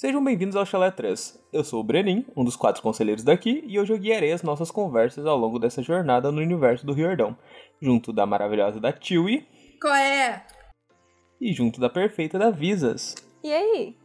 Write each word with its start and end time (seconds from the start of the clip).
Sejam 0.00 0.22
bem-vindos 0.22 0.54
ao 0.54 0.64
Chalé 0.64 0.92
3. 0.92 1.42
Eu 1.52 1.64
sou 1.64 1.80
o 1.80 1.82
Brenin, 1.82 2.24
um 2.36 2.44
dos 2.44 2.54
quatro 2.54 2.80
conselheiros 2.80 3.24
daqui, 3.24 3.64
e 3.66 3.80
hoje 3.80 3.92
eu 3.92 3.98
guiarei 3.98 4.30
as 4.30 4.44
nossas 4.44 4.70
conversas 4.70 5.26
ao 5.26 5.36
longo 5.36 5.58
dessa 5.58 5.82
jornada 5.82 6.30
no 6.30 6.40
universo 6.40 6.86
do 6.86 6.92
Riordão, 6.92 7.36
junto 7.82 8.12
da 8.12 8.24
maravilhosa 8.24 8.78
da 8.78 8.92
Tiwi. 8.92 9.44
Qual 9.82 9.92
é? 9.92 10.46
E 11.40 11.52
junto 11.52 11.80
da 11.80 11.90
perfeita 11.90 12.38
da 12.38 12.48
Visas. 12.48 13.16
E 13.42 13.52
aí? 13.52 13.96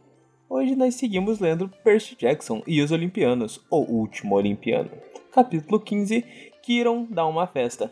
Hoje 0.50 0.74
nós 0.74 0.96
seguimos 0.96 1.38
lendo 1.38 1.68
Percy 1.84 2.16
Jackson 2.16 2.60
e 2.66 2.82
os 2.82 2.90
Olimpianos, 2.90 3.64
o 3.70 3.76
último 3.76 4.34
Olimpiano. 4.34 4.90
Capítulo 5.30 5.78
15, 5.78 6.22
Kiron 6.60 7.06
dá 7.08 7.24
uma 7.24 7.46
festa. 7.46 7.88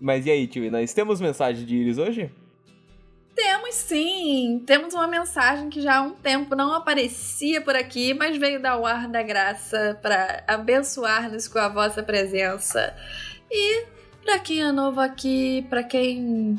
Mas 0.00 0.24
e 0.24 0.30
aí, 0.30 0.46
tio, 0.46 0.70
nós 0.70 0.94
temos 0.94 1.20
mensagem 1.20 1.66
de 1.66 1.76
Iris 1.76 1.98
hoje? 1.98 2.32
Temos 3.68 3.74
sim! 3.74 4.62
Temos 4.64 4.94
uma 4.94 5.06
mensagem 5.06 5.68
que 5.68 5.82
já 5.82 5.98
há 5.98 6.02
um 6.02 6.12
tempo 6.12 6.56
não 6.56 6.72
aparecia 6.72 7.60
por 7.60 7.76
aqui, 7.76 8.14
mas 8.14 8.38
veio 8.38 8.62
dar 8.62 8.78
o 8.78 8.86
ar 8.86 9.06
da 9.08 9.22
graça 9.22 9.98
para 10.00 10.42
abençoar-nos 10.46 11.46
com 11.46 11.58
a 11.58 11.68
vossa 11.68 12.02
presença. 12.02 12.96
E 13.50 13.84
para 14.24 14.38
quem 14.38 14.62
é 14.62 14.72
novo 14.72 15.00
aqui, 15.00 15.66
para 15.68 15.82
quem 15.82 16.58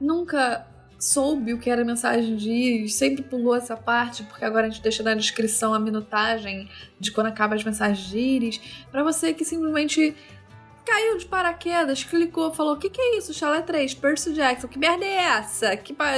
nunca 0.00 0.66
soube 0.98 1.54
o 1.54 1.60
que 1.60 1.70
era 1.70 1.84
mensagem 1.84 2.34
de 2.34 2.50
Iris, 2.50 2.94
sempre 2.94 3.22
pulou 3.22 3.54
essa 3.54 3.76
parte, 3.76 4.24
porque 4.24 4.44
agora 4.44 4.66
a 4.66 4.68
gente 4.68 4.82
deixa 4.82 5.04
na 5.04 5.14
descrição 5.14 5.72
a 5.72 5.78
minutagem 5.78 6.68
de 6.98 7.12
quando 7.12 7.28
acaba 7.28 7.54
as 7.54 7.62
mensagens 7.62 8.08
de 8.08 8.18
Iris, 8.18 8.60
para 8.90 9.04
você 9.04 9.32
que 9.32 9.44
simplesmente 9.44 10.16
caiu 10.88 11.18
de 11.18 11.26
paraquedas, 11.26 12.02
clicou, 12.02 12.52
falou: 12.52 12.74
O 12.74 12.78
que, 12.78 12.88
que 12.88 13.00
é 13.00 13.18
isso? 13.18 13.34
Chalé 13.34 13.60
3, 13.60 13.92
Percy 13.94 14.32
Jackson, 14.32 14.68
que 14.68 14.78
merda 14.78 15.04
é 15.04 15.16
essa? 15.16 15.76
Que 15.76 15.92
pa... 15.92 16.12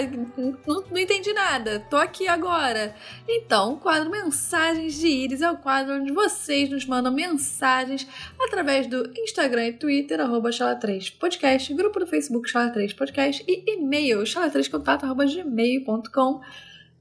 não, 0.66 0.84
não 0.88 0.98
entendi 0.98 1.32
nada, 1.32 1.80
tô 1.90 1.96
aqui 1.96 2.28
agora. 2.28 2.94
Então, 3.28 3.74
o 3.74 3.76
quadro 3.78 4.10
Mensagens 4.10 4.94
de 4.94 5.08
Íris 5.08 5.42
é 5.42 5.50
o 5.50 5.56
quadro 5.56 5.96
onde 5.96 6.12
vocês 6.12 6.70
nos 6.70 6.86
mandam 6.86 7.12
mensagens 7.12 8.06
através 8.38 8.86
do 8.86 9.10
Instagram 9.18 9.68
e 9.68 9.72
Twitter, 9.72 10.20
arroba 10.20 10.50
Chala3 10.50 11.18
Podcast, 11.18 11.74
grupo 11.74 11.98
do 11.98 12.06
Facebook 12.06 12.50
Chala3 12.50 12.94
Podcast 12.94 13.44
e 13.48 13.74
e-mail 13.74 14.22
chala3contato 14.22 15.04
arroba 15.04 15.26
gmail.com 15.26 16.40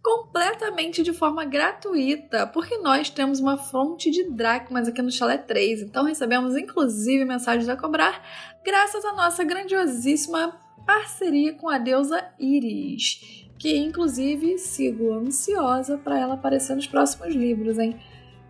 completamente 0.09 1.03
de 1.03 1.13
forma 1.13 1.45
gratuita, 1.45 2.47
porque 2.47 2.79
nós 2.79 3.11
temos 3.11 3.39
uma 3.39 3.57
fonte 3.57 4.09
de 4.09 4.23
dracmas 4.31 4.88
aqui 4.88 5.03
no 5.03 5.11
Chalé 5.11 5.38
3, 5.38 5.83
então 5.83 6.03
recebemos 6.03 6.57
inclusive 6.57 7.23
mensagens 7.25 7.69
a 7.69 7.77
cobrar, 7.77 8.19
graças 8.65 9.05
à 9.05 9.13
nossa 9.13 9.43
grandiosíssima 9.43 10.59
parceria 10.83 11.53
com 11.53 11.69
a 11.69 11.77
deusa 11.77 12.25
Iris, 12.39 13.47
que 13.59 13.77
inclusive 13.77 14.57
sigo 14.57 15.13
ansiosa 15.13 15.95
para 15.99 16.17
ela 16.17 16.33
aparecer 16.33 16.75
nos 16.75 16.87
próximos 16.87 17.35
livros, 17.35 17.77
hein? 17.77 17.95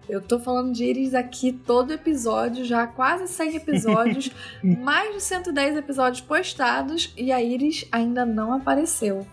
Eu 0.07 0.21
tô 0.21 0.39
falando 0.39 0.71
de 0.71 0.85
Iris 0.85 1.13
aqui 1.13 1.51
todo 1.51 1.91
episódio, 1.91 2.63
já 2.63 2.87
quase 2.87 3.27
100 3.27 3.57
episódios, 3.57 4.31
mais 4.63 5.13
de 5.13 5.21
110 5.21 5.75
episódios 5.75 6.21
postados 6.21 7.13
e 7.17 7.33
a 7.33 7.43
Iris 7.43 7.85
ainda 7.91 8.25
não 8.25 8.53
apareceu. 8.53 9.27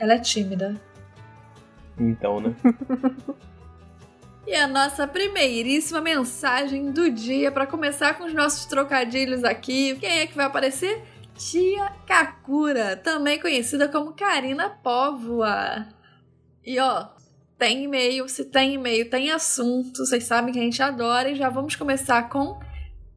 Ela 0.00 0.14
é 0.14 0.18
tímida. 0.18 0.89
Então, 2.00 2.40
né? 2.40 2.54
E 4.46 4.54
a 4.56 4.66
nossa 4.66 5.06
primeiríssima 5.06 6.00
mensagem 6.00 6.90
do 6.90 7.08
dia 7.08 7.52
para 7.52 7.68
começar 7.68 8.14
com 8.14 8.24
os 8.24 8.34
nossos 8.34 8.64
trocadilhos 8.64 9.44
aqui. 9.44 9.94
Quem 10.00 10.20
é 10.20 10.26
que 10.26 10.34
vai 10.34 10.46
aparecer? 10.46 11.04
Tia 11.36 11.92
Kakura, 12.04 12.96
também 12.96 13.38
conhecida 13.38 13.86
como 13.86 14.12
Karina 14.12 14.68
Póvoa. 14.68 15.86
E 16.66 16.80
ó, 16.80 17.10
tem 17.56 17.84
e-mail, 17.84 18.28
se 18.28 18.44
tem 18.44 18.74
e-mail, 18.74 19.08
tem 19.08 19.30
assunto, 19.30 20.04
vocês 20.04 20.24
sabem 20.24 20.52
que 20.52 20.58
a 20.58 20.62
gente 20.62 20.82
adora 20.82 21.30
e 21.30 21.36
já 21.36 21.48
vamos 21.48 21.76
começar 21.76 22.28
com 22.28 22.58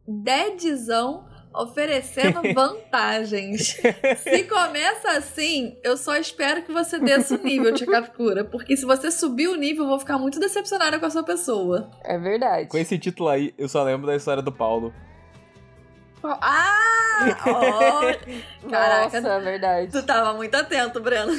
Dedzão 0.07 1.25
oferecendo 1.53 2.41
vantagens. 2.53 3.77
se 4.17 4.43
começa 4.43 5.11
assim, 5.17 5.77
eu 5.83 5.95
só 5.97 6.15
espero 6.17 6.63
que 6.63 6.71
você 6.71 6.99
desça 6.99 7.35
o 7.35 7.43
nível, 7.43 7.73
Tia 7.73 7.87
Kakura, 7.87 8.43
porque 8.43 8.75
se 8.75 8.85
você 8.85 9.11
subir 9.11 9.47
o 9.47 9.55
nível, 9.55 9.83
eu 9.83 9.89
vou 9.89 9.99
ficar 9.99 10.17
muito 10.17 10.39
decepcionada 10.39 10.99
com 10.99 11.05
a 11.05 11.09
sua 11.09 11.23
pessoa. 11.23 11.89
É 12.03 12.17
verdade. 12.17 12.69
Com 12.69 12.77
esse 12.77 12.97
título 12.97 13.29
aí, 13.29 13.53
eu 13.57 13.67
só 13.67 13.83
lembro 13.83 14.07
da 14.07 14.15
história 14.15 14.41
do 14.41 14.51
Paulo. 14.51 14.93
Ah! 16.25 16.93
Oh, 17.45 18.69
caraca, 18.69 19.21
Nossa, 19.21 19.33
é 19.35 19.39
verdade. 19.39 19.91
tu 19.91 20.03
tava 20.03 20.33
muito 20.33 20.55
atento, 20.55 20.99
Breno. 20.99 21.31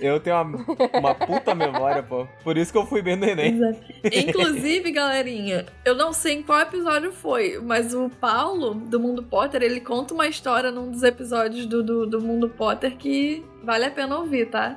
Eu 0.00 0.18
tenho 0.18 0.40
uma, 0.40 0.64
uma 0.98 1.14
puta 1.14 1.54
memória, 1.54 2.02
pô. 2.02 2.26
Por 2.42 2.56
isso 2.56 2.72
que 2.72 2.78
eu 2.78 2.86
fui 2.86 3.02
bem 3.02 3.16
no 3.16 3.26
Enem. 3.26 3.60
Inclusive, 4.04 4.90
galerinha, 4.90 5.66
eu 5.84 5.94
não 5.94 6.12
sei 6.12 6.34
em 6.34 6.42
qual 6.42 6.60
episódio 6.60 7.12
foi, 7.12 7.60
mas 7.62 7.94
o 7.94 8.08
Paulo, 8.08 8.74
do 8.74 8.98
Mundo 8.98 9.22
Potter, 9.22 9.62
ele 9.62 9.80
conta 9.80 10.14
uma 10.14 10.26
história 10.26 10.70
num 10.70 10.90
dos 10.90 11.02
episódios 11.02 11.66
do, 11.66 11.82
do, 11.82 12.06
do 12.06 12.20
Mundo 12.20 12.48
Potter 12.48 12.96
que 12.96 13.44
vale 13.62 13.84
a 13.84 13.90
pena 13.90 14.16
ouvir, 14.18 14.46
tá? 14.46 14.76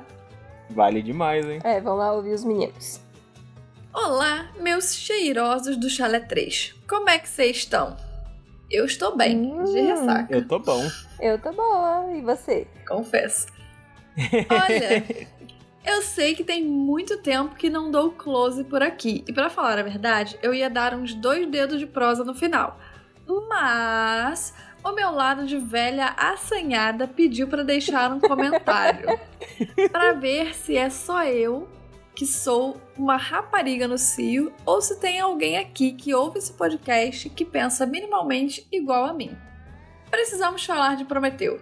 Vale 0.70 1.02
demais, 1.02 1.46
hein? 1.46 1.60
É, 1.64 1.80
vamos 1.80 1.98
lá 1.98 2.12
ouvir 2.12 2.32
os 2.32 2.44
meninos. 2.44 3.00
Olá, 3.92 4.50
meus 4.60 4.94
cheirosos 4.94 5.76
do 5.76 5.88
Chalé 5.88 6.20
3. 6.20 6.74
Como 6.88 7.08
é 7.08 7.18
que 7.18 7.28
vocês 7.28 7.58
estão? 7.58 7.96
Eu 8.70 8.84
estou 8.86 9.16
bem, 9.16 9.42
de 9.64 9.80
Hum. 9.80 9.86
ressaca, 9.86 10.34
Eu 10.34 10.46
tô 10.48 10.58
bom. 10.58 10.82
Eu 11.20 11.38
tô 11.38 11.52
boa, 11.52 12.12
e 12.14 12.20
você? 12.22 12.66
confesso. 12.88 13.46
Olha, 14.48 15.04
eu 15.84 16.02
sei 16.02 16.34
que 16.34 16.44
tem 16.44 16.64
muito 16.64 17.18
tempo 17.18 17.54
que 17.56 17.68
não 17.68 17.90
dou 17.90 18.10
close 18.12 18.64
por 18.64 18.82
aqui. 18.82 19.24
E 19.28 19.32
pra 19.32 19.50
falar 19.50 19.78
a 19.78 19.82
verdade, 19.82 20.38
eu 20.42 20.54
ia 20.54 20.70
dar 20.70 20.94
uns 20.94 21.14
dois 21.14 21.46
dedos 21.48 21.78
de 21.78 21.86
prosa 21.86 22.24
no 22.24 22.34
final. 22.34 22.78
Mas 23.48 24.54
o 24.82 24.92
meu 24.92 25.10
lado 25.12 25.46
de 25.46 25.58
velha 25.58 26.14
assanhada 26.16 27.06
pediu 27.08 27.48
pra 27.48 27.62
deixar 27.62 28.12
um 28.12 28.20
comentário. 28.20 29.18
Pra 29.92 30.12
ver 30.14 30.54
se 30.54 30.76
é 30.76 30.90
só 30.90 31.22
eu 31.24 31.68
que 32.14 32.26
sou 32.26 32.76
uma 32.96 33.16
rapariga 33.16 33.88
no 33.88 33.98
cio 33.98 34.52
ou 34.64 34.80
se 34.80 34.98
tem 35.00 35.18
alguém 35.18 35.58
aqui 35.58 35.92
que 35.92 36.14
ouve 36.14 36.38
esse 36.38 36.52
podcast 36.52 37.28
que 37.30 37.44
pensa 37.44 37.84
minimamente 37.86 38.66
igual 38.70 39.04
a 39.04 39.12
mim. 39.12 39.36
Precisamos 40.10 40.64
falar 40.64 40.96
de 40.96 41.04
Prometeu. 41.04 41.60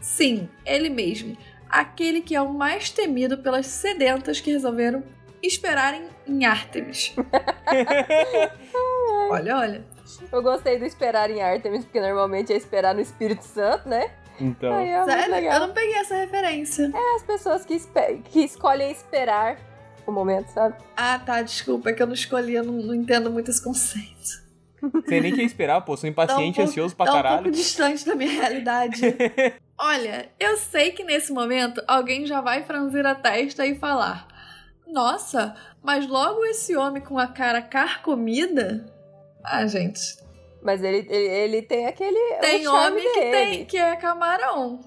Sim, 0.00 0.48
ele 0.64 0.88
mesmo. 0.88 1.36
Aquele 1.68 2.22
que 2.22 2.34
é 2.34 2.40
o 2.40 2.52
mais 2.52 2.90
temido 2.90 3.38
pelas 3.38 3.66
sedentas 3.66 4.40
que 4.40 4.50
resolveram 4.50 5.04
esperarem 5.42 6.08
em 6.26 6.44
Artemis. 6.44 7.14
olha, 9.30 9.56
olha. 9.58 9.84
Eu 10.32 10.42
gostei 10.42 10.78
do 10.78 10.84
esperar 10.84 11.30
em 11.30 11.40
Artemis, 11.42 11.84
porque 11.84 12.00
normalmente 12.00 12.52
é 12.52 12.56
esperar 12.56 12.94
no 12.94 13.00
Espírito 13.00 13.42
Santo, 13.44 13.88
né? 13.88 14.10
Então. 14.40 14.74
Aí 14.74 14.88
é 14.88 15.04
Sério, 15.04 15.34
eu 15.52 15.60
não 15.60 15.72
peguei 15.72 15.94
essa 15.96 16.16
referência. 16.16 16.90
É 16.94 17.16
as 17.16 17.22
pessoas 17.22 17.64
que, 17.64 17.74
espe- 17.74 18.20
que 18.24 18.40
escolhem 18.40 18.90
esperar 18.90 19.56
o 20.10 20.14
momento, 20.14 20.48
sabe? 20.48 20.76
Ah, 20.96 21.18
tá, 21.18 21.40
desculpa, 21.42 21.90
é 21.90 21.92
que 21.92 22.02
eu 22.02 22.06
não 22.06 22.14
escolhi, 22.14 22.54
eu 22.54 22.64
não, 22.64 22.74
não 22.74 22.94
entendo 22.94 23.30
muito 23.30 23.50
esse 23.50 23.62
conceito. 23.62 24.40
Você 24.82 25.20
nem 25.20 25.34
quer 25.34 25.42
esperar, 25.42 25.80
pô. 25.82 25.96
Sou 25.96 26.08
impaciente, 26.08 26.36
Tá 26.56 26.62
um 26.62 26.64
pouco- 26.64 26.70
ansioso 26.70 26.96
pra 26.96 27.06
tá 27.06 27.12
um 27.12 27.14
caralho. 27.16 27.36
pouco 27.42 27.50
distante 27.50 28.04
da 28.06 28.14
minha 28.14 28.30
realidade. 28.32 29.00
Olha, 29.78 30.28
eu 30.38 30.56
sei 30.56 30.92
que 30.92 31.04
nesse 31.04 31.32
momento 31.32 31.82
alguém 31.86 32.24
já 32.26 32.40
vai 32.40 32.64
franzir 32.64 33.04
a 33.06 33.14
testa 33.14 33.66
e 33.66 33.74
falar: 33.78 34.26
Nossa, 34.86 35.54
mas 35.82 36.06
logo 36.06 36.44
esse 36.46 36.74
homem 36.76 37.02
com 37.02 37.18
a 37.18 37.26
cara 37.26 37.60
carcomida? 37.62 38.86
Ah, 39.44 39.66
gente. 39.66 40.00
Mas 40.62 40.82
ele, 40.82 41.06
ele, 41.10 41.28
ele 41.28 41.62
tem 41.62 41.86
aquele. 41.86 42.38
Tem 42.40 42.66
homem 42.68 43.02
que 43.02 43.20
dele. 43.20 43.30
tem, 43.32 43.64
que 43.64 43.76
é 43.78 43.96
camarão. 43.96 44.80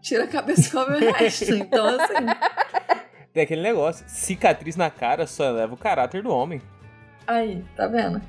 Tira 0.00 0.24
a 0.24 0.28
cabeça 0.28 0.68
e 0.68 0.70
come 0.70 0.96
o 1.06 1.12
resto. 1.12 1.52
Então, 1.54 1.86
assim. 1.86 2.14
Tem 3.34 3.42
aquele 3.42 3.60
negócio. 3.62 4.04
Cicatriz 4.08 4.76
na 4.76 4.88
cara 4.90 5.26
só 5.26 5.44
eleva 5.44 5.74
o 5.74 5.76
caráter 5.76 6.22
do 6.22 6.30
homem. 6.30 6.62
Aí, 7.26 7.64
tá 7.76 7.86
vendo? 7.88 8.22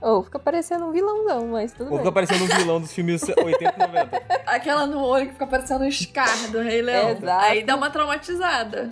Ou 0.00 0.22
fica 0.22 0.38
parecendo 0.38 0.84
um 0.86 0.92
vilãozão, 0.92 1.48
mas 1.48 1.72
tudo 1.72 1.86
Ou 1.86 1.90
bem. 1.90 1.98
fica 1.98 2.12
parecendo 2.12 2.44
um 2.44 2.46
vilão 2.46 2.80
dos 2.80 2.92
filmes 2.92 3.22
80 3.36 3.74
e 3.76 3.78
90. 3.86 4.16
Aquela 4.46 4.86
no 4.86 5.00
olho 5.02 5.26
que 5.26 5.32
fica 5.32 5.46
parecendo 5.46 5.84
o 5.84 5.90
Scar 5.92 6.50
do 6.52 6.60
Rei 6.60 6.82
Leão. 6.82 7.10
Exato. 7.10 7.44
Aí 7.44 7.64
dá 7.64 7.74
uma 7.76 7.90
traumatizada. 7.90 8.90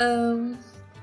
Ahn, 0.00 0.54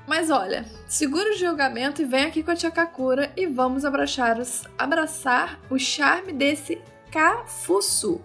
mas 0.06 0.30
olha, 0.30 0.64
segura 0.86 1.30
o 1.30 1.36
julgamento 1.36 2.02
e 2.02 2.04
vem 2.04 2.24
aqui 2.26 2.42
com 2.42 2.50
a 2.50 2.56
tia 2.56 2.70
Kakura 2.70 3.30
e 3.36 3.46
vamos 3.46 3.84
abraçar, 3.86 4.38
os- 4.38 4.64
abraçar 4.76 5.58
o 5.70 5.78
charme 5.78 6.32
desse 6.32 6.80
Cafuçu. 7.10 8.20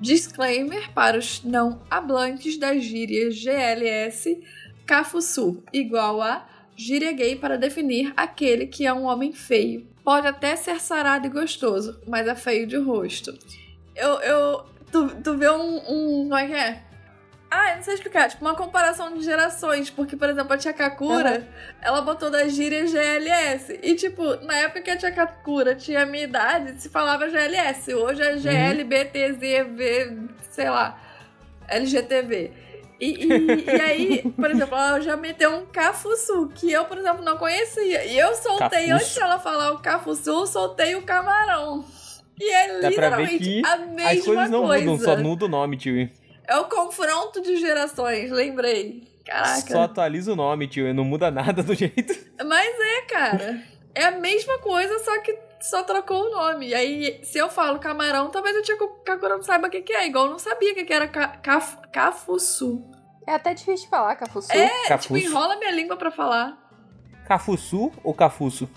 Disclaimer 0.00 0.92
para 0.92 1.18
os 1.18 1.42
não 1.42 1.80
hablantes 1.90 2.58
da 2.58 2.76
gíria 2.76 3.30
GLS 3.30 4.42
Cafuçu, 4.86 5.62
igual 5.72 6.22
a 6.22 6.46
gíria 6.76 7.12
gay 7.12 7.34
para 7.34 7.56
definir 7.56 8.12
aquele 8.16 8.66
que 8.66 8.86
é 8.86 8.92
um 8.92 9.04
homem 9.04 9.32
feio. 9.32 9.86
Pode 10.04 10.26
até 10.26 10.54
ser 10.54 10.80
sarado 10.80 11.26
e 11.26 11.30
gostoso, 11.30 12.00
mas 12.06 12.28
é 12.28 12.34
feio 12.34 12.66
de 12.66 12.76
rosto. 12.76 13.36
Eu. 13.94 14.20
eu 14.20 14.64
tu, 14.92 15.08
tu 15.22 15.36
vê 15.36 15.50
um, 15.50 15.76
um. 15.78 16.22
Como 16.24 16.36
é 16.36 16.46
que 16.46 16.54
é? 16.54 16.85
Ah, 17.58 17.70
eu 17.70 17.76
não 17.76 17.82
sei 17.82 17.94
explicar. 17.94 18.28
Tipo, 18.28 18.44
uma 18.44 18.54
comparação 18.54 19.14
de 19.14 19.22
gerações. 19.24 19.88
Porque, 19.88 20.14
por 20.16 20.28
exemplo, 20.28 20.52
a 20.52 20.58
Tia 20.58 20.72
Kakura, 20.74 21.48
ela 21.80 22.02
botou 22.02 22.30
da 22.30 22.46
gíria 22.48 22.86
GLS. 22.86 23.80
E, 23.82 23.94
tipo, 23.94 24.22
na 24.44 24.56
época 24.58 24.82
que 24.82 24.90
a 24.90 24.96
Tia 24.96 25.10
Kakura 25.10 25.74
tinha 25.74 26.02
a 26.02 26.06
minha 26.06 26.24
idade, 26.24 26.80
se 26.80 26.90
falava 26.90 27.28
GLS. 27.30 27.94
Hoje 27.94 28.20
é 28.22 28.36
GLBTZV, 28.36 30.28
sei 30.50 30.68
lá, 30.68 31.00
LGTV. 31.68 32.52
E, 32.98 33.24
e, 33.26 33.64
e 33.66 33.80
aí, 33.80 34.22
por 34.36 34.50
exemplo, 34.50 34.76
ela 34.76 35.00
já 35.00 35.16
meteu 35.16 35.50
um 35.54 35.66
cafuçu, 35.66 36.50
que 36.54 36.70
eu, 36.72 36.84
por 36.86 36.96
exemplo, 36.98 37.24
não 37.24 37.36
conhecia. 37.36 38.04
E 38.04 38.18
eu 38.18 38.34
soltei, 38.34 38.86
Cafuço. 38.88 38.92
antes 38.94 39.14
dela 39.14 39.38
falar 39.38 39.72
o 39.72 39.78
cafuçu, 39.78 40.30
eu 40.30 40.46
soltei 40.46 40.94
o 40.94 41.02
camarão. 41.02 41.84
E 42.38 42.50
é 42.52 42.80
Dá 42.80 42.88
literalmente 42.90 43.62
a 43.64 43.74
As 43.74 43.80
mesma 43.88 44.24
coisas 44.24 44.50
não 44.50 44.66
coisa. 44.66 44.84
mudam, 44.84 45.04
só 45.04 45.16
muda 45.16 45.44
o 45.44 45.48
nome, 45.48 45.76
tio. 45.76 46.10
É 46.46 46.56
o 46.58 46.64
confronto 46.64 47.40
de 47.42 47.56
gerações, 47.56 48.30
lembrei. 48.30 49.06
Caraca. 49.24 49.72
Só 49.72 49.82
atualiza 49.82 50.32
o 50.32 50.36
nome, 50.36 50.68
tio. 50.68 50.92
Não 50.94 51.04
muda 51.04 51.30
nada 51.30 51.62
do 51.62 51.74
jeito. 51.74 52.14
Mas 52.44 52.74
é, 52.80 53.02
cara. 53.02 53.62
É 53.94 54.04
a 54.04 54.10
mesma 54.12 54.58
coisa, 54.58 54.98
só 55.00 55.20
que 55.20 55.36
só 55.60 55.82
trocou 55.82 56.26
o 56.26 56.30
nome. 56.30 56.68
E 56.68 56.74
aí, 56.74 57.20
se 57.24 57.38
eu 57.38 57.48
falo 57.48 57.78
camarão, 57.78 58.30
talvez 58.30 58.56
o 58.56 58.62
Tio 58.62 58.76
Kakura 59.04 59.36
não 59.36 59.42
saiba 59.42 59.66
o 59.66 59.70
que, 59.70 59.80
que 59.82 59.92
é. 59.92 60.06
Igual 60.06 60.26
eu 60.26 60.32
não 60.32 60.38
sabia 60.38 60.72
o 60.72 60.74
que, 60.74 60.84
que 60.84 60.92
era 60.92 61.08
ca 61.08 61.28
caf 61.28 61.78
cafuçu. 61.90 62.84
É 63.26 63.34
até 63.34 63.52
difícil 63.54 63.86
de 63.86 63.90
falar, 63.90 64.14
Cafuçu. 64.14 64.52
É, 64.52 64.96
tipo, 64.98 65.16
enrola 65.16 65.56
minha 65.56 65.72
língua 65.72 65.96
pra 65.96 66.12
falar. 66.12 66.56
Cafuçu 67.26 67.90
ou 68.04 68.14
Cafuço? 68.14 68.70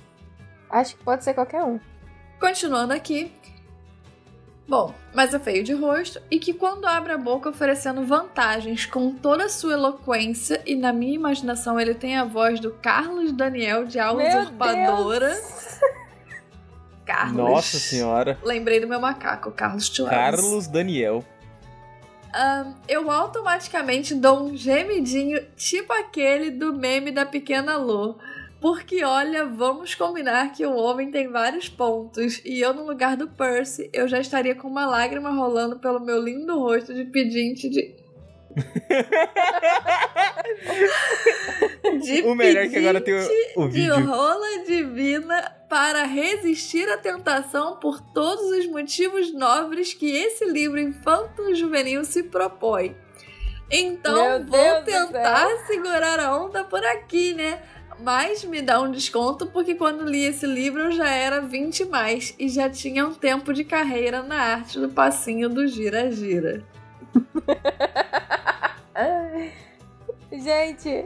Acho 0.71 0.95
que 0.95 1.03
pode 1.03 1.23
ser 1.23 1.35
qualquer 1.35 1.63
um. 1.63 1.79
Continuando 2.39 2.93
aqui. 2.93 3.31
Bom, 4.69 4.93
mas 5.15 5.33
é 5.33 5.39
feio 5.39 5.63
de 5.63 5.73
rosto 5.73 6.21
e 6.29 6.37
que 6.37 6.53
quando 6.53 6.85
abre 6.85 7.11
a 7.11 7.17
boca 7.17 7.49
oferecendo 7.49 8.05
vantagens 8.05 8.85
com 8.85 9.11
toda 9.11 9.45
a 9.45 9.49
sua 9.49 9.73
eloquência 9.73 10.61
e 10.63 10.75
na 10.75 10.93
minha 10.93 11.15
imaginação 11.15 11.79
ele 11.79 11.95
tem 11.95 12.15
a 12.15 12.23
voz 12.23 12.59
do 12.59 12.69
Carlos 12.73 13.31
Daniel 13.31 13.85
de 13.85 13.97
A 13.97 14.13
Meu 14.13 14.27
Usurpadora. 14.27 15.29
Deus! 15.29 15.79
Carlos. 17.03 17.35
Nossa 17.35 17.79
senhora. 17.79 18.37
Lembrei 18.43 18.79
do 18.79 18.87
meu 18.87 19.01
macaco, 19.01 19.51
Carlos 19.51 19.87
Chuaves. 19.87 20.15
Carlos 20.15 20.67
Daniel. 20.67 21.25
Ahn, 22.31 22.75
eu 22.87 23.09
automaticamente 23.09 24.13
dou 24.13 24.43
um 24.43 24.55
gemidinho, 24.55 25.43
tipo 25.57 25.91
aquele 25.91 26.51
do 26.51 26.75
meme 26.75 27.09
da 27.09 27.25
pequena 27.25 27.75
Lô. 27.75 28.19
Porque, 28.61 29.03
olha, 29.05 29.45
vamos 29.45 29.95
combinar 29.95 30.51
que 30.51 30.65
o 30.65 30.75
homem 30.75 31.09
tem 31.11 31.29
vários 31.31 31.69
pontos. 31.69 32.41
E 32.43 32.59
eu, 32.59 32.73
no 32.73 32.85
lugar 32.85 33.15
do 33.15 33.27
Percy, 33.27 33.89
eu 33.93 34.05
já 34.07 34.19
estaria 34.19 34.53
com 34.53 34.67
uma 34.67 34.85
lágrima 34.85 35.29
rolando 35.29 35.79
pelo 35.79 35.99
meu 35.99 36.21
lindo 36.21 36.59
rosto 36.59 36.93
de 36.93 37.05
pedinte 37.05 37.69
de. 37.69 37.95
de 42.01 42.21
O 42.23 42.35
melhor 42.35 42.65
é 42.65 42.67
que 42.67 42.77
agora 42.77 42.99
tem 43.01 43.13
o- 43.13 43.61
o 43.63 43.67
de 43.69 43.81
vídeo. 43.81 44.05
rola 44.05 44.63
divina 44.65 45.55
para 45.69 46.03
resistir 46.03 46.89
à 46.89 46.97
tentação 46.97 47.77
por 47.77 48.01
todos 48.01 48.45
os 48.51 48.65
motivos 48.67 49.33
nobres 49.33 49.93
que 49.93 50.11
esse 50.11 50.45
livro 50.45 50.79
infanto-juvenil 50.79 52.03
se 52.03 52.23
propõe. 52.23 52.95
Então 53.71 54.39
Meu 54.39 54.45
vou 54.47 54.83
Deus 54.83 54.85
tentar 54.85 55.47
segurar 55.67 56.19
a 56.19 56.35
onda 56.35 56.63
por 56.63 56.83
aqui, 56.83 57.33
né? 57.35 57.61
Mas 58.01 58.43
me 58.45 58.61
dá 58.61 58.81
um 58.81 58.91
desconto 58.91 59.45
porque 59.47 59.75
quando 59.75 60.05
li 60.05 60.23
esse 60.23 60.45
livro 60.45 60.83
eu 60.83 60.91
já 60.91 61.09
era 61.09 61.41
20 61.41 61.85
mais 61.85 62.33
e 62.39 62.47
já 62.47 62.69
tinha 62.69 63.05
um 63.05 63.13
tempo 63.13 63.53
de 63.53 63.63
carreira 63.63 64.23
na 64.23 64.35
arte 64.35 64.79
do 64.79 64.89
passinho 64.89 65.49
do 65.49 65.67
gira-gira. 65.67 66.63
Gente, 70.31 71.05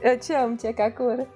eu 0.00 0.18
te 0.18 0.32
amo, 0.32 0.56
tia 0.56 0.72
Kakura. 0.72 1.28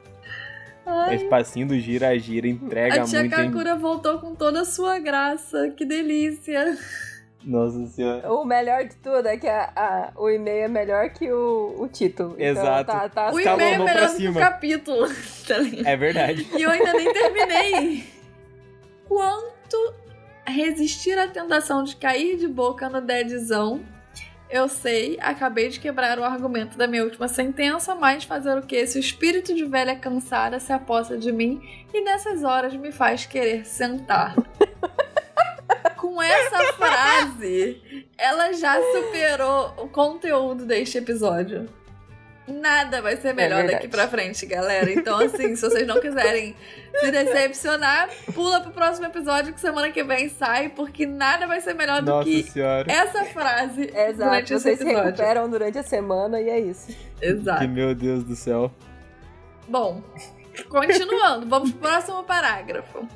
Ai, 0.85 1.17
Esse 1.17 1.25
passinho 1.27 1.69
do 1.69 1.79
gira-gira 1.79 2.49
entrega 2.49 3.03
a 3.03 3.05
tia 3.05 3.21
muito, 3.21 3.39
hein? 3.39 3.51
Kakura 3.51 3.77
voltou 3.77 4.19
com 4.19 4.35
toda 4.35 4.63
a 4.63 4.65
sua 4.65 4.99
graça. 4.99 5.71
Que 5.77 5.85
delícia. 5.85 6.77
Nossa 7.45 7.87
senhora. 7.87 8.31
O 8.33 8.45
melhor 8.45 8.85
de 8.85 8.97
tudo 8.97 9.27
é 9.27 9.37
que 9.37 9.47
a- 9.47 9.73
a- 9.75 10.13
o 10.21 10.29
e-mail 10.29 10.65
é 10.65 10.69
melhor 10.69 11.09
que 11.11 11.31
o, 11.33 11.77
o 11.79 11.89
título. 11.89 12.31
Então, 12.35 12.47
Exato. 12.47 12.91
tá, 12.93 13.09
tá 13.09 13.33
O 13.33 13.39
Escalonou 13.39 13.67
e-mail 13.69 13.83
é 13.89 13.95
melhor 13.95 14.09
do 14.11 14.17
que 14.17 14.29
o 14.29 14.35
capítulo. 14.35 15.07
tá? 15.47 15.55
É 15.91 15.97
verdade. 15.97 16.47
E 16.57 16.63
eu 16.63 16.71
ainda 16.71 16.93
nem 16.93 17.13
terminei. 17.13 18.05
Quanto 19.07 19.95
resistir 20.47 21.17
à 21.19 21.29
tentação 21.29 21.85
de 21.85 21.97
cair 21.97 22.37
de 22.37 22.49
boca 22.49 22.89
no 22.89 23.01
deadzão, 23.01 23.81
eu 24.51 24.69
sei, 24.69 25.19
acabei 25.21 25.69
de 25.69 25.79
quebrar 25.79 26.19
o 26.19 26.25
argumento 26.25 26.77
da 26.77 26.87
minha 26.87 27.05
última 27.05 27.29
sentença, 27.29 27.95
mas 27.95 28.25
fazer 28.25 28.57
o 28.59 28.63
que? 28.63 28.87
Se 28.87 28.99
o 28.99 29.01
espírito 29.01 29.55
de 29.55 29.65
velha 29.65 29.95
cansada 29.95 30.59
se 30.59 30.73
aposta 30.73 31.17
de 31.17 31.31
mim 31.31 31.61
e 31.93 32.01
nessas 32.03 32.43
horas 32.45 32.75
me 32.75 32.91
faz 32.91 33.25
querer 33.27 33.65
sentar. 33.67 34.35
Com 36.09 36.23
essa 36.23 36.73
frase, 36.73 38.07
ela 38.17 38.53
já 38.55 38.81
superou 38.81 39.75
o 39.77 39.89
conteúdo 39.89 40.65
deste 40.65 40.97
episódio. 40.97 41.69
Nada 42.47 43.03
vai 43.03 43.15
ser 43.19 43.35
melhor 43.35 43.57
verdade. 43.59 43.75
daqui 43.75 43.89
pra 43.89 44.09
frente, 44.09 44.47
galera. 44.47 44.91
Então, 44.91 45.19
assim, 45.21 45.55
se 45.55 45.61
vocês 45.61 45.87
não 45.87 46.01
quiserem 46.01 46.57
se 46.99 47.11
decepcionar, 47.11 48.09
pula 48.35 48.63
pro 48.63 48.73
próximo 48.73 49.05
episódio 49.07 49.53
que 49.53 49.61
semana 49.61 49.91
que 49.91 50.03
vem 50.03 50.31
sai, 50.31 50.71
porque 50.71 51.05
nada 51.05 51.47
vai 51.47 51.61
ser 51.61 51.75
melhor 51.75 52.01
do 52.01 52.11
Nossa 52.11 52.25
que 52.25 52.43
senhora. 52.43 52.91
essa 52.91 53.27
frase 53.27 53.83
Exato, 53.95 54.15
durante 54.17 54.55
esse 54.55 54.63
vocês 54.63 54.79
se 54.79 54.85
recuperam 54.87 55.51
durante 55.51 55.79
a 55.79 55.83
semana 55.83 56.41
e 56.41 56.49
é 56.49 56.59
isso. 56.59 56.89
Exato. 57.21 57.61
Que 57.61 57.67
meu 57.69 57.95
Deus 57.95 58.25
do 58.25 58.35
céu. 58.35 58.73
Bom, 59.69 60.03
continuando, 60.71 61.47
vamos 61.47 61.71
pro 61.73 61.81
próximo 61.81 62.25
parágrafo. 62.25 63.07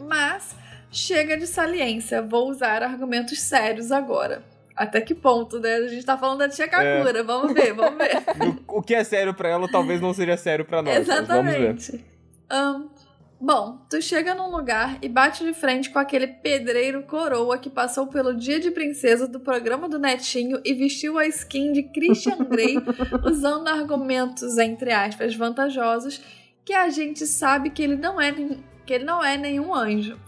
Mas 0.00 0.54
chega 0.96 1.36
de 1.36 1.46
saliência, 1.46 2.22
vou 2.22 2.48
usar 2.50 2.82
argumentos 2.82 3.40
sérios 3.40 3.92
agora. 3.92 4.42
Até 4.74 5.00
que 5.00 5.14
ponto, 5.14 5.58
né? 5.58 5.76
A 5.76 5.88
gente 5.88 6.04
tá 6.04 6.18
falando 6.18 6.38
da 6.40 6.48
tia 6.48 6.68
Kakura, 6.68 7.22
vamos 7.22 7.54
ver, 7.54 7.72
vamos 7.72 7.96
ver. 7.96 8.22
O 8.68 8.82
que 8.82 8.94
é 8.94 9.02
sério 9.04 9.32
pra 9.32 9.48
ela 9.48 9.66
talvez 9.70 10.00
não 10.00 10.12
seja 10.12 10.36
sério 10.36 10.64
pra 10.64 10.82
nós. 10.82 11.06
mas 11.06 11.06
Vamos 11.26 11.52
ver. 11.52 11.70
Exatamente. 11.74 12.04
Ahn, 12.50 12.88
bom, 13.40 13.78
tu 13.88 14.02
chega 14.02 14.34
num 14.34 14.50
lugar 14.50 14.98
e 15.00 15.08
bate 15.08 15.44
de 15.44 15.54
frente 15.54 15.88
com 15.88 15.98
aquele 15.98 16.26
pedreiro 16.26 17.02
coroa 17.04 17.56
que 17.56 17.70
passou 17.70 18.06
pelo 18.06 18.34
dia 18.34 18.60
de 18.60 18.70
princesa 18.70 19.26
do 19.26 19.40
programa 19.40 19.88
do 19.88 19.98
Netinho 19.98 20.60
e 20.62 20.74
vestiu 20.74 21.18
a 21.18 21.26
skin 21.26 21.72
de 21.72 21.82
Christian 21.84 22.36
Grey, 22.44 22.76
usando 23.24 23.68
argumentos, 23.68 24.58
entre 24.58 24.92
aspas, 24.92 25.34
vantajosos, 25.34 26.20
que 26.66 26.74
a 26.74 26.90
gente 26.90 27.26
sabe 27.26 27.70
que 27.70 27.82
ele 27.82 27.96
não 27.96 28.20
é, 28.20 28.30
que 28.84 28.92
ele 28.92 29.04
não 29.04 29.24
é 29.24 29.38
nenhum 29.38 29.74
anjo, 29.74 30.18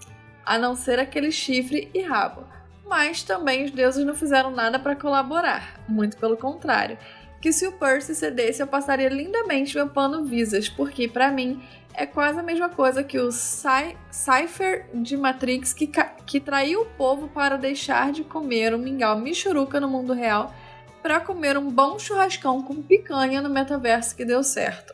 a 0.48 0.58
não 0.58 0.74
ser 0.74 0.98
aquele 0.98 1.30
chifre 1.30 1.90
e 1.94 2.02
rabo. 2.02 2.44
Mas 2.86 3.22
também 3.22 3.64
os 3.64 3.70
deuses 3.70 4.04
não 4.04 4.14
fizeram 4.14 4.50
nada 4.50 4.78
para 4.78 4.96
colaborar, 4.96 5.78
muito 5.88 6.16
pelo 6.16 6.36
contrário 6.36 6.96
que 7.40 7.52
se 7.52 7.66
o 7.68 7.72
Percy 7.72 8.16
cedesse 8.16 8.60
eu 8.60 8.66
passaria 8.66 9.08
lindamente 9.08 9.76
meu 9.76 9.88
pano 9.88 10.24
visas, 10.24 10.68
porque 10.68 11.06
pra 11.06 11.30
mim 11.30 11.62
é 11.94 12.04
quase 12.04 12.40
a 12.40 12.42
mesma 12.42 12.68
coisa 12.68 13.04
que 13.04 13.16
o 13.18 13.30
Cy- 13.30 13.96
Cypher 14.10 14.86
de 14.92 15.16
Matrix 15.16 15.72
que, 15.72 15.88
que 16.26 16.40
traiu 16.40 16.82
o 16.82 16.86
povo 16.96 17.28
para 17.28 17.56
deixar 17.56 18.10
de 18.10 18.24
comer 18.24 18.74
um 18.74 18.78
mingau 18.78 19.16
michuruca 19.20 19.78
no 19.78 19.88
mundo 19.88 20.12
real 20.12 20.52
para 21.00 21.20
comer 21.20 21.56
um 21.56 21.70
bom 21.70 21.96
churrascão 21.96 22.60
com 22.60 22.82
picanha 22.82 23.40
no 23.40 23.48
metaverso 23.48 24.16
que 24.16 24.24
deu 24.24 24.42
certo. 24.42 24.92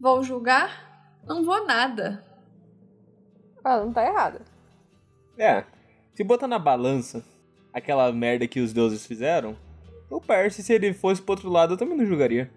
Vou 0.00 0.22
julgar? 0.22 1.20
Não 1.26 1.44
vou 1.44 1.66
nada. 1.66 2.24
Ah, 3.62 3.76
não 3.80 3.92
tá 3.92 4.02
errado. 4.04 4.40
É. 5.42 5.64
Se 6.14 6.22
botar 6.22 6.46
na 6.46 6.58
balança 6.58 7.24
aquela 7.72 8.12
merda 8.12 8.46
que 8.46 8.60
os 8.60 8.72
deuses 8.72 9.06
fizeram, 9.06 9.56
o 10.10 10.20
Percy, 10.20 10.62
se 10.62 10.72
ele 10.72 10.92
fosse 10.92 11.20
pro 11.22 11.32
outro 11.32 11.50
lado, 11.50 11.74
eu 11.74 11.76
também 11.76 11.96
não 11.96 12.04
julgaria. 12.04 12.50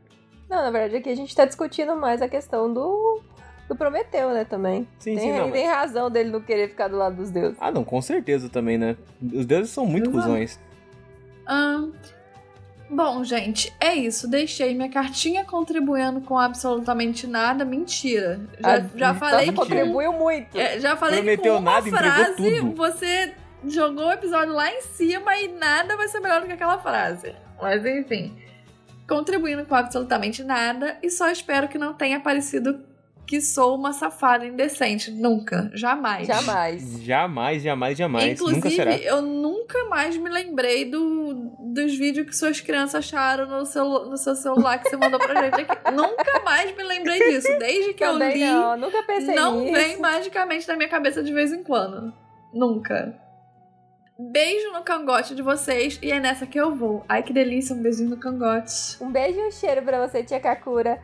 Não, 0.50 0.58
na 0.58 0.70
verdade 0.70 0.98
aqui 0.98 1.10
a 1.10 1.15
gente 1.15 1.36
tá 1.36 1.46
discutindo 1.46 1.96
mais 1.96 2.22
a 2.22 2.27
questão 2.30 2.72
do, 2.72 3.22
do 3.68 3.75
Prometeu, 3.75 4.30
né, 4.32 4.46
também. 4.46 4.88
Sim, 5.00 5.15
tem, 5.15 5.20
sim, 5.20 5.32
não. 5.32 5.51
tem 5.51 5.65
mas- 5.68 5.75
razão 5.75 6.12
dele 6.12 6.30
não 6.30 6.42
querer 6.42 6.70
ficar 6.70 6.88
do 6.89 6.98
lado 6.98 7.15
dos 7.15 7.32
deuses. 7.32 7.58
Ah, 7.60 7.72
não, 7.72 7.84
com 7.84 8.01
certeza 8.01 8.50
também, 8.50 8.77
né? 8.77 8.96
Os 9.34 9.46
deuses 9.46 9.72
são 9.72 9.86
muito 9.86 10.10
Exato. 10.10 10.25
cuzões. 10.27 10.60
Ahn, 11.48 11.92
bom, 12.89 13.24
gente, 13.24 13.74
é 13.80 13.94
isso. 13.96 14.27
Deixei 14.27 14.74
minha 14.75 14.89
cartinha 14.89 15.44
contribuindo 15.46 16.22
com 16.22 16.38
absolutamente 16.38 17.25
nada. 17.27 17.63
Mentira. 17.65 18.39
Já, 18.60 18.75
Ah, 18.77 18.86
já 18.96 19.13
falei 19.13 19.46
que 19.48 19.54
contribuiu 19.54 20.13
muito. 20.13 20.58
É, 20.58 20.80
já 20.80 20.96
falei 20.96 21.18
que 21.20 21.24
Prometeu 21.24 21.54
com 21.56 21.60
uma 21.60 21.72
nada, 21.72 21.89
frase 21.89 22.36
tudo. 22.62 22.75
você 22.75 23.34
jogou 23.68 24.08
o 24.08 24.12
episódio 24.12 24.54
lá 24.54 24.72
em 24.72 24.82
cima 24.82 25.36
e 25.38 25.48
nada 25.48 25.98
vai 25.98 26.08
ser 26.08 26.20
melhor 26.20 26.42
do 26.42 26.48
que 26.48 26.54
aquela 26.54 26.77
frase. 26.77 27.34
Mas 27.62 27.86
enfim. 27.86 28.36
Contribuindo 29.08 29.65
com 29.65 29.75
absolutamente 29.75 30.44
nada 30.44 30.98
e 31.01 31.10
só 31.12 31.30
espero 31.30 31.68
que 31.68 31.77
não 31.77 31.94
tenha 31.94 32.20
parecido 32.20 32.80
que 33.25 33.41
sou 33.41 33.75
uma 33.75 33.91
safada 33.94 34.46
indecente. 34.46 35.10
Nunca. 35.12 35.70
Jamais. 35.74 36.27
Jamais. 36.27 37.01
Jamais, 37.01 37.62
jamais, 37.63 37.98
jamais. 37.98 38.39
Nunca 38.39 38.58
Inclusive, 38.58 38.75
será. 38.75 38.98
eu 38.98 39.22
nunca 39.22 39.86
mais 39.86 40.15
me 40.17 40.29
lembrei 40.29 40.86
do, 40.89 41.34
dos 41.60 41.98
vídeos 41.98 42.27
que 42.27 42.36
suas 42.36 42.62
crianças 42.62 42.96
acharam 43.05 43.48
no 43.48 43.65
seu, 43.65 43.86
no 44.05 44.17
seu 44.17 44.36
celular 44.36 44.77
que 44.77 44.89
você 44.89 44.98
mandou 44.98 45.20
pra 45.20 45.44
gente 45.44 45.62
aqui. 45.62 45.75
nunca 45.91 46.39
mais 46.44 46.75
me 46.75 46.84
lembrei 46.84 47.20
disso. 47.32 47.48
Desde 47.60 47.94
que 47.94 48.05
Também 48.05 48.29
eu 48.29 48.36
li, 48.36 48.44
não, 48.46 48.77
nunca 48.77 49.03
pensei 49.03 49.36
não 49.36 49.60
nisso. 49.62 49.74
vem 49.74 50.00
magicamente 50.00 50.67
na 50.67 50.75
minha 50.75 50.89
cabeça 50.89 51.24
de 51.24 51.34
vez 51.34 51.51
em 51.51 51.63
quando. 51.63 52.13
Nunca. 52.53 53.20
Beijo 54.17 54.72
no 54.72 54.82
cangote 54.82 55.36
de 55.36 55.41
vocês 55.41 56.00
e 56.01 56.10
é 56.10 56.22
nessa 56.22 56.46
que 56.46 56.58
eu 56.58 56.74
vou. 56.74 57.03
Ai, 57.10 57.22
que 57.22 57.34
delícia, 57.34 57.75
um 57.75 57.82
beijinho 57.82 58.10
no 58.12 58.17
cangote. 58.17 58.96
Um 59.01 59.12
beijo 59.12 59.38
e 59.38 59.48
um 59.48 59.51
cheiro 59.51 59.82
pra 59.82 60.08
você, 60.08 60.24
tia 60.24 60.39
Kakura. 60.39 61.01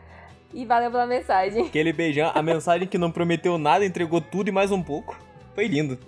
E 0.52 0.64
valeu 0.64 0.90
pela 0.90 1.06
mensagem. 1.06 1.66
Aquele 1.66 1.92
beijão, 1.92 2.30
a 2.34 2.42
mensagem 2.42 2.86
que 2.86 2.98
não 2.98 3.10
prometeu 3.10 3.56
nada, 3.56 3.84
entregou 3.84 4.20
tudo 4.20 4.48
e 4.48 4.52
mais 4.52 4.70
um 4.70 4.82
pouco. 4.82 5.18
Foi 5.54 5.66
lindo. 5.66 5.98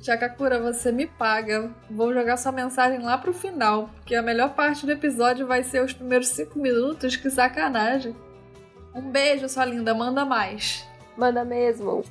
Tia 0.00 0.16
Kakura, 0.16 0.60
você 0.60 0.92
me 0.92 1.06
paga. 1.06 1.70
Vou 1.90 2.14
jogar 2.14 2.36
sua 2.36 2.52
mensagem 2.52 3.00
lá 3.00 3.18
pro 3.18 3.32
final, 3.32 3.90
porque 3.96 4.14
a 4.14 4.22
melhor 4.22 4.54
parte 4.54 4.86
do 4.86 4.92
episódio 4.92 5.46
vai 5.46 5.64
ser 5.64 5.82
os 5.82 5.92
primeiros 5.92 6.28
cinco 6.28 6.58
minutos. 6.58 7.16
Que 7.16 7.28
sacanagem. 7.28 8.14
Um 8.94 9.10
beijo, 9.10 9.48
sua 9.48 9.64
linda. 9.64 9.92
Manda 9.94 10.24
mais. 10.24 10.86
Manda 11.16 11.44
mesmo. 11.44 12.04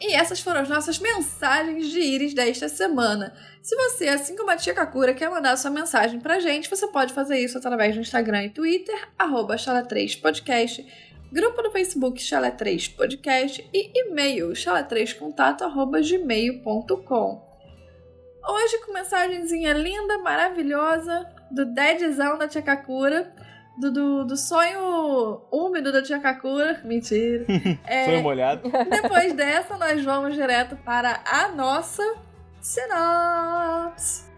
E 0.00 0.14
essas 0.14 0.40
foram 0.40 0.62
as 0.62 0.68
nossas 0.68 0.98
mensagens 0.98 1.88
de 1.88 2.00
íris 2.00 2.32
desta 2.32 2.70
semana. 2.70 3.34
Se 3.60 3.76
você, 3.76 4.08
assim 4.08 4.34
como 4.34 4.50
a 4.50 4.56
tia 4.56 4.72
Kakura, 4.72 5.12
quer 5.12 5.28
mandar 5.28 5.56
sua 5.58 5.70
mensagem 5.70 6.18
pra 6.18 6.40
gente, 6.40 6.70
você 6.70 6.86
pode 6.86 7.12
fazer 7.12 7.38
isso 7.38 7.58
através 7.58 7.94
do 7.94 8.00
Instagram 8.00 8.44
e 8.44 8.50
Twitter, 8.50 9.08
arroba 9.18 9.56
chala3podcast, 9.56 10.86
grupo 11.30 11.60
no 11.60 11.70
Facebook 11.70 12.18
chala3podcast 12.18 13.62
e 13.74 13.90
e-mail 13.94 14.52
chala3contato 14.52 15.62
arroba 15.62 16.00
gmail.com. 16.00 17.50
Hoje 18.48 18.78
com 18.78 18.94
mensagenzinha 18.94 19.74
linda, 19.74 20.16
maravilhosa, 20.18 21.28
do 21.50 21.66
Deadzão 21.66 22.38
da 22.38 22.48
tia 22.48 22.62
Kakura, 22.62 23.30
do, 23.80 23.90
do, 23.90 24.24
do 24.24 24.36
sonho 24.36 25.40
úmido 25.50 25.90
da 25.90 26.02
tia 26.02 26.20
Kakura. 26.20 26.80
Mentira. 26.84 27.46
É, 27.86 28.04
Sonho 28.04 28.22
molhado. 28.22 28.70
depois 28.90 29.32
dessa, 29.32 29.76
nós 29.76 30.04
vamos 30.04 30.34
direto 30.34 30.76
para 30.84 31.20
a 31.24 31.48
nossa 31.48 32.02
sinopse. 32.60 34.28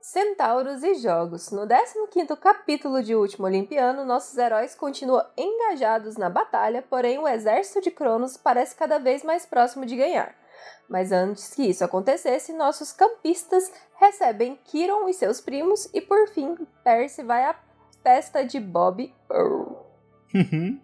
Centauros 0.00 0.82
e 0.82 0.96
Jogos. 0.96 1.50
No 1.50 1.66
15º 1.66 2.36
capítulo 2.36 3.02
de 3.02 3.14
Último 3.14 3.46
Olimpiano, 3.46 4.04
nossos 4.04 4.36
heróis 4.36 4.74
continuam 4.74 5.24
engajados 5.38 6.16
na 6.16 6.28
batalha, 6.28 6.82
porém 6.82 7.18
o 7.18 7.26
exército 7.26 7.80
de 7.80 7.90
Cronos 7.90 8.36
parece 8.36 8.76
cada 8.76 8.98
vez 8.98 9.24
mais 9.24 9.46
próximo 9.46 9.86
de 9.86 9.96
ganhar. 9.96 10.34
Mas 10.88 11.12
antes 11.12 11.54
que 11.54 11.62
isso 11.62 11.84
acontecesse, 11.84 12.52
nossos 12.52 12.92
campistas 12.92 13.72
recebem 13.94 14.58
Kiron 14.64 15.08
e 15.08 15.14
seus 15.14 15.40
primos 15.40 15.88
e 15.94 16.00
por 16.00 16.28
fim 16.28 16.56
Percy 16.84 17.22
vai 17.22 17.44
à 17.44 17.54
festa 18.02 18.44
de 18.44 18.60
Bob 18.60 19.12
Earl. 19.30 19.82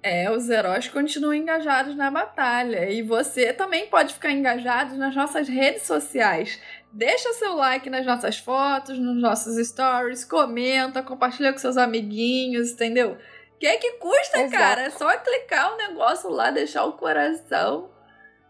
É, 0.03 0.31
os 0.31 0.49
heróis 0.51 0.89
continuam 0.89 1.35
engajados 1.35 1.97
na 1.97 2.11
batalha. 2.11 2.91
E 2.91 3.03
você 3.03 3.53
também 3.53 3.87
pode 3.87 4.15
ficar 4.15 4.31
engajado 4.31 4.97
nas 4.97 5.15
nossas 5.17 5.49
redes 5.49 5.83
sociais. 5.83 6.61
Deixa 6.93 7.33
seu 7.35 7.55
like 7.55 7.89
nas 7.89 8.05
nossas 8.05 8.39
fotos, 8.39 8.99
nos 8.99 9.21
nossos 9.21 9.57
stories, 9.67 10.25
comenta, 10.25 11.03
compartilha 11.03 11.53
com 11.53 11.59
seus 11.59 11.77
amiguinhos, 11.77 12.73
entendeu? 12.73 13.13
O 13.55 13.59
que 13.59 13.67
é 13.67 13.77
que 13.77 13.93
custa, 13.93 14.41
Exato. 14.41 14.63
cara? 14.63 14.83
É 14.83 14.91
só 14.91 15.17
clicar 15.19 15.75
o 15.75 15.77
negócio 15.77 16.31
lá, 16.31 16.51
deixar 16.51 16.85
o 16.85 16.93
coração. 16.93 17.91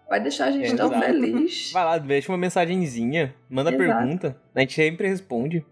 Vai 0.08 0.20
deixar 0.20 0.46
a 0.46 0.50
gente 0.50 0.74
tão 0.74 0.86
Exato. 0.86 1.04
feliz. 1.04 1.70
Vai 1.72 1.84
lá, 1.84 1.98
deixa 1.98 2.32
uma 2.32 2.38
mensagenzinha, 2.38 3.34
manda 3.48 3.70
Exato. 3.70 3.84
pergunta. 3.84 4.40
A 4.54 4.60
gente 4.60 4.74
sempre 4.74 5.06
responde. 5.06 5.66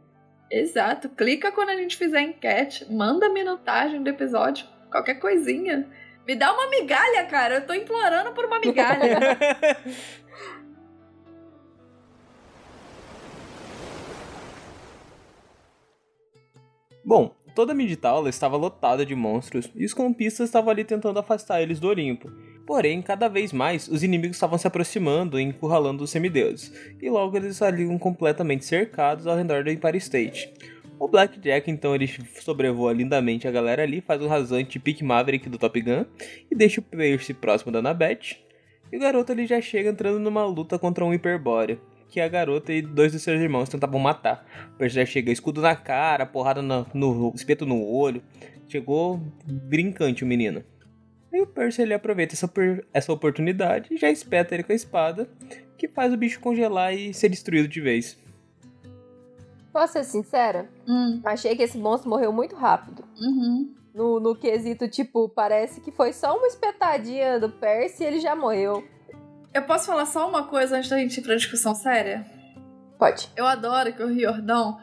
Exato. 0.50 1.08
Clica 1.08 1.50
quando 1.50 1.70
a 1.70 1.76
gente 1.76 1.96
fizer 1.96 2.20
enquete. 2.20 2.86
Manda 2.92 3.26
a 3.26 3.30
minutagem 3.30 4.02
do 4.02 4.10
episódio. 4.10 4.66
Qualquer 4.90 5.14
coisinha. 5.14 5.88
Me 6.26 6.34
dá 6.36 6.52
uma 6.52 6.68
migalha, 6.68 7.24
cara. 7.24 7.56
Eu 7.56 7.66
tô 7.66 7.72
implorando 7.72 8.32
por 8.32 8.44
uma 8.44 8.60
migalha. 8.60 9.18
Bom, 17.04 17.36
toda 17.54 17.72
a 17.72 17.74
Midtaula 17.74 18.28
estava 18.28 18.56
lotada 18.56 19.06
de 19.06 19.14
monstros 19.14 19.70
e 19.74 19.84
os 19.84 19.94
campistas 19.94 20.48
estavam 20.48 20.70
ali 20.70 20.84
tentando 20.84 21.18
afastar 21.18 21.62
eles 21.62 21.78
do 21.78 21.88
Olimpo. 21.88 22.30
Porém, 22.66 23.00
cada 23.00 23.28
vez 23.28 23.52
mais, 23.52 23.86
os 23.86 24.02
inimigos 24.02 24.36
estavam 24.36 24.58
se 24.58 24.66
aproximando 24.66 25.38
e 25.38 25.42
encurralando 25.42 26.02
os 26.02 26.10
semideuses, 26.10 26.72
e 27.00 27.08
logo 27.08 27.36
eles 27.36 27.52
estariam 27.52 27.96
completamente 27.96 28.64
cercados 28.64 29.26
ao 29.26 29.36
redor 29.36 29.62
do 29.62 29.70
Empire 29.70 29.98
State. 29.98 30.52
O 30.98 31.06
Blackjack 31.06 31.70
então 31.70 31.94
ele 31.94 32.08
sobrevoa 32.40 32.92
lindamente 32.92 33.46
a 33.46 33.50
galera 33.50 33.82
ali, 33.82 34.00
faz 34.00 34.20
o 34.20 34.26
rasante 34.26 34.78
Pick 34.80 35.02
Maverick 35.02 35.48
do 35.48 35.58
Top 35.58 35.80
Gun 35.80 36.06
e 36.50 36.54
deixa 36.56 36.80
o 36.80 36.82
Percy 36.82 37.34
próximo 37.34 37.70
da 37.70 37.78
Annabeth. 37.78 38.38
E 38.90 38.96
o 38.96 39.00
garoto 39.00 39.30
ele 39.30 39.46
já 39.46 39.60
chega 39.60 39.90
entrando 39.90 40.18
numa 40.18 40.44
luta 40.46 40.78
contra 40.78 41.04
um 41.04 41.10
Hyperborea, 41.10 41.78
que 42.08 42.18
a 42.18 42.28
garota 42.28 42.72
e 42.72 42.80
dois 42.80 43.12
dos 43.12 43.22
seus 43.22 43.40
irmãos 43.40 43.68
tentavam 43.68 44.00
matar. 44.00 44.46
O 44.74 44.78
Percy 44.78 44.96
já 44.96 45.04
chega 45.04 45.30
escudo 45.30 45.60
na 45.60 45.76
cara, 45.76 46.24
porrada 46.24 46.62
no, 46.62 46.86
no 46.94 47.32
espeto 47.34 47.66
no 47.66 47.86
olho. 47.86 48.22
Chegou 48.66 49.20
brincante 49.44 50.24
o 50.24 50.26
menino. 50.26 50.64
E 51.36 51.40
o 51.42 51.46
Percy 51.46 51.82
ele 51.82 51.92
aproveita 51.92 52.32
essa, 52.34 52.50
essa 52.94 53.12
oportunidade 53.12 53.92
e 53.92 53.98
já 53.98 54.08
espeta 54.08 54.54
ele 54.54 54.62
com 54.62 54.72
a 54.72 54.74
espada, 54.74 55.28
que 55.76 55.86
faz 55.86 56.10
o 56.10 56.16
bicho 56.16 56.40
congelar 56.40 56.94
e 56.94 57.12
ser 57.12 57.28
destruído 57.28 57.68
de 57.68 57.78
vez. 57.78 58.16
Posso 59.70 59.92
ser 59.92 60.04
sincera? 60.04 60.66
hum, 60.88 61.20
Achei 61.22 61.54
que 61.54 61.62
esse 61.62 61.76
monstro 61.76 62.08
morreu 62.08 62.32
muito 62.32 62.56
rápido. 62.56 63.04
uhum. 63.20 63.70
No, 63.92 64.18
no 64.18 64.34
quesito, 64.34 64.88
tipo, 64.88 65.28
parece 65.28 65.80
que 65.82 65.90
foi 65.90 66.12
só 66.14 66.36
uma 66.36 66.46
espetadinha 66.46 67.38
do 67.38 67.50
Percy 67.50 68.02
e 68.02 68.06
ele 68.06 68.20
já 68.20 68.34
morreu. 68.34 68.82
Eu 69.52 69.62
posso 69.64 69.86
falar 69.86 70.06
só 70.06 70.26
uma 70.28 70.44
coisa 70.44 70.76
antes 70.78 70.88
da 70.88 70.98
gente 70.98 71.18
ir 71.18 71.22
pra 71.22 71.34
discussão 71.34 71.74
séria? 71.74 72.24
Pode. 72.98 73.30
Eu 73.36 73.44
adoro 73.46 73.92
que 73.92 74.02
o 74.02 74.06
Riordão, 74.08 74.78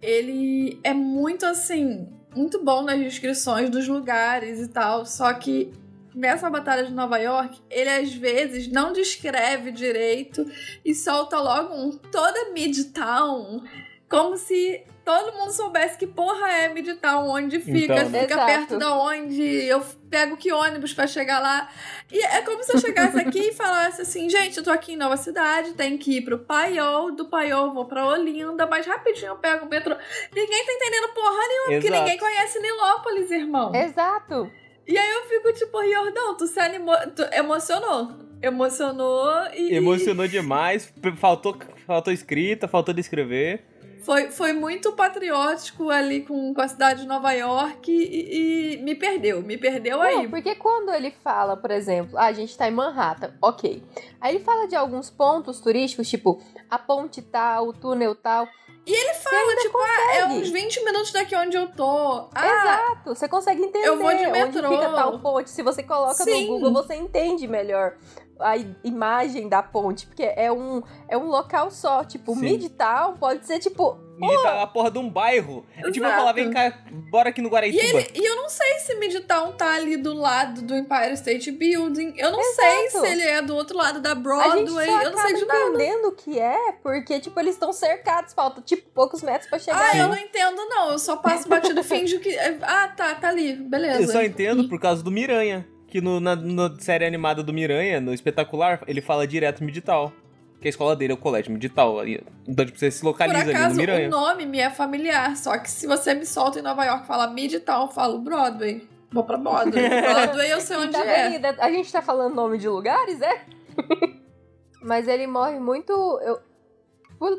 ele 0.00 0.78
é 0.84 0.92
muito 0.94 1.44
assim, 1.46 2.08
muito 2.34 2.64
bom 2.64 2.82
nas 2.82 2.98
descrições 3.00 3.68
dos 3.70 3.86
lugares 3.88 4.60
e 4.60 4.68
tal, 4.68 5.04
só 5.06 5.32
que 5.34 5.72
nessa 6.18 6.50
batalha 6.50 6.84
de 6.84 6.92
Nova 6.92 7.16
York, 7.18 7.60
ele 7.70 7.88
às 7.88 8.12
vezes 8.12 8.68
não 8.68 8.92
descreve 8.92 9.70
direito 9.70 10.44
e 10.84 10.94
solta 10.94 11.38
logo 11.38 11.74
um 11.74 11.96
toda 11.96 12.50
Midtown, 12.52 13.62
como 14.10 14.36
se 14.36 14.82
todo 15.04 15.32
mundo 15.38 15.52
soubesse 15.52 15.96
que 15.96 16.06
porra 16.06 16.48
é 16.50 16.68
Midtown, 16.68 17.28
onde 17.30 17.60
fica, 17.60 17.94
Então. 17.94 18.20
fica 18.20 18.34
Exato. 18.34 18.46
perto 18.46 18.78
da 18.78 18.94
onde, 18.94 19.42
eu 19.42 19.80
pego 20.10 20.36
que 20.36 20.52
ônibus 20.52 20.92
pra 20.92 21.06
chegar 21.06 21.38
lá. 21.40 21.68
E 22.10 22.18
é 22.22 22.42
como 22.42 22.62
se 22.62 22.72
eu 22.74 22.78
chegasse 22.78 23.18
aqui 23.18 23.48
e 23.48 23.52
falasse 23.54 24.02
assim, 24.02 24.28
gente, 24.28 24.58
eu 24.58 24.64
tô 24.64 24.70
aqui 24.70 24.92
em 24.94 24.96
Nova 24.96 25.16
Cidade, 25.16 25.72
tem 25.74 25.96
que 25.96 26.18
ir 26.18 26.22
pro 26.22 26.38
Paiol, 26.40 27.12
do 27.12 27.26
Paiol 27.26 27.66
eu 27.68 27.74
vou 27.74 27.84
pra 27.86 28.06
Olinda, 28.06 28.66
mas 28.66 28.86
rapidinho 28.86 29.28
eu 29.32 29.36
pego 29.36 29.66
o 29.66 29.68
metrô. 29.68 29.94
Ninguém 30.34 30.66
tá 30.66 30.72
entendendo 30.72 31.08
porra 31.14 31.48
nenhuma, 31.48 31.72
porque 31.72 31.86
Exato. 31.86 32.02
ninguém 32.02 32.18
conhece 32.18 32.58
Nilópolis, 32.60 33.30
irmão. 33.30 33.74
Exato. 33.74 34.50
E 34.88 34.96
aí 34.96 35.10
eu 35.10 35.24
fico 35.24 35.52
tipo, 35.52 35.78
Riordão, 35.78 36.34
tu 36.34 36.46
se 36.46 36.58
animou, 36.58 36.96
tu 37.14 37.22
emocionou. 37.34 38.10
Emocionou 38.40 39.28
e... 39.52 39.74
Emocionou 39.74 40.26
demais, 40.26 40.90
faltou, 41.16 41.54
faltou 41.86 42.10
escrita, 42.10 42.66
faltou 42.66 42.94
descrever. 42.94 43.64
Foi, 44.00 44.30
foi 44.30 44.54
muito 44.54 44.92
patriótico 44.92 45.90
ali 45.90 46.22
com, 46.22 46.54
com 46.54 46.60
a 46.62 46.68
cidade 46.68 47.02
de 47.02 47.06
Nova 47.06 47.32
York 47.32 47.92
e, 47.92 48.76
e 48.76 48.82
me 48.82 48.94
perdeu, 48.94 49.42
me 49.42 49.58
perdeu 49.58 50.00
aí. 50.00 50.14
Não, 50.14 50.30
porque 50.30 50.54
quando 50.54 50.90
ele 50.94 51.10
fala, 51.22 51.54
por 51.56 51.70
exemplo, 51.70 52.16
ah, 52.16 52.26
a 52.26 52.32
gente 52.32 52.56
tá 52.56 52.66
em 52.66 52.70
Manhattan, 52.70 53.34
ok. 53.42 53.82
Aí 54.18 54.36
ele 54.36 54.42
fala 54.42 54.66
de 54.66 54.74
alguns 54.74 55.10
pontos 55.10 55.60
turísticos, 55.60 56.08
tipo 56.08 56.40
a 56.70 56.78
ponte 56.78 57.20
tal, 57.20 57.68
o 57.68 57.72
túnel 57.74 58.14
tal. 58.14 58.48
E 58.88 58.94
ele 58.94 59.14
fala, 59.14 59.56
tipo, 59.56 59.76
ah, 59.78 60.14
é 60.14 60.24
uns 60.26 60.48
20 60.48 60.82
minutos 60.82 61.12
daqui 61.12 61.36
onde 61.36 61.56
eu 61.58 61.68
tô. 61.70 62.28
Ah, 62.34 62.46
Exato, 62.46 63.14
você 63.14 63.28
consegue 63.28 63.62
entender 63.62 63.86
eu 63.86 63.98
vou 63.98 64.08
de 64.08 64.24
onde 64.24 64.30
metrô. 64.30 64.70
fica 64.70 64.90
tal 64.92 65.18
ponte. 65.18 65.50
Se 65.50 65.62
você 65.62 65.82
coloca 65.82 66.14
Sim. 66.14 66.46
no 66.46 66.54
Google, 66.54 66.72
você 66.72 66.94
entende 66.94 67.46
melhor 67.46 67.96
a 68.40 68.56
imagem 68.82 69.46
da 69.46 69.62
ponte, 69.62 70.06
porque 70.06 70.22
é 70.22 70.50
um, 70.50 70.82
é 71.06 71.18
um 71.18 71.26
local 71.26 71.70
só. 71.70 72.02
Tipo, 72.02 72.34
Sim. 72.34 72.40
Midtown 72.40 73.14
pode 73.18 73.46
ser 73.46 73.58
tipo. 73.58 73.98
Midtown 74.26 74.58
é 74.58 74.62
a 74.62 74.66
porra 74.66 74.90
de 74.90 74.98
um 74.98 75.08
bairro. 75.08 75.64
É 75.76 75.82
tipo 75.90 75.98
eu 75.98 76.04
Exato. 76.04 76.16
falar, 76.16 76.32
vem 76.32 76.50
cá, 76.50 76.72
bora 77.10 77.28
aqui 77.30 77.40
no 77.40 77.48
E, 77.48 77.50
Guaraituba. 77.50 77.84
ele, 78.00 78.10
e 78.14 78.24
eu 78.24 78.36
não 78.36 78.48
sei 78.48 78.78
se 78.80 78.94
Midtown 78.96 79.52
tá 79.52 79.74
ali 79.74 79.96
do 79.96 80.14
lado 80.14 80.62
do 80.62 80.74
Empire 80.74 81.12
State 81.14 81.50
Building. 81.52 82.14
Eu 82.16 82.30
não 82.32 82.42
sei 82.54 82.86
Exato. 82.86 83.04
se 83.06 83.12
ele 83.12 83.22
é 83.22 83.40
do 83.42 83.54
outro 83.54 83.76
lado 83.76 84.00
da 84.00 84.12
A 84.12 84.14
gente 84.14 84.22
Broadway. 84.22 84.86
só 84.86 85.02
Eu 85.02 85.10
não 85.12 85.18
sei 85.18 85.34
de 85.34 85.44
nada. 85.44 85.60
entendendo 85.68 86.04
o 86.06 86.12
que 86.12 86.38
é, 86.38 86.72
porque, 86.82 87.20
tipo, 87.20 87.38
eles 87.40 87.54
estão 87.54 87.72
cercados, 87.72 88.32
falta, 88.34 88.60
tipo, 88.60 88.88
poucos 88.94 89.22
metros 89.22 89.48
pra 89.48 89.58
chegar. 89.58 89.80
Ah, 89.80 89.92
Sim. 89.92 89.98
eu 90.00 90.08
não 90.08 90.16
entendo, 90.16 90.56
não. 90.68 90.90
Eu 90.90 90.98
só 90.98 91.16
passo 91.16 91.48
batido 91.48 91.80
e 91.80 91.82
finjo 91.84 92.18
que. 92.20 92.36
Ah, 92.62 92.88
tá, 92.96 93.14
tá 93.14 93.28
ali. 93.28 93.54
Beleza. 93.54 94.02
Eu 94.02 94.08
só 94.08 94.22
entendo 94.22 94.68
por 94.68 94.80
causa 94.80 95.02
do 95.02 95.10
Miranha. 95.10 95.66
Que 95.90 96.02
no, 96.02 96.20
na, 96.20 96.36
na 96.36 96.74
série 96.80 97.06
animada 97.06 97.42
do 97.42 97.50
Miranha, 97.50 97.98
no 97.98 98.12
espetacular, 98.12 98.82
ele 98.86 99.00
fala 99.00 99.26
direto 99.26 99.64
Midtown. 99.64 100.12
Que 100.60 100.68
a 100.68 100.70
escola 100.70 100.96
dele 100.96 101.12
é 101.12 101.14
o 101.14 101.18
colégio 101.18 101.52
medital. 101.52 101.98
ali. 102.00 102.20
Então, 102.46 102.64
tipo, 102.66 102.78
você 102.78 102.90
se 102.90 103.04
localiza 103.04 103.36
Por 103.38 103.44
ali 103.44 103.52
no 103.52 103.58
acaso, 103.60 103.76
Miranha. 103.76 104.08
o 104.08 104.10
nome 104.10 104.44
me 104.46 104.58
é 104.58 104.70
familiar. 104.70 105.36
Só 105.36 105.56
que 105.58 105.70
se 105.70 105.86
você 105.86 106.14
me 106.14 106.26
solta 106.26 106.58
em 106.58 106.62
Nova 106.62 106.84
York 106.84 107.04
e 107.04 107.06
fala 107.06 107.28
Midtown, 107.28 107.82
eu 107.82 107.88
falo 107.88 108.18
Broadway. 108.18 108.86
Vou 109.12 109.22
pra 109.24 109.36
Broadway. 109.38 109.88
Broadway 110.02 110.50
eu 110.50 110.60
sei 110.60 110.76
onde 110.76 110.92
Tá 110.92 111.04
é. 111.04 111.38
A 111.60 111.70
gente 111.70 111.90
tá 111.92 112.02
falando 112.02 112.34
nome 112.34 112.58
de 112.58 112.68
lugares, 112.68 113.20
é? 113.22 113.44
Mas 114.82 115.06
ele 115.08 115.26
morre 115.26 115.58
muito. 115.60 115.92
Eu, 116.22 116.40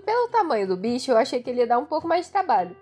pelo 0.01 0.27
tamanho 0.29 0.67
do 0.67 0.77
bicho, 0.77 1.11
eu 1.11 1.17
achei 1.17 1.41
que 1.41 1.49
ele 1.49 1.59
ia 1.59 1.67
dar 1.67 1.77
um 1.77 1.85
pouco 1.85 2.07
mais 2.07 2.25
de 2.25 2.31
trabalho. 2.31 2.75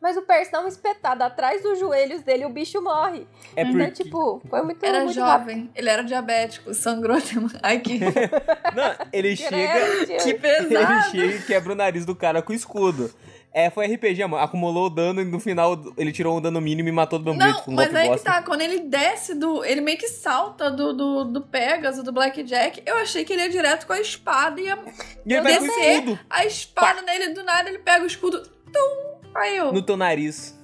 Mas 0.00 0.16
o 0.16 0.22
Percy 0.22 0.52
dá 0.52 0.60
um 0.60 0.68
espetado 0.68 1.24
atrás 1.24 1.62
dos 1.62 1.78
joelhos 1.78 2.22
dele 2.22 2.42
e 2.42 2.46
o 2.46 2.50
bicho 2.50 2.80
morre. 2.82 3.26
É 3.56 3.62
Então, 3.62 3.72
porque. 3.72 4.04
tipo, 4.04 4.42
foi 4.48 4.62
muito, 4.62 4.84
Era 4.84 5.04
muito 5.04 5.18
rápido. 5.20 5.48
jovem, 5.48 5.70
ele 5.74 5.88
era 5.88 6.02
diabético, 6.04 6.74
sangrou. 6.74 7.18
demais. 7.20 7.54
Ai, 7.62 7.80
que, 7.80 7.98
Não, 8.76 9.06
ele 9.12 9.34
chega. 9.34 9.56
Que 9.56 10.06
gente. 10.06 10.28
Ele 10.28 10.34
pesado. 10.38 11.10
chega 11.10 11.34
e 11.34 11.42
quebra 11.42 11.72
o 11.72 11.76
nariz 11.76 12.04
do 12.04 12.14
cara 12.14 12.42
com 12.42 12.52
o 12.52 12.56
escudo. 12.56 13.12
É, 13.52 13.70
foi 13.70 13.86
RPG, 13.86 14.22
amor. 14.22 14.38
Acumulou 14.40 14.84
o 14.84 14.90
dano 14.90 15.22
e 15.22 15.24
no 15.24 15.40
final 15.40 15.82
ele 15.96 16.12
tirou 16.12 16.36
um 16.36 16.40
dano 16.42 16.60
mínimo 16.60 16.90
e 16.90 16.92
matou 16.92 17.18
do 17.18 17.34
mesmo. 17.34 17.52
Não, 17.52 17.60
com 17.62 17.70
um 17.70 17.74
mas 17.74 17.94
aí 17.94 18.10
que 18.10 18.20
tá, 18.20 18.42
quando 18.42 18.60
ele 18.60 18.80
desce 18.80 19.34
do. 19.34 19.64
Ele 19.64 19.80
meio 19.80 19.96
que 19.96 20.08
salta 20.08 20.70
do, 20.70 20.92
do, 20.92 21.24
do 21.24 21.40
Pegasus, 21.40 22.04
do 22.04 22.12
Blackjack. 22.12 22.82
Eu 22.84 22.98
achei 22.98 23.24
que 23.24 23.32
ele 23.32 23.40
ia 23.42 23.48
direto 23.48 23.86
com 23.86 23.94
a 23.94 24.00
espada 24.00 24.60
e 24.60 24.68
a, 24.68 24.76
E 25.24 25.32
ele 25.32 25.40
vai 25.40 25.56
com 25.56 25.64
o 25.64 25.66
descer. 25.68 25.92
escudo 25.94 26.18
a 26.28 26.44
espada 26.44 27.00
nele 27.00 27.32
do 27.32 27.42
nada, 27.42 27.70
ele 27.70 27.78
pega 27.78 28.04
o 28.04 28.06
escudo. 28.06 28.42
Tum! 28.70 29.15
Aí 29.36 29.56
eu. 29.56 29.72
no 29.72 29.82
teu 29.82 29.96
nariz. 29.96 30.54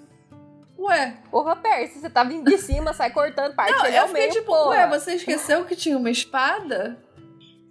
Ué. 0.79 1.15
Porra, 1.31 1.55
Percy, 1.55 2.01
você 2.01 2.11
tá 2.11 2.25
vindo 2.25 2.45
de 2.51 2.59
cima, 2.59 2.93
sai 2.93 3.11
cortando 3.11 3.55
parte 3.55 3.73
Não, 3.73 3.87
ele 3.87 3.97
eu 3.97 4.03
ao 4.03 4.09
fiquei 4.09 4.23
meio, 4.23 4.33
tipo, 4.33 4.47
porra. 4.47 4.71
ué, 4.71 4.89
você 4.89 5.15
esqueceu 5.15 5.65
que 5.65 5.77
tinha 5.77 5.97
uma 5.97 6.11
espada? 6.11 6.99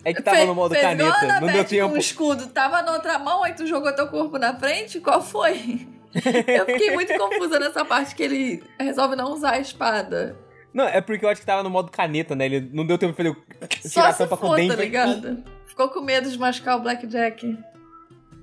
É 0.03 0.13
que 0.13 0.21
tava 0.23 0.37
Fe- 0.37 0.45
no 0.45 0.55
modo 0.55 0.73
caneta. 0.73 1.39
Não 1.41 1.47
deu 1.47 1.63
tempo. 1.65 1.93
o 1.93 1.97
escudo. 1.97 2.47
Tava 2.47 2.81
na 2.81 2.93
outra 2.93 3.19
mão, 3.19 3.43
aí 3.43 3.53
tu 3.53 3.67
jogou 3.67 3.93
teu 3.93 4.07
corpo 4.07 4.37
na 4.37 4.55
frente? 4.55 4.99
Qual 4.99 5.21
foi? 5.21 5.87
eu 6.15 6.65
fiquei 6.65 6.91
muito 6.91 7.13
confusa 7.17 7.59
nessa 7.59 7.85
parte 7.85 8.15
que 8.15 8.23
ele 8.23 8.63
resolve 8.79 9.15
não 9.15 9.31
usar 9.33 9.51
a 9.51 9.59
espada. 9.59 10.35
Não, 10.73 10.85
é 10.85 11.01
porque 11.01 11.25
eu 11.25 11.29
acho 11.29 11.41
que 11.41 11.45
tava 11.45 11.61
no 11.63 11.69
modo 11.69 11.91
caneta, 11.91 12.33
né? 12.35 12.45
Ele 12.45 12.69
não 12.73 12.85
deu 12.85 12.97
tempo 12.97 13.13
pra 13.13 13.25
ele 13.25 13.35
tirar 13.81 14.09
a 14.09 14.13
tampa 14.13 14.37
com 14.37 14.45
o 14.47 14.49
for, 14.51 14.55
dente. 14.55 14.73
tá 14.75 14.81
ligado? 14.81 15.43
Ficou 15.65 15.89
com 15.89 15.99
medo 16.01 16.29
de 16.31 16.39
machucar 16.39 16.77
o 16.77 16.81
Blackjack. 16.81 17.57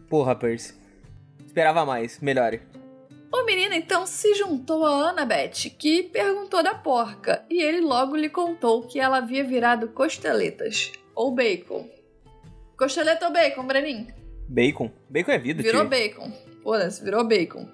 Porra, 0.08 0.36
Percy. 0.36 0.74
Esperava 1.48 1.84
mais. 1.86 2.20
Melhore. 2.20 2.60
O 3.32 3.42
menino 3.44 3.74
então 3.74 4.06
se 4.06 4.34
juntou 4.34 4.84
a 4.84 5.08
Annabeth, 5.08 5.70
que 5.78 6.02
perguntou 6.02 6.62
da 6.62 6.74
porca, 6.74 7.42
e 7.50 7.62
ele 7.62 7.80
logo 7.80 8.14
lhe 8.14 8.28
contou 8.28 8.86
que 8.86 9.00
ela 9.00 9.16
havia 9.18 9.42
virado 9.44 9.88
costeletas, 9.88 10.92
ou 11.14 11.34
bacon. 11.34 11.88
Costeleta 12.78 13.26
ou 13.26 13.32
bacon, 13.32 13.66
Brenin? 13.66 14.08
Bacon. 14.48 14.90
Bacon 15.08 15.32
é 15.32 15.38
vida, 15.38 15.62
Virou 15.62 15.80
tio. 15.82 15.90
bacon. 15.90 16.32
Foda-se, 16.62 17.02
virou 17.02 17.24
bacon. 17.26 17.66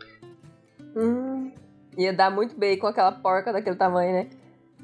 Hum, 0.97 1.52
ia 1.99 2.12
dar 2.12 2.31
muito 2.31 2.57
bem 2.57 2.78
com 2.78 2.87
aquela 2.87 3.12
porca 3.12 3.52
daquele 3.52 3.76
tamanho, 3.76 4.12
né? 4.12 4.31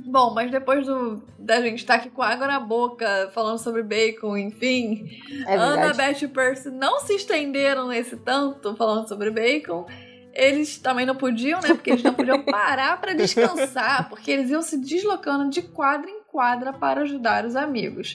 Bom, 0.06 0.32
mas 0.34 0.50
depois 0.50 0.86
do, 0.86 1.22
da 1.38 1.60
gente 1.60 1.78
estar 1.78 1.94
aqui 1.94 2.10
com 2.10 2.22
água 2.22 2.46
na 2.46 2.60
boca, 2.60 3.30
falando 3.32 3.58
sobre 3.58 3.82
bacon, 3.82 4.36
enfim, 4.36 5.08
É 5.46 5.56
verdade. 5.56 5.82
Annabeth 5.82 6.22
e 6.22 6.28
Percy 6.28 6.70
não 6.70 7.00
se 7.00 7.14
estenderam 7.14 7.88
nesse 7.88 8.16
tanto 8.16 8.74
falando 8.76 9.08
sobre 9.08 9.30
bacon. 9.30 9.86
Eles 10.32 10.78
também 10.78 11.04
não 11.04 11.16
podiam, 11.16 11.60
né? 11.60 11.68
Porque 11.68 11.90
eles 11.90 12.02
não 12.02 12.14
podiam 12.14 12.42
parar 12.44 13.00
pra 13.00 13.14
descansar, 13.14 14.08
porque 14.08 14.30
eles 14.30 14.50
iam 14.50 14.62
se 14.62 14.78
deslocando 14.78 15.50
de 15.50 15.62
quadra 15.62 16.08
em 16.08 16.22
quadra 16.22 16.72
para 16.72 17.02
ajudar 17.02 17.44
os 17.44 17.56
amigos. 17.56 18.14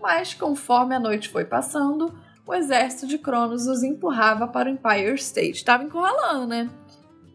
Mas 0.00 0.32
conforme 0.34 0.94
a 0.94 1.00
noite 1.00 1.28
foi 1.28 1.44
passando, 1.44 2.16
o 2.46 2.54
exército 2.54 3.06
de 3.06 3.18
Cronos 3.18 3.66
os 3.66 3.82
empurrava 3.82 4.46
para 4.46 4.70
o 4.70 4.72
Empire 4.72 5.14
State. 5.14 5.64
Tava 5.64 5.82
encurralando, 5.82 6.46
né? 6.46 6.70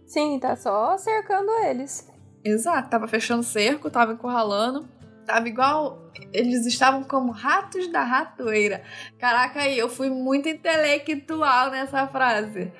Sim, 0.05 0.39
tá 0.39 0.55
só 0.55 0.97
cercando 0.97 1.51
eles. 1.65 2.10
Exato, 2.43 2.89
tava 2.89 3.07
fechando 3.07 3.43
cerco, 3.43 3.89
tava 3.89 4.13
encurralando. 4.13 4.87
Tava 5.25 5.47
igual. 5.47 6.11
Eles 6.33 6.65
estavam 6.65 7.03
como 7.03 7.31
ratos 7.31 7.87
da 7.91 8.03
ratoeira. 8.03 8.83
Caraca, 9.19 9.61
aí, 9.61 9.77
eu 9.77 9.87
fui 9.87 10.09
muito 10.09 10.49
intelectual 10.49 11.69
nessa 11.69 12.07
frase. 12.07 12.71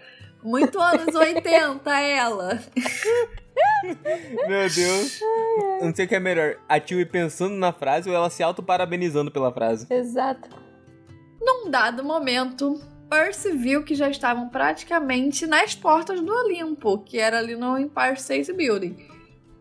Muito 0.44 0.80
anos 0.80 1.14
80, 1.14 1.90
ela. 2.02 2.60
Meu 4.48 4.70
Deus. 4.70 5.22
Eu 5.80 5.86
não 5.86 5.96
sei 5.96 6.06
o 6.06 6.08
que 6.08 6.16
é 6.16 6.20
melhor. 6.20 6.58
A 6.68 6.80
Tio 6.80 7.06
pensando 7.08 7.56
na 7.56 7.72
frase 7.72 8.10
ou 8.10 8.16
ela 8.16 8.30
se 8.30 8.42
auto-parabenizando 8.42 9.32
pela 9.32 9.54
frase. 9.54 9.86
Exato. 9.90 10.50
Num 11.40 11.70
dado 11.70 12.04
momento, 12.04 12.82
Percy 13.10 13.52
viu 13.52 13.84
que 13.84 13.94
já 13.94 14.10
estavam 14.10 14.50
praticamente 14.50 15.46
nas 15.46 15.76
portas 15.76 16.22
do 16.22 16.32
Olimpo, 16.32 17.00
que 17.00 17.20
era 17.20 17.40
ali 17.40 17.56
no 17.56 17.78
Empire 17.78 18.14
State 18.14 18.54
Building, 18.54 18.96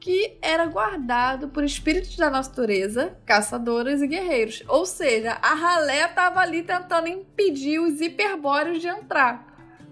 que 0.00 0.38
era 0.40 0.66
guardado 0.66 1.48
por 1.48 1.62
espíritos 1.62 2.16
da 2.16 2.30
natureza, 2.30 3.16
caçadoras 3.26 4.00
e 4.00 4.06
guerreiros. 4.06 4.64
Ou 4.66 4.86
seja, 4.86 5.32
a 5.42 5.54
ralé 5.54 6.08
tava 6.08 6.40
ali 6.40 6.62
tentando 6.62 7.06
impedir 7.06 7.78
os 7.78 8.00
hiperbóreos 8.00 8.80
de 8.80 8.88
entrar. 8.88 9.46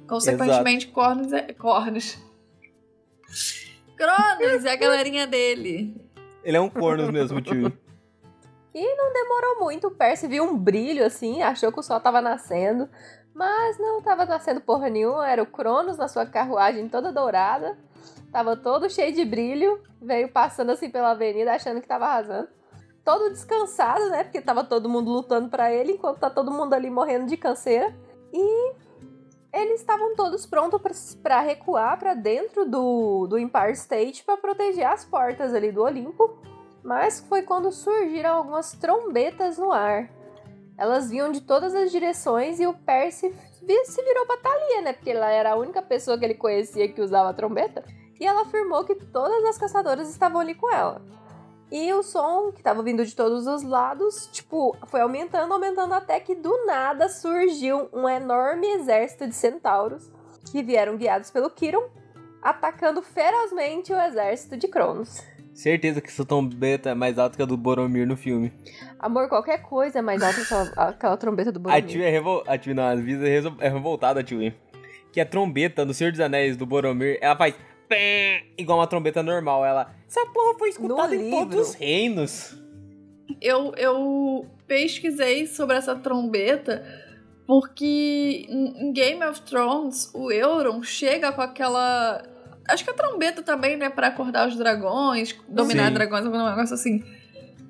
Consequentemente, 0.09 0.89
Cornos 0.89 1.33
é... 1.33 1.53
Cornos. 1.53 2.19
Cronos 3.97 4.65
e 4.65 4.69
a 4.69 4.77
galerinha 4.77 5.27
dele. 5.27 5.95
Ele 6.43 6.57
é 6.57 6.61
um 6.61 6.71
corno 6.71 7.13
mesmo, 7.13 7.43
tio. 7.43 7.71
Demorou 9.29 9.61
muito, 9.61 9.89
o 9.89 9.91
Percy 9.91 10.27
viu 10.27 10.45
um 10.45 10.57
brilho 10.57 11.05
assim, 11.05 11.43
achou 11.43 11.71
que 11.71 11.81
o 11.81 11.83
sol 11.83 12.01
tava 12.01 12.21
nascendo. 12.21 12.89
Mas 13.35 13.79
não 13.79 14.01
tava 14.01 14.25
nascendo 14.25 14.61
porra 14.61 14.89
nenhuma, 14.89 15.29
era 15.29 15.43
o 15.43 15.47
Cronos 15.47 15.99
na 15.99 16.09
sua 16.09 16.25
carruagem 16.25 16.89
toda 16.89 17.13
dourada. 17.13 17.79
Tava 18.31 18.57
todo 18.57 18.91
cheio 18.91 19.15
de 19.15 19.25
brilho, 19.25 19.83
veio 20.01 20.29
passando 20.29 20.71
assim 20.71 20.91
pela 20.91 21.13
avenida 21.13 21.53
achando 21.53 21.81
que 21.81 21.89
tava 21.89 22.07
arrasando. 22.07 22.49
Todo 23.05 23.31
descansado, 23.31 24.11
né? 24.11 24.25
Porque 24.25 24.41
tava 24.41 24.63
todo 24.65 24.89
mundo 24.89 25.11
lutando 25.11 25.49
pra 25.49 25.73
ele, 25.73 25.93
enquanto 25.93 26.19
tá 26.19 26.29
todo 26.29 26.51
mundo 26.51 26.75
ali 26.75 26.91
morrendo 26.91 27.27
de 27.27 27.37
canseira. 27.37 27.95
E 28.33 28.75
eles 29.53 29.81
estavam 29.81 30.15
todos 30.15 30.45
prontos 30.45 31.15
pra 31.15 31.41
recuar 31.41 31.99
pra 31.99 32.13
dentro 32.13 32.69
do, 32.69 33.27
do 33.27 33.39
Empire 33.39 33.73
State 33.73 34.25
pra 34.25 34.37
proteger 34.37 34.87
as 34.87 35.07
portas 35.07 35.55
ali 35.55 35.73
do 35.73 35.83
Olimpo. 35.83 36.39
Mas 36.83 37.21
foi 37.21 37.43
quando 37.43 37.73
surgiram 37.73 38.37
algumas 38.37 38.73
trombetas 38.73 39.57
no 39.57 39.73
ar. 39.73 40.11
Elas 40.77 41.11
vinham 41.11 41.33
de 41.33 41.41
todas 41.41 41.75
as 41.75 41.91
direções 41.91 42.61
e 42.61 42.67
o 42.67 42.75
Percy 42.75 43.35
se 43.85 44.03
virou 44.03 44.27
pra 44.27 44.37
Thalia, 44.37 44.83
né? 44.83 44.93
Porque 44.93 45.11
ela 45.11 45.31
era 45.31 45.53
a 45.53 45.57
única 45.57 45.83
pessoa 45.83 46.17
que 46.19 46.25
ele 46.25 46.35
conhecia 46.35 46.89
que 46.89 47.01
usava 47.01 47.35
trombeta. 47.35 47.85
E 48.21 48.27
ela 48.27 48.43
afirmou 48.43 48.85
que 48.85 48.95
todas 48.95 49.45
as 49.45 49.59
caçadoras 49.59 50.11
estavam 50.11 50.41
ali 50.41 50.55
com 50.55 50.73
ela. 50.73 51.01
E 51.71 51.93
o 51.93 52.03
som 52.03 52.51
que 52.51 52.59
estava 52.61 52.83
vindo 52.83 53.05
de 53.05 53.15
todos 53.15 53.47
os 53.47 53.63
lados, 53.63 54.29
tipo, 54.33 54.75
foi 54.87 55.03
aumentando, 55.03 55.53
aumentando 55.53 55.93
até 55.93 56.19
que 56.19 56.35
do 56.35 56.65
nada 56.65 57.09
surgiu 57.09 57.89
um 57.93 58.09
enorme 58.09 58.67
exército 58.69 59.29
de 59.29 59.35
centauros 59.35 60.11
que 60.51 60.63
vieram 60.63 60.97
guiados 60.97 61.31
pelo 61.31 61.51
Kiron, 61.51 61.85
atacando 62.41 63.03
ferozmente 63.03 63.93
o 63.93 64.01
exército 64.01 64.57
de 64.57 64.67
Cronos. 64.67 65.23
Certeza 65.53 66.01
que 66.01 66.09
essa 66.09 66.25
trombeta 66.25 66.91
é 66.91 66.95
mais 66.95 67.19
alta 67.19 67.37
que 67.37 67.43
a 67.43 67.45
do 67.45 67.57
Boromir 67.57 68.07
no 68.07 68.17
filme. 68.17 68.53
Amor, 68.99 69.29
qualquer 69.29 69.61
coisa 69.61 69.99
é 69.99 70.03
mais 70.03 70.23
alta 70.23 70.41
que 70.41 70.81
aquela, 70.81 71.17
trombeta 71.17 71.51
do 71.51 71.59
A 71.59 71.63
Boromir. 71.63 71.85
tio 71.85 72.03
é 72.03 72.09
revoltada. 72.09 72.55
A 72.55 72.59
tio 72.59 72.75
não, 72.75 72.85
a 72.85 72.95
é 72.95 73.67
é 73.67 73.69
revoltada, 73.69 74.23
tio. 74.23 74.55
Que 75.13 75.21
a 75.21 75.27
trombeta 75.27 75.85
no 75.85 75.93
Senhor 75.93 76.13
dos 76.13 76.21
Anéis 76.21 76.57
do 76.57 76.65
Boromir, 76.65 77.19
ela 77.21 77.37
faz. 77.37 77.55
Pé, 77.89 78.45
Igual 78.59 78.79
uma 78.79 78.87
trombeta 78.87 79.23
normal. 79.23 79.65
Ela. 79.65 79.95
Essa 80.07 80.25
porra 80.27 80.59
foi 80.59 80.69
escutada 80.71 81.09
No 81.09 81.15
em 81.15 81.19
livro. 81.25 81.39
todos 81.39 81.69
os 81.71 81.75
reinos. 81.75 82.57
eu, 83.41 83.73
eu 83.77 84.47
pesquisei 84.67 85.47
sobre 85.47 85.77
essa 85.77 85.95
trombeta 85.97 86.85
porque 87.47 88.47
em 88.49 88.93
Game 88.93 89.25
of 89.25 89.41
Thrones 89.43 90.11
o 90.15 90.31
Euron 90.31 90.83
chega 90.83 91.33
com 91.33 91.41
aquela. 91.41 92.23
Acho 92.69 92.85
que 92.85 92.91
a 92.91 92.95
trombeta 92.95 93.43
também, 93.43 93.77
né? 93.77 93.89
Pra 93.89 94.09
acordar 94.09 94.47
os 94.47 94.55
dragões, 94.57 95.35
dominar 95.49 95.89
Sim. 95.89 95.95
dragões, 95.95 96.27
algum 96.27 96.37
negócio 96.45 96.75
assim. 96.75 97.03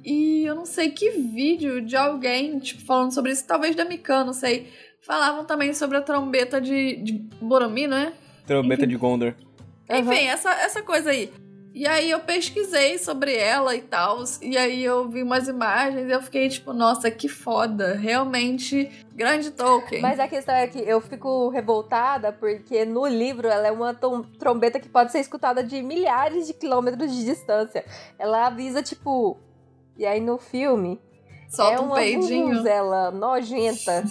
E 0.04 0.44
eu 0.44 0.54
não 0.56 0.64
sei 0.66 0.90
que 0.90 1.10
vídeo 1.10 1.80
de 1.80 1.94
alguém, 1.94 2.58
tipo, 2.58 2.80
falando 2.84 3.12
sobre 3.12 3.30
isso, 3.30 3.46
talvez 3.46 3.76
da 3.76 3.84
Mikan, 3.84 4.24
não 4.24 4.32
sei. 4.32 4.68
Falavam 5.02 5.44
também 5.44 5.72
sobre 5.72 5.96
a 5.96 6.02
trombeta 6.02 6.60
de, 6.60 6.96
de 6.96 7.12
Boromir, 7.40 7.88
né? 7.88 8.12
Trombeta 8.46 8.82
Enfim. 8.82 8.90
de 8.90 8.96
Gondor. 8.96 9.34
Enfim, 9.88 10.26
essa, 10.26 10.50
essa 10.50 10.82
coisa 10.82 11.10
aí. 11.10 11.32
E 11.74 11.86
aí 11.86 12.10
eu 12.10 12.18
pesquisei 12.18 12.98
sobre 12.98 13.36
ela 13.36 13.74
e 13.74 13.80
tal, 13.80 14.24
e 14.42 14.56
aí 14.56 14.82
eu 14.82 15.08
vi 15.08 15.22
umas 15.22 15.46
imagens 15.46 16.08
e 16.08 16.10
eu 16.10 16.20
fiquei 16.20 16.48
tipo, 16.48 16.72
nossa, 16.72 17.08
que 17.08 17.28
foda. 17.28 17.94
Realmente, 17.94 18.90
grande 19.14 19.52
Tolkien. 19.52 20.02
Mas 20.02 20.18
a 20.18 20.26
questão 20.26 20.54
é 20.54 20.66
que 20.66 20.80
eu 20.80 21.00
fico 21.00 21.48
revoltada 21.50 22.32
porque 22.32 22.84
no 22.84 23.06
livro 23.06 23.46
ela 23.46 23.68
é 23.68 23.70
uma 23.70 23.94
trombeta 23.94 24.80
que 24.80 24.88
pode 24.88 25.12
ser 25.12 25.20
escutada 25.20 25.62
de 25.62 25.80
milhares 25.80 26.48
de 26.48 26.52
quilômetros 26.54 27.14
de 27.14 27.24
distância. 27.24 27.84
Ela 28.18 28.48
avisa, 28.48 28.82
tipo. 28.82 29.38
E 29.96 30.04
aí 30.04 30.20
no 30.20 30.38
filme, 30.38 31.00
Solta 31.48 31.74
é 31.76 31.80
um 31.80 31.86
uma 31.86 31.96
peidinho. 31.96 32.66
ela 32.68 33.10
nojenta. 33.10 34.04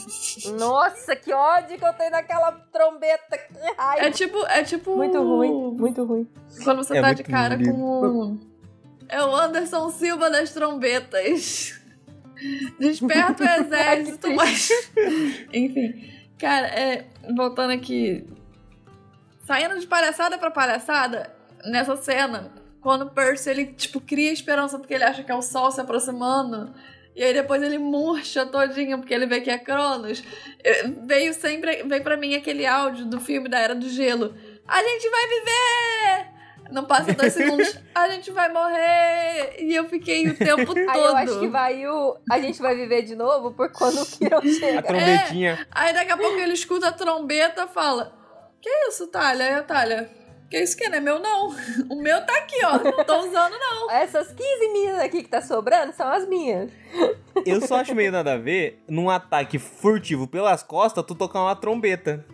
Nossa, 0.60 1.15
que 1.15 1.32
ódio 1.32 1.78
que 1.78 1.86
eu 1.86 1.93
tenho 1.93 2.12
daquela 2.12 2.52
trombeta. 2.52 3.38
Que 3.38 3.73
raiva. 3.78 4.08
É 4.08 4.12
tipo, 4.12 4.38
é 4.47 4.63
tipo. 4.63 4.95
Muito 4.95 5.21
ruim, 5.21 5.52
muito 5.78 6.04
ruim. 6.04 6.28
Quando 6.63 6.84
você 6.84 6.97
É 6.97 7.02
tá 7.02 7.13
de 7.13 7.23
cara 7.23 7.56
lindo. 7.56 7.71
com 7.73 7.80
o. 7.82 8.39
É 9.08 9.23
o 9.23 9.36
Anderson 9.36 9.89
Silva 9.91 10.30
das 10.30 10.52
trombetas. 10.52 11.80
Desperta 12.80 13.43
o 13.43 13.47
exército, 13.63 14.30
mas. 14.36 14.69
Enfim. 15.54 16.12
Cara, 16.39 16.67
é, 16.67 17.06
voltando 17.36 17.71
aqui. 17.71 18.28
Saindo 19.45 19.80
de 19.80 19.88
palhaçada 19.88 20.38
pra 20.38 20.52
palhaçada, 20.52 21.34
nessa 21.65 21.95
cena, 21.95 22.52
quando 22.82 23.04
o 23.04 23.10
Percy 23.10 23.50
ele, 23.50 23.65
tipo, 23.67 24.02
cria 24.02 24.32
esperança 24.32 24.78
porque 24.78 24.93
ele 24.93 25.04
acha 25.06 25.23
que 25.23 25.32
é 25.32 25.36
o 25.36 25.41
sol 25.41 25.71
se 25.71 25.80
aproximando. 25.80 26.73
E 27.18 27.24
aí 27.24 27.34
depois 27.34 27.64
ele 27.64 27.80
murcha 27.80 28.46
todinho 28.46 29.00
porque 29.00 29.12
ele 29.12 29.26
vê 29.26 29.42
que 29.42 29.50
é 29.50 29.58
Cronos. 29.58 30.24
Veio 31.06 31.34
sempre, 31.34 31.82
veio 31.84 32.04
pra 32.04 32.16
mim 32.16 32.36
aquele 32.36 32.64
áudio 32.64 33.06
do 33.06 33.20
filme 33.20 33.50
da 33.50 33.58
Era 33.60 33.74
do 33.74 33.90
Gelo. 33.90 34.36
A 34.68 34.84
gente 34.84 35.10
vai 35.10 35.28
viver! 35.28 36.28
Não 36.72 36.86
passa 36.86 37.14
dois 37.14 37.34
segundos. 37.34 37.76
A 37.96 38.08
gente 38.10 38.30
vai 38.30 38.54
morrer! 38.54 39.56
E 39.60 39.74
eu 39.74 39.86
fiquei 39.90 40.28
o 40.28 40.36
tempo 40.36 40.66
todo. 40.68 40.78
Aí 40.92 41.02
eu 41.04 41.18
acho 41.18 41.40
que 41.40 41.48
vai 41.48 41.88
o. 41.88 42.18
A 42.30 42.40
gente 42.40 42.62
vai 42.62 42.76
viver 42.76 43.02
de 43.02 43.16
novo 43.16 43.52
por 43.52 43.72
quando 43.72 44.00
o 44.00 44.06
Kiron 44.16 44.38
A 44.38 44.42
chega. 44.42 44.82
trombetinha. 44.84 45.68
Aí 45.72 45.94
daqui 45.94 46.12
a 46.12 46.18
pouco 46.18 46.38
ele 46.38 46.54
escuta 46.54 46.90
a 46.90 46.92
trombeta 46.92 47.64
e 47.64 47.74
fala: 47.74 48.14
Que 48.62 48.70
isso, 48.90 49.08
Thalia? 49.08 49.46
Aí 49.46 49.54
a 49.56 49.64
Thalia. 49.64 50.10
Que 50.50 50.60
isso 50.60 50.78
que 50.78 50.88
não 50.88 50.98
é 50.98 51.02
meu, 51.02 51.20
não. 51.20 51.56
O 51.90 52.02
meu 52.02 52.26
tá 52.26 52.38
aqui, 52.38 52.56
ó. 52.64 52.78
Não 52.80 53.04
tô 53.04 53.20
usando, 53.20 53.54
não. 53.60 53.92
Essas 53.96 54.32
15 54.32 54.70
minas 54.70 55.00
aqui 55.00 55.24
que 55.24 55.30
tá 55.30 55.42
sobrando 55.42 55.94
são 55.94 56.08
as 56.08 56.28
minhas. 56.28 56.72
Eu 57.46 57.62
só 57.62 57.78
acho 57.78 57.94
meio 57.94 58.12
nada 58.12 58.34
a 58.34 58.38
ver 58.38 58.84
num 58.88 59.10
ataque 59.10 59.60
furtivo 59.60 60.28
pelas 60.28 60.64
costas 60.64 61.04
tu 61.06 61.14
tocar 61.14 61.42
uma 61.42 61.56
trombeta. 61.56 62.26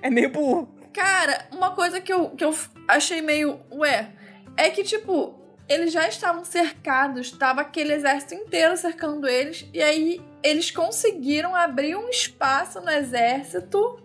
É 0.00 0.08
meio 0.08 0.30
burro. 0.30 0.68
Cara, 0.92 1.46
uma 1.52 1.72
coisa 1.72 2.00
que 2.00 2.12
eu, 2.12 2.30
que 2.30 2.44
eu 2.44 2.54
achei 2.88 3.20
meio. 3.20 3.60
Ué. 3.70 4.10
É 4.56 4.70
que, 4.70 4.82
tipo, 4.82 5.38
eles 5.68 5.92
já 5.92 6.08
estavam 6.08 6.44
cercados, 6.44 7.30
tava 7.30 7.60
aquele 7.60 7.92
exército 7.92 8.34
inteiro 8.34 8.76
cercando 8.76 9.28
eles, 9.28 9.68
e 9.72 9.80
aí 9.80 10.20
eles 10.42 10.70
conseguiram 10.70 11.54
abrir 11.54 11.94
um 11.94 12.08
espaço 12.08 12.80
no 12.80 12.90
exército. 12.90 14.00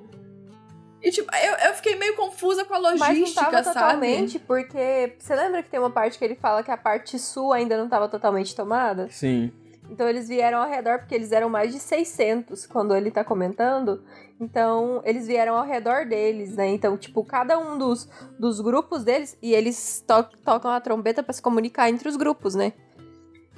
E, 1.06 1.12
tipo, 1.12 1.30
eu, 1.36 1.70
eu 1.70 1.74
fiquei 1.76 1.96
meio 1.96 2.16
confusa 2.16 2.66
com 2.66 2.74
a 2.74 2.82
Mas 2.82 3.00
não 3.00 3.10
logística, 3.10 3.46
tava 3.46 3.64
sabe? 3.64 3.80
totalmente, 3.80 4.40
porque. 4.40 5.14
Você 5.20 5.36
lembra 5.36 5.62
que 5.62 5.70
tem 5.70 5.80
uma 5.80 5.92
parte 5.92 6.18
que 6.18 6.26
ele 6.26 6.34
fala 6.34 6.64
que 6.64 6.72
a 6.72 6.78
parte 6.78 7.20
sul 7.20 7.54
ainda 7.54 7.78
não 7.78 7.88
tava 7.88 8.10
totalmente 8.10 8.56
tomada? 8.56 9.08
Sim. 9.12 9.52
Então 9.88 10.10
eles 10.10 10.28
vieram 10.28 10.64
ao 10.64 10.68
redor, 10.68 10.98
porque 10.98 11.14
eles 11.14 11.32
eram 11.32 11.48
mais 11.48 11.72
de 11.72 11.80
600 11.80 12.66
quando 12.66 12.96
ele 12.96 13.12
tá 13.12 13.24
comentando. 13.24 14.04
Então 14.40 15.00
eles 15.06 15.28
vieram 15.28 15.56
ao 15.56 15.64
redor 15.64 16.08
deles, 16.08 16.56
né? 16.56 16.66
Então, 16.70 16.98
tipo, 16.98 17.24
cada 17.24 17.56
um 17.60 17.78
dos, 17.78 18.10
dos 18.40 18.60
grupos 18.60 19.04
deles. 19.04 19.38
E 19.44 19.54
eles 19.54 20.04
to 20.08 20.24
tocam 20.44 20.72
a 20.72 20.82
trombeta 20.82 21.22
pra 21.22 21.34
se 21.34 21.42
comunicar 21.42 21.88
entre 21.88 22.10
os 22.10 22.16
grupos, 22.16 22.56
né? 22.56 22.74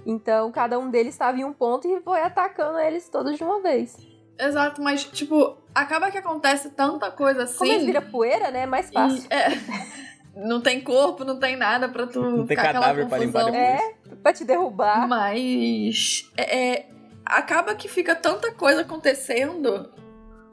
Então 0.05 0.51
cada 0.51 0.77
um 0.77 0.89
deles 0.89 1.13
estava 1.13 1.39
em 1.39 1.45
um 1.45 1.53
ponto 1.53 1.88
e 1.88 2.01
foi 2.01 2.19
atacando 2.19 2.77
eles 2.77 3.07
todos 3.07 3.38
de 3.38 3.43
uma 3.45 3.62
vez. 3.62 3.95
Exato, 4.39 4.82
mas, 4.82 5.04
tipo, 5.04 5.58
acaba 5.73 6.12
que 6.12 6.17
acontece 6.17 6.69
tanta 6.71 7.10
coisa 7.12 7.43
assim. 7.43 7.58
Como 7.58 7.71
eles 7.71 7.86
viram 7.86 8.02
poeira, 8.04 8.52
né? 8.52 8.63
É 8.63 8.65
mais 8.65 8.89
fácil. 8.89 9.28
E, 9.30 9.34
é, 9.34 9.47
não 10.45 10.62
tem 10.62 10.82
corpo, 10.82 11.23
não 11.23 11.39
tem 11.39 11.56
nada 11.56 11.89
pra 11.89 12.06
tu 12.06 12.21
Não 12.21 12.45
tem 12.45 12.56
cadáver 12.56 13.08
pra 13.08 13.17
limpar 13.17 13.45
depois. 13.45 13.63
É, 13.63 13.93
pra 14.21 14.34
te 14.34 14.43
derrubar. 14.43 15.08
Mas 15.08 16.30
é, 16.38 16.69
é, 16.69 16.89
acaba 17.26 17.73
que 17.76 17.88
fica 17.88 18.15
tanta 18.15 18.52
coisa 18.52 18.82
acontecendo 18.82 19.89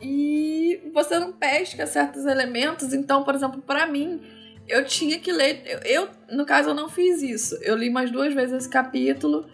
e 0.00 0.90
você 0.92 1.18
não 1.18 1.32
pesca 1.32 1.86
certos 1.86 2.24
elementos. 2.26 2.92
Então, 2.92 3.22
por 3.22 3.34
exemplo, 3.34 3.60
pra 3.62 3.86
mim, 3.86 4.20
eu 4.68 4.84
tinha 4.84 5.18
que 5.18 5.32
ler. 5.32 5.62
Eu, 5.66 5.78
eu, 5.80 6.08
no 6.30 6.44
caso, 6.44 6.70
eu 6.70 6.74
não 6.74 6.88
fiz 6.88 7.22
isso. 7.22 7.58
Eu 7.62 7.76
li 7.76 7.90
mais 7.90 8.10
duas 8.10 8.34
vezes 8.34 8.54
esse 8.54 8.68
capítulo. 8.68 9.46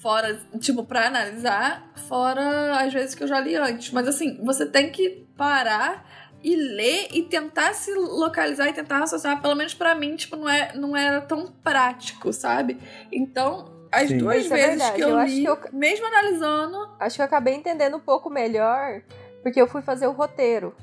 Fora, 0.00 0.38
tipo, 0.60 0.84
pra 0.84 1.06
analisar, 1.08 1.90
fora 2.08 2.80
as 2.80 2.92
vezes 2.92 3.14
que 3.14 3.22
eu 3.24 3.28
já 3.28 3.40
li 3.40 3.56
antes. 3.56 3.90
Mas 3.92 4.06
assim, 4.06 4.38
você 4.44 4.64
tem 4.64 4.90
que 4.92 5.26
parar 5.36 6.06
e 6.42 6.54
ler 6.54 7.08
e 7.12 7.22
tentar 7.24 7.74
se 7.74 7.92
localizar 7.94 8.68
e 8.68 8.72
tentar 8.72 8.98
raciocinar. 8.98 9.42
Pelo 9.42 9.56
menos 9.56 9.74
pra 9.74 9.94
mim, 9.96 10.14
tipo, 10.14 10.36
não, 10.36 10.48
é, 10.48 10.72
não 10.76 10.96
era 10.96 11.20
tão 11.20 11.46
prático, 11.64 12.32
sabe? 12.32 12.78
Então, 13.10 13.72
as 13.90 14.08
Sim. 14.08 14.18
duas 14.18 14.44
Isso 14.44 14.54
é 14.54 14.56
vezes 14.56 14.70
verdade, 14.78 14.96
que 14.96 15.02
eu, 15.02 15.08
eu 15.08 15.18
acho 15.18 15.34
li, 15.34 15.42
que 15.42 15.48
eu- 15.48 15.58
mesmo 15.72 16.06
analisando. 16.06 16.76
Acho 17.00 17.16
que 17.16 17.22
eu 17.22 17.26
acabei 17.26 17.54
entendendo 17.54 17.96
um 17.96 18.00
pouco 18.00 18.30
melhor, 18.30 19.02
porque 19.42 19.60
eu 19.60 19.66
fui 19.66 19.82
fazer 19.82 20.06
o 20.06 20.12
roteiro. 20.12 20.74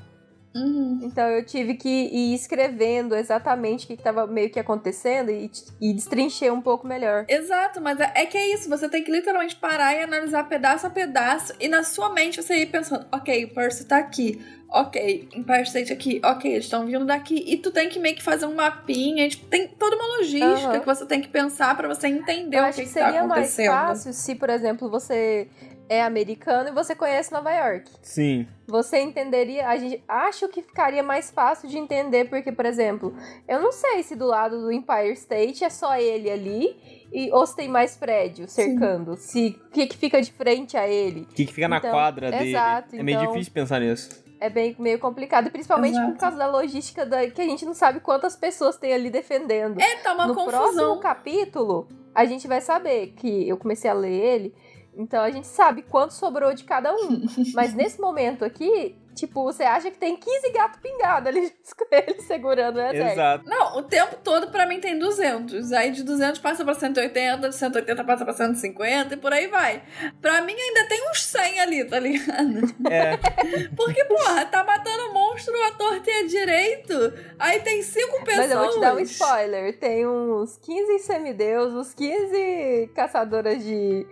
Uhum, 0.56 1.00
Então 1.04 1.28
eu 1.30 1.46
tive 1.46 1.76
que 1.76 1.90
ir 1.90 2.34
escrevendo 2.34 3.16
exatamente 3.16 3.84
o 3.86 3.88
que 3.88 3.94
estava 3.94 4.26
meio 4.26 4.50
que 4.50 4.60
acontecendo 4.60 5.30
e, 5.30 5.52
e 5.82 5.94
destrinchei 5.94 6.50
um 6.50 6.62
pouco 6.62 6.88
melhor. 6.88 7.26
Exato, 7.28 7.82
mas 7.82 8.00
é, 8.00 8.12
é 8.16 8.26
que 8.26 8.38
é 8.38 8.54
isso, 8.54 8.70
você 8.70 8.88
tem 8.90 9.04
que 9.04 9.12
literalmente 9.12 9.56
parar 9.56 9.94
e 9.94 10.02
analisar 10.04 10.44
pedaço 10.48 10.88
a 10.88 10.90
pedaço, 10.90 11.54
e 11.60 11.68
na 11.68 11.84
sua 11.84 12.10
mente 12.14 12.42
você 12.42 12.56
ir 12.58 12.68
pensando, 12.68 13.06
ok, 13.12 13.46
o 13.46 13.54
Percy 13.54 13.86
tá 13.86 13.98
aqui, 13.98 14.42
ok, 14.70 15.30
Empire 15.36 15.64
State 15.64 15.94
aqui, 15.94 16.20
ok, 16.24 16.52
eles 16.52 16.66
estão 16.66 16.86
vindo 16.86 17.06
daqui, 17.06 17.44
e 17.48 17.58
tu 17.58 17.72
tem 17.72 17.88
que 17.90 18.00
meio 18.00 18.16
que 18.16 18.24
fazer 18.24 18.46
um 18.46 18.56
mapinha, 18.56 19.28
tipo, 19.30 19.46
tem 19.48 19.68
toda 19.68 19.96
uma 19.96 20.18
logística 20.18 20.70
Aham. 20.70 20.80
que 20.80 20.86
você 20.86 21.06
tem 21.06 21.22
que 21.22 21.28
pensar 21.30 21.76
pra 21.78 21.88
você 21.88 22.08
entender 22.08 22.58
Eu 22.58 22.64
o 22.64 22.68
que, 22.68 22.74
que 22.74 22.82
que 22.88 22.94
tá 22.94 23.06
seria 23.06 23.24
mais 23.26 23.48
acontecendo. 23.58 23.68
fácil 23.68 24.14
se, 24.14 24.36
por 24.36 24.50
exemplo, 24.50 24.90
você 24.90 25.48
é 25.88 26.02
americano 26.02 26.70
e 26.70 26.72
você 26.72 26.96
conhece 26.96 27.32
Nova 27.32 27.52
York. 27.52 27.90
Sim. 28.02 28.48
Você 28.68 29.00
entenderia, 29.02 29.68
a 29.70 29.76
gente 29.78 30.04
acho 30.08 30.48
que 30.48 30.62
ficaria 30.62 31.04
mais 31.04 31.30
fácil 31.30 31.70
de 31.70 31.78
entender, 31.78 32.26
porque, 32.30 32.52
por 32.52 32.66
exemplo, 32.66 33.14
eu 33.48 33.62
não 33.62 33.72
sei 33.72 34.02
se 34.02 34.16
do 34.16 34.26
lado 34.26 34.60
do 34.62 34.72
Empire 34.72 35.12
State 35.14 35.64
é 35.64 35.70
só 35.70 35.96
ele 35.98 36.30
ali, 36.30 36.76
e, 37.14 37.32
ou 37.32 37.46
se 37.46 37.56
tem 37.56 37.68
mais 37.70 37.96
prédio 37.96 38.48
cercando, 38.50 39.16
se 39.16 39.60
o 39.68 39.70
que, 39.72 39.86
que 39.88 39.96
fica 39.98 40.20
de 40.22 40.32
frente 40.34 40.76
a 40.76 40.88
ele. 40.88 41.22
O 41.22 41.26
que, 41.28 41.46
que 41.46 41.54
fica 41.54 41.68
na 41.68 41.78
Então, 41.78 41.92
quadra 41.92 42.32
dele. 42.32 42.50
exato, 42.50 42.96
é 42.96 43.04
meio 43.04 43.20
então- 43.20 43.32
difícil 43.32 43.54
pensar 43.54 43.80
nisso. 43.80 44.26
É 44.38 44.50
bem 44.50 44.76
meio 44.78 45.00
complicado, 45.00 45.50
principalmente 45.50 45.94
Exato. 45.94 46.12
por 46.12 46.20
causa 46.20 46.38
da 46.38 46.48
logística 46.48 47.06
da, 47.06 47.26
que 47.30 47.42
a 47.42 47.46
gente 47.46 47.66
não 47.66 47.74
sabe 47.74 48.00
quantas 48.02 48.36
pessoas 48.36 48.76
tem 48.78 48.92
ali 48.94 49.10
defendendo. 49.10 49.80
É, 49.80 49.96
tá 49.98 50.14
uma 50.14 50.28
no 50.28 50.36
confusão. 50.36 50.60
próximo 50.74 51.00
capítulo, 51.00 51.88
a 52.14 52.26
gente 52.26 52.48
vai 52.48 52.60
saber 52.60 53.14
que 53.16 53.48
eu 53.48 53.56
comecei 53.56 53.90
a 53.90 53.94
ler 53.94 54.12
ele, 54.12 54.54
então 54.98 55.22
a 55.22 55.30
gente 55.30 55.48
sabe 55.48 55.82
quanto 55.82 56.14
sobrou 56.14 56.54
de 56.54 56.64
cada 56.64 56.94
um. 56.94 57.26
Mas 57.54 57.74
nesse 57.74 58.00
momento 58.00 58.46
aqui, 58.46 58.96
tipo, 59.14 59.44
você 59.44 59.64
acha 59.64 59.90
que 59.90 59.98
tem 59.98 60.16
15 60.16 60.52
gatos 60.52 60.80
pingados 60.80 61.28
ali 61.28 61.50
com 61.50 61.96
ele 61.96 62.22
segurando 62.22 62.78
o 62.78 62.82
exército. 62.82 63.12
Exato. 63.12 63.46
Não, 63.50 63.78
o 63.78 63.84
tempo 63.84 64.18
todo 64.24 64.48
pra 64.52 64.66
mim 64.66 64.80
tem 64.80 64.98
200. 64.98 65.72
Aí 65.72 65.92
de 65.92 66.04
200 66.04 66.40
passa 66.40 66.64
pra 66.64 66.74
180, 66.74 67.50
de 67.50 67.56
180 67.56 68.04
passa 68.04 68.26
pra 68.26 68.34
150 68.34 69.14
e 69.14 69.18
por 69.18 69.34
aí 69.34 69.48
vai. 69.48 69.84
Pra 70.22 70.42
mim 70.42 70.54
ainda 70.54 70.88
tem 70.88 71.10
uns 71.10 71.24
100 71.24 71.60
ali, 71.60 71.86
tá 71.86 72.00
ligado? 72.00 72.76
É. 72.90 73.18
Porque, 73.76 74.04
porra, 74.06 74.46
tá 74.46 74.64
matando 74.64 75.14
monstro 75.14 75.54
à 75.66 75.72
torta 75.72 76.10
e 76.10 76.14
à 76.14 76.28
direito. 76.28 77.14
Aí 77.40 77.60
tem 77.62 77.82
cinco 77.82 78.24
pessoas. 78.24 78.48
Mas 78.48 78.52
eu 78.52 78.60
vou 78.60 78.70
te 78.70 78.80
dar 78.80 78.96
um 78.96 79.00
spoiler. 79.00 79.78
Tem 79.78 80.08
uns 80.08 80.58
15 80.58 81.00
semideus, 81.00 81.74
uns 81.74 81.94
15 81.94 82.92
caçadoras 82.94 83.64
de 83.64 84.06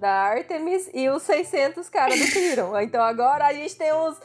da 0.00 0.10
Artemis 0.10 0.90
e 0.94 1.08
os 1.10 1.22
600 1.22 1.88
caras 1.90 2.18
do 2.18 2.26
Kiron. 2.32 2.78
Então 2.80 3.02
agora 3.02 3.46
a 3.46 3.52
gente 3.52 3.76
tem 3.76 3.92
uns, 3.92 4.18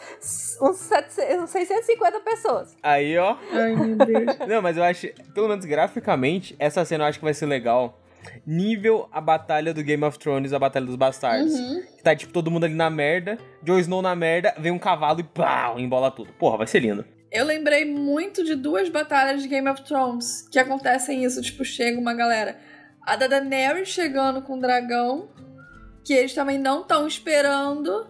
uns, 0.61 0.77
700, 0.77 1.43
uns 1.43 1.49
650 1.49 2.19
pessoas. 2.21 2.77
Aí, 2.81 3.17
ó. 3.17 3.35
Ai, 3.51 3.75
meu 3.75 3.97
Deus. 3.97 4.37
Não, 4.47 4.61
mas 4.61 4.77
eu 4.77 4.83
acho, 4.83 5.07
pelo 5.33 5.49
menos 5.49 5.65
graficamente, 5.65 6.55
essa 6.57 6.85
cena 6.85 7.03
eu 7.03 7.07
acho 7.09 7.19
que 7.19 7.25
vai 7.25 7.33
ser 7.33 7.45
legal. 7.45 7.99
Nível 8.47 9.07
a 9.11 9.21
batalha 9.21 9.73
do 9.73 9.83
Game 9.83 10.03
of 10.03 10.17
Thrones, 10.17 10.53
a 10.53 10.57
batalha 10.57 10.85
dos 10.85 10.95
bastardos. 10.95 11.53
Uhum. 11.53 11.83
Que 11.97 12.01
tá, 12.01 12.15
tipo, 12.15 12.31
todo 12.33 12.49
mundo 12.49 12.63
ali 12.63 12.73
na 12.73 12.89
merda, 12.89 13.37
Jon 13.61 13.77
Snow 13.77 14.01
na 14.01 14.15
merda, 14.15 14.55
vem 14.57 14.71
um 14.71 14.79
cavalo 14.79 15.19
e 15.19 15.23
pau, 15.23 15.79
embola 15.79 16.09
tudo. 16.09 16.31
Porra, 16.33 16.57
vai 16.57 16.67
ser 16.67 16.79
lindo. 16.79 17.05
Eu 17.31 17.45
lembrei 17.45 17.83
muito 17.83 18.43
de 18.43 18.55
duas 18.55 18.87
batalhas 18.87 19.41
de 19.41 19.47
Game 19.49 19.67
of 19.69 19.83
Thrones 19.83 20.47
que 20.49 20.57
acontecem 20.57 21.23
isso, 21.23 21.41
tipo, 21.41 21.65
chega 21.65 21.99
uma 21.99 22.13
galera. 22.13 22.57
A 23.05 23.15
da 23.15 23.27
Daenerys 23.27 23.89
chegando 23.89 24.41
com 24.41 24.57
o 24.57 24.59
dragão, 24.59 25.29
que 26.05 26.13
eles 26.13 26.33
também 26.33 26.59
não 26.59 26.81
estão 26.81 27.07
esperando. 27.07 28.07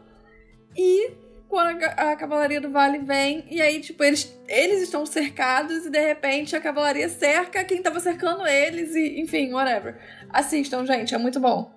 E 0.77 1.11
quando 1.47 1.81
a, 1.81 2.11
a 2.11 2.15
cavalaria 2.17 2.59
do 2.59 2.69
Vale 2.69 2.99
vem, 2.99 3.45
e 3.49 3.61
aí, 3.61 3.79
tipo, 3.79 4.03
eles, 4.03 4.37
eles 4.47 4.81
estão 4.81 5.05
cercados 5.05 5.85
e 5.85 5.89
de 5.89 5.99
repente 5.99 6.55
a 6.55 6.59
cavalaria 6.61 7.07
cerca 7.07 7.63
quem 7.63 7.81
tava 7.81 7.99
cercando 8.01 8.45
eles, 8.45 8.93
e 8.93 9.21
enfim, 9.21 9.53
whatever. 9.53 9.97
Assistam, 10.29 10.85
gente, 10.85 11.15
é 11.15 11.17
muito 11.17 11.39
bom. 11.39 11.73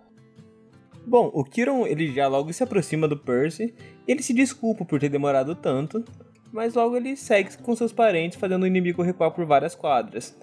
Bom, 1.06 1.30
o 1.32 1.44
Kiron, 1.44 1.86
ele 1.86 2.12
já 2.12 2.26
logo 2.26 2.52
se 2.52 2.62
aproxima 2.62 3.06
do 3.06 3.16
Percy, 3.16 3.72
ele 4.06 4.22
se 4.22 4.34
desculpa 4.34 4.84
por 4.84 4.98
ter 4.98 5.08
demorado 5.08 5.54
tanto, 5.54 6.04
mas 6.52 6.74
logo 6.74 6.96
ele 6.96 7.16
segue 7.16 7.56
com 7.58 7.76
seus 7.76 7.92
parentes, 7.92 8.38
fazendo 8.38 8.64
o 8.64 8.66
inimigo 8.66 9.02
recuar 9.02 9.30
por 9.30 9.46
várias 9.46 9.74
quadras. 9.74 10.36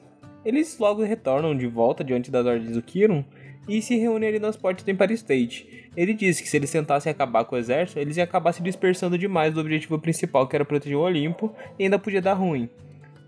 Eles 0.45 0.77
logo 0.79 1.03
retornam 1.03 1.55
de 1.55 1.67
volta 1.67 2.03
diante 2.03 2.31
das 2.31 2.45
ordens 2.45 2.71
do 2.71 2.81
Kiron, 2.81 3.25
e 3.67 3.81
se 3.81 3.95
reúnem 3.95 4.29
ali 4.29 4.39
nas 4.39 4.55
portas 4.55 4.83
do 4.83 4.91
Empire 4.91 5.13
State. 5.13 5.89
Ele 5.95 6.13
disse 6.13 6.43
que 6.43 6.49
se 6.49 6.57
eles 6.57 6.71
tentassem 6.71 7.11
acabar 7.11 7.45
com 7.45 7.55
o 7.55 7.57
exército, 7.57 7.99
eles 7.99 8.17
iam 8.17 8.23
acabar 8.23 8.51
se 8.51 8.61
dispersando 8.61 9.17
demais 9.17 9.53
do 9.53 9.59
objetivo 9.59 9.99
principal, 9.99 10.47
que 10.47 10.55
era 10.55 10.65
proteger 10.65 10.97
o 10.97 11.01
Olimpo, 11.01 11.53
e 11.79 11.83
ainda 11.83 11.97
podia 11.97 12.21
dar 12.21 12.33
ruim. 12.33 12.69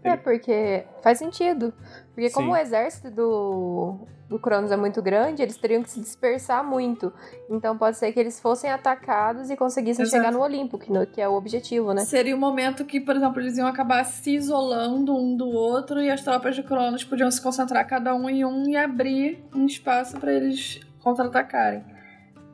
É, 0.03 0.15
porque 0.15 0.83
faz 1.01 1.17
sentido. 1.17 1.73
Porque 2.17 2.31
como 2.31 2.47
Sim. 2.47 2.53
o 2.53 2.57
exército 2.57 3.11
do, 3.11 3.99
do 4.27 4.39
Cronos 4.39 4.71
é 4.71 4.75
muito 4.75 5.03
grande, 5.03 5.43
eles 5.43 5.55
teriam 5.55 5.83
que 5.83 5.91
se 5.91 5.99
dispersar 5.99 6.63
muito. 6.67 7.13
Então 7.47 7.77
pode 7.77 7.95
ser 7.95 8.11
que 8.11 8.19
eles 8.19 8.39
fossem 8.39 8.71
atacados 8.71 9.51
e 9.51 9.55
conseguissem 9.55 10.01
Exato. 10.03 10.17
chegar 10.23 10.31
no 10.35 10.41
Olimpo, 10.43 10.79
que, 10.79 10.91
no- 10.91 11.05
que 11.05 11.21
é 11.21 11.29
o 11.29 11.33
objetivo, 11.33 11.93
né? 11.93 12.01
Seria 12.05 12.35
o 12.35 12.39
momento 12.39 12.83
que, 12.85 12.99
por 12.99 13.15
exemplo, 13.15 13.39
eles 13.39 13.55
iam 13.59 13.67
acabar 13.67 14.03
se 14.03 14.33
isolando 14.33 15.15
um 15.15 15.37
do 15.37 15.47
outro 15.47 16.01
e 16.01 16.09
as 16.09 16.23
tropas 16.23 16.55
de 16.55 16.63
Cronos 16.63 17.03
podiam 17.03 17.29
se 17.29 17.39
concentrar 17.39 17.87
cada 17.87 18.15
um 18.15 18.27
em 18.27 18.43
um 18.43 18.67
e 18.67 18.75
abrir 18.75 19.45
um 19.53 19.67
espaço 19.67 20.17
pra 20.19 20.33
eles 20.33 20.79
contra-atacarem. 21.03 21.83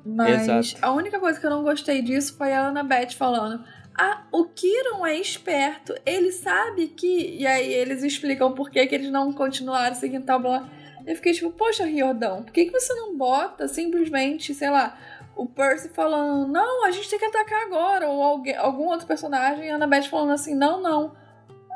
Mas 0.06 0.46
Exato. 0.46 0.86
a 0.86 0.92
única 0.92 1.18
coisa 1.22 1.40
que 1.40 1.46
eu 1.46 1.50
não 1.50 1.64
gostei 1.64 2.02
disso 2.02 2.36
foi 2.36 2.52
a 2.52 2.68
Annabeth 2.68 3.12
falando. 3.18 3.64
Ah, 3.98 4.24
o 4.32 4.46
Kiron 4.46 5.06
é 5.06 5.18
esperto, 5.18 5.94
ele 6.06 6.32
sabe 6.32 6.88
que. 6.88 7.38
E 7.38 7.46
aí 7.46 7.72
eles 7.72 8.04
explicam 8.04 8.54
por 8.54 8.70
que, 8.70 8.86
que 8.88 8.96
eles 8.96 9.12
não 9.12 9.32
continuaram 9.32 9.96
seguindo 9.96 10.26
tal 10.26 10.40
blá. 10.40 10.70
Eu 11.06 11.16
fiquei 11.16 11.34
tipo, 11.34 11.52
poxa, 11.52 11.86
Riordão, 11.86 12.44
por 12.44 12.54
que, 12.54 12.66
que 12.66 12.72
você 12.72 12.94
não 12.94 13.18
bota 13.18 13.68
simplesmente, 13.68 14.54
sei 14.54 14.70
lá, 14.70 14.98
o 15.36 15.46
Percy 15.46 15.90
falando, 15.90 16.52
não, 16.52 16.86
a 16.86 16.92
gente 16.92 17.10
tem 17.10 17.20
que 17.20 17.26
atacar 17.26 17.64
agora, 17.64 18.08
ou 18.08 18.22
alguém, 18.22 18.56
algum 18.56 18.86
outro 18.86 19.06
personagem, 19.06 19.66
e 19.66 19.70
a 19.70 19.76
Annabeth 19.76 20.04
falando 20.04 20.32
assim, 20.32 20.56
não, 20.56 20.82
não. 20.82 21.16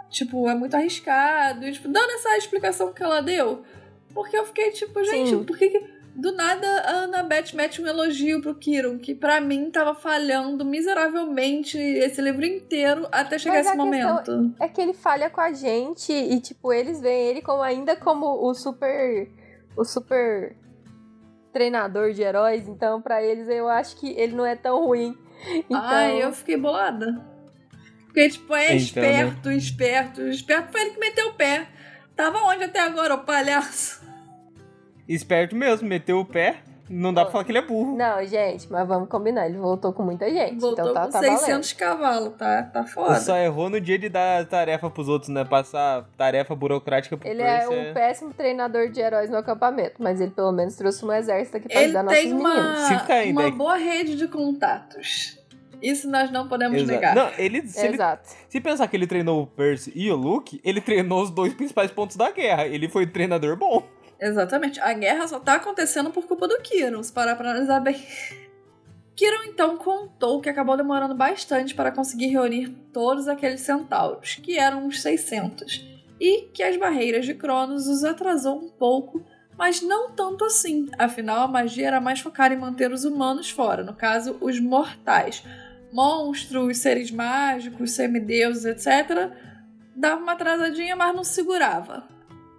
Tipo, 0.09 0.47
é 0.49 0.55
muito 0.55 0.75
arriscado, 0.75 1.67
e, 1.67 1.71
tipo, 1.73 1.89
dando 1.89 2.11
essa 2.11 2.37
explicação 2.37 2.93
que 2.93 3.03
ela 3.03 3.21
deu. 3.21 3.63
Porque 4.13 4.37
eu 4.37 4.45
fiquei 4.45 4.71
tipo, 4.71 5.03
gente, 5.03 5.29
Sim. 5.29 5.43
por 5.43 5.57
que, 5.57 5.69
que 5.69 5.96
do 6.17 6.31
nada 6.31 6.67
a 6.81 7.03
Annabeth 7.03 7.53
mete 7.53 7.79
um 7.79 7.85
elogio 7.85 8.41
pro 8.41 8.55
Kiron, 8.55 8.97
que 8.97 9.13
pra 9.13 9.39
mim 9.39 9.69
tava 9.69 9.93
falhando 9.93 10.65
miseravelmente 10.65 11.77
esse 11.77 12.19
livro 12.19 12.43
inteiro 12.43 13.07
até 13.11 13.37
chegar 13.37 13.57
Mas 13.57 13.67
esse 13.67 13.77
momento. 13.77 14.55
É 14.59 14.67
que 14.67 14.81
ele 14.81 14.93
falha 14.93 15.29
com 15.29 15.39
a 15.39 15.53
gente 15.53 16.11
e, 16.11 16.39
tipo, 16.41 16.73
eles 16.73 16.99
veem 16.99 17.27
ele 17.27 17.41
como 17.41 17.61
ainda 17.61 17.95
como 17.95 18.25
o 18.25 18.53
super. 18.55 19.29
o 19.77 19.85
super 19.85 20.57
treinador 21.53 22.11
de 22.11 22.23
heróis. 22.23 22.67
Então, 22.67 22.99
pra 22.99 23.21
eles, 23.21 23.47
eu 23.47 23.67
acho 23.67 23.95
que 23.97 24.09
ele 24.17 24.35
não 24.35 24.45
é 24.45 24.55
tão 24.55 24.83
ruim. 24.85 25.15
Então, 25.69 25.79
Ai, 25.79 26.23
eu 26.23 26.33
fiquei 26.33 26.57
bolada. 26.57 27.23
Porque, 28.05 28.27
tipo, 28.29 28.55
é 28.55 28.75
Então, 28.75 29.03
né? 29.03 29.11
esperto, 29.11 29.51
esperto, 29.51 30.21
esperto. 30.23 30.71
Foi 30.71 30.81
ele 30.81 30.91
que 30.91 30.99
meteu 30.99 31.27
o 31.27 31.33
pé. 31.33 31.67
Tava 32.15 32.39
onde 32.39 32.63
até 32.63 32.79
agora, 32.79 33.13
o 33.13 33.23
palhaço? 33.23 34.06
Esperto 35.07 35.55
mesmo, 35.55 35.87
meteu 35.87 36.19
o 36.19 36.25
pé. 36.25 36.57
Não 36.89 37.13
dá 37.13 37.23
pra 37.23 37.31
falar 37.33 37.43
que 37.43 37.51
ele 37.51 37.57
é 37.57 37.61
burro. 37.61 37.97
Não, 37.97 38.25
gente, 38.25 38.71
mas 38.71 38.87
vamos 38.87 39.09
combinar. 39.09 39.45
Ele 39.45 39.57
voltou 39.57 39.91
com 39.91 40.03
muita 40.03 40.29
gente. 40.29 40.57
Voltou 40.57 40.89
então 40.89 40.93
tá, 40.93 41.05
com 41.07 41.11
tá 41.11 41.19
600 41.19 41.73
cavalos, 41.73 42.33
tá? 42.37 42.63
Tá 42.63 42.85
foda. 42.85 43.19
Só 43.19 43.35
errou 43.35 43.69
no 43.69 43.79
dia 43.81 43.99
de 43.99 44.07
dar 44.07 44.45
tarefa 44.45 44.89
pros 44.89 45.09
outros, 45.09 45.27
né? 45.29 45.43
Passar 45.43 46.07
tarefa 46.17 46.55
burocrática 46.55 47.17
pro 47.17 47.27
Ele 47.27 47.41
é 47.41 47.67
um 47.67 47.93
péssimo 47.93 48.33
treinador 48.33 48.89
de 48.89 49.01
heróis 49.01 49.29
no 49.29 49.35
acampamento, 49.35 49.95
mas 49.99 50.21
ele 50.21 50.31
pelo 50.31 50.53
menos 50.53 50.75
trouxe 50.77 51.03
um 51.03 51.11
exército 51.11 51.57
aqui 51.57 51.67
pra 51.67 51.75
Ele 51.77 51.85
ajudar 51.87 52.03
nossos 52.03 52.19
tem 52.19 52.33
meninos. 52.33 52.55
uma, 52.55 52.87
Se 52.87 52.99
ficar 52.99 53.13
ainda 53.15 53.41
uma 53.41 53.51
boa 53.51 53.75
rede 53.75 54.15
de 54.15 54.27
contatos. 54.29 55.37
Isso 55.81 56.09
nós 56.09 56.31
não 56.31 56.47
podemos 56.47 56.77
Exato. 56.77 56.91
negar. 56.91 57.15
Não, 57.15 57.29
ele 57.37 57.67
se, 57.67 57.85
ele 57.85 57.95
Exato. 57.95 58.29
se 58.49 58.59
pensar 58.61 58.87
que 58.87 58.95
ele 58.95 59.05
treinou 59.05 59.43
o 59.43 59.47
Percy 59.47 59.91
e 59.93 60.09
o 60.09 60.15
Luke, 60.15 60.59
ele 60.63 60.81
treinou 60.81 61.21
os 61.21 61.29
dois 61.29 61.53
principais 61.53 61.91
pontos 61.91 62.15
da 62.15 62.31
guerra. 62.31 62.65
Ele 62.65 62.87
foi 62.87 63.05
treinador 63.05 63.55
bom. 63.57 63.83
Exatamente. 64.19 64.79
A 64.79 64.93
guerra 64.93 65.27
só 65.27 65.39
tá 65.39 65.55
acontecendo 65.55 66.09
por 66.09 66.25
culpa 66.25 66.47
do 66.47 66.59
Kiron, 66.61 67.03
se 67.03 67.13
parar 67.13 67.35
pra 67.35 67.51
analisar 67.51 67.79
bem. 67.79 67.95
Kiron 69.15 69.45
então 69.45 69.77
contou 69.77 70.39
que 70.39 70.49
acabou 70.49 70.77
demorando 70.77 71.15
bastante 71.15 71.73
para 71.73 71.91
conseguir 71.91 72.27
reunir 72.27 72.69
todos 72.93 73.27
aqueles 73.27 73.61
centauros, 73.61 74.35
que 74.35 74.59
eram 74.59 74.85
uns 74.85 75.01
600, 75.01 75.83
e 76.19 76.43
que 76.53 76.61
as 76.61 76.77
barreiras 76.77 77.25
de 77.25 77.33
Cronos 77.33 77.87
os 77.87 78.03
atrasou 78.03 78.59
um 78.59 78.69
pouco, 78.69 79.25
mas 79.57 79.81
não 79.81 80.11
tanto 80.11 80.45
assim. 80.45 80.87
Afinal, 80.99 81.41
a 81.41 81.47
magia 81.47 81.87
era 81.87 81.99
mais 81.99 82.19
focada 82.19 82.53
em 82.53 82.59
manter 82.59 82.91
os 82.91 83.05
humanos 83.05 83.49
fora, 83.49 83.83
no 83.83 83.93
caso, 83.93 84.37
os 84.39 84.59
mortais. 84.59 85.43
Monstros, 85.91 86.77
seres 86.77 87.09
mágicos, 87.09 87.91
semideuses, 87.91 88.65
etc. 88.65 89.31
Dava 89.95 90.21
uma 90.21 90.33
atrasadinha, 90.33 90.95
mas 90.95 91.15
não 91.15 91.23
segurava. 91.23 92.16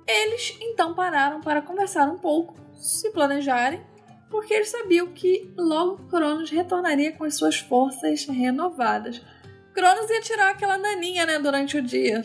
Eles 0.09 0.57
então 0.59 0.95
pararam 0.95 1.43
para 1.43 1.61
conversar 1.61 2.09
um 2.09 2.17
pouco, 2.17 2.57
se 2.75 3.11
planejarem, 3.11 3.85
porque 4.31 4.55
eles 4.55 4.71
sabiam 4.71 5.09
que 5.09 5.53
logo 5.57 6.09
Cronos 6.09 6.51
retornaria 6.51 7.13
com 7.13 7.25
as 7.25 7.37
suas 7.37 7.59
forças 7.59 8.25
renovadas. 8.25 9.21
Cronos 9.75 10.09
ia 10.09 10.23
tirar 10.23 10.51
aquela 10.51 10.79
naninha, 10.79 11.27
né, 11.27 11.39
durante 11.39 11.77
o 11.77 11.83
dia. 11.83 12.25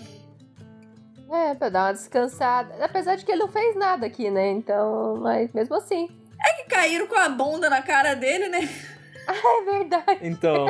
É, 1.30 1.54
pra 1.56 1.70
dar 1.70 1.88
uma 1.88 1.94
descansada. 1.94 2.74
Apesar 2.84 3.16
de 3.16 3.26
que 3.26 3.32
ele 3.32 3.42
não 3.42 3.48
fez 3.48 3.76
nada 3.76 4.06
aqui, 4.06 4.30
né? 4.30 4.52
Então, 4.52 5.18
mas 5.18 5.52
mesmo 5.52 5.76
assim. 5.76 6.08
Que 6.56 6.64
caíram 6.70 7.08
com 7.08 7.16
a 7.16 7.28
bunda 7.28 7.70
na 7.70 7.82
cara 7.82 8.16
dele, 8.16 8.48
né? 8.48 8.60
É 9.26 9.64
verdade. 9.64 10.20
Então, 10.22 10.68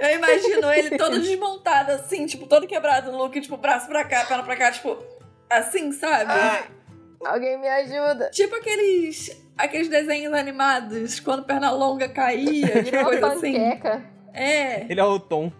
Eu 0.00 0.16
imagino 0.16 0.72
ele 0.72 0.96
todo 0.96 1.18
desmontado, 1.18 1.92
assim, 1.92 2.26
tipo, 2.26 2.46
todo 2.46 2.66
quebrado 2.66 3.10
no 3.10 3.18
look, 3.18 3.40
tipo, 3.40 3.56
braço 3.56 3.88
pra 3.88 4.04
cá, 4.04 4.24
perna 4.24 4.42
pra 4.42 4.56
cá, 4.56 4.70
tipo, 4.70 4.96
assim, 5.58 5.92
sabe? 5.92 6.32
Alguém 7.24 7.58
me 7.58 7.68
ajuda. 7.68 8.30
Tipo 8.30 8.56
aqueles, 8.56 9.30
aqueles 9.56 9.88
desenhos 9.88 10.32
animados, 10.32 11.20
quando 11.20 11.44
perna 11.44 11.70
longa 11.70 12.08
caía, 12.08 12.82
Virou 12.82 13.00
uma 13.00 13.10
coisa 13.10 13.26
assim. 13.34 13.56
É, 14.34 14.86
ele 14.90 15.00
é 15.00 15.04
o 15.04 15.18
Tom. 15.20 15.52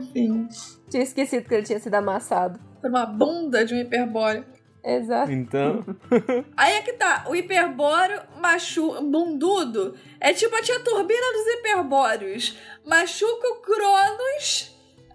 enfim. 0.00 0.48
Tinha 0.88 1.02
esquecido 1.02 1.48
que 1.48 1.54
ele 1.54 1.64
tinha 1.64 1.80
sido 1.80 1.94
amassado. 1.94 2.58
Por 2.80 2.90
uma 2.90 3.06
bunda 3.06 3.64
de 3.64 3.74
um 3.74 3.78
hiperbóreo. 3.78 4.44
Exato. 4.84 5.30
Então, 5.30 5.80
Aí 6.56 6.74
é 6.74 6.82
que 6.82 6.94
tá, 6.94 7.24
o 7.28 7.36
hiperbóreo 7.36 8.20
machu 8.40 9.00
bundudo 9.00 9.94
é 10.20 10.32
tipo 10.32 10.54
a 10.56 10.60
tia 10.60 10.80
turbina 10.80 11.32
dos 11.32 11.46
hiperbóreos. 11.54 12.58
Machuca 12.84 13.48
o 13.48 13.62
Cronos, 13.62 14.71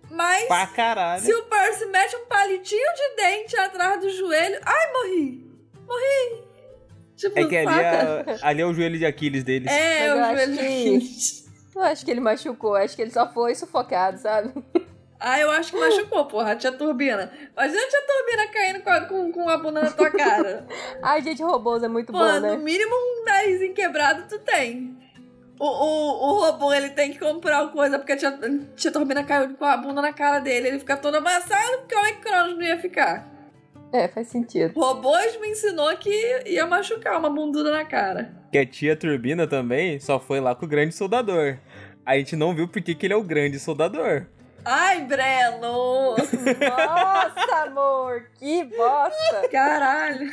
mas 0.10 0.48
pra 0.48 0.68
caralho. 0.68 1.22
se 1.22 1.34
o 1.34 1.44
Percy 1.44 1.86
mete 1.88 2.16
um 2.16 2.26
palitinho 2.26 2.94
de 2.96 3.16
dente 3.16 3.58
atrás 3.58 4.00
do 4.02 4.10
joelho. 4.10 4.60
Ai, 4.66 4.94
morri! 4.94 5.52
Morri! 5.88 6.48
Tipo, 7.16 7.40
É 7.40 7.46
que 7.46 7.58
ali 7.58 7.80
é, 7.80 8.38
ali 8.44 8.62
é 8.62 8.66
o 8.66 8.74
joelho 8.74 8.98
de 8.98 9.06
Aquiles 9.06 9.44
deles. 9.44 9.72
É, 9.72 10.08
Mas 10.08 10.08
eu 10.08 10.16
o 10.16 10.36
joelho 10.36 10.54
de 10.54 10.60
Aquiles. 10.60 11.48
Não 11.76 11.84
acho 11.84 12.06
que 12.06 12.12
ele 12.12 12.20
machucou, 12.20 12.76
acho 12.76 12.96
que 12.96 13.02
ele 13.02 13.12
só 13.12 13.32
foi 13.32 13.54
sufocado, 13.56 14.18
sabe? 14.20 14.52
Ah, 15.20 15.40
eu 15.40 15.50
acho 15.50 15.72
que 15.72 15.80
machucou, 15.80 16.26
porra, 16.26 16.52
a 16.52 16.56
tia 16.56 16.72
turbina. 16.72 17.32
Imagina 17.54 17.82
a 17.82 17.88
tia 17.90 18.02
turbina 18.08 18.48
caindo 18.52 18.82
com 18.84 18.90
a, 18.92 19.02
com, 19.02 19.32
com 19.32 19.50
a 19.50 19.58
bunda 19.58 19.82
na 19.82 19.90
tua 19.92 20.12
cara. 20.12 20.68
Ai, 21.02 21.24
gente, 21.24 21.42
robôs 21.42 21.82
é 21.82 21.88
muito 21.88 22.12
Pô, 22.12 22.20
bom, 22.20 22.34
no 22.34 22.40
né? 22.42 22.58
mínimo 22.58 22.94
um 22.94 23.26
narizinho 23.26 23.74
quebrado 23.74 24.28
tu 24.30 24.38
tem. 24.40 24.96
O, 25.60 25.66
o, 25.66 26.30
o 26.30 26.40
robô, 26.46 26.74
ele 26.74 26.90
tem 26.90 27.12
que 27.12 27.20
comprar 27.20 27.64
uma 27.64 27.72
coisa 27.72 27.98
porque 27.98 28.12
a 28.12 28.18
tia, 28.18 28.40
tia 28.76 28.92
Turbina 28.92 29.24
caiu 29.24 29.56
com 29.56 29.66
a 29.66 29.78
bunda 29.78 30.02
na 30.02 30.14
cara 30.14 30.40
dele. 30.40 30.68
Ele 30.68 30.80
fica 30.80 30.96
todo 30.96 31.16
amassado, 31.16 31.84
como 31.92 32.06
é 32.06 32.12
que 32.14 32.22
Cronos 32.22 32.56
não 32.56 32.62
ia 32.64 32.78
ficar? 32.80 33.28
É, 33.92 34.08
faz 34.08 34.28
sentido. 34.28 34.80
Robôs 34.80 35.40
me 35.40 35.50
ensinou 35.50 35.96
que 35.98 36.10
ia 36.46 36.66
machucar 36.66 37.18
uma 37.18 37.30
bunduda 37.30 37.72
na 37.72 37.86
cara. 37.86 38.32
Que 38.52 38.58
a 38.58 38.66
tia 38.66 38.96
Turbina 38.96 39.48
também 39.48 40.00
só 40.00 40.20
foi 40.20 40.40
lá 40.40 40.54
com 40.54 40.66
o 40.66 40.70
grande 40.70 40.94
soldador. 40.94 41.58
A 42.06 42.18
gente 42.18 42.36
não 42.36 42.54
viu 42.54 42.68
porque 42.68 42.94
que 42.94 43.06
ele 43.06 43.14
é 43.14 43.18
o 43.18 43.24
grande 43.24 43.60
soldador. 43.60 44.28
Ai, 44.64 45.06
Breno! 45.06 46.16
Nossa, 46.18 47.64
amor, 47.66 48.30
que 48.38 48.66
bosta! 48.66 49.48
Caralho! 49.50 50.30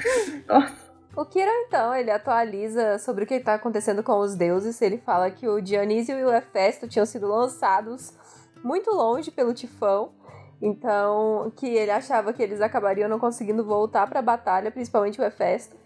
O 1.17 1.25
Kira, 1.25 1.51
então, 1.67 1.95
ele 1.95 2.11
atualiza 2.11 2.99
sobre 2.99 3.25
o 3.25 3.27
que 3.27 3.35
está 3.35 3.55
acontecendo 3.55 4.03
com 4.03 4.19
os 4.19 4.35
deuses. 4.35 4.83
Ele 4.83 4.99
fala 4.99 5.31
que 5.31 5.47
o 5.47 5.61
Dionísio 5.61 6.19
e 6.19 6.25
o 6.25 6.35
Hefesto 6.35 6.89
tinham 6.89 7.07
sido 7.07 7.29
lançados 7.29 8.13
muito 8.65 8.91
longe 8.91 9.31
pelo 9.31 9.55
tifão. 9.55 10.11
Então, 10.61 11.53
que 11.57 11.67
ele 11.67 11.91
achava 11.91 12.33
que 12.33 12.43
eles 12.43 12.61
acabariam 12.61 13.09
não 13.09 13.19
conseguindo 13.19 13.65
voltar 13.65 14.09
para 14.09 14.19
a 14.19 14.23
batalha, 14.23 14.71
principalmente 14.71 15.21
o 15.21 15.25
Hefesto, 15.25 15.77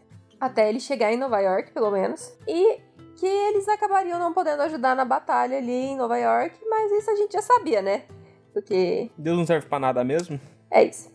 até 0.41 0.69
ele 0.69 0.81
chegar 0.81 1.13
em 1.13 1.19
Nova 1.19 1.41
York, 1.41 1.73
pelo 1.73 1.91
menos. 1.91 2.33
E 2.47 2.81
que 3.19 3.27
eles 3.27 3.69
acabariam 3.69 4.19
não 4.19 4.33
podendo 4.33 4.63
ajudar 4.63 4.95
na 4.95 5.05
batalha 5.05 5.59
ali 5.59 5.73
em 5.73 5.97
Nova 5.97 6.17
York, 6.17 6.57
mas 6.71 6.93
isso 6.93 7.11
a 7.11 7.17
gente 7.17 7.33
já 7.33 7.43
sabia, 7.43 7.83
né? 7.83 8.05
Porque 8.53 9.11
Deus 9.19 9.37
não 9.37 9.47
serve 9.47 9.67
pra 9.67 9.79
nada 9.79 10.03
mesmo? 10.05 10.41
é 10.71 10.85
isso. 10.85 11.11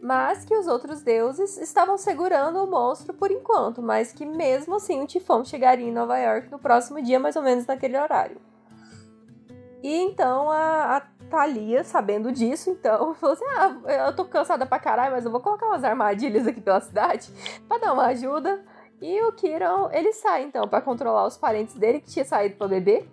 Mas 0.00 0.44
que 0.44 0.56
os 0.56 0.66
outros 0.66 1.02
deuses 1.02 1.58
estavam 1.58 1.98
segurando 1.98 2.64
o 2.64 2.66
monstro 2.66 3.12
por 3.12 3.30
enquanto, 3.30 3.82
mas 3.82 4.12
que 4.12 4.24
mesmo 4.24 4.76
assim 4.76 5.02
o 5.02 5.06
tifão 5.06 5.44
chegaria 5.44 5.86
em 5.86 5.92
Nova 5.92 6.18
York 6.18 6.50
no 6.50 6.58
próximo 6.58 7.02
dia, 7.02 7.20
mais 7.20 7.36
ou 7.36 7.42
menos 7.42 7.66
naquele 7.66 7.98
horário. 7.98 8.40
E 9.82 9.94
então 9.94 10.50
a, 10.50 10.96
a 10.96 11.00
Thalia, 11.30 11.84
sabendo 11.84 12.32
disso, 12.32 12.70
então, 12.70 13.14
falou 13.16 13.34
assim: 13.34 13.44
Ah, 13.56 14.08
eu 14.08 14.16
tô 14.16 14.24
cansada 14.24 14.66
pra 14.66 14.78
caralho, 14.78 15.12
mas 15.12 15.24
eu 15.24 15.30
vou 15.30 15.40
colocar 15.40 15.66
umas 15.66 15.84
armadilhas 15.84 16.46
aqui 16.46 16.60
pela 16.60 16.80
cidade 16.80 17.30
pra 17.68 17.78
dar 17.78 17.92
uma 17.92 18.06
ajuda. 18.06 18.62
E 19.00 19.22
o 19.22 19.32
Kiron, 19.32 19.88
ele 19.92 20.12
sai 20.12 20.42
então 20.42 20.68
para 20.68 20.82
controlar 20.82 21.26
os 21.26 21.38
parentes 21.38 21.74
dele 21.74 22.00
que 22.00 22.10
tinha 22.10 22.24
saído 22.24 22.56
para 22.56 22.68
beber, 22.68 23.08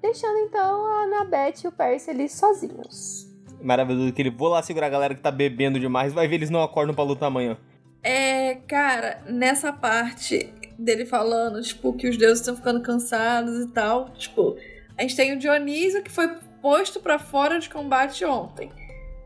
deixando 0.00 0.38
então 0.38 0.86
a 0.86 1.02
Annabeth 1.02 1.64
e 1.64 1.68
o 1.68 1.72
Percy 1.72 2.10
ali 2.10 2.28
sozinhos. 2.30 3.27
Maravilhoso 3.62 4.12
que 4.12 4.22
ele 4.22 4.30
vou 4.30 4.48
lá 4.48 4.62
segurar 4.62 4.86
a 4.86 4.90
galera 4.90 5.14
que 5.14 5.20
tá 5.20 5.30
bebendo 5.30 5.80
demais, 5.80 6.12
vai 6.12 6.28
ver 6.28 6.36
eles 6.36 6.50
não 6.50 6.62
acordam 6.62 6.94
pra 6.94 7.04
lutar 7.04 7.26
amanhã. 7.26 7.56
É, 8.02 8.56
cara, 8.66 9.22
nessa 9.26 9.72
parte 9.72 10.52
dele 10.78 11.04
falando, 11.04 11.60
tipo, 11.60 11.92
que 11.92 12.08
os 12.08 12.16
deuses 12.16 12.40
estão 12.40 12.56
ficando 12.56 12.80
cansados 12.80 13.64
e 13.64 13.68
tal, 13.68 14.10
tipo, 14.10 14.56
a 14.96 15.02
gente 15.02 15.16
tem 15.16 15.32
o 15.32 15.38
Dionísio 15.38 16.02
que 16.02 16.10
foi 16.10 16.28
posto 16.62 17.00
para 17.00 17.18
fora 17.18 17.58
de 17.58 17.68
combate 17.68 18.24
ontem. 18.24 18.70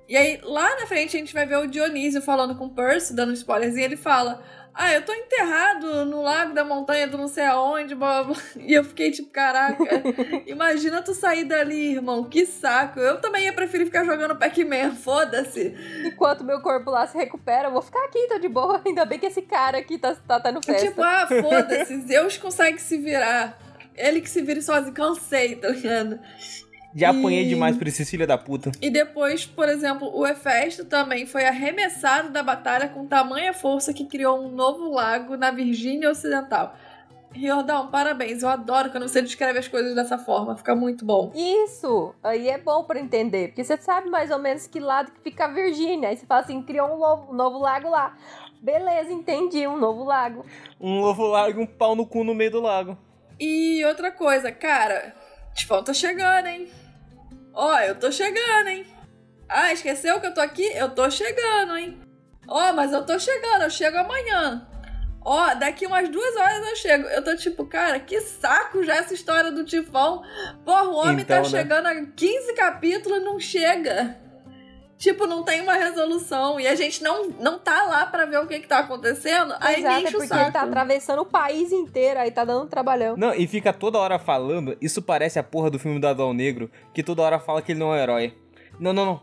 E 0.09 0.17
aí, 0.17 0.41
lá 0.43 0.69
na 0.81 0.87
frente, 0.87 1.17
a 1.17 1.21
gente 1.21 1.33
vai 1.33 1.47
ver 1.47 1.57
o 1.57 1.67
Dionísio 1.67 2.21
falando 2.21 2.55
com 2.55 2.67
o 2.67 2.71
Percy, 2.71 3.15
dando 3.15 3.33
spoilers, 3.33 3.77
e 3.77 3.83
ele 3.83 3.97
fala: 3.97 4.43
Ah, 4.75 4.93
eu 4.95 5.03
tô 5.03 5.13
enterrado 5.13 6.07
no 6.07 6.23
lago 6.23 6.55
da 6.55 6.65
montanha 6.65 7.07
do 7.07 7.19
não 7.19 7.29
sei 7.29 7.45
aonde, 7.45 7.95
blá, 7.95 8.25
blá. 8.25 8.37
E 8.57 8.73
eu 8.73 8.83
fiquei 8.83 9.11
tipo, 9.11 9.29
caraca, 9.31 10.03
imagina 10.47 11.03
tu 11.03 11.15
sair 11.15 11.45
dali, 11.45 11.93
irmão, 11.93 12.25
que 12.25 12.47
saco. 12.47 12.99
Eu 12.99 13.21
também 13.21 13.45
ia 13.45 13.53
preferir 13.53 13.87
ficar 13.87 14.05
jogando 14.05 14.37
Pac-Man, 14.37 14.95
foda-se. 14.97 15.75
Enquanto 16.07 16.45
meu 16.45 16.61
corpo 16.61 16.91
lá 16.91 17.07
se 17.07 17.19
recupera, 17.19 17.69
eu 17.69 17.73
vou 17.73 17.83
ficar 17.83 18.03
aqui, 18.05 18.27
tô 18.29 18.39
de 18.39 18.49
boa. 18.49 18.81
Ainda 18.87 19.05
bem 19.05 19.19
que 19.19 19.27
esse 19.27 19.43
cara 19.43 19.79
aqui 19.79 19.99
tá, 19.99 20.15
tá, 20.15 20.41
tá 20.41 20.51
no 20.51 20.65
festa. 20.65 20.89
Tipo, 20.89 21.03
ah, 21.03 21.27
foda-se, 21.27 22.01
Zeus 22.07 22.39
consegue 22.39 22.81
se 22.81 22.97
virar. 22.97 23.59
Ele 23.95 24.23
que 24.23 24.31
se 24.31 24.41
vire 24.41 24.63
sozinho, 24.63 24.95
cansei, 24.95 25.57
tá 25.57 25.69
ligado? 25.69 26.19
Já 26.95 27.11
apanhei 27.11 27.47
demais 27.47 27.77
por 27.77 27.87
esses 27.87 28.09
filha 28.09 28.27
da 28.27 28.37
puta. 28.37 28.71
E 28.81 28.91
depois, 28.91 29.47
por 29.47 29.69
exemplo, 29.69 30.11
o 30.15 30.27
Hefesto 30.27 30.85
também 30.85 31.27
foi 31.27 31.47
arremessado 31.47 32.31
da 32.31 32.43
batalha 32.43 32.89
com 32.89 33.07
tamanha 33.07 33.55
força 33.55 33.95
que 33.95 34.05
criou 34.05 34.45
um 34.45 34.51
novo 34.51 34.91
lago 34.91 35.37
na 35.37 35.51
Virgínia 35.51 36.11
Ocidental. 36.11 36.77
Riordão, 37.35 37.89
parabéns. 37.89 38.43
Eu 38.43 38.49
adoro 38.51 38.91
quando 38.91 39.09
você 39.09 39.23
descreve 39.23 39.59
as 39.59 39.67
coisas 39.67 39.95
dessa 39.95 40.19
forma. 40.19 40.55
Fica 40.55 40.77
muito 40.77 41.05
bom. 41.05 41.33
Isso! 41.35 42.15
Aí 42.23 42.49
é 42.49 42.59
bom 42.59 42.85
pra 42.85 43.01
entender. 43.01 43.49
Porque 43.49 43.65
você 43.65 43.79
sabe 43.79 44.11
mais 44.11 44.31
ou 44.31 44.39
menos 44.39 44.67
que 44.67 44.79
lado 44.79 45.11
que 45.13 45.21
fica 45.21 45.47
a 45.47 45.49
Virgínia. 45.49 46.11
Aí 46.11 46.17
você 46.17 46.27
fala 46.27 46.43
assim, 46.43 46.63
criou 46.63 46.95
um 46.95 46.99
novo, 46.99 47.33
um 47.33 47.35
novo 47.35 47.59
lago 47.59 47.89
lá. 47.89 48.15
Beleza, 48.61 49.11
entendi. 49.11 49.67
Um 49.67 49.79
novo 49.79 50.05
lago. 50.05 50.45
Um 50.79 51.01
novo 51.01 51.27
lago 51.27 51.59
e 51.59 51.63
um 51.63 51.67
pau 51.67 51.97
no 51.97 52.07
cu 52.07 52.23
no 52.23 52.35
meio 52.35 52.51
do 52.51 52.61
lago. 52.61 52.99
E 53.41 53.83
outra 53.87 54.13
coisa, 54.13 54.53
cara. 54.53 55.15
Tifão 55.55 55.83
tá 55.83 55.95
chegando, 55.95 56.47
hein? 56.47 56.69
Ó, 57.53 57.79
eu 57.81 57.95
tô 57.95 58.11
chegando, 58.11 58.69
hein? 58.69 58.87
Ah, 59.49 59.73
esqueceu 59.73 60.21
que 60.21 60.27
eu 60.27 60.35
tô 60.35 60.41
aqui? 60.41 60.65
Eu 60.75 60.89
tô 60.91 61.11
chegando, 61.11 61.77
hein? 61.77 62.01
Ó, 62.49 62.73
mas 62.73 62.93
eu 62.93 63.05
tô 63.05 63.19
chegando, 63.19 63.63
eu 63.63 63.71
chego 63.71 63.99
amanhã. 63.99 64.67
Ó, 65.25 65.55
daqui 65.55 65.87
umas 65.87 66.09
duas 66.09 66.35
horas 66.37 66.69
eu 66.69 66.77
chego. 66.77 67.09
Eu 67.09 67.23
tô 67.23 67.37
tipo, 67.37 67.65
cara, 67.67 68.01
que 68.01 68.21
saco 68.21 68.83
já 68.83 68.97
essa 68.97 69.15
história 69.15 69.53
do 69.53 69.65
tifão. 69.65 70.23
Porra, 70.65 70.85
o 70.85 70.95
homem 70.97 71.25
tá 71.25 71.39
Então, 71.39 71.51
né? 71.51 71.59
chegando 71.59 71.87
a 71.87 72.07
15 72.07 72.55
capítulos 72.55 73.19
e 73.19 73.25
não 73.25 73.39
chega. 73.39 74.17
Tipo, 75.03 75.27
não 75.27 75.43
tem 75.43 75.61
uma 75.61 75.75
resolução. 75.75 76.61
E 76.61 76.69
a 76.69 76.77
gente 76.77 77.03
não, 77.03 77.29
não 77.29 77.59
tá 77.59 77.83
lá 77.83 78.07
pra 78.07 78.25
ver 78.25 78.39
o 78.39 78.47
que 78.47 78.61
que 78.61 78.69
tá 78.69 78.79
acontecendo. 78.79 79.53
Aí 79.59 79.81
Exato, 79.81 79.97
é 79.97 79.99
enche 79.99 80.09
o 80.11 80.13
porque 80.13 80.29
saco. 80.29 80.43
ele 80.43 80.53
tá 80.53 80.63
atravessando 80.63 81.23
o 81.23 81.27
país 81.27 81.73
inteiro, 81.73 82.21
aí 82.21 82.31
tá 82.31 82.45
dando 82.45 82.67
um 82.67 82.69
trabalhão. 82.69 83.17
Não, 83.17 83.35
e 83.35 83.49
fica 83.49 83.73
toda 83.73 83.99
hora 83.99 84.17
falando. 84.17 84.79
Isso 84.81 85.03
parece 85.03 85.41
a 85.41 85.43
porra 85.43 85.71
do 85.71 85.79
filme 85.81 85.99
do 85.99 86.07
Adão 86.07 86.33
Negro, 86.33 86.71
que 86.95 87.03
toda 87.03 87.21
hora 87.21 87.41
fala 87.41 87.61
que 87.61 87.73
ele 87.73 87.81
não 87.81 87.93
é 87.93 87.99
um 87.99 88.01
herói. 88.01 88.39
Não, 88.79 88.93
não, 88.93 89.05
não. 89.05 89.23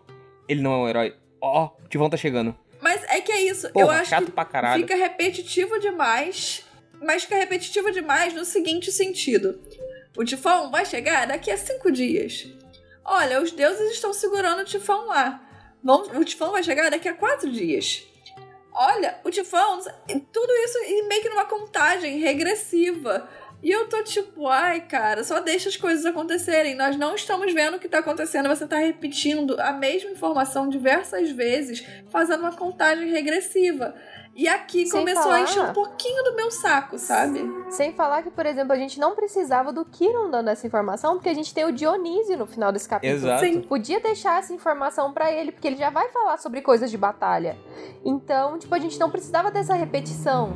Ele 0.50 0.62
não 0.62 0.74
é 0.74 0.78
um 0.80 0.89
herói. 0.89 1.15
Ó, 1.39 1.70
o 1.82 1.88
Tivão 1.88 2.10
tá 2.10 2.18
chegando. 2.18 2.54
Mas 2.82 3.02
é 3.06 3.22
que 3.22 3.32
é 3.32 3.42
isso. 3.44 3.72
Porra, 3.72 3.86
eu 3.86 3.92
acho 3.92 4.10
chato 4.10 4.26
que 4.26 4.32
pra 4.32 4.44
caralho. 4.44 4.82
fica 4.82 4.98
repetitivo 4.98 5.80
demais. 5.80 6.65
Mas 7.02 7.24
fica 7.24 7.38
repetitivo 7.38 7.89
demais 7.89 8.34
no 8.34 8.44
seguinte 8.44 8.92
sentido: 8.92 9.58
o 10.18 10.26
tifão 10.26 10.70
vai 10.70 10.86
chegar 10.86 11.26
daqui 11.26 11.50
a 11.50 11.58
cinco 11.58 11.89
dias. 11.89 12.50
Olha, 13.06 13.42
os 13.42 13.54
deuses 13.54 13.94
estão 13.94 14.12
segurando 14.12 14.60
o 14.60 14.65
tifão 14.65 15.08
lá. 15.08 15.46
Vamos- 15.84 16.10
o 16.10 16.24
tifão 16.26 16.52
vai 16.52 16.63
chegar 16.63 16.89
daqui 16.89 17.08
a 17.08 17.13
quatro 17.13 17.52
dias. 17.52 18.04
Olha, 18.74 19.20
o 19.24 19.30
tifão. 19.30 19.80
Tudo 20.32 20.54
isso 20.63 21.08
meio 21.08 21.22
que 21.22 21.30
numa 21.30 21.46
contagem 21.46 22.20
regressiva. 22.20 23.28
E 23.62 23.70
eu 23.70 23.89
tô 23.89 24.02
tipo, 24.04 24.48
ai, 24.48 24.80
cara, 24.82 25.22
só 25.22 25.42
deixa 25.42 25.68
as 25.68 25.76
coisas 25.76 26.06
acontecerem. 26.06 26.76
Nós 26.76 26.96
não 26.96 27.13
estamos 27.13 27.54
vendo 27.54 27.76
o 27.76 27.80
que 27.80 27.89
tá 27.89 28.00
acontecendo. 28.00 28.48
Você 28.48 28.65
tá 28.65 28.78
repetindo 28.78 29.60
a 29.60 29.74
mesma 29.74 30.12
informação 30.12 30.70
diversas 30.70 31.30
vezes, 31.32 31.86
fazendo 32.10 32.39
uma 32.42 32.56
contagem 32.56 33.10
regressiva. 33.10 33.94
E 34.39 34.47
aqui 34.47 34.88
Sem 34.88 34.99
começou 35.02 35.23
falar- 35.23 35.36
a 35.36 35.41
encher 35.41 35.62
um 35.63 35.73
pouquinho 35.73 36.23
do 36.23 36.34
meu 36.34 36.49
saco, 36.49 36.97
sabe? 36.97 37.41
Sem 37.69 37.91
falar 37.91 38.23
que, 38.23 38.32
por 38.32 38.45
exemplo, 38.45 38.71
a 38.71 38.78
gente 38.78 38.97
não 38.97 39.13
precisava 39.13 39.73
do 39.73 39.84
Kiron 39.84 40.30
dando 40.30 40.49
essa 40.49 40.65
informação, 40.65 41.15
porque 41.15 41.28
a 41.28 41.34
gente 41.34 41.54
tem 41.54 41.65
o 41.65 41.73
Dionísio 41.73 42.38
no 42.38 42.45
final 42.45 42.71
desse 42.71 42.88
capítulo. 42.88 43.17
Exato. 43.19 43.43
Sim. 43.43 43.60
Podia 43.60 43.99
deixar 43.99 44.39
essa 44.39 44.54
informação 44.54 45.12
pra 45.12 45.30
ele, 45.30 45.52
porque 45.52 45.67
ele 45.67 45.75
já 45.75 45.89
vai 45.89 46.08
falar 46.08 46.38
sobre 46.38 46.62
coisas 46.62 46.89
de 46.89 46.97
batalha. 46.97 47.58
Então, 48.06 48.58
tipo, 48.58 48.73
a 48.73 48.80
gente 48.80 48.97
não 48.97 49.12
precisava 49.12 49.52
dessa 49.52 49.73
repetição. 49.73 50.54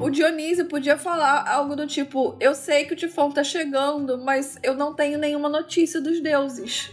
O 0.00 0.08
Dionísio 0.08 0.66
podia 0.66 0.96
falar 0.96 1.44
algo 1.50 1.74
do 1.74 1.88
tipo: 1.88 2.36
Eu 2.38 2.54
sei 2.54 2.84
que 2.84 2.92
o 2.92 2.96
tifão 2.96 3.32
tá 3.32 3.42
chegando, 3.42 4.16
mas 4.16 4.60
eu 4.62 4.74
não 4.76 4.94
tenho 4.94 5.18
nenhuma 5.18 5.48
notícia 5.48 6.00
dos 6.00 6.20
deuses. 6.20 6.92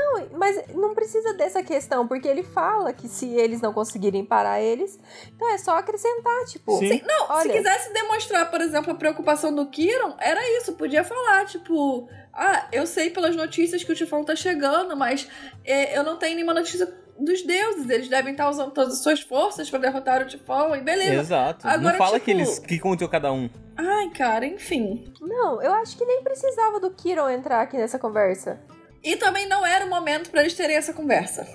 Não, 0.00 0.38
mas 0.38 0.66
não 0.74 0.94
precisa 0.94 1.34
dessa 1.34 1.62
questão, 1.62 2.06
porque 2.08 2.26
ele 2.26 2.42
fala 2.42 2.92
que 2.92 3.06
se 3.06 3.28
eles 3.34 3.60
não 3.60 3.72
conseguirem 3.72 4.24
parar 4.24 4.60
eles, 4.60 4.98
então 5.34 5.48
é 5.52 5.58
só 5.58 5.76
acrescentar, 5.76 6.44
tipo, 6.46 6.78
Sim. 6.78 7.02
Não, 7.06 7.26
se 7.26 7.32
Olha. 7.32 7.52
quisesse 7.52 7.92
demonstrar, 7.92 8.50
por 8.50 8.60
exemplo, 8.60 8.92
a 8.92 8.94
preocupação 8.94 9.54
do 9.54 9.66
Kiron, 9.66 10.14
era 10.18 10.40
isso, 10.58 10.72
podia 10.72 11.04
falar, 11.04 11.44
tipo, 11.44 12.08
ah, 12.32 12.66
eu 12.72 12.86
sei 12.86 13.10
pelas 13.10 13.36
notícias 13.36 13.84
que 13.84 13.92
o 13.92 13.94
Tifão 13.94 14.24
tá 14.24 14.34
chegando, 14.34 14.96
mas 14.96 15.28
é, 15.64 15.96
eu 15.96 16.02
não 16.02 16.16
tenho 16.16 16.34
nenhuma 16.34 16.54
notícia 16.54 16.92
dos 17.18 17.42
deuses, 17.42 17.88
eles 17.90 18.08
devem 18.08 18.32
estar 18.32 18.48
usando 18.48 18.70
todas 18.70 18.94
as 18.94 19.02
suas 19.02 19.20
forças 19.20 19.68
pra 19.68 19.78
derrotar 19.78 20.22
o 20.22 20.26
Tifão, 20.26 20.74
e 20.74 20.80
beleza. 20.80 21.20
Exato. 21.20 21.68
Agora, 21.68 21.92
não 21.92 21.98
fala 21.98 22.12
tipo- 22.14 22.24
que 22.24 22.30
eles 22.30 22.58
que 22.58 22.78
contou 22.78 23.08
cada 23.08 23.30
um. 23.30 23.50
Ai, 23.76 24.08
cara, 24.10 24.46
enfim. 24.46 25.12
Não, 25.20 25.60
eu 25.62 25.72
acho 25.74 25.96
que 25.96 26.04
nem 26.04 26.22
precisava 26.22 26.80
do 26.80 26.90
Kiron 26.90 27.28
entrar 27.28 27.60
aqui 27.60 27.76
nessa 27.76 27.98
conversa. 27.98 28.58
E 29.02 29.16
também 29.16 29.46
não 29.48 29.64
era 29.64 29.84
o 29.86 29.88
momento 29.90 30.30
pra 30.30 30.40
eles 30.42 30.54
terem 30.54 30.76
essa 30.76 30.92
conversa. 30.92 31.46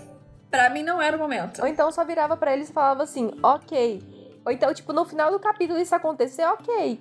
Pra 0.50 0.70
mim 0.70 0.84
não 0.84 1.02
era 1.02 1.16
o 1.16 1.20
momento. 1.20 1.62
Ou 1.62 1.68
então 1.68 1.92
só 1.92 2.04
virava 2.04 2.36
pra 2.38 2.54
eles 2.54 2.70
e 2.70 2.74
falava 2.74 3.04
assim, 3.04 3.32
ok. 3.44 4.02
Ou 4.46 4.52
então, 4.52 4.74
tipo, 4.74 4.94
no 4.94 5.06
final 5.06 5.32
do 5.32 5.40
capítulo 5.40 5.80
isso 5.80 5.94
acontecer, 5.96 6.46
ok. 6.46 7.00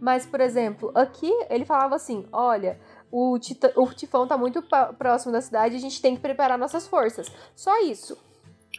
Mas, 0.00 0.24
por 0.24 0.40
exemplo, 0.40 0.92
aqui 0.94 1.30
ele 1.50 1.64
falava 1.64 1.96
assim: 1.96 2.26
olha, 2.32 2.78
o, 3.10 3.36
tita- 3.38 3.72
o 3.76 3.92
tifão 3.92 4.26
tá 4.26 4.38
muito 4.38 4.62
próximo 4.96 5.32
da 5.32 5.40
cidade, 5.40 5.74
a 5.76 5.80
gente 5.80 6.00
tem 6.00 6.14
que 6.14 6.22
preparar 6.22 6.56
nossas 6.56 6.86
forças. 6.86 7.30
Só 7.54 7.80
isso. 7.82 8.16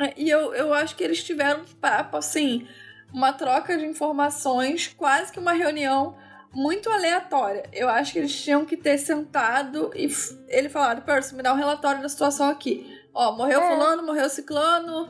É, 0.01 0.13
E 0.17 0.29
eu, 0.29 0.53
eu 0.53 0.73
acho 0.73 0.95
que 0.95 1.03
eles 1.03 1.23
tiveram 1.23 1.61
um 1.61 1.65
papo, 1.79 2.15
assim, 2.17 2.67
uma 3.13 3.33
troca 3.33 3.77
de 3.77 3.85
informações, 3.85 4.87
quase 4.97 5.31
que 5.31 5.39
uma 5.39 5.53
reunião 5.53 6.15
muito 6.55 6.89
aleatória. 6.89 7.63
Eu 7.73 7.89
acho 7.89 8.13
que 8.13 8.19
eles 8.19 8.33
tinham 8.41 8.65
que 8.65 8.77
ter 8.77 8.97
sentado 8.97 9.91
e 9.93 10.09
ele 10.47 10.69
falado, 10.69 11.01
Percy, 11.03 11.35
me 11.35 11.43
dá 11.43 11.53
um 11.53 11.57
relatório 11.57 12.01
da 12.01 12.09
situação 12.09 12.49
aqui. 12.49 12.89
Ó, 13.13 13.33
morreu 13.35 13.61
É. 13.61 13.67
fulano, 13.67 14.03
morreu 14.03 14.29
ciclano, 14.29 15.09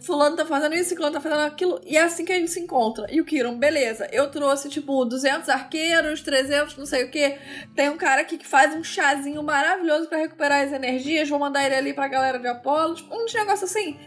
fulano 0.00 0.36
tá 0.36 0.44
fazendo 0.44 0.74
isso, 0.74 0.90
ciclano 0.90 1.12
tá 1.12 1.20
fazendo 1.20 1.40
aquilo, 1.40 1.80
e 1.84 1.96
é 1.96 2.02
assim 2.02 2.24
que 2.24 2.32
a 2.32 2.36
gente 2.36 2.50
se 2.50 2.60
encontra. 2.60 3.06
E 3.10 3.20
o 3.20 3.24
Kiron, 3.24 3.58
beleza, 3.58 4.08
eu 4.12 4.30
trouxe, 4.30 4.68
tipo, 4.68 5.04
200 5.04 5.48
arqueiros, 5.48 6.22
300 6.22 6.76
não 6.76 6.86
sei 6.86 7.04
o 7.04 7.10
que. 7.10 7.38
Tem 7.74 7.88
um 7.88 7.96
cara 7.96 8.22
aqui 8.22 8.36
que 8.36 8.46
faz 8.46 8.74
um 8.74 8.82
chazinho 8.84 9.42
maravilhoso 9.42 10.08
pra 10.08 10.18
recuperar 10.18 10.64
as 10.64 10.72
energias, 10.72 11.28
vou 11.28 11.38
mandar 11.38 11.64
ele 11.64 11.74
ali 11.74 11.92
pra 11.94 12.08
galera 12.08 12.38
de 12.38 12.46
Apolo, 12.46 12.94
tipo, 12.94 13.14
um 13.14 13.24
negócio 13.32 13.64
assim. 13.64 13.98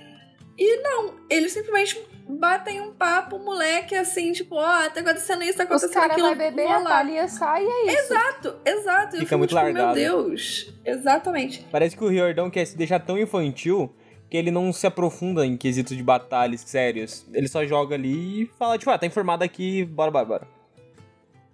E 0.58 0.82
não, 0.82 1.16
eles 1.30 1.52
simplesmente 1.52 2.00
batem 2.28 2.82
um 2.82 2.92
papo, 2.92 3.38
moleque, 3.40 3.96
assim, 3.96 4.32
tipo, 4.32 4.56
ó, 4.56 4.90
tá 4.90 5.02
acontecendo 5.02 5.44
isso, 5.44 5.58
tá 5.58 5.64
Os 5.64 5.84
acontecendo 5.84 5.94
caras 5.94 6.12
aquilo. 6.12 6.28
vai 6.28 6.52
beber, 6.52 6.68
a. 6.68 6.82
Thalia 6.84 7.28
sai 7.28 7.64
e 7.64 7.68
é 7.68 7.94
isso. 7.94 8.14
Exato, 8.14 8.56
exato. 8.66 9.18
Fica 9.18 9.38
muito 9.38 9.50
tipo, 9.50 9.62
largado. 9.62 10.00
Meu 10.00 10.24
Deus. 10.24 10.74
Exatamente. 10.84 11.66
Parece 11.72 11.96
que 11.96 12.04
o 12.04 12.08
Riordão 12.08 12.50
quer 12.50 12.66
se 12.66 12.76
deixar 12.78 13.00
tão 13.00 13.18
infantil 13.18 13.94
que 14.30 14.38
ele 14.38 14.50
não 14.50 14.74
se 14.74 14.88
aprofunda 14.88 15.46
em 15.46 15.56
quesitos 15.56 15.96
de 15.96 16.02
batalhas 16.02 16.62
sérios. 16.62 17.26
Ele 17.32 17.48
só 17.48 17.66
joga 17.66 17.96
ali 17.96 18.44
e 18.44 18.52
fala, 18.58 18.78
tipo, 18.78 18.90
ah, 18.90 18.98
tá 18.98 19.06
informado 19.06 19.44
aqui, 19.44 19.86
bora, 19.86 20.10
bora, 20.10 20.26
bora. 20.26 20.48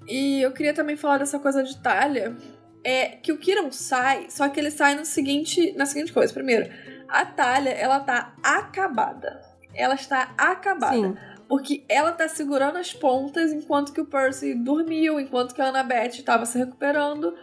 E 0.07 0.41
eu 0.41 0.51
queria 0.51 0.73
também 0.73 0.95
falar 0.95 1.17
dessa 1.17 1.37
coisa 1.37 1.63
de 1.63 1.77
Talha. 1.81 2.35
É 2.83 3.09
que 3.09 3.31
o 3.31 3.37
Kiron 3.37 3.71
sai, 3.71 4.25
só 4.29 4.49
que 4.49 4.59
ele 4.59 4.71
sai 4.71 4.95
no 4.95 5.05
seguinte, 5.05 5.73
na 5.73 5.85
seguinte 5.85 6.11
coisa. 6.11 6.33
Primeiro, 6.33 6.71
a 7.07 7.23
Talha, 7.25 7.69
ela 7.69 7.99
tá 7.99 8.33
acabada. 8.41 9.50
Ela 9.73 9.95
está 9.95 10.33
acabada. 10.37 10.95
Sim. 10.95 11.17
Porque 11.47 11.83
ela 11.89 12.11
tá 12.13 12.27
segurando 12.29 12.77
as 12.77 12.93
pontas 12.93 13.51
enquanto 13.51 13.91
que 13.91 13.99
o 13.99 14.05
Percy 14.05 14.53
dormiu, 14.53 15.19
enquanto 15.19 15.53
que 15.53 15.61
a 15.61 15.67
Annabeth 15.67 16.11
estava 16.19 16.45
se 16.45 16.57
recuperando. 16.57 17.35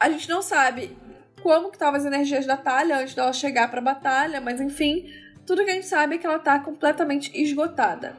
A 0.00 0.08
gente 0.08 0.28
não 0.28 0.40
sabe 0.40 0.96
como 1.42 1.68
que 1.68 1.76
estavam 1.76 1.98
as 1.98 2.06
energias 2.06 2.46
da 2.46 2.56
Talha 2.56 2.98
antes 2.98 3.14
dela 3.14 3.32
chegar 3.32 3.70
pra 3.70 3.82
batalha, 3.82 4.40
mas 4.40 4.60
enfim, 4.62 5.04
tudo 5.46 5.62
que 5.62 5.70
a 5.70 5.74
gente 5.74 5.86
sabe 5.86 6.14
é 6.14 6.18
que 6.18 6.26
ela 6.26 6.38
tá 6.38 6.58
completamente 6.58 7.30
esgotada. 7.38 8.16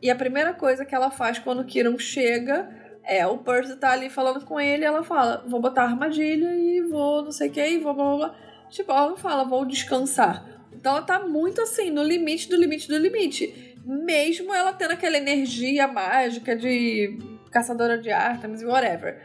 E 0.00 0.08
a 0.08 0.14
primeira 0.14 0.54
coisa 0.54 0.84
que 0.84 0.94
ela 0.94 1.10
faz 1.10 1.38
quando 1.38 1.60
o 1.60 1.64
Kiron 1.64 1.98
chega 1.98 2.70
é 3.02 3.26
o 3.26 3.38
Percy 3.38 3.76
tá 3.76 3.90
ali 3.90 4.08
falando 4.08 4.44
com 4.44 4.60
ele 4.60 4.84
e 4.84 4.86
ela 4.86 5.02
fala: 5.02 5.44
Vou 5.48 5.60
botar 5.60 5.82
armadilha 5.82 6.54
e 6.54 6.80
vou 6.82 7.24
não 7.24 7.32
sei 7.32 7.48
o 7.48 7.52
que, 7.52 7.66
e 7.66 7.78
vou 7.78 7.92
blá 7.92 8.04
blá 8.04 8.16
blá. 8.16 8.34
Tipo, 8.70 8.92
ela 8.92 9.10
não 9.10 9.16
fala, 9.16 9.44
vou 9.44 9.64
descansar. 9.64 10.59
Então 10.72 10.92
ela 10.92 11.02
tá 11.02 11.20
muito 11.20 11.60
assim, 11.60 11.90
no 11.90 12.02
limite 12.02 12.48
do 12.48 12.56
limite 12.56 12.88
do 12.88 12.96
limite. 12.96 13.76
Mesmo 13.84 14.54
ela 14.54 14.72
tendo 14.72 14.92
aquela 14.92 15.16
energia 15.16 15.88
mágica 15.88 16.54
de 16.56 17.18
caçadora 17.50 17.98
de 17.98 18.10
Artemis 18.10 18.62
e 18.62 18.66
whatever. 18.66 19.20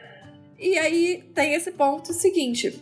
E 0.58 0.78
aí 0.78 1.24
tem 1.34 1.54
esse 1.54 1.72
ponto 1.72 2.14
seguinte. 2.14 2.82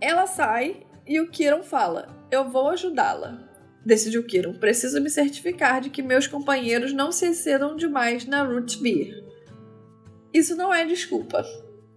Ela 0.00 0.26
sai 0.26 0.82
e 1.06 1.20
o 1.20 1.28
Kiron 1.28 1.62
fala: 1.62 2.08
Eu 2.30 2.48
vou 2.48 2.68
ajudá-la. 2.68 3.48
Decidiu 3.84 4.24
Kiron. 4.24 4.54
Preciso 4.54 5.00
me 5.00 5.08
certificar 5.08 5.80
de 5.80 5.88
que 5.88 6.02
meus 6.02 6.26
companheiros 6.26 6.92
não 6.92 7.10
se 7.10 7.26
excedam 7.26 7.74
demais 7.74 8.26
na 8.26 8.42
Root 8.42 8.82
Beer. 8.82 9.24
Isso 10.32 10.54
não 10.54 10.72
é 10.72 10.84
desculpa. 10.84 11.44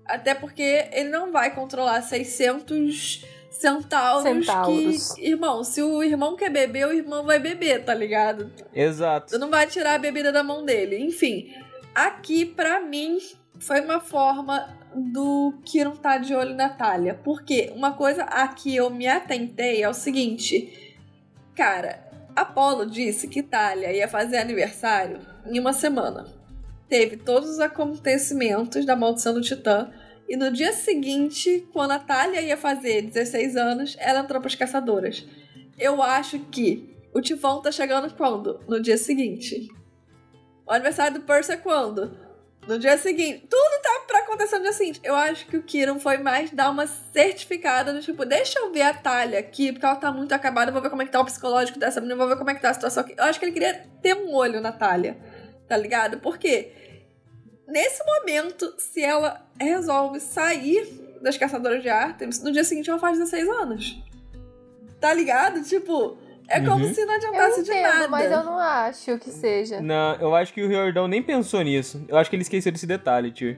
Até 0.06 0.34
porque 0.34 0.88
ele 0.92 1.10
não 1.10 1.32
vai 1.32 1.54
controlar 1.54 2.02
600 2.02 3.26
centauros, 3.52 4.24
Centauros. 4.24 5.14
que... 5.14 5.28
Irmão, 5.28 5.64
se 5.64 5.82
o 5.84 6.02
irmão 6.02 6.36
quer 6.36 6.50
beber, 6.50 6.88
o 6.88 6.94
irmão 6.94 7.24
vai 7.26 7.38
beber, 7.38 7.84
tá 7.84 7.94
ligado? 7.94 8.52
Exato. 8.74 9.34
Tu 9.34 9.38
não 9.38 9.50
vai 9.50 9.68
tirar 9.68 9.96
a 9.96 10.00
bebida 10.00 10.32
da 10.32 10.42
mão 10.42 10.66
dele. 10.66 10.98
Enfim, 10.98 11.54
aqui, 11.94 12.46
pra 12.46 12.80
mim, 12.80 13.20
foi 13.60 13.82
uma 13.82 14.00
forma 14.00 14.76
do 14.96 15.54
Kiron 15.64 15.96
tá 15.96 16.18
de 16.18 16.34
olho 16.34 16.56
na 16.56 16.70
Talia. 16.70 17.14
Porque 17.14 17.72
uma 17.76 17.92
coisa 17.94 18.24
a 18.24 18.48
que 18.48 18.76
eu 18.76 18.90
me 18.90 19.08
atentei 19.08 19.84
é 19.84 19.90
o 19.90 19.94
seguinte. 19.94 20.98
Cara, 21.56 22.10
Apolo 22.36 22.86
disse 22.86 23.28
que 23.28 23.44
Talia 23.44 23.92
ia 23.92 24.08
fazer 24.08 24.38
aniversário 24.38 25.20
em 25.46 25.60
uma 25.60 25.74
semana. 25.74 26.26
Teve 26.88 27.18
todos 27.18 27.50
os 27.50 27.60
acontecimentos 27.60 28.86
da 28.86 28.96
maldição 28.96 29.34
do 29.34 29.42
Titã. 29.42 29.92
E 30.32 30.38
no 30.38 30.50
dia 30.50 30.72
seguinte, 30.72 31.68
quando 31.74 31.92
a 31.92 32.00
Talia 32.00 32.42
ia 32.42 32.56
fazer 32.56 33.02
16 33.02 33.58
anos, 33.58 33.98
ela 34.00 34.22
entrou 34.22 34.40
pras 34.40 34.56
caçadoras. 34.56 35.28
Eu 35.78 36.02
acho 36.02 36.40
que 36.40 36.96
o 37.14 37.20
Tifão 37.20 37.62
tá 37.62 37.70
chegando 37.70 38.16
quando? 38.16 38.62
No 38.66 38.80
dia 38.80 38.98
seguinte. 38.98 39.68
O 40.66 40.72
aniversário 40.72 41.20
do 41.20 41.26
Percy 41.26 41.52
é 41.52 41.58
quando? 41.58 42.18
No 42.66 42.80
dia 42.80 42.98
seguinte. 42.98 43.46
Tudo 43.50 43.82
tá 43.84 44.06
pra 44.08 44.20
acontecer 44.20 44.56
no 44.56 44.64
dia 44.64 44.72
seguinte. 44.72 45.02
Eu 45.04 45.16
acho 45.16 45.46
que 45.48 45.58
o 45.58 45.64
Kiron 45.64 46.00
foi 46.00 46.18
mais 46.20 46.50
dar 46.50 46.70
uma 46.70 46.88
certificada 46.88 47.92
do 47.92 48.00
tipo, 48.00 48.24
deixa 48.24 48.58
eu 48.58 48.72
ver 48.72 48.84
a 48.84 48.94
Talia 48.94 49.38
aqui, 49.38 49.74
porque 49.74 49.86
ela 49.86 49.98
tá 49.98 50.14
muito 50.14 50.32
acabada, 50.32 50.72
vou 50.72 50.82
ver 50.82 50.90
como 50.90 51.02
é 51.02 51.06
que 51.06 51.12
tá 51.12 51.20
o 51.20 51.26
psicológico 51.26 51.78
dessa 51.78 52.00
menina, 52.00 52.16
vou 52.16 52.30
ver 52.30 52.38
como 52.38 52.50
é 52.50 52.56
que 52.56 52.62
tá 52.62 52.70
a 52.70 52.74
situação 52.74 53.04
aqui. 53.04 53.16
Eu 53.18 53.26
acho 53.26 53.38
que 53.38 53.44
ele 53.44 53.52
queria 53.52 53.86
ter 54.02 54.16
um 54.16 54.34
olho 54.34 54.62
na 54.62 54.72
Talia, 54.72 55.18
tá 55.68 55.76
ligado? 55.76 56.20
Porque 56.20 56.91
nesse 57.72 58.04
momento, 58.06 58.74
se 58.78 59.02
ela 59.04 59.42
resolve 59.60 60.20
sair 60.20 60.86
das 61.22 61.38
caçadoras 61.38 61.82
de 61.82 61.90
Artemis, 61.90 62.42
no 62.44 62.52
dia 62.52 62.64
seguinte 62.64 62.90
ela 62.90 63.00
faz 63.00 63.18
16 63.18 63.48
anos. 63.48 64.04
Tá 65.00 65.14
ligado? 65.14 65.64
Tipo, 65.64 66.18
é 66.48 66.60
como 66.60 66.86
Uhum. 66.86 66.94
se 66.94 67.04
não 67.06 67.14
Eu 67.14 67.18
adiantasse 67.18 67.64
de 67.64 67.70
nada. 67.72 67.96
entendo, 67.98 68.10
mas 68.12 68.32
eu 68.32 68.44
não 68.44 68.58
acho 68.60 69.18
que 69.18 69.32
seja. 69.32 69.82
Não, 69.82 70.16
eu 70.16 70.36
acho 70.36 70.54
que 70.54 70.64
o 70.64 70.68
Riordão 70.68 71.08
nem 71.08 71.22
pensou 71.24 71.62
nisso. 71.62 72.04
Eu 72.08 72.18
acho 72.18 72.30
que 72.30 72.36
ele 72.36 72.44
esqueceu 72.44 72.72
desse 72.72 72.86
detalhe, 72.86 73.32
tio. 73.32 73.58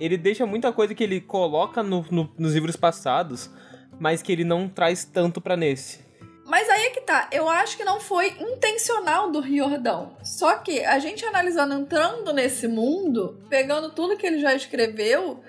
Ele 0.00 0.16
deixa 0.16 0.46
muita 0.46 0.72
coisa 0.72 0.94
que 0.94 1.02
ele 1.02 1.20
coloca 1.20 1.82
no- 1.82 2.06
no- 2.10 2.32
nos 2.38 2.54
livros 2.54 2.76
passados, 2.76 3.50
mas 3.98 4.22
que 4.22 4.30
ele 4.32 4.44
não 4.44 4.68
traz 4.68 5.04
tanto 5.04 5.40
pra 5.40 5.56
nesse. 5.56 6.06
Mas 6.48 6.66
aí 6.70 6.86
é 6.86 6.90
que 6.90 7.02
tá. 7.02 7.28
Eu 7.30 7.46
acho 7.46 7.76
que 7.76 7.84
não 7.84 8.00
foi 8.00 8.28
intencional 8.40 9.30
do 9.30 9.38
Riordão. 9.38 10.16
Só 10.24 10.56
que 10.56 10.82
a 10.82 10.98
gente 10.98 11.24
analisando, 11.24 11.74
entrando 11.74 12.32
nesse 12.32 12.66
mundo, 12.66 13.38
pegando 13.50 13.90
tudo 13.90 14.16
que 14.16 14.26
ele 14.26 14.38
já 14.38 14.54
escreveu, 14.54 15.44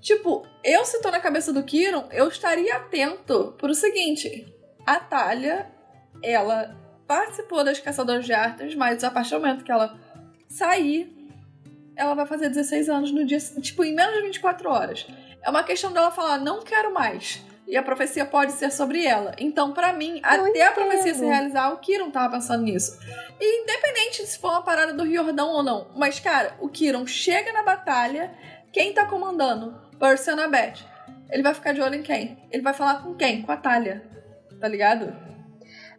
tipo, 0.00 0.44
eu 0.64 0.84
se 0.84 1.00
tô 1.00 1.12
na 1.12 1.20
cabeça 1.20 1.52
do 1.52 1.62
Kiron, 1.62 2.08
eu 2.10 2.26
estaria 2.26 2.74
atento 2.74 3.54
pro 3.56 3.72
seguinte: 3.72 4.52
a 4.84 4.98
Talia, 4.98 5.70
ela 6.20 6.76
participou 7.06 7.62
das 7.62 7.78
Caçadoras 7.78 8.24
de 8.24 8.32
Artes, 8.32 8.74
mas 8.74 9.04
a 9.04 9.12
partir 9.12 9.30
do 9.30 9.40
momento 9.40 9.64
que 9.64 9.70
ela 9.70 9.96
sair, 10.48 11.14
ela 11.94 12.14
vai 12.14 12.26
fazer 12.26 12.48
16 12.48 12.88
anos 12.88 13.12
no 13.12 13.24
dia, 13.24 13.38
tipo, 13.60 13.84
em 13.84 13.94
menos 13.94 14.16
de 14.16 14.22
24 14.22 14.68
horas. 14.68 15.06
É 15.40 15.48
uma 15.48 15.62
questão 15.62 15.92
dela 15.92 16.10
falar, 16.10 16.38
não 16.38 16.62
quero 16.62 16.92
mais. 16.92 17.40
E 17.66 17.76
a 17.76 17.82
profecia 17.82 18.24
pode 18.24 18.52
ser 18.52 18.70
sobre 18.70 19.04
ela. 19.04 19.34
Então, 19.38 19.72
pra 19.72 19.92
mim, 19.92 20.20
até 20.22 20.66
a 20.66 20.72
profecia 20.72 21.14
se 21.14 21.20
entendo. 21.20 21.28
realizar, 21.28 21.72
o 21.72 21.78
Kiron 21.78 22.10
tava 22.10 22.34
pensando 22.36 22.64
nisso. 22.64 22.98
E 23.40 23.62
independente 23.62 24.26
se 24.26 24.38
for 24.38 24.50
uma 24.50 24.62
parada 24.62 24.92
do 24.92 25.04
Riordão 25.04 25.48
ou 25.48 25.62
não. 25.62 25.88
Mas, 25.96 26.20
cara, 26.20 26.56
o 26.60 26.68
Kiron 26.68 27.06
chega 27.06 27.52
na 27.52 27.62
batalha, 27.62 28.34
quem 28.72 28.92
tá 28.92 29.06
comandando? 29.06 29.80
Percy 29.98 30.30
e 30.30 30.32
Annabeth. 30.32 30.74
Ele 31.30 31.42
vai 31.42 31.54
ficar 31.54 31.72
de 31.72 31.80
olho 31.80 31.94
em 31.94 32.02
quem? 32.02 32.46
Ele 32.50 32.62
vai 32.62 32.74
falar 32.74 33.02
com 33.02 33.14
quem? 33.14 33.42
Com 33.42 33.52
a 33.52 33.56
Talia. 33.56 34.02
Tá 34.60 34.68
ligado? 34.68 35.16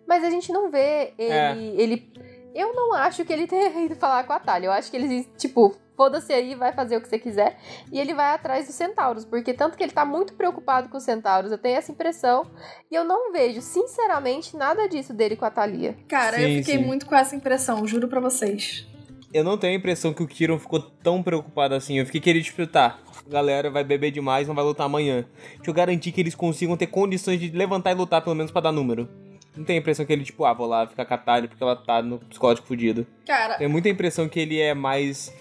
Mas 0.08 0.24
a 0.24 0.30
gente 0.30 0.52
não 0.52 0.70
vê 0.70 1.14
ele. 1.18 1.34
É. 1.34 1.56
ele... 1.82 2.14
Eu 2.54 2.76
não 2.76 2.94
acho 2.94 3.26
que 3.26 3.34
ele 3.34 3.48
tenha 3.48 3.70
ido 3.84 3.96
falar 3.96 4.26
com 4.26 4.34
a 4.34 4.40
Talia. 4.40 4.68
Eu 4.68 4.74
acho 4.74 4.92
que 4.92 4.98
ele, 4.98 5.24
tipo, 5.38 5.76
foda-se 5.96 6.34
aí, 6.34 6.56
vai 6.56 6.74
fazer 6.74 6.98
o 6.98 7.02
que 7.02 7.08
você 7.08 7.20
quiser. 7.20 7.58
E 7.92 8.00
ele 8.00 8.14
vai 8.14 8.34
atrás 8.34 8.68
dos 8.68 8.76
centauros. 8.76 9.26
Porque 9.26 9.54
tanto 9.54 9.78
que 9.78 9.84
ele 9.84 9.92
tá 9.92 10.06
muito 10.06 10.34
preocupado 10.34 10.90
com 10.90 10.98
os 10.98 11.04
centauros. 11.04 11.52
Eu 11.52 11.58
tenho 11.58 11.78
essa 11.78 11.92
impressão. 11.92 12.46
E 12.92 12.96
eu 12.96 13.04
não 13.04 13.32
vejo, 13.32 13.62
sinceramente, 13.62 14.56
nada 14.56 14.88
disso 14.88 15.14
dele 15.14 15.36
com 15.36 15.46
a 15.46 15.52
Thalia. 15.52 15.96
Cara, 16.08 16.38
Sim, 16.38 16.44
eu 16.44 16.64
fiquei 16.64 16.78
sim. 16.78 16.86
muito 16.86 17.06
com 17.06 17.16
essa 17.16 17.36
impressão, 17.36 17.86
juro 17.88 18.08
pra 18.08 18.20
vocês. 18.20 18.88
Eu 19.34 19.44
não 19.44 19.58
tenho 19.58 19.74
a 19.74 19.78
impressão 19.78 20.14
que 20.14 20.22
o 20.22 20.28
Kiron 20.28 20.60
ficou 20.60 20.80
tão 20.80 21.24
preocupado 21.24 21.74
assim. 21.74 21.98
Eu 21.98 22.06
fiquei 22.06 22.22
querendo, 22.22 22.44
tipo, 22.44 22.68
tá, 22.68 23.00
galera 23.28 23.72
vai 23.72 23.84
beber 23.84 24.12
demais, 24.12 24.48
não 24.48 24.54
vai 24.54 24.64
lutar 24.64 24.86
amanhã. 24.86 25.26
Deixa 25.56 25.72
eu 25.72 25.74
garantir 25.74 26.12
que 26.12 26.22
eles 26.22 26.36
consigam 26.36 26.78
ter 26.78 26.88
condições 26.88 27.40
de 27.40 27.50
levantar 27.50 27.92
e 27.92 27.96
lutar, 27.96 28.22
pelo 28.22 28.36
menos 28.36 28.52
pra 28.52 28.62
dar 28.62 28.72
número. 28.72 29.10
Não 29.56 29.64
tenho 29.64 29.80
a 29.80 29.82
impressão 29.82 30.06
que 30.06 30.14
ele, 30.14 30.24
tipo, 30.24 30.46
ah, 30.46 30.54
vou 30.54 30.68
lá 30.68 30.88
ficar 30.88 31.06
com 31.06 31.14
a 31.14 31.18
Talia 31.18 31.48
porque 31.48 31.64
ela 31.64 31.76
tá 31.76 32.02
no 32.02 32.20
psicótico 32.20 32.68
fudido. 32.68 33.06
Cara, 33.26 33.56
Tenho 33.56 33.70
muita 33.70 33.90
impressão 33.90 34.28
que 34.28 34.40
ele 34.40 34.60
é 34.60 34.74
mais. 34.74 35.34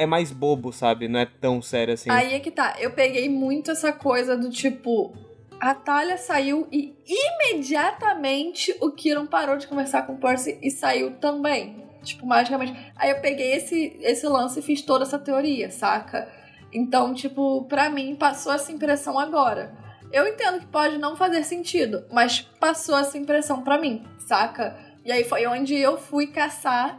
É 0.00 0.06
mais 0.06 0.32
bobo, 0.32 0.72
sabe? 0.72 1.08
Não 1.08 1.20
é 1.20 1.26
tão 1.26 1.60
sério 1.60 1.92
assim. 1.92 2.08
Aí 2.08 2.32
é 2.32 2.40
que 2.40 2.50
tá. 2.50 2.74
Eu 2.78 2.92
peguei 2.92 3.28
muito 3.28 3.70
essa 3.70 3.92
coisa 3.92 4.34
do 4.34 4.48
tipo. 4.48 5.12
A 5.60 5.74
Talia 5.74 6.16
saiu 6.16 6.66
e 6.72 6.96
imediatamente 7.06 8.74
o 8.80 8.92
Kiron 8.92 9.26
parou 9.26 9.58
de 9.58 9.66
conversar 9.66 10.06
com 10.06 10.14
o 10.14 10.16
Percy 10.16 10.58
e 10.62 10.70
saiu 10.70 11.18
também. 11.18 11.84
Tipo, 12.02 12.24
magicamente. 12.26 12.74
Aí 12.96 13.10
eu 13.10 13.20
peguei 13.20 13.52
esse, 13.52 13.98
esse 14.00 14.26
lance 14.26 14.60
e 14.60 14.62
fiz 14.62 14.80
toda 14.80 15.04
essa 15.04 15.18
teoria, 15.18 15.70
saca? 15.70 16.32
Então, 16.72 17.12
tipo, 17.12 17.66
pra 17.66 17.90
mim 17.90 18.16
passou 18.16 18.54
essa 18.54 18.72
impressão 18.72 19.18
agora. 19.18 19.76
Eu 20.10 20.26
entendo 20.26 20.60
que 20.60 20.66
pode 20.68 20.96
não 20.96 21.14
fazer 21.14 21.44
sentido, 21.44 22.06
mas 22.10 22.40
passou 22.40 22.96
essa 22.96 23.18
impressão 23.18 23.62
pra 23.62 23.76
mim, 23.76 24.02
saca? 24.26 24.78
E 25.04 25.12
aí 25.12 25.24
foi 25.24 25.46
onde 25.46 25.74
eu 25.76 25.98
fui 25.98 26.28
caçar 26.28 26.98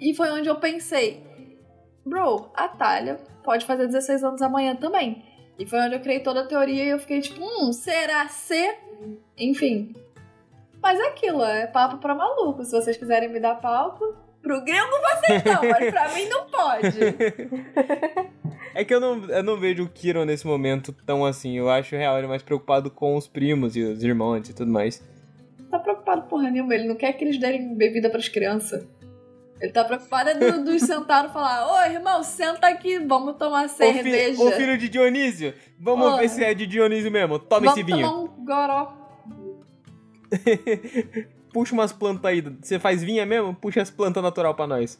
e 0.00 0.14
foi 0.14 0.30
onde 0.30 0.48
eu 0.48 0.56
pensei, 0.56 1.22
bro, 2.10 2.50
a 2.54 2.68
Talia 2.68 3.18
pode 3.42 3.64
fazer 3.64 3.86
16 3.86 4.22
anos 4.24 4.42
amanhã 4.42 4.76
também. 4.76 5.24
E 5.58 5.64
foi 5.64 5.78
onde 5.80 5.94
eu 5.94 6.00
criei 6.00 6.20
toda 6.20 6.40
a 6.40 6.46
teoria 6.46 6.84
e 6.84 6.88
eu 6.88 6.98
fiquei 6.98 7.20
tipo, 7.20 7.40
hum, 7.42 7.72
será 7.72 8.28
ser? 8.28 8.78
Enfim. 9.38 9.94
Mas 10.82 10.98
é 10.98 11.08
aquilo, 11.08 11.44
é 11.44 11.66
papo 11.66 11.98
pra 11.98 12.14
maluco. 12.14 12.64
Se 12.64 12.72
vocês 12.72 12.96
quiserem 12.96 13.28
me 13.28 13.38
dar 13.38 13.56
palco, 13.56 14.16
pro 14.42 14.62
gringo 14.64 14.88
vocês 14.88 15.44
não, 15.44 15.62
mas 15.68 15.90
pra 15.90 16.08
mim 16.14 16.28
não 16.28 16.46
pode. 16.46 16.98
É 18.72 18.84
que 18.84 18.94
eu 18.94 19.00
não, 19.00 19.24
eu 19.24 19.42
não 19.42 19.56
vejo 19.56 19.82
o 19.82 19.88
Kiron 19.88 20.24
nesse 20.24 20.46
momento 20.46 20.92
tão 21.04 21.24
assim. 21.24 21.58
Eu 21.58 21.68
acho 21.68 21.96
real 21.96 22.16
ele 22.16 22.26
é 22.26 22.28
mais 22.28 22.42
preocupado 22.42 22.88
com 22.88 23.16
os 23.16 23.26
primos 23.26 23.74
e 23.74 23.82
os 23.82 24.02
irmãos 24.02 24.48
e 24.48 24.54
tudo 24.54 24.70
mais. 24.70 25.02
tá 25.68 25.78
preocupado 25.78 26.22
porra 26.28 26.48
nenhuma, 26.50 26.74
ele 26.74 26.86
não 26.86 26.94
quer 26.94 27.12
que 27.14 27.24
eles 27.24 27.38
derem 27.38 27.74
bebida 27.74 28.08
pras 28.08 28.28
crianças. 28.28 28.86
Ele 29.60 29.72
tá 29.72 29.84
preocupado 29.84 30.30
é 30.30 30.34
do, 30.34 30.64
dos 30.64 30.82
sentados 30.82 31.32
falar, 31.32 31.70
ô 31.70 31.90
irmão, 31.92 32.22
senta 32.22 32.66
aqui, 32.68 32.98
vamos 32.98 33.36
tomar 33.36 33.66
Ô, 33.66 33.68
fi- 33.68 33.76
cerveja. 33.76 34.42
ô 34.42 34.50
filho 34.52 34.78
de 34.78 34.88
Dionísio, 34.88 35.52
vamos 35.78 36.06
Ô. 36.14 36.16
ver 36.16 36.28
se 36.30 36.42
é 36.42 36.54
de 36.54 36.66
Dionísio 36.66 37.10
mesmo. 37.10 37.38
Toma 37.38 37.66
vamos 37.66 37.76
esse 37.76 37.82
vinho. 37.82 38.06
tomar 38.08 38.20
um 38.20 38.44
goró. 38.44 38.92
Puxa 41.52 41.74
umas 41.74 41.92
plantas 41.92 42.24
aí. 42.26 42.40
Você 42.62 42.78
faz 42.78 43.02
vinha 43.02 43.26
mesmo? 43.26 43.54
Puxa 43.54 43.82
as 43.82 43.90
plantas 43.90 44.22
natural 44.22 44.54
pra 44.54 44.66
nós. 44.66 44.98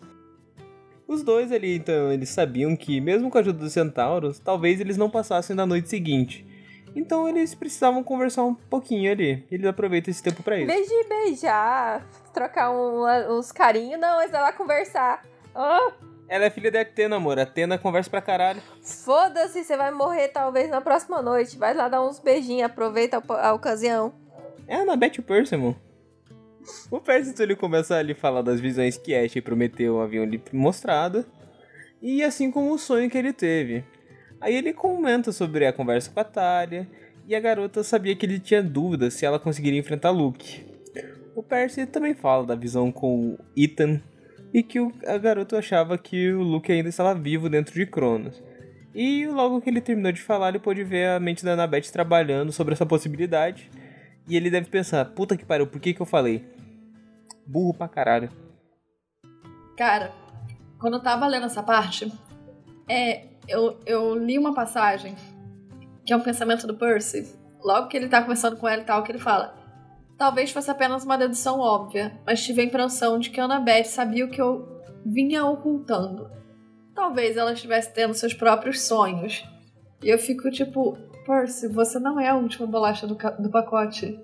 Os 1.06 1.22
dois 1.22 1.50
ali, 1.52 1.74
então, 1.76 2.12
eles 2.12 2.28
sabiam 2.28 2.76
que, 2.76 3.00
mesmo 3.00 3.30
com 3.30 3.38
a 3.38 3.40
ajuda 3.40 3.58
dos 3.60 3.72
centauros, 3.72 4.38
talvez 4.38 4.80
eles 4.80 4.96
não 4.96 5.10
passassem 5.10 5.56
da 5.56 5.66
noite 5.66 5.88
seguinte. 5.88 6.46
Então 6.94 7.28
eles 7.28 7.54
precisavam 7.54 8.02
conversar 8.02 8.42
um 8.44 8.54
pouquinho 8.54 9.10
ali. 9.12 9.46
Eles 9.50 9.66
aproveitam 9.66 10.10
esse 10.10 10.22
tempo 10.22 10.42
pra 10.42 10.56
Em 10.58 10.64
isso. 10.64 10.66
vez 10.72 10.88
de 10.88 11.04
beijar, 11.08 12.04
trocar 12.34 12.70
um- 12.70 13.04
uns 13.38 13.52
carinhos, 13.52 14.00
não, 14.00 14.18
vão 14.28 14.40
lá 14.40 14.52
conversar. 14.52 15.24
Ah, 15.54 15.92
Ela 16.28 16.44
é 16.44 16.50
filha 16.50 16.70
da 16.70 16.80
Atena, 16.82 17.16
amor. 17.16 17.38
Atena 17.40 17.76
conversa 17.76 18.08
pra 18.08 18.20
caralho. 18.20 18.62
Foda-se, 18.82 19.64
você 19.64 19.76
vai 19.76 19.90
morrer 19.90 20.28
talvez 20.28 20.70
na 20.70 20.80
próxima 20.80 21.20
noite. 21.20 21.58
Vai 21.58 21.74
lá 21.74 21.88
dar 21.88 22.02
uns 22.02 22.20
beijinhos, 22.20 22.64
aproveita 22.70 23.20
a, 23.28 23.48
a 23.48 23.52
ocasião. 23.52 24.12
É 24.68 24.76
a 24.76 24.80
Annabeth 24.82 25.20
Percival. 25.22 25.74
O 26.90 27.00
Percy 27.00 27.30
então, 27.30 27.44
ele 27.44 27.56
começa 27.56 27.96
a 27.96 28.02
lhe 28.02 28.14
falar 28.14 28.42
das 28.42 28.60
visões 28.60 28.96
que 28.96 29.12
Ash 29.14 29.34
prometeu 29.42 30.00
haviam 30.00 30.24
lhe 30.24 30.40
mostrado, 30.52 31.24
e 32.00 32.22
assim 32.22 32.50
como 32.50 32.72
o 32.72 32.78
sonho 32.78 33.10
que 33.10 33.18
ele 33.18 33.32
teve. 33.32 33.84
Aí 34.40 34.54
ele 34.54 34.72
comenta 34.72 35.32
sobre 35.32 35.66
a 35.66 35.72
conversa 35.72 36.10
com 36.10 36.20
a 36.20 36.24
Talia, 36.24 36.88
e 37.26 37.34
a 37.36 37.40
garota 37.40 37.84
sabia 37.84 38.16
que 38.16 38.26
ele 38.26 38.40
tinha 38.40 38.62
dúvidas 38.62 39.14
se 39.14 39.24
ela 39.24 39.38
conseguiria 39.38 39.78
enfrentar 39.78 40.10
Luke. 40.10 40.66
O 41.34 41.42
Percy 41.42 41.86
também 41.86 42.12
fala 42.12 42.44
da 42.44 42.56
visão 42.56 42.90
com 42.90 43.38
Ethan 43.56 44.00
e 44.52 44.62
que 44.62 44.80
o, 44.80 44.92
a 45.06 45.16
garota 45.16 45.58
achava 45.58 45.96
que 45.96 46.32
o 46.32 46.42
Luke 46.42 46.72
ainda 46.72 46.88
estava 46.88 47.14
vivo 47.14 47.48
dentro 47.48 47.72
de 47.72 47.86
Cronos. 47.86 48.42
E 48.92 49.26
logo 49.28 49.60
que 49.60 49.70
ele 49.70 49.80
terminou 49.80 50.10
de 50.10 50.20
falar, 50.20 50.48
ele 50.48 50.58
pôde 50.58 50.82
ver 50.82 51.10
a 51.10 51.20
mente 51.20 51.44
da 51.44 51.52
Annabeth 51.52 51.92
trabalhando 51.92 52.50
sobre 52.50 52.74
essa 52.74 52.84
possibilidade. 52.84 53.70
E 54.28 54.36
ele 54.36 54.50
deve 54.50 54.68
pensar, 54.68 55.04
puta 55.04 55.36
que 55.36 55.44
pariu, 55.44 55.68
por 55.68 55.80
que 55.80 55.94
que 55.94 56.02
eu 56.02 56.06
falei? 56.06 56.44
Burro 57.46 57.74
pra 57.74 57.86
caralho. 57.86 58.28
Cara, 59.76 60.12
quando 60.80 60.94
eu 60.94 61.02
tava 61.02 61.28
lendo 61.28 61.46
essa 61.46 61.62
parte, 61.62 62.12
é, 62.88 63.29
eu, 63.50 63.78
eu 63.84 64.14
li 64.14 64.38
uma 64.38 64.54
passagem 64.54 65.14
que 66.04 66.12
é 66.12 66.16
um 66.16 66.22
pensamento 66.22 66.66
do 66.66 66.74
Percy. 66.74 67.34
Logo 67.62 67.88
que 67.88 67.96
ele 67.96 68.08
tá 68.08 68.22
conversando 68.22 68.56
com 68.56 68.66
ela 68.66 68.82
e 68.82 68.84
tal, 68.84 69.02
que 69.02 69.12
ele 69.12 69.18
fala: 69.18 69.54
Talvez 70.16 70.50
fosse 70.50 70.70
apenas 70.70 71.04
uma 71.04 71.18
dedução 71.18 71.60
óbvia, 71.60 72.18
mas 72.26 72.44
tive 72.44 72.62
a 72.62 72.64
impressão 72.64 73.18
de 73.18 73.30
que 73.30 73.40
Annabeth 73.40 73.84
sabia 73.84 74.24
o 74.24 74.30
que 74.30 74.40
eu 74.40 74.82
vinha 75.04 75.44
ocultando. 75.44 76.30
Talvez 76.94 77.36
ela 77.36 77.52
estivesse 77.52 77.92
tendo 77.92 78.14
seus 78.14 78.34
próprios 78.34 78.82
sonhos. 78.82 79.44
E 80.02 80.08
eu 80.08 80.18
fico 80.18 80.50
tipo, 80.50 80.96
Percy, 81.26 81.68
você 81.68 81.98
não 81.98 82.18
é 82.18 82.28
a 82.28 82.36
última 82.36 82.66
bolacha 82.66 83.06
do, 83.06 83.14
do 83.14 83.50
pacote. 83.50 84.18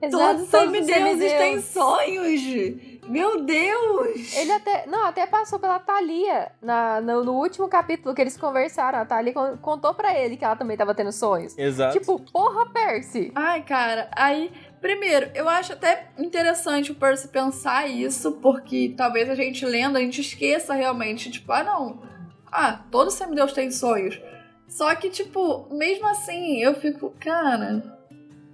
Exato, 0.00 0.10
Todos 0.10 0.42
os 0.42 0.48
semideuses 0.48 1.32
têm 1.32 1.60
sonhos! 1.60 2.91
Meu 3.06 3.42
Deus! 3.44 4.34
Ele 4.36 4.52
até. 4.52 4.86
Não, 4.86 5.06
até 5.06 5.26
passou 5.26 5.58
pela 5.58 5.78
Thalia 5.78 6.52
na, 6.62 7.00
no, 7.00 7.24
no 7.24 7.32
último 7.32 7.68
capítulo 7.68 8.14
que 8.14 8.20
eles 8.20 8.36
conversaram. 8.36 9.00
A 9.00 9.04
Thalia 9.04 9.32
con- 9.32 9.56
contou 9.58 9.92
pra 9.92 10.16
ele 10.18 10.36
que 10.36 10.44
ela 10.44 10.54
também 10.56 10.76
tava 10.76 10.94
tendo 10.94 11.10
sonhos. 11.12 11.56
Exato. 11.58 11.98
Tipo, 11.98 12.20
porra, 12.32 12.66
Percy! 12.66 13.32
Ai, 13.34 13.62
cara, 13.62 14.08
aí. 14.14 14.52
Primeiro, 14.80 15.30
eu 15.34 15.48
acho 15.48 15.72
até 15.74 16.08
interessante 16.18 16.90
o 16.90 16.94
Percy 16.96 17.28
pensar 17.28 17.88
isso, 17.88 18.32
porque 18.42 18.92
talvez 18.96 19.30
a 19.30 19.34
gente 19.36 19.64
lendo, 19.64 19.96
a 19.96 20.00
gente 20.00 20.20
esqueça 20.20 20.74
realmente, 20.74 21.30
tipo, 21.30 21.52
ah, 21.52 21.62
não. 21.62 22.02
Ah, 22.50 22.80
todo 22.90 23.10
semideus 23.10 23.52
tem 23.52 23.70
sonhos. 23.70 24.20
Só 24.68 24.92
que, 24.96 25.08
tipo, 25.10 25.68
mesmo 25.72 26.06
assim, 26.08 26.60
eu 26.62 26.74
fico, 26.74 27.14
cara, 27.20 27.82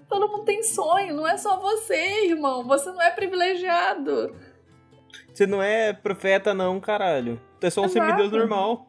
todo 0.09 0.29
mundo 0.29 0.45
tem 0.45 0.63
sonho, 0.63 1.15
não 1.15 1.27
é 1.27 1.37
só 1.37 1.59
você, 1.61 2.27
irmão. 2.27 2.65
Você 2.67 2.91
não 2.91 3.03
é 3.03 3.11
privilegiado. 3.11 4.35
Você 5.33 5.47
não 5.47 5.63
é 5.63 5.93
profeta, 5.93 6.53
não, 6.55 6.81
caralho. 6.81 7.41
Tu 7.61 7.67
é 7.67 7.71
só 7.71 7.83
um 7.83 7.85
Exato. 7.85 8.07
semideus 8.07 8.33
normal. 8.33 8.89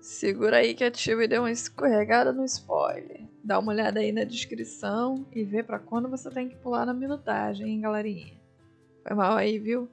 Segura 0.00 0.58
aí 0.58 0.74
que 0.74 0.84
a 0.84 0.90
tia 0.90 1.16
me 1.16 1.26
deu 1.26 1.42
uma 1.42 1.50
escorregada 1.50 2.32
no 2.32 2.44
spoiler. 2.44 3.22
Dá 3.42 3.58
uma 3.58 3.72
olhada 3.72 4.00
aí 4.00 4.12
na 4.12 4.24
descrição 4.24 5.26
e 5.32 5.42
vê 5.42 5.62
pra 5.62 5.78
quando 5.78 6.08
você 6.08 6.30
tem 6.30 6.48
que 6.48 6.56
pular 6.56 6.86
na 6.86 6.94
minutagem, 6.94 7.68
hein, 7.68 7.80
galerinha. 7.80 8.32
Foi 9.02 9.16
mal 9.16 9.36
aí, 9.36 9.58
viu? 9.58 9.88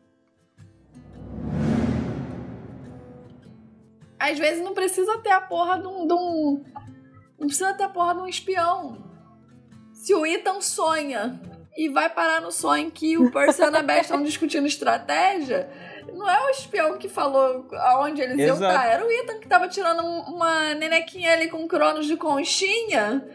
Às 4.19 4.37
vezes 4.37 4.63
não 4.63 4.73
precisa 4.73 5.17
ter 5.19 5.31
a 5.31 5.41
porra 5.41 5.79
de 5.79 5.87
um. 5.87 6.05
de 6.05 6.13
um- 6.13 6.63
não 7.39 7.47
precisa 7.47 7.73
ter 7.73 7.83
a 7.83 7.89
porra 7.89 8.15
de 8.15 8.21
um 8.21 8.27
espião. 8.27 8.97
Se 9.93 10.13
o 10.13 10.25
Ethan 10.25 10.59
sonha 10.61 11.39
e 11.77 11.87
vai 11.89 12.09
parar 12.09 12.41
no 12.41 12.51
sonho 12.51 12.91
que 12.91 13.17
o 13.17 13.31
Percy 13.31 13.61
e 13.61 13.63
a 13.63 13.67
Annabeth 13.67 14.01
estão 14.01 14.21
discutindo 14.23 14.67
estratégia, 14.67 15.69
não 16.13 16.29
é 16.29 16.45
o 16.47 16.49
espião 16.49 16.97
que 16.97 17.07
falou 17.07 17.67
aonde 17.73 18.21
eles 18.21 18.37
iam 18.39 18.55
Exato. 18.55 18.73
estar, 18.73 18.85
era 18.87 19.05
o 19.05 19.09
Ethan 19.11 19.39
que 19.39 19.47
tava 19.47 19.67
tirando 19.67 20.03
um- 20.03 20.35
uma 20.35 20.73
nenequinha 20.75 21.31
ali 21.33 21.47
com 21.49 21.65
cronos 21.67 22.05
de 22.07 22.17
conchinha. 22.17 23.25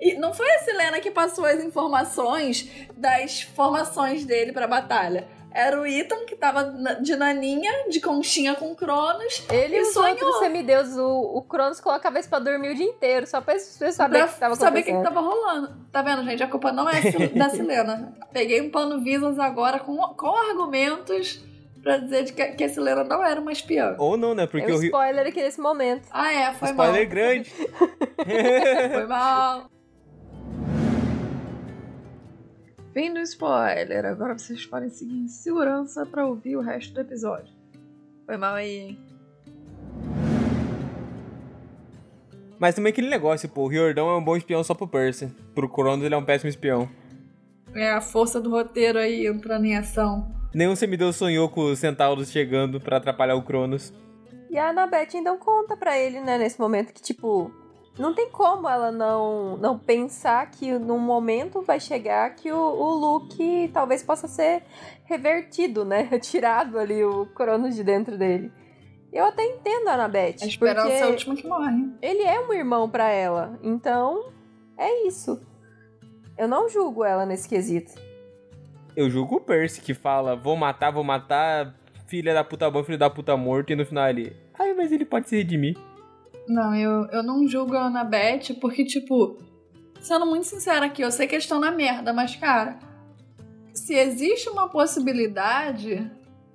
E 0.00 0.14
não 0.14 0.32
foi 0.34 0.50
a 0.50 0.58
Silena 0.60 0.98
que 1.00 1.12
passou 1.12 1.44
as 1.44 1.62
informações 1.62 2.68
das 2.96 3.42
formações 3.42 4.24
dele 4.24 4.52
pra 4.52 4.66
batalha. 4.66 5.28
Era 5.54 5.80
o 5.80 5.86
Ethan 5.86 6.24
que 6.26 6.34
tava 6.36 6.64
de 7.00 7.14
naninha, 7.16 7.88
de 7.88 8.00
conchinha 8.00 8.54
com 8.54 8.74
cronos, 8.74 9.44
Ele 9.50 9.76
E 9.76 9.82
os 9.82 9.92
sonhou. 9.92 10.10
outros 10.10 10.38
semideuses, 10.38 10.96
o, 10.96 11.36
o 11.36 11.42
Cronos 11.42 11.80
colocava 11.80 12.18
isso 12.18 12.28
pra 12.28 12.38
dormir 12.38 12.70
o 12.70 12.74
dia 12.74 12.86
inteiro, 12.86 13.26
só 13.26 13.40
pra 13.40 13.58
você 13.58 13.92
saber 13.92 14.18
pra 14.18 14.26
o 14.26 14.28
que 14.30 14.40
tava 14.40 14.54
saber 14.56 14.80
o 14.80 14.84
que, 14.84 14.92
que 14.92 15.02
tava 15.02 15.20
rolando. 15.20 15.72
Tá 15.92 16.02
vendo, 16.02 16.24
gente? 16.24 16.42
A 16.42 16.48
culpa 16.48 16.72
não 16.72 16.88
é 16.88 17.00
da 17.34 17.50
Silena. 17.50 18.14
Peguei 18.32 18.60
um 18.60 18.70
pano 18.70 19.02
Visas 19.02 19.38
agora 19.38 19.78
com, 19.78 19.96
com 19.96 20.34
argumentos 20.36 21.42
pra 21.82 21.96
dizer 21.98 22.24
de 22.24 22.32
que, 22.32 22.44
que 22.52 22.64
a 22.64 22.68
Silena 22.68 23.02
não 23.04 23.22
era 23.24 23.40
uma 23.40 23.50
espiã. 23.52 23.94
Ou 23.98 24.16
não, 24.16 24.34
né? 24.34 24.44
É 24.44 24.46
Porque 24.46 24.70
um 24.72 24.76
o 24.76 24.78
Rio. 24.78 24.86
spoiler 24.86 25.26
aqui 25.26 25.42
nesse 25.42 25.60
momento. 25.60 26.08
Ah, 26.12 26.32
é, 26.32 26.52
foi 26.54 26.68
Spoiler 26.70 27.00
mal. 27.02 27.10
grande. 27.10 27.50
Foi 28.92 29.06
mal. 29.06 29.70
Fim 32.92 33.14
do 33.14 33.20
spoiler. 33.20 34.04
Agora 34.04 34.36
vocês 34.36 34.66
podem 34.66 34.90
seguir 34.90 35.16
em 35.16 35.28
segurança 35.28 36.04
pra 36.04 36.26
ouvir 36.26 36.56
o 36.56 36.60
resto 36.60 36.92
do 36.92 37.00
episódio. 37.00 37.52
Foi 38.26 38.36
mal 38.36 38.54
aí, 38.54 38.78
hein? 38.78 38.98
Mas 42.58 42.74
também 42.74 42.92
aquele 42.92 43.08
negócio, 43.08 43.48
pô. 43.48 43.62
O 43.62 43.68
Riordão 43.68 44.08
é 44.10 44.16
um 44.16 44.22
bom 44.22 44.36
espião 44.36 44.62
só 44.62 44.74
pro 44.74 44.86
Percy. 44.86 45.26
Pro 45.54 45.68
Cronos 45.68 46.04
ele 46.04 46.14
é 46.14 46.18
um 46.18 46.24
péssimo 46.24 46.50
espião. 46.50 46.88
É 47.74 47.90
a 47.90 48.00
força 48.00 48.40
do 48.40 48.50
roteiro 48.50 48.98
aí 48.98 49.26
entrando 49.26 49.64
em 49.64 49.76
ação. 49.76 50.30
Nenhum 50.54 50.76
semideus 50.76 51.16
sonhou 51.16 51.48
com 51.48 51.72
os 51.72 51.78
centauros 51.78 52.30
chegando 52.30 52.78
pra 52.78 52.98
atrapalhar 52.98 53.34
o 53.34 53.42
Cronos. 53.42 53.92
E 54.50 54.58
a 54.58 54.68
Annabeth 54.68 55.14
então 55.14 55.38
conta 55.38 55.74
pra 55.76 55.98
ele, 55.98 56.20
né, 56.20 56.36
nesse 56.36 56.60
momento, 56.60 56.92
que, 56.92 57.00
tipo, 57.00 57.50
não 57.98 58.14
tem 58.14 58.30
como 58.30 58.68
ela 58.68 58.90
não, 58.90 59.56
não 59.58 59.78
pensar 59.78 60.50
que 60.50 60.72
num 60.78 60.98
momento 60.98 61.60
vai 61.60 61.78
chegar 61.78 62.34
que 62.34 62.50
o, 62.50 62.56
o 62.56 62.94
Luke 62.94 63.70
talvez 63.72 64.02
possa 64.02 64.26
ser 64.26 64.62
revertido, 65.04 65.84
né? 65.84 66.04
Tirado 66.20 66.78
ali 66.78 67.04
o 67.04 67.26
Cronos 67.26 67.74
de 67.74 67.84
dentro 67.84 68.16
dele. 68.16 68.50
Eu 69.12 69.26
até 69.26 69.44
entendo 69.44 69.88
a 69.88 69.94
Annabeth. 69.94 70.36
A 70.42 70.46
esperança 70.46 70.88
é 70.88 71.02
a 71.02 71.06
porque 71.06 71.12
última 71.12 71.36
que 71.36 71.46
morre. 71.46 71.90
ele 72.00 72.22
é 72.22 72.40
um 72.40 72.52
irmão 72.52 72.88
pra 72.88 73.10
ela. 73.10 73.58
Então, 73.62 74.32
é 74.76 75.06
isso. 75.06 75.38
Eu 76.38 76.48
não 76.48 76.66
julgo 76.68 77.04
ela 77.04 77.26
nesse 77.26 77.46
quesito. 77.46 77.92
Eu 78.96 79.10
julgo 79.10 79.36
o 79.36 79.40
Percy 79.40 79.82
que 79.82 79.92
fala, 79.92 80.34
vou 80.34 80.56
matar, 80.56 80.90
vou 80.90 81.04
matar, 81.04 81.74
filha 82.06 82.32
da 82.32 82.42
puta 82.42 82.70
bom, 82.70 82.82
filho 82.82 82.98
da 82.98 83.10
puta 83.10 83.36
morto, 83.36 83.70
e 83.72 83.76
no 83.76 83.84
final 83.84 84.08
ele. 84.08 84.34
Ai, 84.58 84.72
mas 84.72 84.90
ele 84.92 85.04
pode 85.04 85.28
se 85.28 85.36
redimir. 85.36 85.76
Não, 86.52 86.74
eu, 86.74 87.06
eu 87.10 87.22
não 87.22 87.46
julgo 87.48 87.74
a 87.76 87.86
Annabeth 87.86 88.54
porque, 88.60 88.84
tipo, 88.84 89.38
sendo 90.00 90.26
muito 90.26 90.44
sincera 90.46 90.86
aqui, 90.86 91.00
eu 91.02 91.10
sei 91.10 91.26
que 91.26 91.34
eles 91.34 91.44
estão 91.44 91.58
na 91.58 91.70
merda, 91.70 92.12
mas, 92.12 92.36
cara, 92.36 92.78
se 93.72 93.94
existe 93.94 94.48
uma 94.50 94.68
possibilidade, 94.68 96.10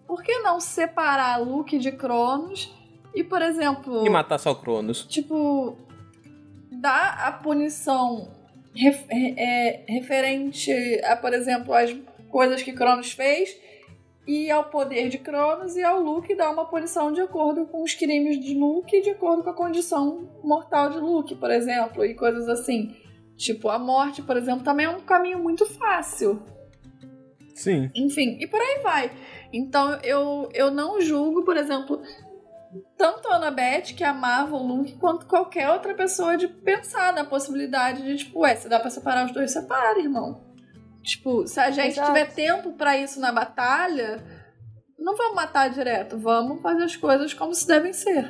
por 0.05 0.21
que 0.21 0.39
não 0.39 0.59
separar 0.59 1.37
Luke 1.41 1.77
de 1.79 1.91
Cronos 1.91 2.71
e, 3.15 3.23
por 3.23 3.41
exemplo, 3.41 4.05
E 4.05 4.09
matar 4.09 4.37
só 4.37 4.51
o 4.51 4.55
Cronos. 4.55 5.03
tipo, 5.05 5.75
dar 6.71 7.19
a 7.25 7.31
punição 7.31 8.29
ref- 8.75 9.07
é, 9.09 9.83
referente 9.87 10.71
a, 11.03 11.15
por 11.15 11.33
exemplo, 11.33 11.73
as 11.73 11.95
coisas 12.29 12.61
que 12.61 12.71
Cronos 12.73 13.11
fez 13.11 13.49
e 14.28 14.51
ao 14.51 14.65
poder 14.65 15.07
de 15.07 15.17
Cronos 15.17 15.78
e 15.78 15.84
ao 15.84 16.01
Luke 16.01 16.36
dar 16.36 16.51
uma 16.51 16.65
punição 16.65 17.13
de 17.13 17.21
acordo 17.21 17.65
com 17.65 17.82
os 17.82 17.93
crimes 17.93 18.38
de 18.39 18.53
Luke 18.53 18.93
e 18.93 19.01
de 19.01 19.11
acordo 19.11 19.41
com 19.41 19.49
a 19.49 19.53
condição 19.53 20.30
mortal 20.43 20.89
de 20.89 20.99
Luke, 20.99 21.34
por 21.36 21.49
exemplo, 21.49 22.03
e 22.03 22.13
coisas 22.13 22.49
assim. 22.49 22.93
Tipo, 23.38 23.69
a 23.69 23.80
morte, 23.80 24.21
por 24.21 24.36
exemplo, 24.36 24.63
também 24.63 24.86
é 24.86 24.89
um 24.89 24.99
caminho 24.99 25.39
muito 25.39 25.65
fácil. 25.65 26.43
Sim. 27.55 27.89
Enfim, 27.95 28.38
e 28.41 28.47
por 28.47 28.59
aí 28.59 28.82
vai. 28.84 29.11
Então 29.53 29.97
eu, 30.03 30.49
eu 30.53 30.69
não 30.69 30.99
julgo, 30.99 31.45
por 31.45 31.55
exemplo, 31.55 32.01
tanto 32.97 33.30
a 33.30 33.36
Annabeth, 33.36 33.93
que 33.95 34.03
amava 34.03 34.55
o 34.55 34.61
Luke, 34.63 34.97
quanto 34.97 35.25
qualquer 35.25 35.69
outra 35.69 35.93
pessoa 35.93 36.36
de 36.36 36.47
pensar 36.47 37.13
na 37.13 37.23
possibilidade 37.23 38.03
de, 38.03 38.17
tipo, 38.17 38.41
ué, 38.41 38.55
se 38.55 38.67
dá 38.67 38.80
pra 38.80 38.89
separar 38.89 39.25
os 39.25 39.32
dois, 39.32 39.51
separa, 39.51 39.99
irmão. 39.99 40.46
Tipo, 41.08 41.47
se 41.47 41.58
a 41.58 41.72
gente 41.72 41.93
Exato. 41.93 42.08
tiver 42.08 42.34
tempo 42.34 42.74
pra 42.74 42.97
isso 42.97 43.18
na 43.22 43.32
batalha, 43.32 44.22
não 44.99 45.16
vamos 45.16 45.36
matar 45.36 45.70
direto, 45.70 46.18
vamos 46.18 46.62
fazer 46.62 46.84
as 46.84 46.97
coisas 46.97 47.34
como 47.34 47.55
se 47.55 47.66
devem 47.66 47.93
ser. 47.93 48.30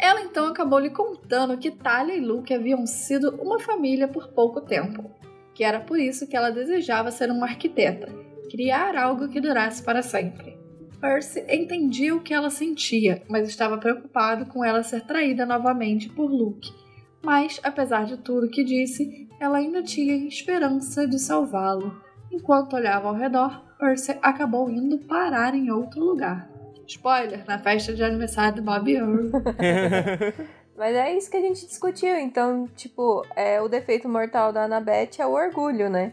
Ela 0.00 0.20
então 0.20 0.46
acabou 0.46 0.78
lhe 0.78 0.90
contando 0.90 1.58
que 1.58 1.72
Talia 1.72 2.14
e 2.14 2.20
Luke 2.20 2.54
haviam 2.54 2.86
sido 2.86 3.34
uma 3.42 3.58
família 3.58 4.06
por 4.06 4.28
pouco 4.28 4.60
tempo, 4.60 5.10
que 5.52 5.64
era 5.64 5.80
por 5.80 5.98
isso 5.98 6.28
que 6.28 6.36
ela 6.36 6.50
desejava 6.50 7.10
ser 7.10 7.28
uma 7.28 7.46
arquiteta, 7.46 8.06
criar 8.48 8.94
algo 8.96 9.28
que 9.28 9.40
durasse 9.40 9.82
para 9.82 10.02
sempre. 10.02 10.56
Percy 11.00 11.44
entendia 11.48 12.14
o 12.14 12.22
que 12.22 12.32
ela 12.32 12.50
sentia, 12.50 13.24
mas 13.28 13.48
estava 13.48 13.78
preocupado 13.78 14.46
com 14.46 14.64
ela 14.64 14.84
ser 14.84 15.00
traída 15.04 15.44
novamente 15.44 16.08
por 16.08 16.30
Luke. 16.30 16.72
Mas, 17.20 17.58
apesar 17.64 18.04
de 18.04 18.16
tudo 18.18 18.48
que 18.48 18.62
disse, 18.62 19.25
ela 19.40 19.58
ainda 19.58 19.82
tinha 19.82 20.14
esperança 20.28 21.06
de 21.06 21.18
salvá-lo. 21.18 22.00
Enquanto 22.30 22.74
olhava 22.76 23.08
ao 23.08 23.14
redor, 23.14 23.62
Percy 23.78 24.18
acabou 24.22 24.70
indo 24.70 24.98
parar 24.98 25.54
em 25.54 25.70
outro 25.70 26.00
lugar. 26.00 26.48
Spoiler, 26.86 27.44
na 27.46 27.58
festa 27.58 27.92
de 27.94 28.02
aniversário 28.02 28.56
do 28.56 28.62
Bob 28.62 28.92
Earl. 28.92 29.30
Mas 30.76 30.94
é 30.94 31.16
isso 31.16 31.30
que 31.30 31.36
a 31.36 31.40
gente 31.40 31.66
discutiu. 31.66 32.14
Então, 32.16 32.68
tipo, 32.76 33.24
é, 33.34 33.60
o 33.60 33.68
defeito 33.68 34.08
mortal 34.08 34.52
da 34.52 34.64
Annabeth 34.64 35.18
é 35.18 35.26
o 35.26 35.32
orgulho, 35.32 35.88
né? 35.88 36.12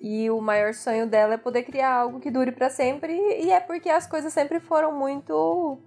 E 0.00 0.28
o 0.30 0.40
maior 0.40 0.74
sonho 0.74 1.06
dela 1.06 1.34
é 1.34 1.36
poder 1.36 1.62
criar 1.62 1.92
algo 1.92 2.20
que 2.20 2.30
dure 2.30 2.50
para 2.50 2.68
sempre. 2.70 3.12
E 3.12 3.52
é 3.52 3.60
porque 3.60 3.88
as 3.88 4.06
coisas 4.06 4.32
sempre 4.32 4.58
foram 4.58 4.92
muito. 4.92 5.78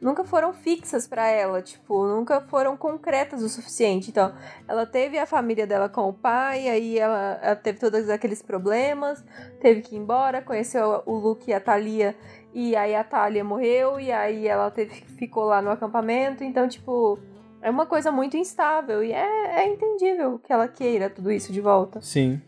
Nunca 0.00 0.24
foram 0.24 0.52
fixas 0.52 1.08
para 1.08 1.28
ela, 1.28 1.60
tipo, 1.60 2.06
nunca 2.06 2.40
foram 2.40 2.76
concretas 2.76 3.42
o 3.42 3.48
suficiente. 3.48 4.10
Então, 4.10 4.32
ela 4.68 4.86
teve 4.86 5.18
a 5.18 5.26
família 5.26 5.66
dela 5.66 5.88
com 5.88 6.08
o 6.08 6.12
pai, 6.12 6.68
aí 6.68 6.98
ela, 6.98 7.38
ela 7.42 7.56
teve 7.56 7.80
todos 7.80 8.08
aqueles 8.08 8.40
problemas, 8.40 9.24
teve 9.60 9.82
que 9.82 9.96
ir 9.96 9.98
embora, 9.98 10.40
conheceu 10.40 11.02
o 11.04 11.14
Luke 11.16 11.50
e 11.50 11.52
a 11.52 11.60
Thalia, 11.60 12.16
e 12.54 12.76
aí 12.76 12.94
a 12.94 13.02
Thalia 13.02 13.42
morreu, 13.42 13.98
e 13.98 14.12
aí 14.12 14.46
ela 14.46 14.70
teve, 14.70 14.94
ficou 15.18 15.44
lá 15.44 15.60
no 15.60 15.70
acampamento. 15.70 16.44
Então, 16.44 16.68
tipo, 16.68 17.18
é 17.60 17.68
uma 17.68 17.86
coisa 17.86 18.12
muito 18.12 18.36
instável 18.36 19.02
e 19.02 19.12
é, 19.12 19.62
é 19.62 19.68
entendível 19.68 20.38
que 20.38 20.52
ela 20.52 20.68
queira 20.68 21.10
tudo 21.10 21.30
isso 21.32 21.52
de 21.52 21.60
volta. 21.60 22.00
Sim. 22.00 22.40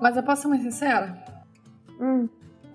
Mas 0.00 0.16
eu 0.16 0.22
posso 0.22 0.42
ser 0.42 0.48
mais 0.48 0.62
sincera? 0.62 1.16
Hum, 2.00 2.28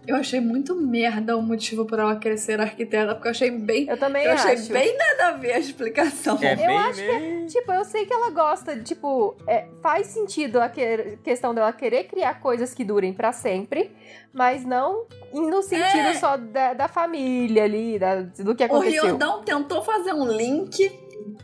Eu 0.07 0.15
achei 0.15 0.39
muito 0.41 0.75
merda 0.75 1.37
o 1.37 1.41
motivo 1.43 1.85
por 1.85 1.99
ela 1.99 2.15
querer 2.15 2.37
ser 2.37 2.59
arquiteta, 2.59 3.13
porque 3.13 3.27
eu 3.27 3.31
achei 3.31 3.51
bem. 3.51 3.87
eu 3.87 3.97
também 3.97 4.25
eu 4.25 4.31
acho. 4.31 4.47
achei 4.47 4.73
bem 4.73 4.97
nada 4.97 5.27
a 5.27 5.31
ver 5.33 5.53
a 5.53 5.59
explicação. 5.59 6.39
É 6.41 6.55
bem, 6.55 6.65
acho 6.77 6.99
que 7.01 7.07
bem... 7.07 7.45
Tipo, 7.45 7.71
eu 7.71 7.85
sei 7.85 8.05
que 8.07 8.13
ela 8.13 8.31
gosta, 8.31 8.75
tipo, 8.79 9.35
é, 9.47 9.67
faz 9.81 10.07
sentido 10.07 10.59
a 10.59 10.67
que- 10.69 11.17
questão 11.23 11.53
dela 11.53 11.71
querer 11.71 12.05
criar 12.05 12.39
coisas 12.39 12.73
que 12.73 12.83
durem 12.83 13.13
pra 13.13 13.31
sempre, 13.31 13.91
mas 14.33 14.65
não 14.65 15.05
no 15.33 15.61
sentido 15.61 16.07
É. 16.07 16.13
só 16.15 16.35
da, 16.35 16.73
da 16.73 16.87
família 16.87 17.63
ali, 17.63 17.99
da- 17.99 18.21
do 18.21 18.55
que 18.55 18.63
O 18.63 18.65
aconteceu. 18.65 19.03
Riordão 19.03 19.43
tentou 19.43 19.83
fazer 19.83 20.13
um 20.13 20.25
link, 20.25 20.91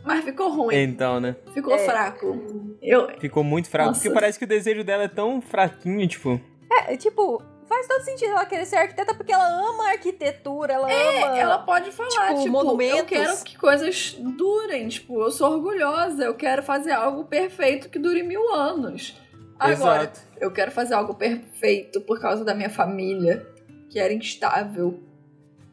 mas 0.04 0.24
ficou 0.24 0.50
ruim. 0.50 0.74
Então, 0.74 1.20
né? 1.20 1.36
Ficou 1.54 1.74
É. 1.74 1.78
fraco. 1.78 2.74
Eu, 2.82 3.08
Ficou 3.20 3.44
muito 3.44 3.68
fraco. 3.70 3.90
Nossa. 3.90 4.00
Porque 4.00 4.14
parece 4.14 4.36
que 4.38 4.44
o 4.44 4.48
desejo 4.48 4.82
dela 4.82 5.04
é 5.04 5.08
tão 5.08 5.40
fraquinho, 5.40 6.06
tipo. 6.08 6.40
É, 6.88 6.96
tipo, 6.96 7.40
faz 7.68 7.86
todo 7.86 8.02
sentido 8.02 8.30
ela 8.30 8.46
querer 8.46 8.64
ser 8.64 8.76
arquiteta 8.76 9.14
porque 9.14 9.32
ela 9.32 9.46
ama 9.46 9.90
arquitetura, 9.90 10.72
ela 10.72 10.86
ama. 10.86 11.36
É, 11.36 11.38
ela 11.38 11.58
pode 11.58 11.92
falar, 11.92 12.28
tipo, 12.28 12.38
tipo, 12.38 12.50
monumentos. 12.50 12.98
eu 12.98 13.04
quero 13.04 13.44
que 13.44 13.56
coisas 13.56 14.16
durem, 14.18 14.88
tipo, 14.88 15.20
eu 15.20 15.30
sou 15.30 15.52
orgulhosa, 15.52 16.24
eu 16.24 16.34
quero 16.34 16.62
fazer 16.62 16.92
algo 16.92 17.24
perfeito 17.24 17.88
que 17.88 17.98
dure 17.98 18.22
mil 18.22 18.54
anos. 18.54 19.16
Agora, 19.58 20.02
Exato. 20.04 20.20
eu 20.40 20.50
quero 20.52 20.70
fazer 20.70 20.94
algo 20.94 21.14
perfeito 21.14 22.00
por 22.00 22.20
causa 22.20 22.44
da 22.44 22.54
minha 22.54 22.70
família, 22.70 23.46
que 23.90 23.98
era 23.98 24.12
instável. 24.12 25.02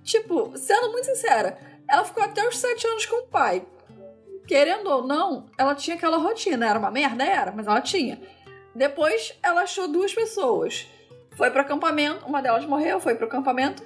Tipo, 0.04 0.58
sendo 0.58 0.92
muito 0.92 1.06
sincera, 1.06 1.58
ela 1.90 2.04
ficou 2.04 2.24
até 2.24 2.48
os 2.48 2.58
sete 2.58 2.86
anos 2.88 3.06
com 3.06 3.24
o 3.24 3.28
pai. 3.28 3.66
Querendo 4.48 4.88
ou 4.90 5.06
não, 5.06 5.48
ela 5.58 5.74
tinha 5.74 5.96
aquela 5.96 6.18
rotina. 6.18 6.68
Era 6.68 6.78
uma 6.80 6.92
merda? 6.92 7.24
Era, 7.24 7.52
mas 7.52 7.68
ela 7.68 7.82
tinha. 7.82 8.22
Depois, 8.76 9.38
ela 9.42 9.62
achou 9.62 9.88
duas 9.88 10.14
pessoas. 10.14 10.88
Foi 11.36 11.52
pro 11.52 11.62
acampamento, 11.62 12.26
uma 12.26 12.42
delas 12.42 12.66
morreu, 12.66 13.00
foi 13.00 13.16
pro 13.16 13.28
acampamento. 13.28 13.84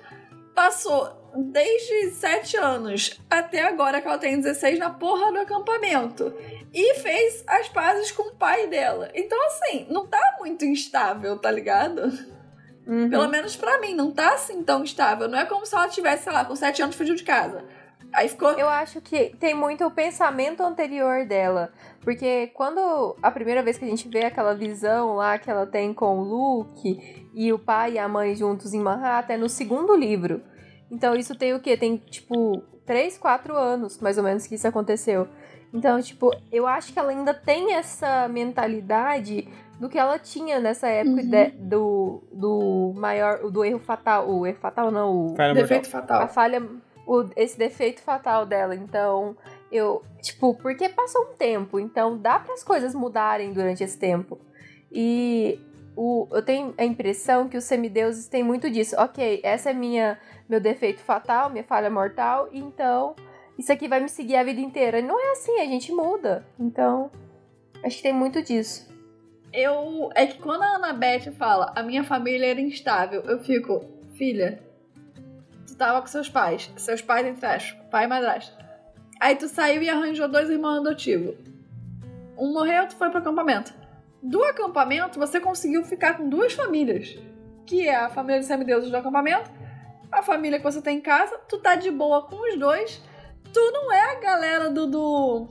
Passou 0.54 1.20
desde 1.36 2.12
sete 2.12 2.58
anos 2.58 3.20
até 3.30 3.64
agora 3.64 4.02
que 4.02 4.08
ela 4.08 4.18
tem 4.18 4.40
16 4.40 4.80
na 4.80 4.90
porra 4.90 5.32
do 5.32 5.40
acampamento. 5.40 6.34
E 6.74 6.96
fez 6.96 7.44
as 7.48 7.68
pazes 7.70 8.12
com 8.12 8.24
o 8.24 8.36
pai 8.36 8.68
dela. 8.68 9.10
Então, 9.16 9.38
assim, 9.48 9.88
não 9.90 10.06
tá 10.06 10.38
muito 10.40 10.66
instável, 10.66 11.38
tá 11.38 11.50
ligado? 11.50 12.12
Uhum. 12.86 13.10
Pelo 13.10 13.28
menos 13.28 13.56
pra 13.56 13.80
mim, 13.80 13.94
não 13.94 14.12
tá 14.12 14.34
assim 14.34 14.64
tão 14.64 14.84
estável. 14.84 15.28
Não 15.28 15.40
é 15.40 15.46
como 15.46 15.66
se 15.66 15.76
ela 15.76 15.88
tivesse, 15.88 16.24
sei 16.24 16.34
lá, 16.34 16.46
com 16.46 16.56
7 16.56 16.82
anos 16.82 16.96
fugiu 16.96 17.16
de 17.16 17.24
casa. 17.24 17.64
Aí 18.14 18.28
ficou. 18.28 18.52
Eu 18.52 18.68
acho 18.68 19.00
que 19.02 19.36
tem 19.40 19.54
muito 19.54 19.86
o 19.86 19.92
pensamento 19.92 20.62
anterior 20.64 21.26
dela. 21.26 21.72
Porque 22.02 22.48
quando 22.56 23.16
a 23.22 23.30
primeira 23.30 23.62
vez 23.62 23.78
que 23.78 23.86
a 23.86 23.88
gente 23.88 24.08
vê 24.10 24.26
aquela 24.26 24.54
visão 24.56 25.16
lá 25.16 25.38
que 25.38 25.50
ela 25.50 25.66
tem 25.68 25.94
com 25.94 26.20
o 26.20 26.24
Luke 26.24 27.30
e 27.34 27.54
o 27.54 27.60
pai 27.60 27.94
e 27.94 28.00
a 28.00 28.08
mãe 28.08 28.36
juntos 28.36 28.74
em 28.74 28.80
Manhattan 28.80 29.34
é 29.34 29.38
no 29.38 29.50
segundo 29.50 29.96
livro. 29.96 30.42
Então 30.90 31.16
isso 31.16 31.36
tem 31.36 31.54
o 31.54 31.60
quê? 31.60 31.78
Tem 31.78 31.98
tipo 31.98 32.64
3, 32.86 33.18
4 33.18 33.56
anos 33.56 34.00
mais 34.00 34.18
ou 34.18 34.24
menos 34.24 34.48
que 34.48 34.56
isso 34.56 34.68
aconteceu. 34.68 35.28
Então, 35.72 36.02
tipo, 36.02 36.32
eu 36.52 36.66
acho 36.66 36.92
que 36.92 36.98
ela 36.98 37.12
ainda 37.12 37.32
tem 37.32 37.76
essa 37.76 38.28
mentalidade 38.28 39.48
do 39.80 39.88
que 39.88 40.00
ela 40.00 40.18
tinha 40.18 40.60
nessa 40.60 40.88
época 40.88 41.22
Uhum. 41.22 41.30
de- 41.30 41.52
do, 41.52 42.24
do 42.34 42.94
maior, 42.98 43.50
do 43.52 43.64
erro 43.64 43.80
fatal. 43.80 44.28
O 44.30 44.48
erro 44.48 44.58
fatal 44.60 44.90
não, 44.90 45.28
o, 45.28 45.36
Falha 45.36 45.50
mortal. 45.54 45.62
Defeito 45.62 45.86
a 45.88 45.92
fatal. 45.92 46.28
falha, 46.28 46.68
o- 47.10 47.30
esse 47.36 47.58
defeito 47.58 48.02
fatal 48.02 48.46
dela. 48.46 48.76
Então, 48.76 49.36
eu, 49.72 50.04
tipo, 50.22 50.54
porque 50.56 50.88
passou 50.90 51.32
um 51.32 51.36
tempo, 51.36 51.80
então 51.80 52.16
dá 52.16 52.38
para 52.40 52.54
as 52.54 52.64
coisas 52.64 52.94
mudarem 52.94 53.52
durante 53.52 53.84
esse 53.84 53.98
tempo. 53.98 54.40
E 54.92 55.60
o, 55.96 56.28
eu 56.32 56.44
tenho 56.44 56.74
a 56.78 56.86
impressão 56.86 57.50
que 57.50 57.58
os 57.58 57.64
semideuses 57.64 58.28
têm 58.28 58.44
muito 58.44 58.70
disso. 58.70 58.96
Ok, 59.00 59.42
essa 59.44 59.72
é 59.72 59.74
minha 59.74 60.20
meu 60.48 60.60
defeito 60.60 61.00
fatal, 61.02 61.50
minha 61.50 61.64
falha 61.64 61.90
mortal, 61.90 62.50
então 62.52 63.16
isso 63.58 63.72
aqui 63.72 63.88
vai 63.88 64.00
me 64.00 64.10
seguir 64.10 64.36
a 64.36 64.44
vida 64.44 64.62
inteira. 64.62 65.00
E 65.00 65.02
não 65.02 65.20
é 65.20 65.32
assim, 65.32 65.60
a 65.60 65.66
gente 65.66 65.92
muda. 65.92 66.46
Então, 66.60 67.12
acho 67.84 67.98
que 67.98 68.04
tem 68.04 68.14
muito 68.14 68.42
disso. 68.44 68.88
Eu. 69.52 70.10
É 70.14 70.28
que 70.28 70.40
quando 70.40 70.62
a 70.62 70.76
Annabeth 70.76 71.32
fala 71.38 71.74
a 71.76 71.82
minha 71.82 72.04
família 72.04 72.48
era 72.52 72.62
instável, 72.62 73.22
eu 73.24 73.40
fico, 73.40 73.84
filha, 74.16 74.64
tu 75.80 75.86
tava 75.86 76.02
com 76.02 76.08
seus 76.08 76.28
pais, 76.28 76.70
seus 76.76 77.02
pais 77.02 77.26
entre 77.26 77.46
aspas, 77.46 77.82
pai 77.90 78.04
e 78.04 78.08
madrasta. 78.08 78.54
Aí 79.18 79.36
tu 79.38 79.48
saiu 79.48 79.82
e 79.82 79.90
arranjou 79.90 80.28
dois 80.28 80.50
irmãos 80.50 80.80
adotivos. 80.80 81.36
Um 82.38 82.52
morreu, 82.52 82.86
tu 82.88 82.98
foi 82.98 83.10
pro 83.10 83.20
acampamento. 83.20 83.74
Do 84.22 84.44
acampamento, 84.44 85.18
você 85.18 85.40
conseguiu 85.40 85.82
ficar 85.86 86.18
com 86.18 86.28
duas 86.28 86.52
famílias. 86.52 87.18
Que 87.66 87.88
é 87.88 87.96
a 87.96 88.10
família 88.10 88.42
de 88.42 88.46
semideuses 88.46 88.92
do 88.92 88.98
acampamento, 88.98 89.50
a 90.12 90.22
família 90.22 90.58
que 90.58 90.64
você 90.64 90.82
tem 90.82 90.98
em 90.98 91.02
casa, 91.02 91.38
tu 91.48 91.58
tá 91.60 91.76
de 91.76 91.90
boa 91.90 92.24
com 92.24 92.36
os 92.36 92.60
dois. 92.60 93.02
Tu 93.54 93.72
não 93.72 93.92
é 93.92 94.18
a 94.18 94.20
galera 94.20 94.70
do. 94.70 94.86
do. 94.86 95.48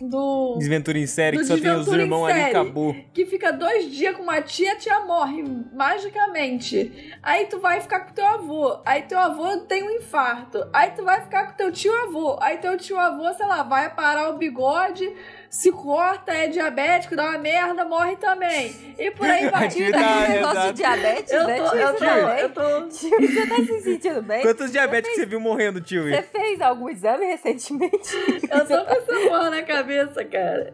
Do 0.00 0.56
Desventura 0.58 0.98
em 0.98 1.06
série, 1.06 1.38
que 1.38 1.44
só 1.44 1.56
tem 1.58 1.70
os 1.72 1.88
irmãos 1.88 2.26
ali 2.26 2.40
série. 2.40 2.50
acabou. 2.50 2.94
que 3.12 3.26
fica 3.26 3.52
dois 3.52 3.90
dias 3.90 4.16
com 4.16 4.22
uma 4.22 4.40
tia, 4.40 4.72
a 4.72 4.76
tia 4.76 5.00
morre 5.00 5.42
magicamente. 5.72 7.12
Aí 7.22 7.46
tu 7.46 7.58
vai 7.58 7.80
ficar 7.80 8.00
com 8.00 8.12
teu 8.12 8.26
avô. 8.26 8.78
Aí 8.84 9.02
teu 9.02 9.18
avô 9.18 9.58
tem 9.58 9.82
um 9.82 9.90
infarto. 9.90 10.64
Aí 10.72 10.90
tu 10.92 11.04
vai 11.04 11.22
ficar 11.22 11.46
com 11.46 11.56
teu 11.56 11.72
tio 11.72 11.92
avô. 12.04 12.38
Aí 12.40 12.58
teu 12.58 12.76
tio 12.76 12.96
avô, 12.96 13.32
sei 13.34 13.46
lá, 13.46 13.62
vai 13.62 13.92
parar 13.94 14.30
o 14.30 14.38
bigode, 14.38 15.10
se 15.50 15.72
corta, 15.72 16.32
é 16.32 16.48
diabético, 16.48 17.16
dá 17.16 17.30
uma 17.30 17.38
merda, 17.38 17.84
morre 17.84 18.16
também. 18.16 18.94
E 18.98 19.10
por 19.10 19.26
aí 19.26 19.48
vai. 19.48 19.68
Tio 19.68 19.86
Tira 19.86 19.98
tá, 19.98 20.18
aquele 20.18 20.32
negócio 20.34 20.58
exato. 20.58 20.72
de 20.72 20.76
diabetes, 20.82 21.32
Eu 21.32 21.46
né? 21.46 21.56
tô, 21.56 21.70
Tio, 21.70 21.78
eu 21.78 21.88
você 21.88 21.98
tô, 21.98 22.28
eu 22.28 22.50
tô. 22.50 22.88
Tio, 22.88 23.20
você 23.20 23.46
tá 23.46 23.56
se 23.56 23.80
sentindo 23.80 24.22
bem? 24.22 24.42
Quantos 24.42 24.72
diabéticos 24.72 25.16
você 25.16 25.26
viu 25.26 25.40
morrendo, 25.40 25.80
tio? 25.80 26.04
Você 26.04 26.22
fez 26.22 26.60
algum 26.60 26.88
exame 26.88 27.24
recentemente? 27.26 28.14
Eu 28.50 28.66
tô 28.66 28.84
com 28.84 28.92
essa 28.92 29.28
porra 29.28 29.50
na 29.50 29.62
cabeça, 29.62 30.24
cara. 30.24 30.72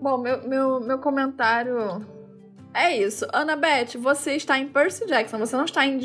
Bom, 0.00 0.18
meu, 0.18 0.46
meu, 0.46 0.80
meu 0.80 0.98
comentário 0.98 2.04
é 2.74 2.96
isso. 2.96 3.26
Annabeth, 3.32 3.96
você 3.98 4.32
está 4.34 4.58
em 4.58 4.66
Percy 4.66 5.06
Jackson, 5.06 5.38
você 5.38 5.56
não 5.56 5.64
está 5.64 5.86
em 5.86 5.96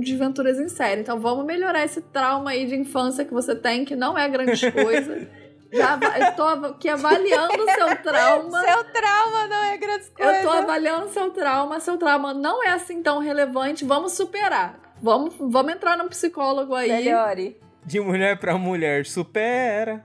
Desventuras 0.00 0.58
em 0.58 0.68
Série. 0.68 1.02
Então 1.02 1.20
vamos 1.20 1.44
melhorar 1.44 1.84
esse 1.84 2.00
trauma 2.00 2.50
aí 2.50 2.66
de 2.66 2.74
infância 2.74 3.24
que 3.24 3.32
você 3.32 3.54
tem, 3.54 3.84
que 3.84 3.94
não 3.94 4.16
é 4.16 4.28
grande 4.28 4.58
coisa. 4.72 5.28
Já 5.74 5.98
eu 6.38 6.44
av- 6.44 6.64
aqui 6.66 6.88
avaliando 6.88 7.62
o 7.62 7.70
seu 7.70 7.96
trauma. 8.02 8.60
Seu 8.62 8.84
trauma 8.84 9.46
não 9.48 9.64
é 9.64 9.76
grandes 9.76 10.10
Eu 10.18 10.24
coisas. 10.24 10.42
tô 10.42 10.50
avaliando 10.50 11.08
seu 11.10 11.30
trauma. 11.30 11.80
Seu 11.80 11.96
trauma 11.98 12.32
não 12.32 12.62
é 12.62 12.68
assim 12.70 13.02
tão 13.02 13.18
relevante. 13.18 13.84
Vamos 13.84 14.12
superar. 14.12 14.78
Vamos, 15.02 15.34
vamos 15.38 15.72
entrar 15.74 15.96
num 15.98 16.08
psicólogo 16.08 16.74
aí. 16.74 16.90
Melhore. 16.90 17.60
De 17.84 18.00
mulher 18.00 18.38
pra 18.38 18.56
mulher, 18.56 19.04
supera. 19.04 20.04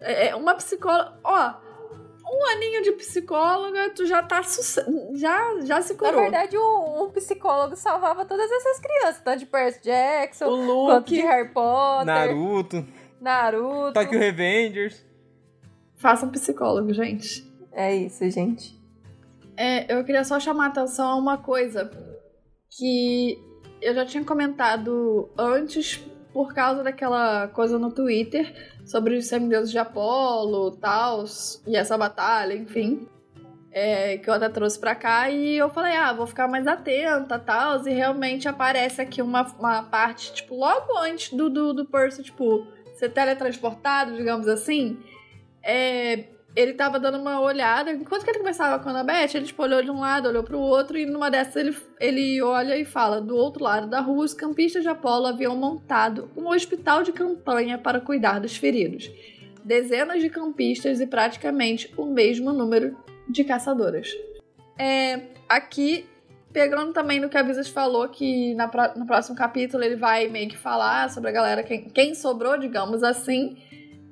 É, 0.00 0.28
é, 0.28 0.34
uma 0.34 0.54
psicóloga. 0.54 1.12
Ó, 1.22 1.52
um 2.32 2.46
aninho 2.52 2.82
de 2.82 2.92
psicóloga, 2.92 3.90
tu 3.90 4.06
já 4.06 4.22
tá. 4.22 4.40
Já, 5.14 5.60
já 5.64 5.82
se 5.82 5.92
Na 5.94 5.98
curou. 5.98 6.22
verdade, 6.22 6.56
um, 6.56 7.02
um 7.02 7.10
psicólogo 7.10 7.76
salvava 7.76 8.24
todas 8.24 8.50
essas 8.50 8.78
crianças, 8.78 9.20
tanto 9.22 9.40
de 9.40 9.46
Percy 9.46 9.80
Jackson, 9.82 10.46
o 10.46 10.86
quanto 10.86 11.08
de 11.08 11.16
Luke. 11.16 11.28
Harry 11.28 11.48
Potter, 11.48 12.06
Naruto, 12.06 12.86
Naruto. 13.20 13.92
Tokyo 13.92 14.18
Revengers. 14.18 15.04
Façam 15.96 16.30
psicólogo, 16.30 16.92
gente. 16.92 17.46
É 17.72 17.94
isso, 17.94 18.28
gente. 18.30 18.78
É, 19.56 19.92
eu 19.94 20.02
queria 20.04 20.24
só 20.24 20.40
chamar 20.40 20.64
a 20.64 20.68
atenção 20.68 21.10
a 21.10 21.16
uma 21.16 21.36
coisa 21.36 21.90
que 22.70 23.38
eu 23.82 23.94
já 23.94 24.06
tinha 24.06 24.24
comentado 24.24 25.28
antes 25.36 25.98
por 26.32 26.54
causa 26.54 26.82
daquela 26.82 27.48
coisa 27.48 27.78
no 27.78 27.90
Twitter 27.92 28.54
sobre 28.86 29.16
os 29.16 29.26
semideuses 29.26 29.70
de 29.70 29.78
Apolo, 29.78 30.70
tal, 30.76 31.24
e 31.66 31.76
essa 31.76 31.98
batalha, 31.98 32.54
enfim. 32.54 33.06
é, 33.72 34.18
que 34.18 34.28
eu 34.28 34.34
até 34.34 34.48
trouxe 34.48 34.78
pra 34.78 34.94
cá, 34.94 35.30
e 35.30 35.56
eu 35.56 35.70
falei, 35.70 35.94
ah, 35.94 36.12
vou 36.12 36.26
ficar 36.26 36.48
mais 36.48 36.66
atenta 36.66 37.36
e 37.36 37.38
tal. 37.38 37.86
E 37.86 37.92
realmente 37.92 38.48
aparece 38.48 39.00
aqui 39.00 39.22
uma, 39.22 39.42
uma 39.58 39.82
parte, 39.84 40.32
tipo, 40.32 40.56
logo 40.56 40.96
antes 40.98 41.32
do, 41.32 41.48
do, 41.48 41.72
do 41.72 41.84
Percy, 41.84 42.22
tipo, 42.22 42.66
ser 43.00 43.08
teletransportado, 43.08 44.14
digamos 44.14 44.46
assim. 44.46 44.98
É, 45.62 46.24
ele 46.54 46.74
tava 46.74 47.00
dando 47.00 47.18
uma 47.18 47.40
olhada. 47.40 47.92
Enquanto 47.92 48.24
que 48.24 48.30
ele 48.30 48.38
conversava 48.38 48.82
com 48.82 48.90
a 48.90 48.92
Annabeth, 48.92 49.34
ele 49.34 49.46
tipo, 49.46 49.62
olhou 49.62 49.82
de 49.82 49.90
um 49.90 50.00
lado, 50.00 50.28
olhou 50.28 50.42
pro 50.42 50.58
outro, 50.58 50.98
e 50.98 51.06
numa 51.06 51.30
dessas 51.30 51.56
ele, 51.56 51.76
ele 51.98 52.42
olha 52.42 52.76
e 52.76 52.84
fala: 52.84 53.20
do 53.20 53.34
outro 53.34 53.64
lado 53.64 53.88
da 53.88 54.00
rua, 54.00 54.24
os 54.24 54.34
campistas 54.34 54.82
de 54.82 54.88
Apolo 54.88 55.26
haviam 55.26 55.56
montado 55.56 56.30
um 56.36 56.48
hospital 56.48 57.02
de 57.02 57.12
campanha 57.12 57.78
para 57.78 58.00
cuidar 58.00 58.38
dos 58.38 58.56
feridos. 58.56 59.10
Dezenas 59.64 60.20
de 60.20 60.28
campistas 60.28 61.00
e 61.00 61.06
praticamente 61.06 61.92
o 61.96 62.04
mesmo 62.04 62.52
número 62.52 62.96
de 63.28 63.44
caçadoras. 63.44 64.08
É, 64.78 65.28
aqui, 65.48 66.06
pegando 66.52 66.92
também 66.92 67.20
no 67.20 67.28
que 67.28 67.36
a 67.36 67.42
Visas 67.42 67.68
falou, 67.68 68.08
que 68.08 68.54
na, 68.54 68.70
no 68.96 69.06
próximo 69.06 69.36
capítulo 69.36 69.82
ele 69.82 69.96
vai 69.96 70.28
meio 70.28 70.48
que 70.48 70.56
falar 70.56 71.10
sobre 71.10 71.30
a 71.30 71.32
galera, 71.32 71.62
quem, 71.62 71.88
quem 71.88 72.14
sobrou, 72.14 72.58
digamos 72.58 73.02
assim. 73.02 73.56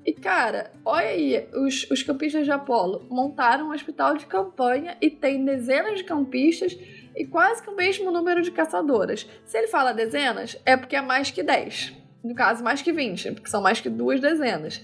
E 0.07 0.13
cara, 0.13 0.71
olha 0.85 1.09
aí, 1.09 1.49
os, 1.55 1.91
os 1.91 2.03
campistas 2.03 2.45
de 2.45 2.51
Apolo 2.51 3.07
montaram 3.11 3.69
um 3.69 3.73
hospital 3.73 4.17
de 4.17 4.27
campanha 4.27 4.97
e 5.01 5.11
tem 5.11 5.45
dezenas 5.45 5.99
de 5.99 6.05
campistas 6.05 6.79
e 7.15 7.27
quase 7.27 7.63
que 7.63 7.69
o 7.69 7.77
mesmo 7.77 8.11
número 8.11 8.41
de 8.41 8.51
caçadoras. 8.51 9.29
Se 9.45 9.59
ele 9.59 9.67
fala 9.67 9.93
dezenas, 9.93 10.57
é 10.65 10.77
porque 10.77 10.97
é 10.97 11.03
mais 11.03 11.31
que 11.31 11.43
10. 11.43 11.93
No 12.23 12.35
caso, 12.35 12.65
mais 12.65 12.81
que 12.81 12.93
20, 12.93 13.33
porque 13.33 13.51
são 13.51 13.61
mais 13.61 13.81
que 13.81 13.91
duas 13.91 14.21
dezenas. 14.21 14.81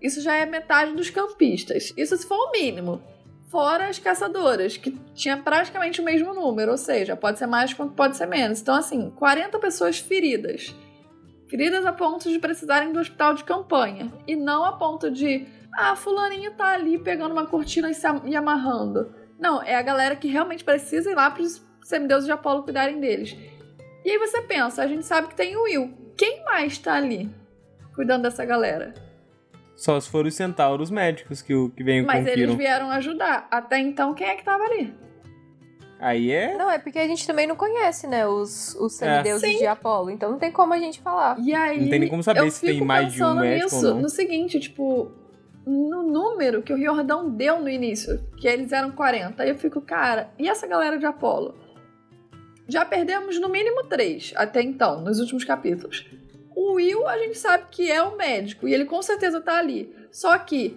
Isso 0.00 0.20
já 0.20 0.36
é 0.36 0.46
metade 0.46 0.92
dos 0.94 1.10
campistas. 1.10 1.92
Isso 1.96 2.16
se 2.16 2.26
for 2.26 2.48
o 2.48 2.50
mínimo 2.50 3.02
fora 3.46 3.88
as 3.88 3.98
caçadoras, 3.98 4.76
que 4.76 4.90
tinha 5.14 5.36
praticamente 5.36 6.00
o 6.00 6.04
mesmo 6.04 6.34
número, 6.34 6.72
ou 6.72 6.78
seja, 6.78 7.16
pode 7.16 7.38
ser 7.38 7.46
mais 7.46 7.72
quanto 7.72 7.94
pode 7.94 8.16
ser 8.16 8.26
menos. 8.26 8.60
Então, 8.60 8.74
assim, 8.74 9.10
40 9.10 9.58
pessoas 9.58 9.98
feridas. 9.98 10.74
Feridas 11.48 11.86
a 11.86 11.92
ponto 11.92 12.28
de 12.28 12.38
precisarem 12.38 12.92
do 12.92 12.98
hospital 12.98 13.34
de 13.34 13.44
campanha. 13.44 14.12
E 14.26 14.34
não 14.34 14.64
a 14.64 14.72
ponto 14.72 15.10
de, 15.10 15.46
ah, 15.76 15.94
fulaninho 15.94 16.52
tá 16.52 16.72
ali 16.72 16.98
pegando 16.98 17.32
uma 17.32 17.46
cortina 17.46 17.90
e 17.90 17.94
se 17.94 18.06
e 18.24 18.34
amarrando. 18.34 19.14
Não, 19.38 19.62
é 19.62 19.76
a 19.76 19.82
galera 19.82 20.16
que 20.16 20.28
realmente 20.28 20.64
precisa 20.64 21.10
ir 21.10 21.14
lá 21.14 21.30
para 21.30 21.42
os 21.42 21.64
semideuses 21.82 22.26
de 22.26 22.32
Apolo 22.32 22.64
cuidarem 22.64 22.98
deles. 22.98 23.36
E 24.04 24.10
aí 24.10 24.18
você 24.18 24.42
pensa, 24.42 24.82
a 24.82 24.86
gente 24.86 25.04
sabe 25.04 25.28
que 25.28 25.36
tem 25.36 25.56
o 25.56 25.64
Will. 25.64 26.12
Quem 26.16 26.44
mais 26.44 26.78
tá 26.78 26.94
ali 26.94 27.30
cuidando 27.94 28.22
dessa 28.22 28.44
galera? 28.44 29.05
Só 29.76 30.00
se 30.00 30.08
foram 30.08 30.28
os 30.28 30.34
centauros 30.34 30.90
médicos 30.90 31.42
que, 31.42 31.52
que 31.76 31.84
vêm 31.84 32.02
com 32.02 32.06
Mas 32.06 32.26
eles 32.26 32.54
vieram 32.54 32.90
ajudar. 32.90 33.46
Até 33.50 33.78
então, 33.78 34.14
quem 34.14 34.26
é 34.26 34.34
que 34.34 34.42
tava 34.42 34.64
ali? 34.64 34.94
Aí 35.98 36.30
é. 36.30 36.56
Não, 36.56 36.70
é 36.70 36.78
porque 36.78 36.98
a 36.98 37.06
gente 37.06 37.26
também 37.26 37.46
não 37.46 37.56
conhece, 37.56 38.06
né, 38.06 38.26
os, 38.26 38.74
os 38.74 38.94
semideuses 38.94 39.54
é. 39.54 39.58
de 39.58 39.66
Apolo. 39.66 40.10
Então 40.10 40.30
não 40.30 40.38
tem 40.38 40.50
como 40.50 40.72
a 40.74 40.78
gente 40.78 41.00
falar. 41.00 41.38
E 41.38 41.54
aí. 41.54 41.80
Não 41.82 41.90
tem 41.90 42.00
nem 42.00 42.08
como 42.08 42.22
saber 42.22 42.50
se 42.50 42.60
tem 42.60 42.80
mais 42.80 43.12
de 43.12 43.22
um 43.22 43.34
médico 43.34 43.64
nisso, 43.64 43.86
ou 43.86 43.94
não. 43.94 44.02
No 44.02 44.08
seguinte, 44.08 44.58
tipo, 44.58 45.10
no 45.66 46.02
número 46.02 46.62
que 46.62 46.72
o 46.72 46.76
Riordão 46.76 47.30
deu 47.30 47.60
no 47.60 47.68
início, 47.68 48.22
que 48.36 48.46
eles 48.46 48.72
eram 48.72 48.92
40. 48.92 49.42
Aí 49.42 49.48
eu 49.48 49.56
fico, 49.56 49.80
cara, 49.80 50.30
e 50.38 50.48
essa 50.48 50.66
galera 50.66 50.98
de 50.98 51.06
Apolo? 51.06 51.54
Já 52.68 52.84
perdemos 52.84 53.40
no 53.40 53.48
mínimo 53.48 53.84
três 53.84 54.32
até 54.36 54.60
então, 54.60 55.00
nos 55.00 55.20
últimos 55.20 55.44
capítulos. 55.44 56.04
Will, 56.76 57.06
a 57.08 57.18
gente 57.18 57.38
sabe 57.38 57.66
que 57.70 57.90
é 57.90 58.02
o 58.02 58.16
médico 58.16 58.68
e 58.68 58.74
ele 58.74 58.84
com 58.84 59.02
certeza 59.02 59.40
tá 59.40 59.58
ali. 59.58 59.94
Só 60.10 60.36
que, 60.38 60.76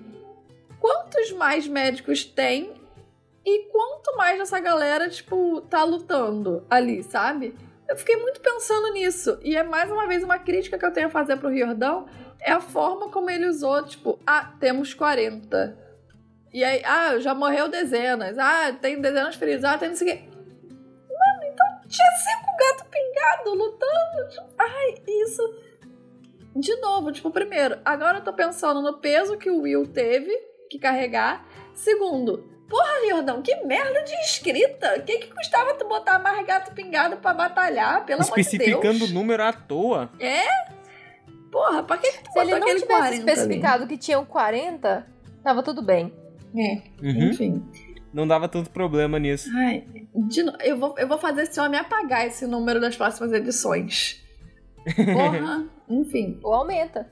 quantos 0.80 1.32
mais 1.32 1.68
médicos 1.68 2.24
tem 2.24 2.74
e 3.46 3.66
quanto 3.72 4.16
mais 4.16 4.40
essa 4.40 4.60
galera, 4.60 5.10
tipo, 5.10 5.62
tá 5.62 5.84
lutando 5.84 6.66
ali, 6.70 7.04
sabe? 7.04 7.56
Eu 7.88 7.96
fiquei 7.98 8.18
muito 8.18 8.40
pensando 8.42 8.94
nisso. 8.94 9.40
E 9.42 9.56
é 9.56 9.64
mais 9.64 9.92
uma 9.92 10.08
vez 10.08 10.24
uma 10.24 10.38
crítica 10.38 10.78
que 10.78 10.86
eu 10.86 10.94
tenho 10.94 11.08
a 11.08 11.12
fazer 11.12 11.38
pro 11.38 11.50
Riordão. 11.50 12.08
É 12.40 12.52
a 12.52 12.62
forma 12.62 13.10
como 13.10 13.30
ele 13.30 13.48
usou, 13.48 13.84
tipo, 13.84 14.20
ah, 14.26 14.54
temos 14.60 14.94
40. 14.94 15.78
E 16.54 16.64
aí, 16.64 16.82
ah, 16.86 17.20
já 17.20 17.34
morreu 17.34 17.68
dezenas. 17.68 18.38
Ah, 18.38 18.72
tem 18.74 19.02
dezenas 19.02 19.36
feridas. 19.36 19.64
Ah, 19.64 19.78
tem 19.78 19.90
não 19.90 19.96
sei 19.96 20.08
o 20.08 20.12
quê. 20.12 20.24
Mano, 20.24 21.52
então 21.52 21.68
tinha 21.88 22.12
cinco 22.12 22.58
gatos 22.58 22.86
pingados 22.90 23.58
lutando. 23.58 24.30
Tipo, 24.30 24.54
ai, 24.60 24.96
isso 25.08 25.69
de 26.60 26.76
novo, 26.78 27.12
tipo, 27.12 27.32
primeiro, 27.32 27.80
agora 27.86 28.20
eu 28.20 28.24
tô 28.24 28.34
pensando 28.34 28.82
no 28.82 28.98
peso 28.98 29.38
que 29.38 29.50
o 29.50 29.62
Will 29.62 29.88
teve 29.88 30.32
que 30.70 30.78
carregar. 30.78 31.46
Segundo, 31.74 32.50
porra, 32.68 33.08
Jordão, 33.10 33.42
que 33.42 33.56
merda 33.66 34.02
de 34.04 34.14
escrita. 34.16 34.96
O 34.98 35.04
que, 35.04 35.18
que 35.20 35.34
custava 35.34 35.74
tu 35.76 35.88
botar 35.88 36.20
mais 36.20 36.46
gato 36.46 36.74
pingado 36.74 37.18
pra 37.18 37.34
batalhar, 37.34 38.06
pelo 38.06 38.22
amor 38.22 38.36
de 38.36 38.36
Deus? 38.36 38.54
Especificando 38.54 39.06
o 39.06 39.08
número 39.10 39.44
à 39.44 39.54
toa. 39.54 40.10
É? 40.20 40.46
Porra, 41.52 41.82
pra 41.84 41.98
que, 41.98 42.12
que 42.12 42.24
tu 42.24 42.32
Se 42.32 42.40
ele 42.40 42.60
não 42.60 42.76
tivesse 42.76 43.20
especificado 43.20 43.84
ali? 43.84 43.88
que 43.88 43.98
tinham 43.98 44.24
40, 44.26 45.08
tava 45.44 45.64
tudo 45.64 45.82
bem. 45.82 46.14
É, 46.56 46.82
uhum. 47.02 47.30
enfim. 47.30 47.64
Não 48.14 48.28
dava 48.28 48.48
tanto 48.48 48.70
problema 48.72 49.20
nisso. 49.20 49.50
Ai, 49.56 49.84
no... 50.14 50.56
eu, 50.62 50.78
vou, 50.78 50.96
eu 50.98 51.08
vou 51.08 51.18
fazer 51.18 51.44
esse 51.44 51.60
homem 51.60 51.80
apagar 51.80 52.26
esse 52.26 52.46
número 52.48 52.80
das 52.80 52.98
próximas 52.98 53.32
edições. 53.32 54.24
Porra, 54.96 55.68
enfim. 55.90 56.40
Ou 56.44 56.54
aumenta. 56.54 57.12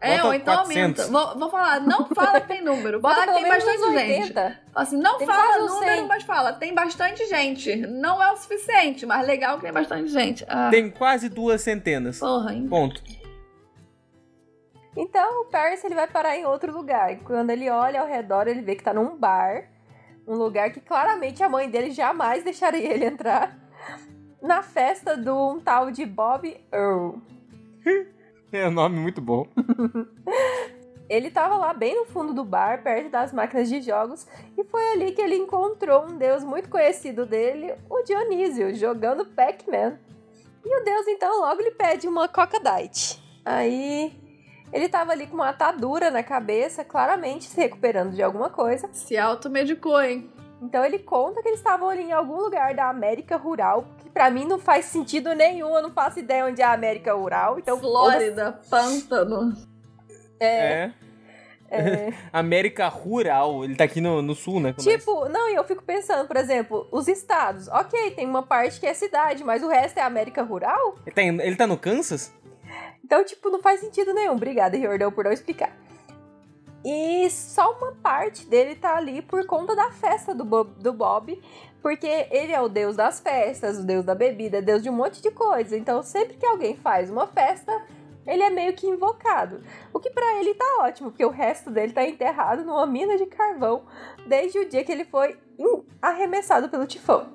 É, 0.00 0.16
Bota 0.16 0.28
ou 0.28 0.34
então 0.34 0.54
400. 0.56 1.04
aumenta. 1.06 1.10
Vou, 1.10 1.38
vou, 1.38 1.50
falar, 1.50 1.80
não 1.80 2.06
fala 2.14 2.40
que 2.40 2.48
tem 2.48 2.62
número. 2.62 3.00
Bota 3.00 3.14
fala 3.14 3.32
que 3.32 3.40
tem 3.40 3.48
bastante 3.48 3.92
gente. 3.92 4.34
Assim, 4.74 4.98
não 4.98 5.16
tem 5.16 5.26
fala 5.26 5.58
número, 5.58 5.96
100. 5.96 6.06
mas 6.06 6.22
fala, 6.24 6.52
tem 6.52 6.74
bastante 6.74 7.26
gente. 7.26 7.74
Não 7.76 8.22
é 8.22 8.30
o 8.30 8.36
suficiente, 8.36 9.06
mas 9.06 9.26
legal 9.26 9.56
que 9.56 9.62
tem 9.62 9.72
bastante 9.72 10.08
gente. 10.08 10.44
Ah. 10.46 10.68
Tem 10.70 10.90
quase 10.90 11.30
duas 11.30 11.62
centenas. 11.62 12.18
Porra, 12.18 12.52
hein? 12.52 12.68
Ponto. 12.68 13.02
Então 14.96 15.40
o 15.40 15.44
Percy 15.46 15.86
ele 15.86 15.94
vai 15.94 16.06
parar 16.06 16.36
em 16.36 16.44
outro 16.44 16.70
lugar. 16.70 17.16
Quando 17.20 17.48
ele 17.48 17.70
olha 17.70 18.02
ao 18.02 18.06
redor, 18.06 18.46
ele 18.46 18.60
vê 18.60 18.76
que 18.76 18.84
tá 18.84 18.92
num 18.92 19.16
bar. 19.16 19.70
Um 20.28 20.34
lugar 20.34 20.70
que 20.70 20.80
claramente 20.80 21.42
a 21.42 21.48
mãe 21.48 21.68
dele 21.68 21.90
jamais 21.90 22.44
deixaria 22.44 22.92
ele 22.92 23.06
entrar 23.06 23.58
na 24.42 24.62
festa 24.62 25.16
de 25.16 25.30
um 25.30 25.60
tal 25.60 25.90
de 25.90 26.04
Bob 26.04 26.54
Earl. 26.70 27.22
É 28.52 28.68
um 28.68 28.70
nome 28.70 28.96
muito 29.00 29.20
bom. 29.20 29.48
ele 31.08 31.26
estava 31.26 31.56
lá 31.56 31.74
bem 31.74 31.96
no 31.96 32.06
fundo 32.06 32.32
do 32.32 32.44
bar, 32.44 32.84
perto 32.84 33.10
das 33.10 33.32
máquinas 33.32 33.68
de 33.68 33.82
jogos, 33.82 34.28
e 34.56 34.62
foi 34.62 34.92
ali 34.92 35.10
que 35.10 35.20
ele 35.20 35.34
encontrou 35.34 36.04
um 36.04 36.16
deus 36.16 36.44
muito 36.44 36.68
conhecido 36.68 37.26
dele, 37.26 37.74
o 37.90 38.02
Dionísio, 38.02 38.72
jogando 38.74 39.26
Pac-Man. 39.26 39.98
E 40.64 40.80
o 40.80 40.84
deus 40.84 41.06
então 41.08 41.40
logo 41.40 41.60
lhe 41.62 41.72
pede 41.72 42.06
uma 42.06 42.28
Coca 42.28 42.60
Diet. 42.60 43.20
Aí 43.44 44.16
ele 44.72 44.86
estava 44.86 45.12
ali 45.12 45.26
com 45.26 45.34
uma 45.34 45.50
atadura 45.50 46.10
na 46.10 46.22
cabeça, 46.22 46.84
claramente 46.84 47.44
se 47.44 47.60
recuperando 47.60 48.14
de 48.14 48.22
alguma 48.22 48.48
coisa. 48.48 48.88
Se 48.92 49.16
automedicou, 49.16 50.00
hein? 50.00 50.30
Então 50.62 50.84
ele 50.84 50.98
conta 50.98 51.42
que 51.42 51.48
eles 51.48 51.60
estavam 51.60 51.90
ali 51.90 52.04
em 52.04 52.12
algum 52.12 52.36
lugar 52.36 52.74
da 52.74 52.88
América 52.88 53.36
rural, 53.36 53.84
para 54.14 54.30
mim 54.30 54.46
não 54.46 54.60
faz 54.60 54.84
sentido 54.84 55.34
nenhum, 55.34 55.74
eu 55.74 55.82
não 55.82 55.90
faço 55.90 56.20
ideia 56.20 56.46
onde 56.46 56.62
é 56.62 56.64
a 56.64 56.72
América 56.72 57.12
Rural. 57.12 57.58
Então, 57.58 57.78
Flórida, 57.78 58.60
pântano. 58.70 59.52
É. 60.38 60.46
é. 60.46 60.92
é. 61.68 62.14
América 62.32 62.86
Rural, 62.86 63.64
ele 63.64 63.74
tá 63.74 63.82
aqui 63.82 64.00
no, 64.00 64.22
no 64.22 64.36
sul, 64.36 64.60
né? 64.60 64.72
Tipo, 64.74 65.28
não, 65.28 65.50
e 65.50 65.54
eu 65.56 65.64
fico 65.64 65.82
pensando, 65.82 66.28
por 66.28 66.36
exemplo, 66.36 66.86
os 66.92 67.08
estados. 67.08 67.66
Ok, 67.66 68.12
tem 68.12 68.24
uma 68.24 68.44
parte 68.44 68.78
que 68.78 68.86
é 68.86 68.94
cidade, 68.94 69.42
mas 69.42 69.64
o 69.64 69.68
resto 69.68 69.98
é 69.98 70.02
América 70.02 70.42
Rural? 70.42 70.94
Ele 71.04 71.14
tá, 71.14 71.22
ele 71.22 71.56
tá 71.56 71.66
no 71.66 71.76
Kansas? 71.76 72.32
Então, 73.04 73.24
tipo, 73.24 73.50
não 73.50 73.60
faz 73.60 73.80
sentido 73.80 74.14
nenhum. 74.14 74.34
Obrigada, 74.34 74.76
Riordão, 74.76 75.10
por 75.10 75.24
não 75.24 75.32
explicar. 75.32 75.76
E 76.84 77.28
só 77.30 77.72
uma 77.78 77.92
parte 77.92 78.46
dele 78.46 78.76
tá 78.76 78.96
ali 78.96 79.22
por 79.22 79.44
conta 79.46 79.74
da 79.74 79.90
festa 79.90 80.34
do 80.34 80.44
Bob, 80.44 80.70
do 80.78 80.92
Bob 80.92 81.40
porque 81.84 82.26
ele 82.30 82.50
é 82.50 82.58
o 82.62 82.66
deus 82.66 82.96
das 82.96 83.20
festas, 83.20 83.78
o 83.78 83.84
deus 83.84 84.06
da 84.06 84.14
bebida, 84.14 84.62
deus 84.62 84.82
de 84.82 84.88
um 84.88 84.94
monte 84.94 85.20
de 85.20 85.30
coisa. 85.30 85.76
Então, 85.76 86.02
sempre 86.02 86.34
que 86.38 86.46
alguém 86.46 86.74
faz 86.78 87.10
uma 87.10 87.26
festa, 87.26 87.70
ele 88.26 88.42
é 88.42 88.48
meio 88.48 88.72
que 88.72 88.86
invocado. 88.86 89.60
O 89.92 90.00
que 90.00 90.08
para 90.08 90.40
ele 90.40 90.54
tá 90.54 90.64
ótimo, 90.80 91.10
porque 91.10 91.26
o 91.26 91.28
resto 91.28 91.70
dele 91.70 91.92
tá 91.92 92.02
enterrado 92.02 92.64
numa 92.64 92.86
mina 92.86 93.18
de 93.18 93.26
carvão 93.26 93.84
desde 94.26 94.60
o 94.60 94.66
dia 94.66 94.82
que 94.82 94.90
ele 94.90 95.04
foi 95.04 95.36
arremessado 96.00 96.70
pelo 96.70 96.86
tifão. 96.86 97.34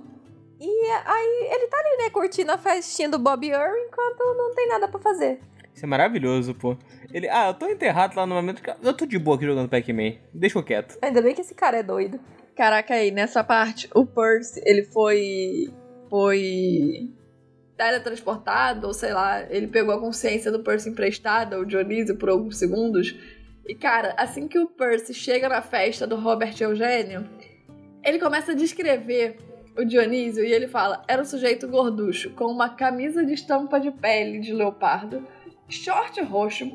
E 0.60 0.86
aí 1.06 1.50
ele 1.52 1.68
tá 1.68 1.78
ali, 1.78 2.04
né, 2.06 2.10
curtindo 2.10 2.52
a 2.52 2.58
festinha 2.58 3.08
do 3.08 3.20
Bob 3.20 3.47
Earl 3.47 3.78
enquanto 3.86 4.36
não 4.36 4.56
tem 4.56 4.68
nada 4.68 4.88
para 4.88 5.00
fazer. 5.00 5.39
Isso 5.76 5.86
é 5.86 5.88
maravilhoso, 5.88 6.56
pô. 6.56 6.76
Ele, 7.14 7.30
ah, 7.30 7.50
eu 7.50 7.54
tô 7.54 7.68
enterrado 7.68 8.16
lá 8.16 8.26
no 8.26 8.34
momento 8.34 8.64
que 8.64 8.74
eu 8.82 8.93
tô 8.95 9.06
de 9.06 9.20
boa 9.20 9.38
aqui 9.38 9.45
jogando 9.45 9.70
Pac-Man. 9.70 10.16
Deixa 10.34 10.58
eu 10.58 10.64
quieto. 10.64 10.97
Ainda 11.04 11.22
bem 11.22 11.36
que 11.36 11.41
esse 11.41 11.54
cara 11.54 11.78
é 11.78 11.84
doido. 11.84 12.20
Caraca, 12.60 12.93
aí, 12.93 13.10
nessa 13.10 13.41
parte, 13.41 13.89
o 13.95 14.05
Percy, 14.05 14.62
ele 14.66 14.84
foi. 14.84 15.70
Foi. 16.10 17.10
teletransportado, 17.78 18.86
ou 18.86 18.93
sei 18.93 19.14
lá, 19.14 19.47
ele 19.49 19.68
pegou 19.68 19.95
a 19.95 19.99
consciência 20.01 20.51
do 20.51 20.60
Percy 20.60 20.89
emprestada, 20.89 21.57
o 21.57 21.66
Dionísio, 21.66 22.18
por 22.18 22.28
alguns 22.28 22.57
segundos. 22.57 23.16
E, 23.66 23.74
cara, 23.74 24.14
assim 24.18 24.45
que 24.45 24.60
o 24.60 24.68
Percy 24.68 25.14
chega 25.14 25.47
na 25.47 25.62
festa 25.62 26.05
do 26.05 26.18
Robert 26.18 26.53
Eugênio, 26.60 27.30
ele 28.03 28.20
começa 28.20 28.51
a 28.51 28.55
descrever 28.55 29.38
o 29.78 29.86
Dionísio 29.86 30.43
e 30.43 30.51
ele 30.51 30.68
fala: 30.68 31.01
era 31.07 31.22
um 31.22 31.26
sujeito 31.26 31.66
gorducho, 31.66 32.32
com 32.32 32.47
uma 32.47 32.68
camisa 32.68 33.26
de 33.26 33.36
estampa 33.36 33.80
de 33.80 33.89
pele 33.89 34.41
de 34.41 34.51
leopardo, 34.51 35.26
short 35.70 36.22
roxo, 36.24 36.70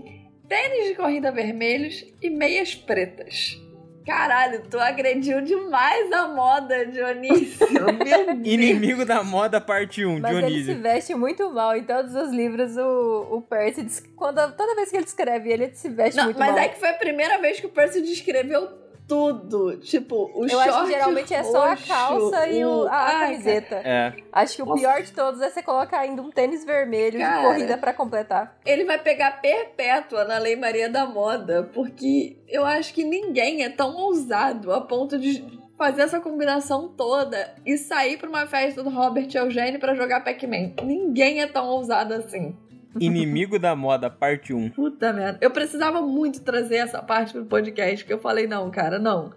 tênis 0.49 0.89
de 0.89 0.95
corrida 0.95 1.31
vermelhos 1.31 2.07
e 2.23 2.31
meias 2.31 2.75
pretas. 2.75 3.63
Caralho, 4.05 4.63
tu 4.71 4.79
agrediu 4.79 5.41
demais 5.41 6.13
a 6.13 6.29
moda, 6.29 6.85
Dionísio. 6.87 7.67
Meu 7.73 7.87
Deus. 7.93 8.39
Inimigo 8.45 9.05
da 9.05 9.23
moda, 9.25 9.61
parte 9.61 10.05
1, 10.05 10.21
Mas 10.21 10.31
ele 10.37 10.41
se 10.43 10.51
Dionísio. 10.53 10.83
veste 10.83 11.15
muito 11.15 11.51
mal. 11.51 11.75
Em 11.77 11.85
todos 11.85 12.15
os 12.15 12.31
livros, 12.31 12.77
o, 12.77 13.29
o 13.37 13.41
Percy, 13.43 13.87
quando, 14.15 14.53
toda 14.55 14.75
vez 14.75 14.91
que 14.91 14.97
ele 14.97 15.07
escreve, 15.07 15.51
ele 15.51 15.71
se 15.75 15.89
veste 15.89 16.17
Não, 16.19 16.25
muito 16.27 16.39
mas 16.39 16.51
mal. 16.51 16.59
é 16.59 16.69
que 16.69 16.79
foi 16.79 16.91
a 16.91 16.95
primeira 16.95 17.39
vez 17.41 17.59
que 17.61 17.67
o 17.67 17.71
Percy 17.71 18.03
descreveu 18.03 18.69
tudo. 19.07 19.77
Tipo, 19.79 20.31
o 20.35 20.45
Eu 20.45 20.49
short 20.51 20.69
acho 20.69 20.85
que 20.87 20.93
geralmente 20.93 21.35
é 21.35 21.43
só 21.43 21.65
a 21.65 21.69
roxo, 21.71 21.87
calça 21.89 22.49
e 22.49 22.65
o- 22.65 22.87
a 22.89 22.97
Ai, 22.97 23.21
camiseta. 23.33 23.75
É. 23.85 24.13
Acho 24.33 24.57
que 24.57 24.63
o 24.63 24.67
Nossa. 24.67 24.81
pior 24.81 25.03
de 25.03 25.13
todos 25.13 25.41
é 25.41 25.51
você 25.51 25.63
colocar 25.63 26.01
ainda 26.01 26.23
um 26.23 26.31
tênis 26.31 26.65
vermelho 26.65 27.19
Cara. 27.19 27.37
de 27.41 27.47
corrida 27.47 27.79
pra 27.79 27.93
completar. 27.93 28.57
ele 28.65 28.85
vai 28.85 28.99
pegar 28.99 29.41
perpétua 29.43 30.25
na 30.25 30.39
Lei 30.39 30.57
Maria 30.57 30.89
da 30.89 31.07
Moda, 31.07 31.71
porque 31.75 32.37
eu 32.49 32.65
acho 32.65 32.93
que 32.95 33.05
ninguém 33.05 33.63
é 33.63 33.69
tão 33.69 33.95
ousado 33.97 34.73
a 34.73 34.81
ponto 34.81 35.19
de 35.19 35.63
fazer 35.77 36.03
essa 36.03 36.21
combinação 36.21 36.89
toda 36.89 37.53
e 37.67 37.77
sair 37.77 38.17
pra 38.17 38.29
uma 38.29 38.47
festa 38.47 38.83
do 38.83 38.91
Robert 38.91 39.29
Eugênio 39.35 39.81
pra 39.81 39.95
jogar 39.95 40.23
Pac-Man. 40.23 40.73
Ninguém 40.85 41.43
é 41.43 41.47
tão 41.49 41.67
ousado 41.69 42.15
assim. 42.15 42.57
Inimigo 43.01 43.59
da 43.59 43.75
moda, 43.77 44.09
parte 44.09 44.53
1. 44.55 44.71
Puta 44.71 45.13
merda. 45.13 45.39
Eu 45.41 45.51
precisava 45.51 46.01
muito 46.03 46.41
trazer 46.43 46.77
essa 46.77 47.03
parte 47.03 47.33
pro 47.33 47.45
podcast, 47.45 48.05
que 48.05 48.13
eu 48.13 48.19
falei, 48.19 48.47
não, 48.47 48.71
cara, 48.71 48.99
não. 48.99 49.33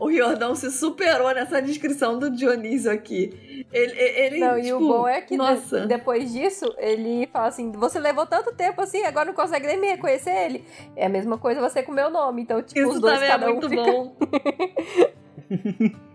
O 0.00 0.06
Riordão 0.08 0.54
se 0.54 0.70
superou 0.70 1.34
nessa 1.34 1.60
descrição 1.60 2.20
do 2.20 2.30
Dionísio 2.30 2.88
aqui. 2.92 3.66
Ele, 3.72 3.92
ele 3.98 4.38
Não, 4.38 4.56
e 4.56 4.62
tipo, 4.62 4.76
o 4.76 4.86
bom 4.86 5.08
é 5.08 5.20
que 5.20 5.30
de- 5.30 5.36
nossa. 5.38 5.86
depois 5.86 6.32
disso, 6.32 6.72
ele 6.78 7.26
fala 7.32 7.48
assim: 7.48 7.72
você 7.72 7.98
levou 7.98 8.24
tanto 8.24 8.54
tempo 8.54 8.80
assim, 8.80 9.02
agora 9.02 9.24
não 9.26 9.34
consegue 9.34 9.66
nem 9.66 9.76
me 9.80 9.88
reconhecer 9.88 10.30
ele. 10.30 10.64
É 10.94 11.06
a 11.06 11.08
mesma 11.08 11.36
coisa 11.36 11.60
você 11.60 11.82
com 11.82 11.90
o 11.90 11.94
meu 11.96 12.10
nome. 12.10 12.42
Então, 12.42 12.62
tipo, 12.62 12.80
os 12.86 12.92
Isso 12.92 13.00
dois 13.00 13.14
também 13.14 13.28
é 13.28 13.32
cada 13.32 13.46
um 13.48 13.52
muito 13.54 13.68
fica. 13.68 13.82
bom. 13.82 14.16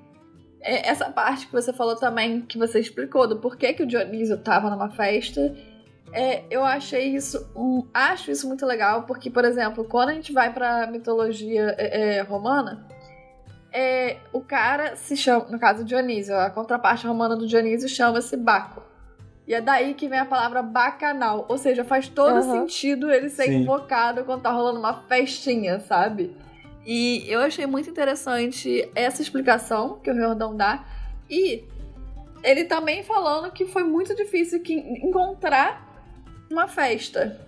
É, 0.65 0.89
Essa 0.89 1.11
parte 1.11 1.47
que 1.47 1.51
você 1.51 1.73
falou 1.73 1.97
também, 1.97 2.39
que 2.41 2.57
você 2.57 2.79
explicou 2.79 3.27
do 3.27 3.37
porquê 3.39 3.73
que 3.73 3.83
o 3.83 3.85
Dionísio 3.85 4.37
tava 4.37 4.69
numa 4.69 4.89
festa, 4.89 5.53
é, 6.14 6.43
eu 6.49 6.64
achei 6.64 7.16
isso, 7.16 7.45
um- 7.55 7.88
acho 7.93 8.32
isso 8.32 8.47
muito 8.47 8.66
legal, 8.66 9.03
porque, 9.03 9.30
por 9.30 9.43
exemplo, 9.43 9.84
quando 9.84 10.09
a 10.09 10.14
gente 10.14 10.32
vai 10.32 10.53
pra 10.53 10.88
mitologia 10.88 11.76
é, 11.78 12.18
é, 12.18 12.22
romana, 12.22 12.88
é, 13.72 14.18
o 14.32 14.39
cara 14.41 14.95
se 14.95 15.18
chama, 15.18 15.47
no 15.49 15.59
caso 15.59 15.84
Dionísio, 15.84 16.36
a 16.38 16.49
contraparte 16.49 17.07
romana 17.07 17.36
do 17.36 17.47
Dionísio 17.47 17.89
chama-se 17.89 18.38
Baco. 18.38 18.84
E 19.47 19.53
é 19.53 19.59
daí 19.59 19.93
que 19.93 20.07
vem 20.07 20.20
a 20.20 20.26
palavra 20.26 20.61
bacanal, 20.61 21.45
ou 21.49 21.57
seja, 21.57 21.84
faz 21.84 22.07
todo 22.07 22.38
Aham. 22.38 22.41
sentido 22.61 23.11
ele 23.11 23.28
ser 23.30 23.45
Sim. 23.47 23.64
invocado 23.64 24.24
quando 24.24 24.43
tá 24.43 24.51
rolando 24.51 24.80
uma 24.80 24.93
festinha, 24.93 25.80
sabe? 25.82 26.38
E 26.86 27.26
eu 27.28 27.39
achei 27.41 27.66
muito 27.66 27.89
interessante 27.89 28.89
essa 28.95 29.22
explicação 29.22 29.99
que 29.99 30.09
o 30.09 30.14
Riordão 30.14 30.55
dá. 30.55 30.86
E 31.30 31.64
ele 32.43 32.66
também 32.66 33.03
falando 33.03 33.51
que 33.51 33.66
foi 33.66 33.84
muito 33.84 34.16
difícil 34.16 34.61
que 34.61 34.74
encontrar 34.74 35.92
uma 36.54 36.68
festa. 36.68 37.39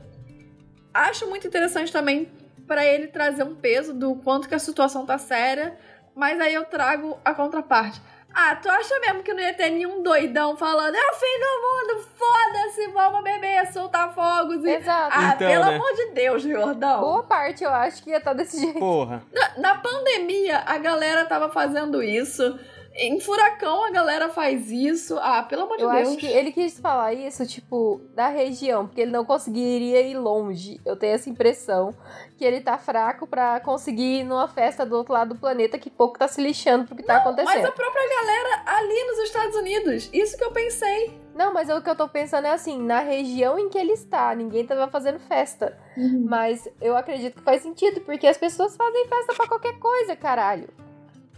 Acho 0.93 1.27
muito 1.27 1.47
interessante 1.47 1.91
também 1.91 2.29
para 2.67 2.85
ele 2.85 3.07
trazer 3.07 3.43
um 3.43 3.55
peso 3.55 3.93
do 3.93 4.15
quanto 4.15 4.49
que 4.49 4.55
a 4.55 4.59
situação 4.59 5.05
tá 5.05 5.17
séria, 5.17 5.77
mas 6.15 6.39
aí 6.41 6.53
eu 6.53 6.65
trago 6.65 7.17
a 7.23 7.33
contraparte. 7.33 8.01
Ah, 8.33 8.53
tu 8.55 8.69
acha 8.69 8.99
mesmo 8.99 9.23
que 9.23 9.33
não 9.33 9.39
ia 9.41 9.53
ter 9.53 9.69
nenhum 9.69 10.03
doidão 10.03 10.57
falando 10.57 10.93
é 10.93 10.99
o 10.99 11.13
fim 11.13 11.39
do 11.39 11.93
mundo, 11.95 12.07
foda-se, 12.17 12.87
vamos 12.91 13.23
beber, 13.23 13.71
soltar 13.71 14.13
fogos 14.13 14.61
e... 14.65 14.71
Exato. 14.71 15.15
Ah, 15.17 15.33
Então, 15.35 15.47
pelo 15.47 15.63
né? 15.63 15.75
amor 15.75 15.93
de 15.93 16.11
Deus, 16.11 16.43
Riordão. 16.43 16.99
Boa 16.99 17.23
parte 17.23 17.63
eu 17.63 17.69
acho 17.69 18.03
que 18.03 18.09
ia 18.09 18.17
estar 18.17 18.33
desse 18.33 18.59
jeito. 18.59 18.77
Porra. 18.77 19.23
Na, 19.31 19.57
na 19.57 19.75
pandemia, 19.75 20.63
a 20.65 20.77
galera 20.77 21.23
tava 21.25 21.49
fazendo 21.49 22.03
isso. 22.03 22.59
Em 22.97 23.19
furacão, 23.19 23.83
a 23.83 23.89
galera 23.91 24.29
faz 24.29 24.71
isso. 24.71 25.17
Ah, 25.19 25.43
pelo 25.43 25.63
amor 25.63 25.75
de 25.75 25.83
Eu 25.83 25.91
Deus. 25.91 26.07
acho 26.09 26.17
que 26.17 26.25
ele 26.27 26.51
quis 26.51 26.79
falar 26.79 27.13
isso, 27.13 27.45
tipo, 27.45 27.99
da 28.15 28.29
região, 28.29 28.87
porque 28.87 29.01
ele 29.01 29.11
não 29.11 29.25
conseguiria 29.25 30.01
ir 30.01 30.17
longe. 30.17 30.79
Eu 30.85 30.95
tenho 30.95 31.13
essa 31.13 31.29
impressão 31.29 31.93
que 32.37 32.45
ele 32.45 32.61
tá 32.61 32.77
fraco 32.77 33.27
pra 33.27 33.59
conseguir 33.59 34.21
ir 34.21 34.23
numa 34.23 34.47
festa 34.47 34.85
do 34.85 34.95
outro 34.95 35.11
lado 35.13 35.33
do 35.33 35.39
planeta 35.39 35.77
que 35.77 35.89
pouco 35.89 36.17
tá 36.17 36.27
se 36.27 36.41
lixando 36.41 36.85
pro 36.85 36.95
que 36.95 37.03
tá 37.03 37.15
Mas 37.15 37.21
acontecendo. 37.23 37.65
a 37.65 37.71
própria 37.71 38.09
galera 38.09 38.63
ali 38.65 39.03
nos 39.07 39.19
Estados 39.19 39.55
Unidos. 39.57 40.09
Isso 40.13 40.37
que 40.37 40.43
eu 40.45 40.51
pensei. 40.51 41.19
Não, 41.35 41.53
mas 41.53 41.69
o 41.69 41.81
que 41.81 41.89
eu 41.89 41.97
tô 41.97 42.07
pensando 42.07 42.47
é 42.47 42.51
assim, 42.51 42.81
na 42.81 43.01
região 43.01 43.59
em 43.59 43.67
que 43.67 43.77
ele 43.77 43.91
está, 43.91 44.33
ninguém 44.33 44.65
tava 44.65 44.87
fazendo 44.89 45.19
festa. 45.19 45.77
Mas 46.25 46.65
eu 46.81 46.95
acredito 46.95 47.35
que 47.35 47.41
faz 47.43 47.61
sentido, 47.61 47.99
porque 48.01 48.25
as 48.25 48.37
pessoas 48.37 48.73
fazem 48.77 49.05
festa 49.07 49.33
pra 49.33 49.47
qualquer 49.47 49.77
coisa, 49.79 50.15
caralho. 50.15 50.69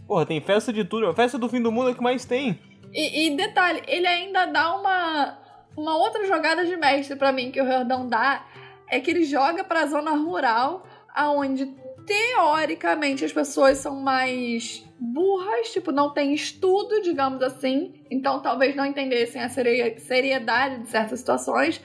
Porra, 0.07 0.25
tem 0.25 0.39
festa 0.39 0.71
de 0.71 0.83
tudo. 0.83 1.07
A 1.07 1.13
festa 1.15 1.37
do 1.37 1.49
fim 1.49 1.61
do 1.61 1.71
mundo 1.71 1.89
é 1.89 1.93
que 1.93 2.01
mais 2.01 2.23
tem. 2.25 2.59
E, 2.93 3.27
e 3.27 3.35
detalhe, 3.35 3.83
ele 3.87 4.07
ainda 4.07 4.45
dá 4.45 4.73
uma, 4.75 5.37
uma 5.75 5.97
outra 5.97 6.25
jogada 6.25 6.65
de 6.65 6.75
mestre 6.77 7.15
pra 7.17 7.31
mim 7.33 7.51
que 7.51 7.59
o 7.61 7.65
Riordão 7.65 8.07
dá. 8.07 8.45
É 8.89 8.99
que 9.01 9.11
ele 9.11 9.25
joga 9.25 9.65
pra 9.65 9.85
zona 9.85 10.11
rural, 10.11 10.87
aonde 11.13 11.65
teoricamente 12.05 13.25
as 13.25 13.33
pessoas 13.33 13.79
são 13.79 13.95
mais 13.99 14.85
burras, 14.97 15.71
tipo, 15.73 15.91
não 15.91 16.11
tem 16.13 16.33
estudo, 16.33 17.01
digamos 17.01 17.41
assim. 17.41 18.01
Então 18.09 18.39
talvez 18.41 18.75
não 18.75 18.85
entendessem 18.85 19.41
a 19.43 19.49
seri- 19.49 19.99
seriedade 19.99 20.83
de 20.83 20.89
certas 20.89 21.19
situações. 21.19 21.81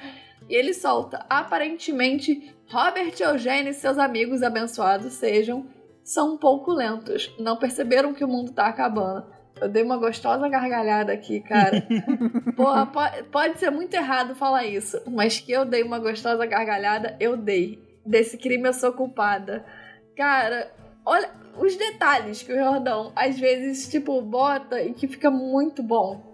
E 0.49 0.55
ele 0.55 0.73
solta, 0.73 1.27
aparentemente, 1.29 2.55
Robert 2.71 3.15
Eugênio 3.19 3.71
e 3.71 3.75
seus 3.75 3.99
amigos 3.99 4.43
abençoados 4.43 5.13
sejam, 5.15 5.67
são 6.05 6.35
um 6.35 6.37
pouco 6.39 6.73
lentos. 6.73 7.35
Não 7.39 7.57
perceberam 7.57 8.13
que 8.15 8.25
o 8.25 8.29
mundo 8.29 8.53
tá 8.53 8.67
acabando. 8.67 9.25
Eu 9.61 9.69
dei 9.69 9.83
uma 9.83 9.97
gostosa 9.97 10.49
gargalhada 10.49 11.13
aqui, 11.13 11.41
cara. 11.41 11.87
Porra, 12.57 12.87
po- 12.87 13.25
pode 13.31 13.59
ser 13.59 13.71
muito 13.71 13.95
errado 13.95 14.35
falar 14.35 14.65
isso, 14.65 15.01
mas 15.07 15.39
que 15.39 15.53
eu 15.53 15.65
dei 15.65 15.83
uma 15.83 15.99
gostosa 15.99 16.45
gargalhada, 16.47 17.17
eu 17.21 17.37
dei. 17.37 17.79
Desse 18.05 18.37
crime 18.37 18.67
eu 18.69 18.73
sou 18.73 18.93
culpada. 18.93 19.65
Cara, 20.17 20.71
olha 21.07 21.31
os 21.59 21.77
detalhes 21.77 22.43
que 22.43 22.53
o 22.53 22.57
Jordão 22.57 23.13
às 23.15 23.39
vezes, 23.39 23.89
tipo, 23.89 24.21
bota 24.23 24.83
e 24.83 24.93
que 24.95 25.07
fica 25.07 25.31
muito 25.31 25.83
bom. 25.83 26.33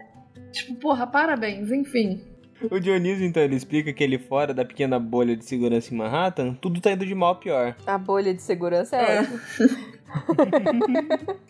Tipo, 0.53 0.77
porra, 0.77 1.07
parabéns, 1.07 1.71
enfim. 1.71 2.25
O 2.71 2.81
Dionísio, 2.81 3.25
então, 3.25 3.43
ele 3.43 3.57
explica 3.57 3.93
que 3.93 4.03
ele 4.03 4.19
fora 4.19 4.53
da 4.53 4.65
pequena 4.65 4.99
bolha 4.99 5.37
de 5.37 5.45
segurança 5.45 5.93
em 5.93 5.97
Manhattan, 5.97 6.55
tudo 6.55 6.81
tá 6.81 6.93
indo 6.93 7.07
de 7.07 7.15
mal 7.15 7.31
a 7.31 7.35
pior. 7.37 7.77
A 7.87 7.99
bolha 7.99 8.35
de 8.35 8.43
segurança 8.43 8.97
é, 8.97 9.21
É. 9.21 9.29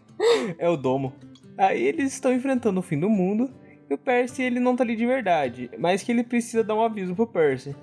É 0.58 0.68
o 0.68 0.76
domo. 0.76 1.12
Aí 1.56 1.82
eles 1.82 2.12
estão 2.12 2.32
enfrentando 2.32 2.80
o 2.80 2.82
fim 2.82 2.98
do 2.98 3.08
mundo 3.08 3.50
e 3.88 3.94
o 3.94 3.98
Percy 3.98 4.42
ele 4.42 4.60
não 4.60 4.76
tá 4.76 4.84
ali 4.84 4.96
de 4.96 5.06
verdade, 5.06 5.70
mas 5.78 6.02
que 6.02 6.12
ele 6.12 6.24
precisa 6.24 6.62
dar 6.62 6.74
um 6.74 6.82
aviso 6.82 7.14
pro 7.14 7.26
Percy. 7.26 7.74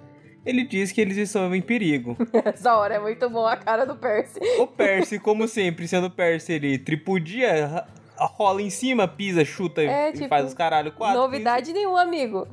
Ele 0.46 0.64
diz 0.64 0.92
que 0.92 1.02
eles 1.02 1.18
estão 1.18 1.54
em 1.56 1.62
perigo. 1.62 2.16
Essa 2.46 2.78
hora 2.78 2.96
é 2.96 3.00
muito 3.00 3.28
bom 3.30 3.48
a 3.48 3.58
cara 3.58 3.84
do 3.84 3.96
Percy. 3.96 4.40
O 4.60 4.68
Percy, 4.68 5.18
como 5.18 5.48
sempre, 5.48 5.88
sendo 5.88 6.12
Percy, 6.12 6.54
ele 6.54 6.78
tripudia, 6.78 7.84
rola 8.16 8.62
em 8.62 8.70
cima, 8.70 9.08
pisa, 9.08 9.44
chuta 9.44 9.82
É, 9.82 10.10
e 10.10 10.14
tipo, 10.14 10.30
faz 10.30 10.46
os 10.46 10.54
caralho 10.54 10.92
quatro. 10.92 11.20
Novidade 11.20 11.74
nenhuma, 11.74 12.04
amigo. 12.04 12.48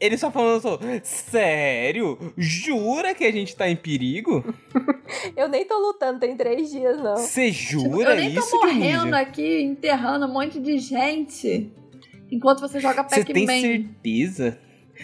Ele 0.00 0.16
só 0.16 0.30
falando 0.30 0.60
só, 0.60 0.78
sério? 1.02 2.32
Jura 2.36 3.14
que 3.14 3.24
a 3.24 3.32
gente 3.32 3.56
tá 3.56 3.68
em 3.68 3.76
perigo? 3.76 4.44
Eu 5.36 5.48
nem 5.48 5.64
tô 5.64 5.76
lutando, 5.78 6.20
tem 6.20 6.36
três 6.36 6.70
dias, 6.70 6.98
não. 6.98 7.16
Você 7.16 7.50
jura 7.50 8.10
eu 8.10 8.16
nem 8.16 8.34
tô 8.34 8.40
isso, 8.40 8.56
morrendo 8.56 8.82
Dionísio? 8.82 9.14
aqui, 9.16 9.62
enterrando 9.62 10.26
um 10.26 10.32
monte 10.32 10.60
de 10.60 10.78
gente. 10.78 11.72
Enquanto 12.30 12.60
você 12.60 12.78
joga 12.78 13.02
Você 13.02 13.24
tem 13.24 13.46
Pac-Man. 13.46 13.60
certeza? 13.60 14.58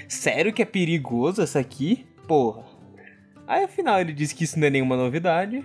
Sério 0.08 0.52
que 0.52 0.62
é 0.62 0.64
perigoso 0.66 1.42
essa 1.42 1.58
aqui? 1.58 2.06
Porra. 2.28 2.64
Aí 3.46 3.64
afinal 3.64 4.00
ele 4.00 4.12
diz 4.12 4.32
que 4.32 4.44
isso 4.44 4.58
não 4.58 4.66
é 4.66 4.70
nenhuma 4.70 4.96
novidade. 4.96 5.64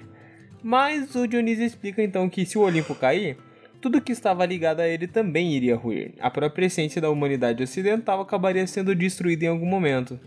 Mas 0.63 1.15
o 1.15 1.27
Dionísio 1.27 1.65
explica 1.65 2.01
então 2.01 2.29
que 2.29 2.45
se 2.45 2.57
o 2.57 2.61
Olimpo 2.61 2.95
cair, 2.95 3.37
tudo 3.81 4.01
que 4.01 4.11
estava 4.11 4.45
ligado 4.45 4.79
a 4.79 4.87
ele 4.87 5.07
também 5.07 5.53
iria 5.53 5.75
ruir. 5.75 6.13
A 6.19 6.29
própria 6.29 6.65
essência 6.67 7.01
da 7.01 7.09
humanidade 7.09 7.63
ocidental 7.63 8.21
acabaria 8.21 8.65
sendo 8.67 8.93
destruída 8.95 9.45
em 9.45 9.49
algum 9.49 9.65
momento. 9.65 10.19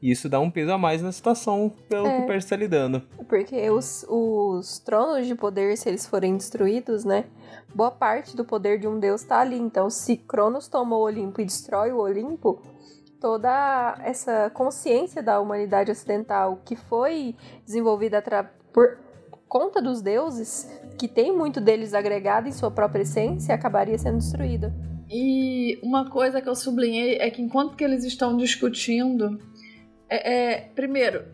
E 0.00 0.12
isso 0.12 0.28
dá 0.28 0.38
um 0.38 0.50
peso 0.50 0.72
a 0.72 0.78
mais 0.78 1.02
na 1.02 1.10
situação 1.10 1.72
pelo 1.88 2.06
É. 2.06 2.16
que 2.18 2.22
o 2.22 2.26
Percy 2.26 2.46
está 2.46 2.56
lidando. 2.56 3.02
Porque 3.28 3.68
os, 3.70 4.06
os 4.08 4.78
tronos 4.78 5.26
de 5.26 5.34
poder, 5.34 5.76
se 5.76 5.88
eles 5.88 6.06
forem 6.06 6.36
destruídos, 6.36 7.04
né? 7.04 7.24
Boa 7.74 7.90
parte 7.90 8.36
do 8.36 8.44
poder 8.44 8.78
de 8.78 8.86
um 8.86 9.00
deus 9.00 9.24
tá 9.24 9.40
ali. 9.40 9.58
Então, 9.58 9.90
se 9.90 10.16
Cronos 10.16 10.68
toma 10.68 10.96
o 10.96 11.00
Olimpo 11.00 11.40
e 11.40 11.44
destrói 11.44 11.90
o 11.90 11.98
Olimpo, 11.98 12.62
toda 13.20 13.98
essa 14.04 14.50
consciência 14.50 15.20
da 15.20 15.40
humanidade 15.40 15.90
ocidental 15.90 16.60
que 16.64 16.76
foi 16.76 17.34
desenvolvida 17.66 18.22
por, 18.72 18.98
conta 19.48 19.80
dos 19.80 20.02
deuses, 20.02 20.68
que 20.98 21.08
tem 21.08 21.34
muito 21.36 21.60
deles 21.60 21.94
agregado 21.94 22.48
em 22.48 22.52
sua 22.52 22.70
própria 22.70 23.02
essência, 23.02 23.54
acabaria 23.54 23.98
sendo 23.98 24.18
destruída. 24.18 24.72
E 25.10 25.78
uma 25.82 26.10
coisa 26.10 26.40
que 26.40 26.48
eu 26.48 26.54
sublinhei 26.54 27.16
é 27.16 27.30
que 27.30 27.40
enquanto 27.40 27.76
que 27.76 27.82
eles 27.82 28.04
estão 28.04 28.36
discutindo, 28.36 29.38
é, 30.08 30.34
é 30.34 30.60
primeiro, 30.74 31.24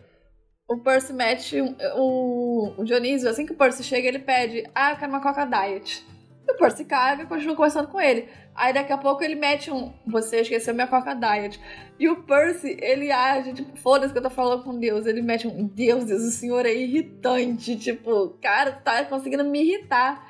o 0.67 0.77
Percy 0.77 1.13
mete 1.13 1.61
o, 1.61 2.73
o 2.77 2.83
Dionísio, 2.83 3.29
assim 3.29 3.45
que 3.45 3.51
o 3.51 3.57
Percy 3.57 3.83
chega, 3.83 4.07
ele 4.07 4.19
pede, 4.19 4.63
ah, 4.73 4.91
eu 4.91 4.97
quero 4.97 5.11
uma 5.11 5.21
Coca 5.21 5.45
Diet. 5.45 6.05
E 6.47 6.51
o 6.51 6.57
Percy 6.57 6.85
caga 6.85 7.23
e 7.23 7.25
continua 7.25 7.55
conversando 7.55 7.87
com 7.87 7.99
ele. 7.99 8.29
Aí 8.53 8.73
daqui 8.73 8.93
a 8.93 8.97
pouco 8.97 9.23
ele 9.23 9.35
mete 9.35 9.71
um, 9.71 9.91
você 10.05 10.41
esqueceu 10.41 10.73
minha 10.73 10.87
Coca 10.87 11.13
Diet. 11.13 11.59
E 11.99 12.07
o 12.07 12.23
Percy, 12.23 12.77
ele 12.81 13.11
age, 13.11 13.53
tipo, 13.53 13.77
foda-se 13.77 14.13
que 14.13 14.19
eu 14.19 14.23
tô 14.23 14.29
falando 14.29 14.63
com 14.63 14.77
Deus. 14.77 15.05
Ele 15.05 15.21
mete 15.21 15.47
um, 15.47 15.65
Deuses, 15.67 16.23
o 16.23 16.31
senhor 16.31 16.65
é 16.65 16.73
irritante. 16.73 17.75
Tipo, 17.75 18.37
cara, 18.41 18.73
tu 18.73 18.83
tá 18.83 19.03
conseguindo 19.05 19.43
me 19.43 19.61
irritar 19.61 20.23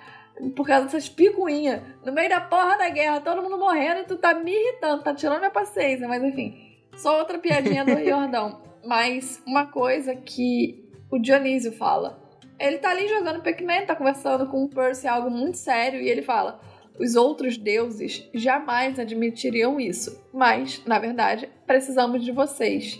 por 0.55 0.65
causa 0.65 0.85
dessas 0.85 1.09
picuinhas. 1.09 1.81
No 2.03 2.11
meio 2.11 2.29
da 2.29 2.41
porra 2.41 2.77
da 2.77 2.89
guerra, 2.89 3.21
todo 3.21 3.41
mundo 3.41 3.57
morrendo 3.57 4.01
e 4.01 4.05
tu 4.05 4.17
tá 4.17 4.33
me 4.33 4.51
irritando, 4.51 5.03
tá 5.03 5.13
tirando 5.13 5.39
minha 5.39 5.51
paciência. 5.51 6.07
Mas 6.07 6.23
enfim, 6.23 6.77
só 6.95 7.19
outra 7.19 7.37
piadinha 7.37 7.85
do 7.85 7.97
Jordão. 8.03 8.61
Mas 8.85 9.41
uma 9.45 9.65
coisa 9.65 10.15
que 10.15 10.87
o 11.11 11.19
Dionísio 11.19 11.71
fala. 11.71 12.24
Ele 12.59 12.77
tá 12.77 12.91
ali 12.91 13.07
jogando 13.07 13.41
Pac-Man, 13.41 13.85
tá 13.85 13.95
conversando 13.95 14.47
com 14.47 14.63
o 14.63 14.69
Percy, 14.69 15.07
algo 15.07 15.29
muito 15.29 15.57
sério, 15.57 16.01
e 16.01 16.09
ele 16.09 16.21
fala: 16.21 16.59
os 16.97 17.15
outros 17.15 17.57
deuses 17.57 18.27
jamais 18.33 18.97
admitiriam 18.97 19.79
isso, 19.79 20.21
mas, 20.33 20.81
na 20.85 20.97
verdade, 20.97 21.49
precisamos 21.67 22.23
de 22.23 22.31
vocês. 22.31 22.99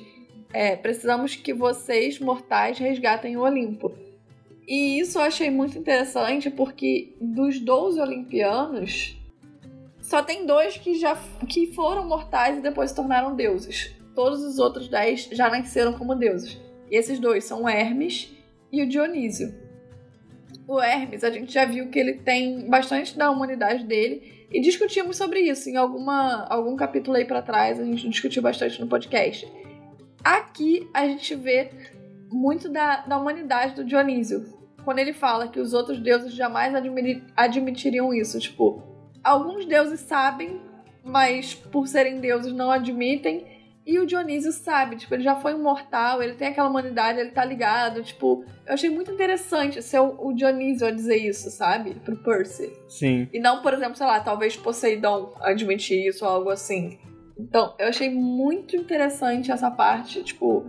É, 0.53 0.75
precisamos 0.75 1.35
que 1.35 1.53
vocês, 1.53 2.19
mortais, 2.19 2.77
resgatem 2.77 3.37
o 3.37 3.41
Olimpo. 3.41 3.93
E 4.67 4.99
isso 4.99 5.17
eu 5.17 5.23
achei 5.23 5.49
muito 5.49 5.77
interessante 5.77 6.49
porque 6.49 7.13
dos 7.21 7.59
12 7.59 7.99
olimpianos, 7.99 9.17
só 10.01 10.23
tem 10.23 10.45
dois 10.45 10.77
que 10.77 10.95
já 10.95 11.15
que 11.47 11.73
foram 11.73 12.07
mortais 12.07 12.57
e 12.57 12.61
depois 12.61 12.89
se 12.89 12.95
tornaram 12.95 13.35
deuses. 13.35 13.95
Todos 14.15 14.43
os 14.43 14.57
outros 14.57 14.87
10 14.87 15.29
já 15.31 15.49
nasceram 15.49 15.93
como 15.93 16.15
deuses. 16.15 16.57
E 16.89 16.95
esses 16.95 17.19
dois 17.19 17.43
são 17.43 17.67
Hermes 17.67 18.34
e 18.75 18.83
o 18.83 18.87
Dionísio. 18.87 19.53
O 20.67 20.81
Hermes, 20.81 21.23
a 21.23 21.29
gente 21.29 21.53
já 21.53 21.63
viu 21.63 21.89
que 21.89 21.97
ele 21.97 22.15
tem 22.15 22.67
bastante 22.67 23.17
da 23.17 23.29
humanidade 23.31 23.85
dele 23.85 24.47
e 24.51 24.59
discutimos 24.59 25.15
sobre 25.15 25.39
isso 25.39 25.69
em 25.69 25.77
alguma, 25.77 26.45
algum 26.49 26.75
capítulo 26.75 27.17
aí 27.17 27.25
para 27.25 27.41
trás, 27.41 27.79
a 27.79 27.83
gente 27.83 28.09
discutiu 28.09 28.41
bastante 28.41 28.79
no 28.81 28.87
podcast. 28.87 29.47
Aqui 30.23 30.89
a 30.93 31.07
gente 31.07 31.35
vê 31.35 31.69
muito 32.31 32.67
da, 32.67 32.97
da 33.01 33.17
humanidade 33.17 33.75
do 33.75 33.85
Dionísio, 33.85 34.45
quando 34.83 34.99
ele 34.99 35.13
fala 35.13 35.47
que 35.47 35.59
os 35.59 35.73
outros 35.73 35.99
deuses 35.99 36.33
jamais 36.33 36.73
admitiriam 37.35 38.13
isso. 38.13 38.39
Tipo, 38.39 38.81
alguns 39.23 39.65
deuses 39.65 39.99
sabem, 39.99 40.59
mas 41.03 41.53
por 41.53 41.87
serem 41.87 42.19
deuses 42.19 42.51
não 42.51 42.71
admitem. 42.71 43.54
E 43.85 43.99
o 43.99 44.05
Dionísio 44.05 44.51
sabe, 44.51 44.95
tipo, 44.95 45.13
ele 45.13 45.21
já 45.21 45.35
foi 45.35 45.53
um 45.53 45.61
mortal, 45.61 46.21
ele 46.21 46.33
tem 46.33 46.47
aquela 46.47 46.67
humanidade, 46.67 47.19
ele 47.19 47.29
tá 47.29 47.45
ligado. 47.45 48.01
Tipo, 48.01 48.43
eu 48.65 48.73
achei 48.73 48.89
muito 48.89 49.11
interessante 49.11 49.81
ser 49.83 49.99
o, 49.99 50.33
Dionísio 50.33 50.87
a 50.87 50.91
dizer 50.91 51.17
isso, 51.17 51.51
sabe? 51.51 51.93
Pro 52.03 52.17
Percy. 52.17 52.73
Sim. 52.89 53.29
E 53.31 53.39
não, 53.39 53.61
por 53.61 53.73
exemplo, 53.73 53.95
sei 53.95 54.07
lá, 54.07 54.19
talvez 54.19 54.57
Poseidon 54.57 55.35
admitir 55.39 56.07
isso 56.07 56.25
ou 56.25 56.31
algo 56.31 56.49
assim. 56.49 56.97
Então, 57.37 57.75
eu 57.77 57.89
achei 57.89 58.09
muito 58.09 58.75
interessante 58.75 59.51
essa 59.51 59.69
parte, 59.69 60.23
tipo, 60.23 60.65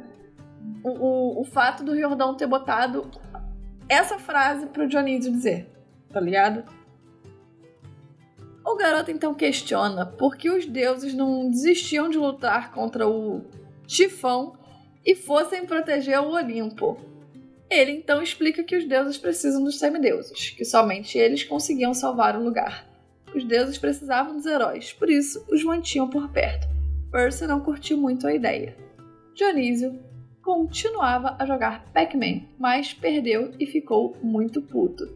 o, 0.85 0.91
o, 0.91 1.41
o 1.41 1.45
fato 1.45 1.83
do 1.83 1.95
Riordão 1.95 2.37
ter 2.37 2.47
botado 2.47 3.11
essa 3.89 4.19
frase 4.19 4.67
pro 4.67 4.87
Dionísio 4.87 5.33
dizer, 5.33 5.71
tá 6.13 6.21
ligado? 6.21 6.65
O 8.67 8.75
garoto 8.75 9.13
então 9.13 9.33
questiona 9.33 10.05
por 10.05 10.37
que 10.37 10.51
os 10.51 10.67
deuses 10.67 11.15
não 11.15 11.49
desistiam 11.49 12.11
de 12.11 12.19
lutar 12.19 12.73
contra 12.73 13.07
o 13.07 13.45
Tifão 13.87 14.59
e 15.05 15.15
fossem 15.15 15.65
proteger 15.65 16.19
o 16.19 16.33
Olimpo. 16.33 16.99
Ele 17.71 17.93
então 17.93 18.21
explica 18.21 18.65
que 18.65 18.75
os 18.75 18.85
deuses 18.85 19.17
precisam 19.17 19.63
dos 19.63 19.79
semideuses, 19.79 20.51
que 20.51 20.65
somente 20.65 21.17
eles 21.17 21.45
conseguiam 21.45 21.95
salvar 21.95 22.37
o 22.37 22.43
lugar. 22.43 22.85
Os 23.33 23.45
deuses 23.45 23.79
precisavam 23.79 24.35
dos 24.35 24.47
heróis, 24.47 24.93
por 24.93 25.09
isso 25.09 25.47
os 25.49 25.63
mantinham 25.63 26.11
por 26.11 26.29
perto. 26.33 26.67
Percy 27.13 27.47
não 27.47 27.61
curtiu 27.61 27.97
muito 27.97 28.27
a 28.27 28.35
ideia. 28.35 28.77
Dionísio 29.33 29.97
continuava 30.43 31.37
a 31.39 31.47
jogar 31.47 31.85
Pac-Man, 31.93 32.43
mas 32.59 32.93
perdeu 32.93 33.53
e 33.61 33.67
ficou 33.67 34.17
muito 34.21 34.61
puto. 34.61 35.09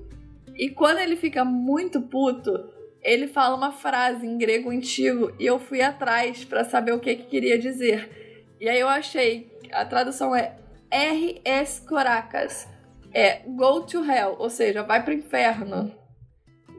E 0.54 0.70
quando 0.70 0.98
ele 0.98 1.16
fica 1.16 1.44
muito 1.44 2.00
puto, 2.00 2.78
ele 3.02 3.26
fala 3.26 3.56
uma 3.56 3.72
frase 3.72 4.26
em 4.26 4.36
grego 4.36 4.70
antigo 4.70 5.32
e 5.38 5.46
eu 5.46 5.58
fui 5.58 5.82
atrás 5.82 6.44
para 6.44 6.64
saber 6.64 6.92
o 6.92 7.00
que, 7.00 7.16
que 7.16 7.24
queria 7.24 7.58
dizer. 7.58 8.54
E 8.60 8.68
aí 8.68 8.78
eu 8.78 8.88
achei, 8.88 9.58
a 9.72 9.84
tradução 9.84 10.34
é 10.34 10.56
RS 10.90 11.80
Coracas, 11.88 12.68
é 13.12 13.42
Go 13.46 13.82
to 13.82 14.04
Hell, 14.04 14.36
ou 14.38 14.50
seja, 14.50 14.82
vai 14.82 15.02
pro 15.02 15.14
inferno. 15.14 15.94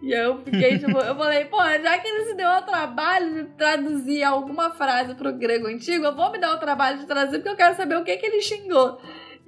E 0.01 0.11
eu 0.11 0.41
fiquei, 0.43 0.80
tipo, 0.80 0.97
eu 0.97 1.15
falei, 1.15 1.45
pô, 1.45 1.57
já 1.57 1.97
que 1.99 2.07
ele 2.07 2.26
se 2.26 2.34
deu 2.34 2.47
ao 2.47 2.63
trabalho 2.63 3.36
de 3.36 3.43
traduzir 3.55 4.24
alguma 4.24 4.72
frase 4.72 5.13
pro 5.13 5.32
grego 5.32 5.67
antigo, 5.67 6.05
eu 6.05 6.15
vou 6.15 6.32
me 6.32 6.39
dar 6.39 6.55
o 6.55 6.59
trabalho 6.59 6.99
de 6.99 7.05
traduzir 7.05 7.38
porque 7.38 7.49
eu 7.49 7.55
quero 7.55 7.76
saber 7.76 7.97
o 7.97 8.03
que, 8.03 8.17
que 8.17 8.26
ele 8.26 8.41
xingou. 8.41 8.99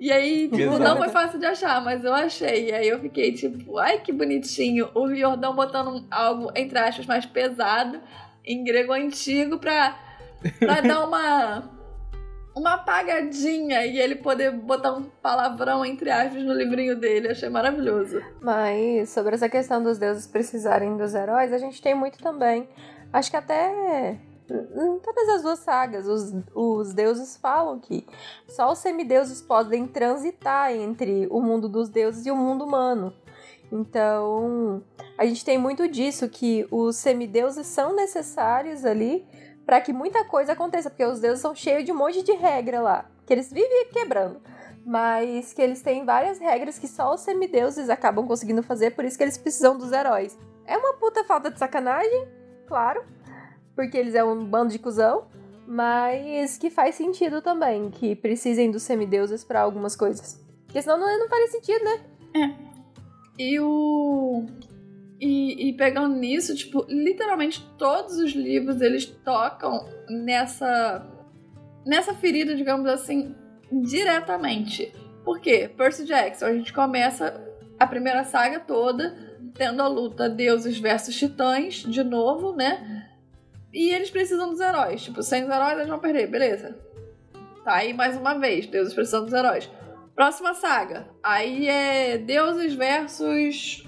E 0.03 0.11
aí, 0.11 0.49
tipo, 0.49 0.77
não 0.79 0.97
foi 0.97 1.07
fácil 1.07 1.39
de 1.39 1.45
achar, 1.45 1.81
mas 1.81 2.03
eu 2.03 2.13
achei. 2.13 2.71
E 2.71 2.73
aí 2.73 2.89
eu 2.89 2.99
fiquei, 2.99 3.31
tipo, 3.31 3.77
ai 3.77 3.99
que 3.99 4.11
bonitinho. 4.11 4.89
O 4.93 5.15
Jordão 5.15 5.55
botando 5.55 6.05
algo, 6.11 6.51
entre 6.57 6.77
aspas, 6.77 7.05
mais 7.05 7.25
pesado 7.25 8.01
em 8.43 8.65
grego 8.65 8.91
antigo 8.91 9.57
pra, 9.57 9.97
pra 10.59 10.81
dar 10.81 11.07
uma 11.07 11.71
uma 12.53 12.73
apagadinha 12.73 13.85
e 13.85 13.97
ele 13.97 14.15
poder 14.15 14.51
botar 14.51 14.91
um 14.91 15.03
palavrão 15.03 15.85
entre 15.85 16.11
aspas 16.11 16.43
no 16.43 16.53
livrinho 16.53 16.97
dele. 16.97 17.29
Achei 17.29 17.47
maravilhoso. 17.47 18.21
Mas 18.41 19.09
sobre 19.09 19.35
essa 19.35 19.47
questão 19.47 19.81
dos 19.81 19.97
deuses 19.97 20.27
precisarem 20.27 20.97
dos 20.97 21.15
heróis, 21.15 21.53
a 21.53 21.57
gente 21.57 21.81
tem 21.81 21.95
muito 21.95 22.19
também. 22.19 22.67
Acho 23.13 23.31
que 23.31 23.37
até 23.37 24.19
em 24.49 24.99
todas 24.99 25.29
as 25.29 25.41
duas 25.41 25.59
sagas, 25.59 26.07
os, 26.07 26.33
os 26.53 26.93
deuses 26.93 27.37
falam 27.37 27.79
que 27.79 28.05
só 28.47 28.71
os 28.71 28.79
semideuses 28.79 29.41
podem 29.41 29.87
transitar 29.87 30.71
entre 30.71 31.27
o 31.29 31.41
mundo 31.41 31.69
dos 31.69 31.89
deuses 31.89 32.25
e 32.25 32.31
o 32.31 32.35
mundo 32.35 32.65
humano. 32.65 33.13
Então, 33.71 34.83
a 35.17 35.25
gente 35.25 35.43
tem 35.43 35.57
muito 35.57 35.87
disso, 35.87 36.29
que 36.29 36.67
os 36.69 36.95
semideuses 36.97 37.65
são 37.65 37.95
necessários 37.95 38.85
ali 38.85 39.25
para 39.65 39.81
que 39.81 39.93
muita 39.93 40.23
coisa 40.25 40.51
aconteça, 40.51 40.89
porque 40.89 41.05
os 41.05 41.19
deuses 41.19 41.41
são 41.41 41.55
cheios 41.55 41.85
de 41.85 41.91
um 41.91 41.95
monte 41.95 42.21
de 42.21 42.33
regra 42.33 42.81
lá, 42.81 43.09
que 43.25 43.33
eles 43.33 43.51
vivem 43.51 43.87
quebrando. 43.91 44.41
Mas 44.85 45.53
que 45.53 45.61
eles 45.61 45.81
têm 45.81 46.05
várias 46.05 46.37
regras 46.39 46.77
que 46.77 46.87
só 46.87 47.13
os 47.13 47.21
semideuses 47.21 47.89
acabam 47.89 48.27
conseguindo 48.27 48.61
fazer, 48.61 48.91
por 48.91 49.05
isso 49.05 49.17
que 49.17 49.23
eles 49.23 49.37
precisam 49.37 49.77
dos 49.77 49.91
heróis. 49.91 50.37
É 50.65 50.77
uma 50.77 50.93
puta 50.93 51.23
falta 51.23 51.49
de 51.49 51.57
sacanagem, 51.57 52.27
claro, 52.67 53.03
porque 53.75 53.97
eles 53.97 54.15
é 54.15 54.23
um 54.23 54.43
bando 54.43 54.71
de 54.71 54.79
cuzão, 54.79 55.25
mas 55.67 56.57
que 56.57 56.69
faz 56.69 56.95
sentido 56.95 57.41
também 57.41 57.89
que 57.89 58.15
precisem 58.15 58.71
dos 58.71 58.83
semideuses 58.83 59.43
para 59.43 59.61
algumas 59.61 59.95
coisas. 59.95 60.43
Porque 60.65 60.81
senão 60.81 60.99
não, 60.99 61.19
não 61.19 61.29
faria 61.29 61.47
sentido, 61.47 61.83
né? 61.83 62.01
É. 62.35 62.73
E 63.37 63.59
o 63.59 64.45
e, 65.19 65.69
e, 65.69 65.73
pegando 65.73 66.15
nisso, 66.15 66.53
tipo, 66.53 66.85
literalmente 66.89 67.65
todos 67.77 68.17
os 68.17 68.31
livros 68.31 68.81
eles 68.81 69.05
tocam 69.05 69.87
nessa 70.09 71.09
nessa 71.85 72.13
ferida, 72.13 72.55
digamos 72.55 72.87
assim, 72.87 73.35
diretamente. 73.71 74.93
Por 75.23 75.39
quê? 75.39 75.69
Percy 75.75 76.05
Jackson, 76.05 76.45
a 76.45 76.53
gente 76.53 76.73
começa 76.73 77.41
a 77.79 77.87
primeira 77.87 78.23
saga 78.23 78.59
toda 78.59 79.33
tendo 79.53 79.81
a 79.81 79.87
luta 79.87 80.29
deuses 80.29 80.77
versus 80.77 81.15
titãs, 81.15 81.75
de 81.75 82.03
novo, 82.03 82.55
né? 82.55 83.07
E 83.73 83.89
eles 83.89 84.11
precisam 84.11 84.49
dos 84.49 84.59
heróis. 84.59 85.01
Tipo, 85.01 85.23
sem 85.23 85.43
os 85.43 85.49
heróis 85.49 85.73
eles 85.73 85.87
vão 85.87 85.99
perder, 85.99 86.27
beleza. 86.27 86.77
Tá 87.63 87.75
aí 87.75 87.93
mais 87.93 88.15
uma 88.15 88.35
vez, 88.35 88.67
deuses 88.67 88.93
precisam 88.93 89.23
dos 89.23 89.33
heróis. 89.33 89.69
Próxima 90.15 90.53
saga. 90.53 91.07
Aí 91.23 91.67
é 91.67 92.17
deuses 92.17 92.75
versus 92.75 93.83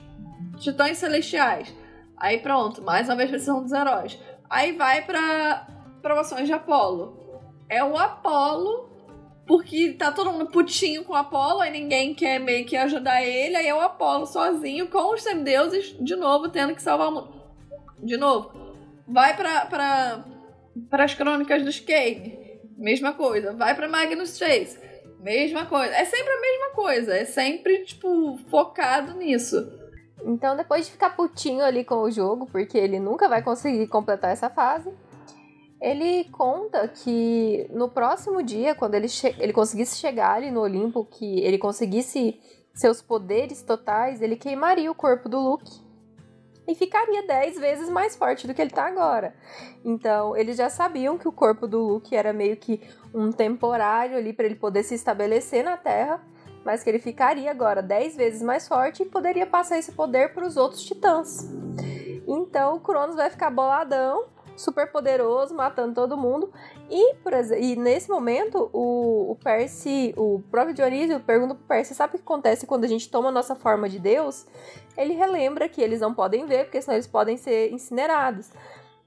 titãs 0.57 0.97
celestiais. 0.97 1.73
Aí 2.17 2.39
pronto, 2.39 2.81
mais 2.81 3.07
uma 3.07 3.15
vez 3.15 3.29
precisam 3.29 3.61
dos 3.61 3.71
heróis. 3.71 4.17
Aí 4.49 4.71
vai 4.71 5.05
pra 5.05 5.67
promoções 6.01 6.47
de 6.47 6.53
Apolo. 6.53 7.41
É 7.69 7.83
o 7.83 7.97
Apolo, 7.97 8.89
porque 9.45 9.93
tá 9.93 10.11
todo 10.11 10.31
mundo 10.31 10.47
putinho 10.47 11.03
com 11.03 11.13
o 11.13 11.15
Apolo, 11.15 11.61
aí 11.61 11.71
ninguém 11.71 12.15
quer 12.15 12.39
meio 12.39 12.65
que 12.65 12.77
ajudar 12.77 13.23
ele, 13.23 13.55
aí 13.55 13.67
é 13.67 13.75
o 13.75 13.81
Apolo 13.81 14.25
sozinho 14.25 14.87
com 14.87 15.13
os 15.13 15.21
semideuses, 15.21 15.95
de 15.99 16.15
novo, 16.15 16.49
tendo 16.49 16.73
que 16.73 16.81
salvar 16.81 17.09
o 17.09 17.11
mundo. 17.11 17.33
De 18.01 18.17
novo. 18.17 18.64
Vai 19.07 19.35
pra, 19.35 19.65
pra, 19.65 20.25
as 21.03 21.13
crônicas 21.13 21.63
dos 21.63 21.79
Kane, 21.79 22.59
mesma 22.77 23.13
coisa. 23.13 23.53
Vai 23.53 23.75
pra 23.75 23.87
Magnus 23.87 24.37
Chase, 24.37 24.79
Mesma 25.19 25.65
coisa. 25.65 25.91
É 25.95 26.05
sempre 26.05 26.31
a 26.31 26.41
mesma 26.41 26.69
coisa. 26.75 27.15
É 27.15 27.25
sempre, 27.25 27.83
tipo, 27.83 28.37
focado 28.49 29.15
nisso. 29.15 29.57
Então, 30.23 30.55
depois 30.55 30.85
de 30.85 30.91
ficar 30.91 31.15
putinho 31.15 31.63
ali 31.63 31.83
com 31.83 31.95
o 31.95 32.11
jogo, 32.11 32.45
porque 32.45 32.77
ele 32.77 32.99
nunca 32.99 33.27
vai 33.27 33.41
conseguir 33.41 33.87
completar 33.87 34.31
essa 34.31 34.49
fase, 34.49 34.91
ele 35.81 36.25
conta 36.25 36.87
que 36.87 37.67
no 37.71 37.89
próximo 37.89 38.41
dia, 38.41 38.75
quando 38.75 38.95
ele, 38.95 39.07
ele 39.39 39.53
conseguisse 39.53 39.97
chegar 39.97 40.35
ali 40.35 40.51
no 40.51 40.61
Olimpo, 40.61 41.05
que 41.05 41.39
ele 41.39 41.57
conseguisse 41.57 42.39
seus 42.73 43.01
poderes 43.01 43.61
totais, 43.61 44.21
ele 44.21 44.35
queimaria 44.35 44.91
o 44.91 44.95
corpo 44.95 45.27
do 45.27 45.39
Luke 45.39 45.84
e 46.67 46.75
ficaria 46.75 47.25
10 47.25 47.59
vezes 47.59 47.89
mais 47.89 48.15
forte 48.15 48.47
do 48.47 48.53
que 48.53 48.61
ele 48.61 48.71
tá 48.71 48.87
agora. 48.87 49.35
Então, 49.83 50.35
eles 50.35 50.57
já 50.57 50.69
sabiam 50.69 51.17
que 51.17 51.27
o 51.27 51.31
corpo 51.31 51.67
do 51.67 51.79
Luke 51.79 52.15
era 52.15 52.33
meio 52.33 52.57
que 52.57 52.81
um 53.13 53.31
temporário 53.31 54.17
ali 54.17 54.33
para 54.33 54.45
ele 54.45 54.55
poder 54.55 54.83
se 54.83 54.95
estabelecer 54.95 55.63
na 55.63 55.77
Terra, 55.77 56.21
mas 56.63 56.83
que 56.83 56.89
ele 56.89 56.99
ficaria 56.99 57.51
agora 57.51 57.81
10 57.81 58.15
vezes 58.15 58.41
mais 58.41 58.67
forte 58.67 59.03
e 59.03 59.05
poderia 59.05 59.45
passar 59.45 59.77
esse 59.77 59.91
poder 59.91 60.33
para 60.33 60.45
os 60.45 60.57
outros 60.57 60.83
titãs. 60.83 61.47
Então, 62.27 62.75
o 62.75 62.79
Cronos 62.79 63.15
vai 63.15 63.29
ficar 63.29 63.51
boladão 63.51 64.25
super 64.55 64.91
poderoso, 64.91 65.53
matando 65.53 65.93
todo 65.93 66.17
mundo. 66.17 66.51
E, 66.89 67.15
por 67.15 67.33
exemplo, 67.33 67.63
e 67.63 67.75
nesse 67.75 68.09
momento, 68.09 68.69
o, 68.71 69.31
o 69.31 69.35
Percy, 69.43 70.13
o 70.17 70.41
próprio 70.49 70.73
Dionísio 70.73 71.19
pergunta 71.19 71.55
pro 71.55 71.63
Percy, 71.65 71.93
sabe 71.93 72.15
o 72.15 72.17
que 72.17 72.23
acontece 72.23 72.65
quando 72.65 72.85
a 72.85 72.87
gente 72.87 73.09
toma 73.09 73.29
a 73.29 73.31
nossa 73.31 73.55
forma 73.55 73.89
de 73.89 73.99
Deus? 73.99 74.45
Ele 74.97 75.13
relembra 75.13 75.67
que 75.67 75.81
eles 75.81 75.99
não 75.99 76.13
podem 76.13 76.45
ver, 76.45 76.65
porque 76.65 76.81
senão 76.81 76.95
eles 76.95 77.07
podem 77.07 77.37
ser 77.37 77.71
incinerados. 77.71 78.51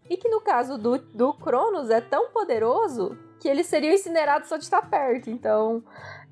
E 0.08 0.16
que 0.16 0.28
no 0.28 0.40
caso 0.40 0.78
do, 0.78 0.98
do 0.98 1.34
Cronos 1.34 1.90
é 1.90 2.00
tão 2.00 2.30
poderoso 2.30 3.16
que 3.38 3.48
ele 3.48 3.62
seria 3.62 3.94
incinerado 3.94 4.46
só 4.46 4.56
de 4.56 4.64
estar 4.64 4.82
perto. 4.88 5.30
Então, 5.30 5.82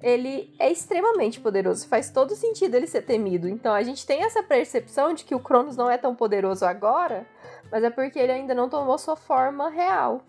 ele 0.03 0.55
é 0.59 0.71
extremamente 0.71 1.41
poderoso. 1.41 1.87
Faz 1.89 2.11
todo 2.11 2.35
sentido 2.35 2.75
ele 2.75 2.87
ser 2.87 3.03
temido. 3.03 3.49
Então, 3.49 3.73
a 3.73 3.83
gente 3.83 4.07
tem 4.07 4.25
essa 4.25 4.43
percepção 4.43 5.15
de 5.15 5.25
que 5.25 5.35
o 5.35 5.41
Cronos 5.41 5.77
não 5.77 5.91
é 5.91 5.97
tão 5.97 6.15
poderoso 6.15 6.65
agora, 6.65 7.27
mas 7.71 7.85
é 7.85 7.91
porque 7.91 8.19
ele 8.19 8.33
ainda 8.33 8.55
não 8.55 8.69
tomou 8.69 8.99
sua 8.99 9.17
forma 9.17 9.69
real. 9.69 10.23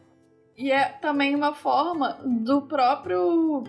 E 0.58 0.72
é 0.72 0.86
também 0.86 1.36
uma 1.36 1.54
forma 1.54 2.18
do 2.24 2.64
próprio 2.64 3.64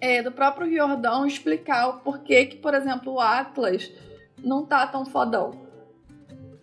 é, 0.00 0.22
do 0.22 0.32
próprio 0.32 0.66
Riordão 0.66 1.26
explicar 1.26 1.88
o 1.88 2.00
porquê 2.00 2.46
que, 2.46 2.56
por 2.56 2.74
exemplo, 2.74 3.14
o 3.14 3.20
Atlas 3.20 3.92
não 4.38 4.64
tá 4.64 4.86
tão 4.86 5.04
fodão. 5.04 5.52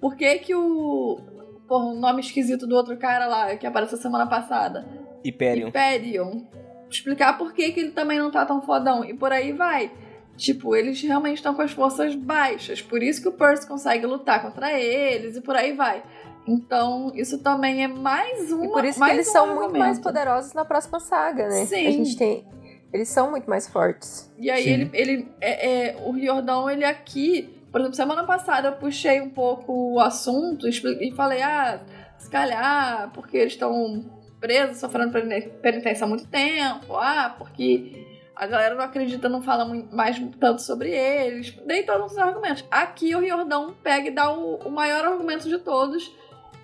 Por 0.02 0.16
que 0.16 0.40
que 0.40 0.56
o... 0.56 1.20
Porra, 1.68 1.86
o 1.86 2.00
nome 2.00 2.22
esquisito 2.22 2.66
do 2.66 2.76
outro 2.76 2.96
cara 2.98 3.28
lá, 3.28 3.56
que 3.58 3.68
apareceu 3.68 3.98
semana 3.98 4.26
passada. 4.26 4.88
Hyperion. 5.24 5.68
Hyperion. 5.68 6.46
Explicar 6.90 7.38
por 7.38 7.54
que 7.54 7.72
que 7.72 7.80
ele 7.82 7.92
também 7.92 8.18
não 8.18 8.32
tá 8.32 8.46
tão 8.46 8.62
fodão. 8.62 9.04
E 9.04 9.14
por 9.14 9.32
aí 9.32 9.52
vai. 9.52 9.92
Tipo, 10.38 10.76
eles 10.76 11.02
realmente 11.02 11.38
estão 11.38 11.54
com 11.56 11.64
as 11.64 11.72
forças 11.72 12.14
baixas. 12.16 12.82
Por 12.82 13.02
isso 13.02 13.22
que 13.22 13.28
o 13.28 13.32
Percy 13.32 13.68
consegue 13.68 14.06
lutar 14.06 14.42
contra 14.42 14.72
eles 14.80 15.36
e 15.36 15.42
por 15.42 15.56
aí 15.56 15.74
vai. 15.74 16.04
Então, 16.48 17.12
isso 17.16 17.40
também 17.40 17.84
é 17.84 17.88
mais 17.88 18.52
um. 18.54 18.64
E 18.66 18.70
por 18.70 18.86
isso 18.86 19.04
que 19.04 19.10
eles 19.10 19.28
um 19.28 19.32
são 19.32 19.44
argumento. 19.46 19.70
muito 19.72 19.80
mais 19.80 20.00
poderosos 20.00 20.54
na 20.54 20.64
próxima 20.64 21.00
saga, 21.00 21.50
né? 21.50 21.66
Sim. 21.66 21.88
A 21.88 21.92
gente 21.92 22.16
tem. 22.16 22.46
Eles 22.94 23.10
são 23.10 23.32
muito 23.32 23.50
mais 23.50 23.68
fortes. 23.68 24.32
E 24.38 24.50
aí 24.50 24.64
Sim. 24.64 24.70
ele, 24.70 24.90
ele 24.94 25.28
é, 25.42 25.88
é, 25.90 25.98
o 26.06 26.12
Riordão, 26.12 26.70
ele 26.70 26.86
aqui, 26.86 27.50
por 27.70 27.82
exemplo, 27.82 27.96
semana 27.98 28.24
passada 28.24 28.70
eu 28.70 28.74
puxei 28.74 29.20
um 29.20 29.30
pouco 29.30 29.94
o 29.96 30.00
assunto 30.00 30.68
e 30.70 31.12
falei, 31.12 31.42
ah, 31.42 31.82
se 32.18 32.30
calhar, 32.30 33.12
porque 33.14 33.36
eles 33.38 33.54
estão 33.54 34.06
presos, 34.40 34.78
sofrendo 34.78 35.12
peni- 35.12 35.50
penitência 35.62 36.06
há 36.06 36.08
muito 36.08 36.28
tempo, 36.28 36.96
ah, 36.96 37.36
porque 37.38 38.06
a 38.38 38.48
galera 38.48 38.76
não 38.76 38.84
acredita, 38.84 39.28
não 39.28 39.42
fala 39.42 39.66
mais 39.92 40.22
tanto 40.40 40.62
sobre 40.62 40.92
eles. 40.92 41.52
Dei 41.66 41.84
todos 41.84 42.12
os 42.12 42.18
argumentos. 42.18 42.64
Aqui 42.70 43.16
o 43.16 43.20
Riordão 43.20 43.74
pega 43.84 44.08
e 44.08 44.12
dá 44.12 44.32
o, 44.32 44.58
o 44.58 44.72
maior 44.72 45.04
argumento 45.06 45.50
de 45.50 45.58
todos. 45.58 46.16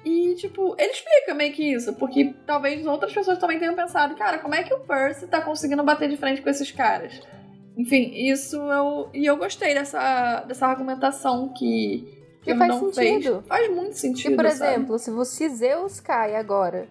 E, 0.05 0.35
tipo, 0.35 0.75
ele 0.77 0.91
explica 0.91 1.33
meio 1.33 1.53
que 1.53 1.63
isso, 1.73 1.93
porque 1.93 2.35
talvez 2.45 2.85
outras 2.85 3.13
pessoas 3.13 3.37
também 3.37 3.57
tenham 3.57 3.73
pensado, 3.73 4.15
cara, 4.15 4.37
como 4.37 4.53
é 4.53 4.61
que 4.61 4.73
o 4.73 4.81
Percy 4.81 5.27
tá 5.27 5.41
conseguindo 5.41 5.81
bater 5.81 6.09
de 6.09 6.17
frente 6.17 6.41
com 6.41 6.49
esses 6.49 6.71
caras? 6.71 7.21
Enfim, 7.77 8.11
isso 8.13 8.57
eu. 8.57 9.09
E 9.13 9.25
eu 9.25 9.37
gostei 9.37 9.73
dessa, 9.73 10.41
dessa 10.41 10.67
argumentação 10.67 11.53
que, 11.57 12.21
que 12.41 12.51
E 12.51 12.53
o 12.53 12.57
faz 12.57 12.75
sentido. 12.75 13.35
fez. 13.35 13.47
Faz 13.47 13.71
muito 13.71 13.97
sentido. 13.97 14.33
E, 14.33 14.35
por 14.35 14.49
sabe? 14.51 14.73
exemplo, 14.73 14.99
se 14.99 15.09
você 15.09 15.49
Zeus 15.49 15.99
cai 15.99 16.35
agora, 16.35 16.87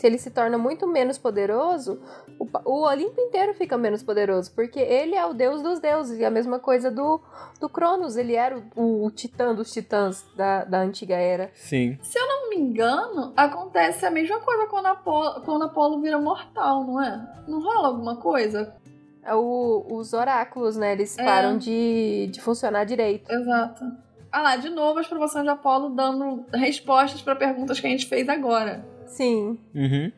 se 0.00 0.06
ele 0.06 0.16
se 0.16 0.30
torna 0.30 0.56
muito 0.56 0.86
menos 0.86 1.18
poderoso, 1.18 2.00
o, 2.38 2.48
o 2.64 2.86
Olimpo 2.88 3.20
inteiro 3.20 3.52
fica 3.52 3.76
menos 3.76 4.02
poderoso, 4.02 4.50
porque 4.54 4.80
ele 4.80 5.14
é 5.14 5.26
o 5.26 5.34
deus 5.34 5.60
dos 5.62 5.78
deuses, 5.78 6.18
e 6.18 6.24
a 6.24 6.30
mesma 6.30 6.58
coisa 6.58 6.90
do, 6.90 7.20
do 7.60 7.68
Cronos, 7.68 8.16
ele 8.16 8.34
era 8.34 8.58
o, 8.74 9.04
o 9.04 9.10
titã 9.10 9.54
dos 9.54 9.70
titãs 9.70 10.24
da, 10.34 10.64
da 10.64 10.78
antiga 10.80 11.16
era. 11.16 11.50
Sim. 11.54 11.98
Se 12.02 12.18
eu 12.18 12.26
não 12.26 12.48
me 12.48 12.56
engano, 12.56 13.34
acontece 13.36 14.06
a 14.06 14.10
mesma 14.10 14.40
coisa 14.40 14.66
quando 14.68 14.86
Apolo, 14.86 15.42
quando 15.42 15.64
Apolo 15.64 16.00
vira 16.00 16.18
mortal, 16.18 16.82
não 16.84 17.02
é? 17.02 17.42
Não 17.46 17.60
rola 17.62 17.88
alguma 17.88 18.16
coisa? 18.16 18.74
É 19.22 19.34
o- 19.34 19.84
os 19.90 20.14
oráculos, 20.14 20.78
né, 20.78 20.92
eles 20.92 21.18
É. 21.18 21.22
param 21.24 21.58
de, 21.58 22.28
de 22.32 22.40
funcionar 22.40 22.84
direito. 22.84 23.30
Exato. 23.30 23.84
Ah 24.32 24.40
lá, 24.40 24.56
de 24.56 24.70
novo 24.70 24.98
as 24.98 25.06
provações 25.06 25.44
de 25.44 25.50
Apolo 25.50 25.90
dando 25.90 26.46
respostas 26.54 27.20
para 27.20 27.36
perguntas 27.36 27.78
que 27.78 27.86
a 27.86 27.90
gente 27.90 28.06
fez 28.06 28.30
agora. 28.30 28.82
Sim, 29.10 29.58
Uhum. 29.74 30.12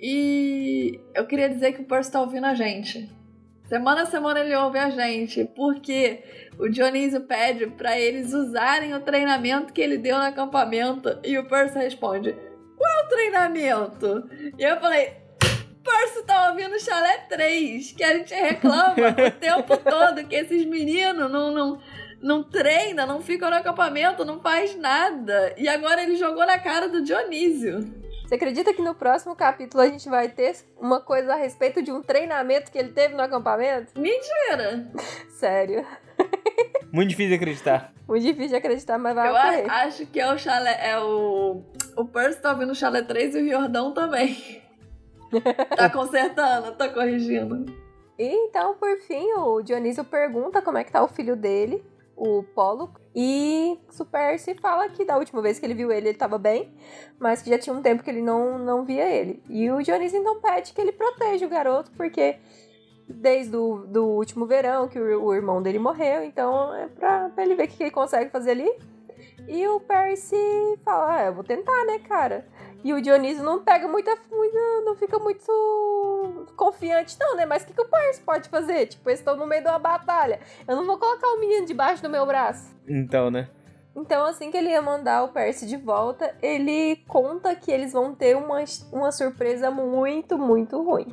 E 0.00 1.00
eu 1.14 1.26
queria 1.26 1.48
dizer 1.48 1.72
que 1.72 1.82
o 1.82 1.84
Percy 1.84 2.12
tá 2.12 2.20
ouvindo 2.20 2.46
a 2.46 2.54
gente. 2.54 3.10
Semana 3.68 4.02
a 4.02 4.06
semana 4.06 4.40
ele 4.40 4.54
ouve 4.54 4.78
a 4.78 4.88
gente, 4.88 5.44
porque 5.44 6.22
o 6.58 6.68
Dionísio 6.68 7.22
pede 7.22 7.66
pra 7.66 7.98
eles 7.98 8.32
usarem 8.32 8.94
o 8.94 9.00
treinamento 9.00 9.72
que 9.72 9.80
ele 9.80 9.98
deu 9.98 10.16
no 10.16 10.24
acampamento. 10.24 11.18
E 11.22 11.36
o 11.36 11.46
Percy 11.46 11.78
responde: 11.78 12.34
Qual 12.76 12.90
é 12.90 13.04
o 13.04 13.08
treinamento? 13.08 14.30
E 14.56 14.62
eu 14.62 14.80
falei: 14.80 15.12
Percy 15.84 16.24
tá 16.24 16.50
ouvindo 16.50 16.76
o 16.76 16.80
Chalé 16.80 17.18
3, 17.28 17.92
que 17.92 18.04
a 18.04 18.16
gente 18.16 18.34
reclama 18.34 18.94
o 18.94 19.30
tempo 19.38 19.76
todo 19.76 20.26
que 20.26 20.36
esses 20.36 20.64
meninos 20.64 21.30
não, 21.30 21.52
não, 21.52 21.80
não 22.22 22.42
treinam, 22.42 23.06
não 23.06 23.20
ficam 23.20 23.50
no 23.50 23.56
acampamento, 23.56 24.24
não 24.24 24.40
faz 24.40 24.76
nada. 24.76 25.54
E 25.58 25.68
agora 25.68 26.02
ele 26.02 26.16
jogou 26.16 26.46
na 26.46 26.58
cara 26.58 26.88
do 26.88 27.02
Dionísio. 27.02 27.97
Você 28.28 28.34
acredita 28.34 28.74
que 28.74 28.82
no 28.82 28.94
próximo 28.94 29.34
capítulo 29.34 29.82
a 29.82 29.86
gente 29.86 30.06
vai 30.06 30.28
ter 30.28 30.54
uma 30.78 31.00
coisa 31.00 31.32
a 31.32 31.36
respeito 31.36 31.80
de 31.82 31.90
um 31.90 32.02
treinamento 32.02 32.70
que 32.70 32.76
ele 32.76 32.90
teve 32.90 33.14
no 33.14 33.22
acampamento? 33.22 33.98
Mentira! 33.98 34.86
Sério. 35.30 35.86
Muito 36.92 37.08
difícil 37.08 37.30
de 37.30 37.36
acreditar. 37.36 37.94
Muito 38.06 38.22
difícil 38.22 38.50
de 38.50 38.56
acreditar, 38.56 38.98
mas 38.98 39.14
vai 39.14 39.28
Eu 39.28 39.32
ocorrer. 39.32 39.72
acho 39.72 40.04
que 40.04 40.20
é 40.20 40.30
o 40.30 40.36
chalé. 40.36 40.78
É 40.90 41.00
o. 41.00 41.62
O 41.96 42.04
Percy 42.04 42.42
tá 42.42 42.50
ouvindo 42.52 42.72
o 42.72 42.74
chalé 42.74 43.00
3 43.00 43.34
e 43.34 43.38
o 43.38 43.44
Riordão 43.44 43.94
também. 43.94 44.62
tá 45.74 45.88
consertando, 45.88 46.72
tá 46.72 46.86
corrigindo. 46.90 47.64
E 48.18 48.26
então, 48.26 48.74
por 48.74 48.94
fim, 48.98 49.32
o 49.38 49.62
Dionísio 49.62 50.04
pergunta 50.04 50.60
como 50.60 50.76
é 50.76 50.84
que 50.84 50.92
tá 50.92 51.02
o 51.02 51.08
filho 51.08 51.34
dele, 51.34 51.82
o 52.18 52.42
Polo, 52.42 52.90
e 53.14 53.78
o 53.98 54.04
Percy 54.04 54.54
fala 54.54 54.88
que 54.88 55.04
da 55.04 55.16
última 55.16 55.40
vez 55.40 55.58
que 55.58 55.66
ele 55.66 55.74
viu 55.74 55.90
ele, 55.90 56.08
ele 56.08 56.18
tava 56.18 56.38
bem, 56.38 56.74
mas 57.18 57.40
que 57.40 57.50
já 57.50 57.58
tinha 57.58 57.74
um 57.74 57.82
tempo 57.82 58.02
que 58.02 58.10
ele 58.10 58.22
não, 58.22 58.58
não 58.58 58.84
via 58.84 59.08
ele. 59.08 59.42
E 59.48 59.70
o 59.70 59.82
Dionísio 59.82 60.18
então 60.18 60.40
pede 60.40 60.72
que 60.72 60.80
ele 60.80 60.92
proteja 60.92 61.46
o 61.46 61.48
garoto, 61.48 61.90
porque 61.92 62.36
desde 63.08 63.56
o 63.56 63.86
do 63.86 64.04
último 64.04 64.46
verão 64.46 64.88
que 64.88 64.98
o, 64.98 65.24
o 65.24 65.34
irmão 65.34 65.62
dele 65.62 65.78
morreu, 65.78 66.24
então 66.24 66.74
é 66.74 66.88
pra, 66.88 67.30
pra 67.30 67.44
ele 67.44 67.54
ver 67.54 67.64
o 67.64 67.68
que 67.68 67.76
que 67.76 67.82
ele 67.84 67.90
consegue 67.90 68.30
fazer 68.30 68.52
ali. 68.52 68.70
E 69.46 69.66
o 69.66 69.80
Percy 69.80 70.36
fala, 70.84 71.16
ah, 71.16 71.24
eu 71.26 71.34
vou 71.34 71.44
tentar, 71.44 71.84
né, 71.86 71.98
cara? 72.00 72.46
E 72.84 72.92
o 72.92 73.02
Dionísio 73.02 73.42
não 73.42 73.62
pega 73.62 73.88
muita, 73.88 74.16
muita 74.30 74.58
não 74.84 74.94
fica 74.94 75.18
muito 75.18 75.44
confiante, 76.56 77.16
não, 77.18 77.34
né? 77.36 77.44
Mas 77.44 77.62
o 77.62 77.66
que, 77.66 77.72
que 77.74 77.80
o 77.80 77.88
Percy 77.88 78.20
pode 78.20 78.48
fazer? 78.48 78.86
Tipo, 78.86 79.10
eles 79.10 79.18
estão 79.20 79.36
no 79.36 79.46
meio 79.46 79.62
de 79.62 79.68
uma 79.68 79.78
batalha. 79.78 80.40
Eu 80.66 80.76
não 80.76 80.84
vou 80.86 80.96
colocar 80.98 81.26
o 81.28 81.40
menino 81.40 81.66
debaixo 81.66 82.02
do 82.02 82.08
meu 82.08 82.24
braço. 82.24 82.74
Então, 82.88 83.30
né? 83.30 83.48
Então, 83.96 84.24
assim 84.24 84.50
que 84.50 84.56
ele 84.56 84.70
ia 84.70 84.80
mandar 84.80 85.24
o 85.24 85.28
Percy 85.28 85.66
de 85.66 85.76
volta, 85.76 86.32
ele 86.40 87.02
conta 87.08 87.54
que 87.56 87.72
eles 87.72 87.92
vão 87.92 88.14
ter 88.14 88.36
uma, 88.36 88.62
uma 88.92 89.10
surpresa 89.10 89.70
muito, 89.72 90.38
muito 90.38 90.80
ruim. 90.80 91.12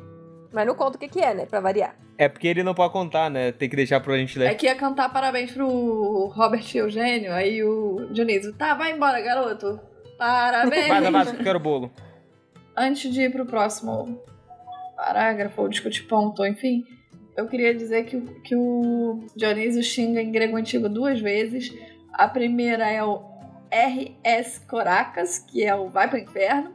Mas 0.52 0.66
não 0.66 0.74
conta 0.76 0.96
o 0.96 1.00
que, 1.00 1.08
que 1.08 1.20
é, 1.20 1.34
né? 1.34 1.46
Pra 1.46 1.58
variar. 1.58 1.96
É 2.16 2.28
porque 2.28 2.46
ele 2.46 2.62
não 2.62 2.74
pode 2.74 2.92
contar, 2.92 3.28
né? 3.28 3.50
Tem 3.50 3.68
que 3.68 3.74
deixar 3.76 4.00
pra 4.00 4.16
gente 4.16 4.38
É 4.40 4.44
ler. 4.48 4.54
que 4.54 4.66
ia 4.66 4.76
cantar 4.76 5.12
parabéns 5.12 5.50
pro 5.50 6.26
Robert 6.34 6.64
Eugênio, 6.74 7.32
aí 7.32 7.62
o 7.64 8.06
Dionísio, 8.12 8.54
tá, 8.54 8.74
vai 8.74 8.92
embora, 8.92 9.20
garoto. 9.20 9.78
Parabéns. 10.18 10.86
Que 11.32 11.40
eu 11.40 11.44
quero 11.44 11.60
bolo. 11.60 11.90
Antes 12.76 13.12
de 13.12 13.22
ir 13.22 13.32
pro 13.32 13.46
próximo 13.46 14.20
parágrafo 14.96 15.62
ou 15.62 15.68
discutir 15.68 16.02
ponto, 16.04 16.44
enfim, 16.46 16.84
eu 17.36 17.46
queria 17.46 17.74
dizer 17.74 18.04
que, 18.04 18.16
o- 18.16 18.40
que 18.42 18.54
o 18.56 19.26
Dionísio 19.36 19.82
xinga 19.82 20.20
em 20.22 20.30
grego 20.32 20.56
antigo 20.56 20.88
duas 20.88 21.20
vezes. 21.20 21.72
A 22.12 22.26
primeira 22.28 22.90
é 22.90 23.02
o 23.04 23.22
RS 23.70 24.58
Coracas, 24.68 25.38
que 25.38 25.62
é 25.64 25.74
o 25.74 25.88
Vai 25.88 26.08
pro 26.08 26.18
Inferno. 26.18 26.72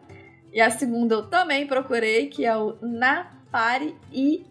E 0.54 0.60
a 0.60 0.70
segunda 0.70 1.16
eu 1.16 1.28
também 1.30 1.66
procurei, 1.66 2.28
que 2.28 2.46
é 2.46 2.56
o 2.56 2.78
Na 2.82 3.32
Pare 3.52 3.96
e 4.12 4.46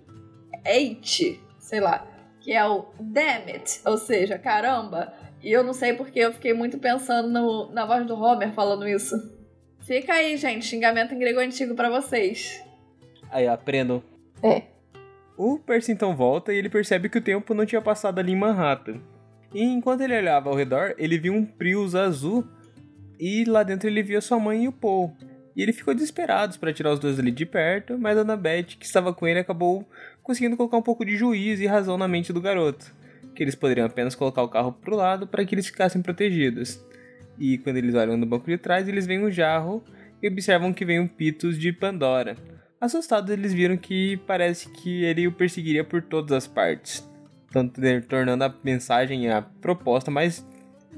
H, 0.65 1.39
sei 1.59 1.81
lá, 1.81 2.07
que 2.41 2.53
é 2.53 2.65
o 2.67 2.87
damn 2.99 3.47
it, 3.53 3.81
ou 3.85 3.97
seja, 3.99 4.39
caramba. 4.39 5.13
E 5.43 5.51
eu 5.51 5.65
não 5.65 5.73
sei 5.73 5.95
porque 5.95 6.19
eu 6.19 6.33
fiquei 6.33 6.53
muito 6.53 6.79
pensando 6.79 7.29
no, 7.29 7.73
na 7.73 7.87
voz 7.87 8.07
do 8.07 8.15
Homer 8.15 8.53
falando 8.53 8.87
isso. 8.87 9.15
Fica 9.81 10.13
aí, 10.13 10.37
gente, 10.37 10.67
xingamento 10.67 11.15
em 11.15 11.19
grego 11.19 11.41
antigo 11.41 11.75
para 11.75 11.89
vocês. 11.89 12.63
Aí, 13.31 13.47
aprendam. 13.47 14.03
É. 14.43 14.63
O 15.37 15.59
Percy 15.59 15.93
então 15.93 16.15
volta 16.15 16.53
e 16.53 16.59
ele 16.59 16.69
percebe 16.69 17.09
que 17.09 17.19
o 17.19 17.23
tempo 17.23 17.55
não 17.55 17.65
tinha 17.65 17.81
passado 17.81 18.19
ali 18.19 18.33
em 18.33 18.37
Manhattan. 18.37 19.01
E 19.55 19.63
enquanto 19.63 20.03
ele 20.03 20.17
olhava 20.17 20.51
ao 20.51 20.55
redor, 20.55 20.95
ele 20.99 21.19
viu 21.19 21.33
um 21.33 21.45
Prius 21.45 21.95
azul 21.95 22.47
e 23.19 23.45
lá 23.45 23.63
dentro 23.63 23.89
ele 23.89 24.03
via 24.03 24.21
sua 24.21 24.39
mãe 24.39 24.65
e 24.65 24.69
o 24.69 24.73
Paul. 24.73 25.17
E 25.57 25.63
ele 25.63 25.73
ficou 25.73 25.95
desesperado 25.95 26.59
para 26.59 26.73
tirar 26.73 26.93
os 26.93 27.01
dois 27.01 27.19
ali 27.19 27.31
de 27.31 27.45
perto, 27.45 27.99
mas 27.99 28.17
a 28.17 28.21
Annabeth, 28.21 28.77
que 28.79 28.87
estava 28.87 29.13
com 29.13 29.27
ele, 29.27 29.41
acabou 29.41 29.89
conseguindo 30.23 30.57
colocar 30.57 30.77
um 30.77 30.83
pouco 30.83 31.05
de 31.05 31.17
juízo 31.17 31.63
e 31.63 31.67
razão 31.67 31.99
na 31.99 32.07
mente 32.07 32.33
do 32.33 32.41
garoto. 32.41 32.95
Que 33.35 33.43
eles 33.43 33.55
poderiam 33.55 33.87
apenas 33.87 34.15
colocar 34.15 34.43
o 34.43 34.49
carro 34.49 34.73
pro 34.73 34.97
lado 34.97 35.27
para 35.27 35.45
que 35.45 35.55
eles 35.55 35.67
ficassem 35.67 36.03
protegidos. 36.03 36.85
E 37.39 37.59
quando 37.59 37.77
eles 37.77 37.95
olham 37.95 38.17
no 38.17 38.27
banco 38.27 38.47
de 38.47 38.59
trás, 38.59 38.87
eles 38.89 39.07
veem 39.07 39.25
um 39.25 39.31
jarro 39.31 39.83
e 40.23 40.29
observam 40.29 40.73
que 40.73 40.85
vem 40.85 41.01
um 41.01 41.09
Pitos 41.09 41.59
de 41.59 41.73
Pandora. 41.73 42.37
Assustados, 42.81 43.31
eles 43.31 43.53
viram 43.53 43.77
que 43.77 44.17
parece 44.27 44.71
que 44.71 45.05
ele 45.05 45.27
o 45.27 45.33
perseguiria 45.33 45.85
por 45.85 46.03
todas 46.03 46.33
as 46.33 46.47
partes, 46.47 47.07
tanto 47.51 47.81
tornando 48.09 48.45
a 48.45 48.55
mensagem, 48.65 49.31
a 49.31 49.43
proposta 49.43 50.11
mais 50.11 50.47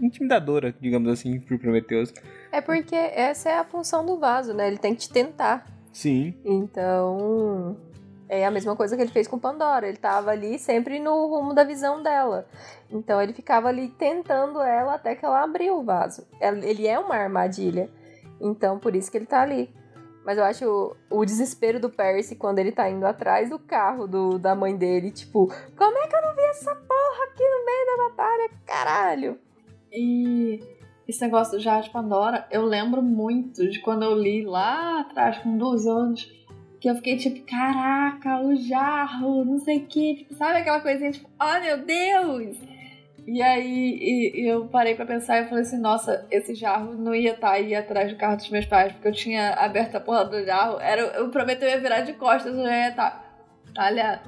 intimidadora, 0.01 0.75
digamos 0.81 1.11
assim, 1.11 1.41
pro 1.41 1.59
Prometheus. 1.59 2.13
É 2.51 2.61
porque 2.61 2.95
essa 2.95 3.51
é 3.51 3.59
a 3.59 3.65
função 3.65 4.05
do 4.05 4.19
vaso, 4.19 4.55
né? 4.55 4.69
Ele 4.69 4.79
tem 4.79 4.95
que 4.95 5.03
te 5.03 5.11
tentar. 5.11 5.67
Sim. 5.93 6.35
Então, 6.45 7.77
é 8.33 8.47
a 8.47 8.51
mesma 8.51 8.75
coisa 8.75 8.97
que 8.97 9.03
ele 9.03 9.11
fez 9.11 9.29
com 9.29 9.39
Pandora. 9.39 9.87
Ele 9.87 9.99
tava 9.99 10.31
ali 10.31 10.59
sempre 10.59 10.99
no 10.99 11.27
rumo 11.27 11.53
da 11.53 11.65
visão 11.65 12.03
dela. 12.03 12.49
Então 12.91 13.21
ele 13.21 13.35
ficava 13.35 13.69
ali 13.69 13.89
tentando 13.89 14.59
ela 14.63 14.95
até 14.95 15.15
que 15.15 15.23
ela 15.23 15.43
abriu 15.43 15.77
o 15.77 15.85
vaso. 15.85 16.27
Ele 16.41 16.87
é 16.87 16.99
uma 16.99 17.15
armadilha. 17.15 17.91
Então 18.41 18.79
por 18.79 18.97
isso 18.97 19.11
que 19.11 19.19
ele 19.19 19.27
tá 19.27 19.43
ali. 19.43 19.71
Mas 20.25 20.39
eu 20.39 20.45
acho 20.45 20.97
o, 21.11 21.25
desespero 21.27 21.79
do 21.79 21.91
Percy 21.91 22.37
quando 22.37 22.59
ele 22.59 22.73
tá 22.73 22.89
indo 22.89 23.05
atrás 23.05 23.51
do 23.51 23.59
carro 23.59 24.07
do, 24.07 24.39
da 24.39 24.55
mãe 24.55 24.75
dele. 24.75 25.11
Tipo, 25.11 25.53
como 25.77 25.99
é 25.99 26.07
que 26.07 26.17
eu 26.17 26.23
não 26.23 26.35
vi 26.35 26.43
essa 26.43 26.75
porra 26.75 27.25
aqui 27.25 27.43
no 27.43 27.65
meio 27.67 27.87
da 27.87 28.09
batalha? 28.09 28.51
Caralho! 28.65 29.39
E 29.93 30.59
esse 31.07 31.21
negócio 31.21 31.59
do 31.59 31.63
Jarro 31.63 31.83
de 31.83 31.91
Pandora, 31.91 32.47
eu 32.51 32.65
lembro 32.65 33.03
muito 33.03 33.69
de 33.69 33.81
quando 33.81 34.05
eu 34.05 34.15
li 34.15 34.43
lá 34.43 35.01
atrás, 35.01 35.39
com 35.39 35.59
12 35.59 35.91
anos, 35.91 36.42
que 36.83 36.91
eu 36.91 36.97
fiquei 36.97 37.17
tipo, 37.17 37.41
caraca, 37.47 38.41
o 38.41 38.57
jarro, 38.57 39.45
não 39.45 39.57
sei 39.61 39.79
o 39.79 39.87
que, 39.87 40.17
tipo, 40.17 40.35
sabe 40.35 40.59
aquela 40.59 40.81
coisinha, 40.81 41.13
tipo, 41.13 41.31
oh 41.41 41.61
meu 41.61 41.79
Deus! 41.79 42.57
E 43.25 43.41
aí 43.41 43.99
e, 44.01 44.41
e 44.43 44.49
eu 44.49 44.67
parei 44.67 44.97
para 44.97 45.07
pensar 45.07 45.41
e 45.41 45.49
falei 45.49 45.63
assim, 45.63 45.79
nossa, 45.79 46.27
esse 46.29 46.57
jarro 46.57 46.95
não 46.95 47.15
ia 47.15 47.35
estar 47.35 47.51
tá 47.51 47.53
aí 47.53 47.73
atrás 47.73 48.11
do 48.11 48.19
carro 48.19 48.37
dos 48.37 48.51
meus 48.51 48.67
pais, 48.67 48.91
porque 48.91 49.07
eu 49.07 49.13
tinha 49.13 49.51
aberto 49.53 49.95
a 49.95 50.01
porra 50.01 50.25
do 50.25 50.45
jarro, 50.45 50.81
era, 50.81 51.03
eu 51.03 51.29
prometi 51.29 51.63
eu 51.63 51.69
ia 51.69 51.79
virar 51.79 52.01
de 52.01 52.15
costas, 52.15 52.53
eu 52.53 52.65
já 52.65 52.77
ia 52.77 52.89
estar, 52.89 53.33
tá, 53.73 54.23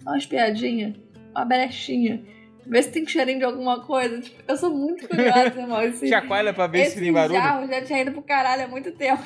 uma 0.00 0.16
espiadinha, 0.16 0.96
uma 1.36 1.44
brechinha. 1.44 2.24
Ver 2.66 2.84
se 2.84 2.90
tem 2.90 3.06
cheirinho 3.06 3.40
de 3.40 3.44
alguma 3.44 3.80
coisa. 3.84 4.18
Tipo, 4.18 4.42
eu 4.48 4.56
sou 4.56 4.70
muito 4.70 5.06
curiosa, 5.06 5.60
irmão. 5.60 5.82
Esse, 5.84 6.08
Chacoalha 6.08 6.54
pra 6.54 6.66
ver 6.66 6.86
se 6.86 6.98
tem 6.98 7.12
barulho. 7.12 7.36
Esse 7.36 7.46
jarro 7.46 7.66
já 7.66 7.82
tinha 7.82 8.00
ido 8.00 8.12
pro 8.12 8.22
caralho 8.22 8.64
há 8.64 8.68
muito 8.68 8.90
tempo. 8.92 9.22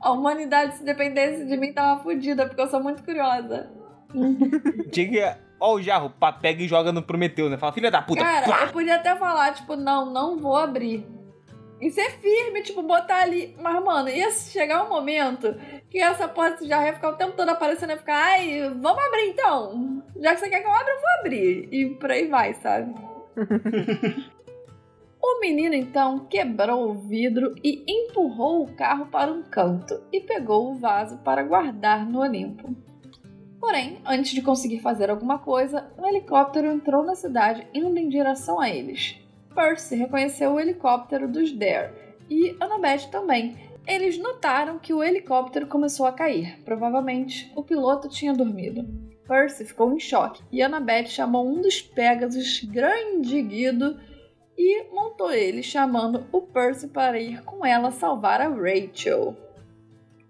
A 0.00 0.12
humanidade, 0.12 0.76
se 0.76 0.84
dependesse 0.84 1.46
de 1.46 1.56
mim, 1.56 1.72
tava 1.72 2.02
fodida, 2.02 2.46
porque 2.46 2.60
eu 2.60 2.68
sou 2.68 2.82
muito 2.82 3.02
curiosa. 3.02 3.70
Tinha 4.92 5.08
que. 5.08 5.44
Ó, 5.60 5.74
o 5.74 5.82
jarro, 5.82 6.10
pá, 6.10 6.32
pega 6.32 6.62
e 6.62 6.68
joga 6.68 6.92
no 6.92 7.02
Prometeu, 7.02 7.48
né? 7.48 7.56
Fala, 7.56 7.72
filha 7.72 7.90
da 7.90 8.02
puta. 8.02 8.22
Cara, 8.22 8.44
plá. 8.44 8.62
eu 8.62 8.72
podia 8.72 8.96
até 8.96 9.16
falar, 9.16 9.54
tipo, 9.54 9.76
não, 9.76 10.10
não 10.10 10.38
vou 10.38 10.56
abrir. 10.56 11.06
E 11.80 11.90
ser 11.90 12.10
firme, 12.12 12.62
tipo, 12.62 12.82
botar 12.82 13.22
ali. 13.22 13.56
Mas, 13.60 13.82
mano, 13.82 14.08
ia 14.08 14.30
chegar 14.30 14.84
um 14.84 14.88
momento 14.88 15.54
que 15.90 15.98
essa 15.98 16.28
porta 16.28 16.66
já 16.66 16.84
ia 16.84 16.94
ficar 16.94 17.10
o 17.10 17.16
tempo 17.16 17.32
todo 17.32 17.48
aparecendo 17.48 17.92
e 17.92 17.96
ficar, 17.96 18.16
ai, 18.16 18.70
vamos 18.80 19.04
abrir 19.04 19.30
então. 19.30 20.02
Já 20.20 20.34
que 20.34 20.40
você 20.40 20.50
quer 20.50 20.60
que 20.60 20.66
eu 20.66 20.72
abra, 20.72 20.92
eu 20.92 21.00
vou 21.00 21.10
abrir. 21.20 21.68
E 21.72 21.94
por 21.96 22.10
aí 22.10 22.26
vai, 22.26 22.54
sabe? 22.54 22.94
O 25.26 25.40
menino 25.40 25.74
então 25.74 26.26
quebrou 26.26 26.90
o 26.90 26.94
vidro 26.94 27.54
e 27.64 27.82
empurrou 27.88 28.62
o 28.62 28.74
carro 28.74 29.06
para 29.06 29.32
um 29.32 29.42
canto 29.42 29.98
e 30.12 30.20
pegou 30.20 30.70
o 30.70 30.74
vaso 30.74 31.16
para 31.24 31.42
guardar 31.42 32.04
no 32.04 32.20
Olimpo. 32.20 32.76
Porém, 33.58 34.02
antes 34.04 34.32
de 34.32 34.42
conseguir 34.42 34.80
fazer 34.80 35.08
alguma 35.08 35.38
coisa, 35.38 35.90
um 35.98 36.06
helicóptero 36.06 36.66
entrou 36.66 37.02
na 37.02 37.14
cidade 37.14 37.66
indo 37.72 37.98
em 37.98 38.10
direção 38.10 38.60
a 38.60 38.68
eles. 38.68 39.18
Percy 39.54 39.96
reconheceu 39.96 40.52
o 40.52 40.60
helicóptero 40.60 41.26
dos 41.26 41.50
Dare 41.52 41.94
e 42.28 42.54
Annabeth 42.60 43.08
também. 43.10 43.56
Eles 43.86 44.18
notaram 44.18 44.78
que 44.78 44.92
o 44.92 45.02
helicóptero 45.02 45.66
começou 45.66 46.04
a 46.04 46.12
cair. 46.12 46.62
Provavelmente 46.66 47.50
o 47.56 47.62
piloto 47.62 48.10
tinha 48.10 48.34
dormido. 48.34 48.86
Percy 49.26 49.64
ficou 49.64 49.90
em 49.90 49.98
choque 49.98 50.42
e 50.52 50.60
Annabeth 50.60 51.06
chamou 51.06 51.48
um 51.48 51.62
dos 51.62 51.80
Pegasus, 51.80 52.62
grande 52.64 53.40
Guido, 53.40 53.98
e 54.56 54.84
montou 54.92 55.32
ele, 55.32 55.62
chamando 55.62 56.26
o 56.30 56.42
Percy 56.42 56.88
para 56.88 57.18
ir 57.18 57.42
com 57.42 57.64
ela 57.64 57.90
salvar 57.90 58.40
a 58.40 58.48
Rachel. 58.48 59.36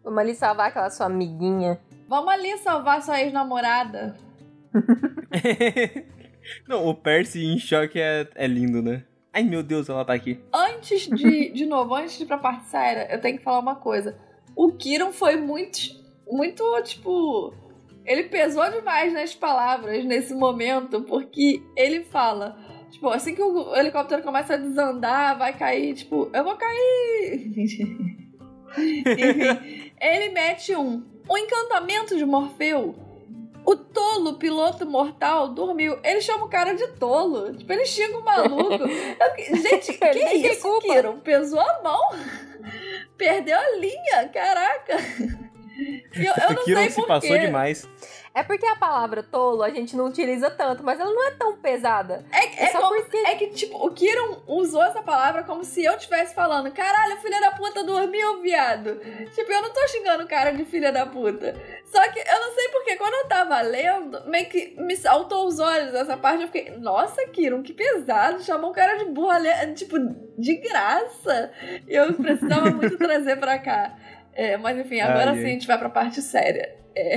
Vamos 0.02 0.18
ali 0.18 0.34
salvar 0.34 0.68
aquela 0.68 0.90
sua 0.90 1.06
amiguinha. 1.06 1.80
Vamos 2.08 2.32
ali 2.32 2.56
salvar 2.58 3.02
sua 3.02 3.20
ex-namorada. 3.20 4.16
Não, 6.68 6.86
o 6.86 6.94
Percy 6.94 7.44
em 7.44 7.58
choque 7.58 7.98
é, 7.98 8.28
é 8.34 8.46
lindo, 8.46 8.82
né? 8.82 9.04
Ai 9.32 9.42
meu 9.42 9.62
Deus, 9.62 9.88
ela 9.88 10.04
tá 10.04 10.12
aqui. 10.12 10.38
Antes 10.52 11.08
de, 11.08 11.50
de 11.52 11.66
novo, 11.66 11.94
antes 11.94 12.16
de 12.16 12.24
ir 12.24 12.26
pra 12.26 12.38
parte 12.38 12.66
séria, 12.66 13.08
eu 13.10 13.20
tenho 13.20 13.38
que 13.38 13.44
falar 13.44 13.58
uma 13.58 13.76
coisa. 13.76 14.16
O 14.54 14.72
Kiron 14.72 15.12
foi 15.12 15.36
muito, 15.36 15.78
muito, 16.30 16.62
tipo. 16.82 17.52
Ele 18.04 18.24
pesou 18.24 18.70
demais 18.70 19.12
nas 19.12 19.34
palavras 19.34 20.04
nesse 20.04 20.34
momento, 20.34 21.02
porque 21.02 21.62
ele 21.74 22.04
fala 22.04 22.56
Tipo, 22.94 23.08
assim 23.08 23.34
que 23.34 23.42
o 23.42 23.74
helicóptero 23.74 24.22
começa 24.22 24.54
a 24.54 24.56
desandar, 24.56 25.36
vai 25.36 25.52
cair, 25.52 25.94
tipo, 25.94 26.30
eu 26.32 26.44
vou 26.44 26.56
cair! 26.56 27.52
Enfim, 28.78 29.92
ele 30.00 30.28
mete 30.28 30.76
um. 30.76 31.04
O 31.28 31.36
encantamento 31.36 32.16
de 32.16 32.24
Morfeu. 32.24 32.94
O 33.66 33.74
tolo 33.74 34.34
piloto 34.34 34.86
mortal 34.86 35.48
dormiu. 35.48 35.98
Ele 36.04 36.20
chama 36.20 36.44
o 36.44 36.48
cara 36.48 36.74
de 36.74 36.86
tolo. 36.92 37.56
Tipo, 37.56 37.72
ele 37.72 37.84
xinga 37.84 38.18
o 38.18 38.24
maluco. 38.24 38.84
Eu, 38.84 39.56
gente, 39.56 39.94
que 39.94 40.04
é 40.04 40.36
isso, 40.36 40.80
Kiron? 40.80 41.18
Pesou 41.18 41.60
a 41.60 41.82
mão. 41.82 42.00
Perdeu 43.16 43.58
a 43.58 43.76
linha, 43.76 44.28
caraca. 44.32 44.98
Eu, 46.14 46.48
eu 46.48 46.54
não 46.54 46.64
Kiron 46.64 46.80
sei 46.82 46.90
se 46.90 47.06
passou 47.06 47.38
demais. 47.38 47.88
É 48.34 48.42
porque 48.42 48.66
a 48.66 48.74
palavra 48.74 49.22
tolo 49.22 49.62
a 49.62 49.70
gente 49.70 49.94
não 49.94 50.06
utiliza 50.06 50.50
tanto, 50.50 50.82
mas 50.82 50.98
ela 50.98 51.12
não 51.12 51.28
é 51.28 51.30
tão 51.30 51.56
pesada. 51.56 52.24
É, 52.32 52.64
é, 52.64 52.66
é 52.66 52.72
como, 52.72 53.00
porque... 53.00 53.16
é 53.16 53.36
que, 53.36 53.46
tipo, 53.50 53.76
o 53.76 53.92
Kiron 53.92 54.42
usou 54.48 54.82
essa 54.82 55.00
palavra 55.00 55.44
como 55.44 55.62
se 55.62 55.84
eu 55.84 55.94
estivesse 55.94 56.34
falando: 56.34 56.68
caralho, 56.72 57.16
filha 57.18 57.40
da 57.40 57.52
puta 57.52 57.84
dormiu, 57.84 58.42
viado. 58.42 59.00
Tipo, 59.32 59.52
eu 59.52 59.62
não 59.62 59.72
tô 59.72 59.86
xingando 59.86 60.24
o 60.24 60.28
cara 60.28 60.50
de 60.50 60.64
filha 60.64 60.90
da 60.90 61.06
puta. 61.06 61.54
Só 61.84 62.02
que 62.10 62.18
eu 62.18 62.40
não 62.40 62.52
sei 62.54 62.68
porque, 62.70 62.96
quando 62.96 63.14
eu 63.14 63.28
tava 63.28 63.60
lendo, 63.60 64.28
meio 64.28 64.46
que 64.46 64.74
me 64.78 64.96
saltou 64.96 65.46
os 65.46 65.60
olhos 65.60 65.94
essa 65.94 66.16
parte. 66.16 66.42
Eu 66.42 66.48
fiquei, 66.48 66.76
nossa, 66.76 67.28
Kiron, 67.28 67.62
que 67.62 67.72
pesado. 67.72 68.42
Chamou 68.42 68.70
o 68.70 68.74
cara 68.74 68.96
de 68.96 69.04
burra, 69.04 69.38
tipo, 69.74 69.96
de 70.36 70.56
graça. 70.56 71.52
E 71.86 71.94
eu 71.94 72.12
precisava 72.14 72.68
muito 72.68 72.98
trazer 72.98 73.36
pra 73.36 73.60
cá. 73.60 73.96
É, 74.32 74.56
mas 74.56 74.76
enfim, 74.76 75.00
agora 75.00 75.30
Ai, 75.30 75.36
sim 75.36 75.44
a 75.44 75.50
gente 75.50 75.66
vai 75.68 75.78
pra 75.78 75.88
parte 75.88 76.20
séria. 76.20 76.74
É. 76.96 77.16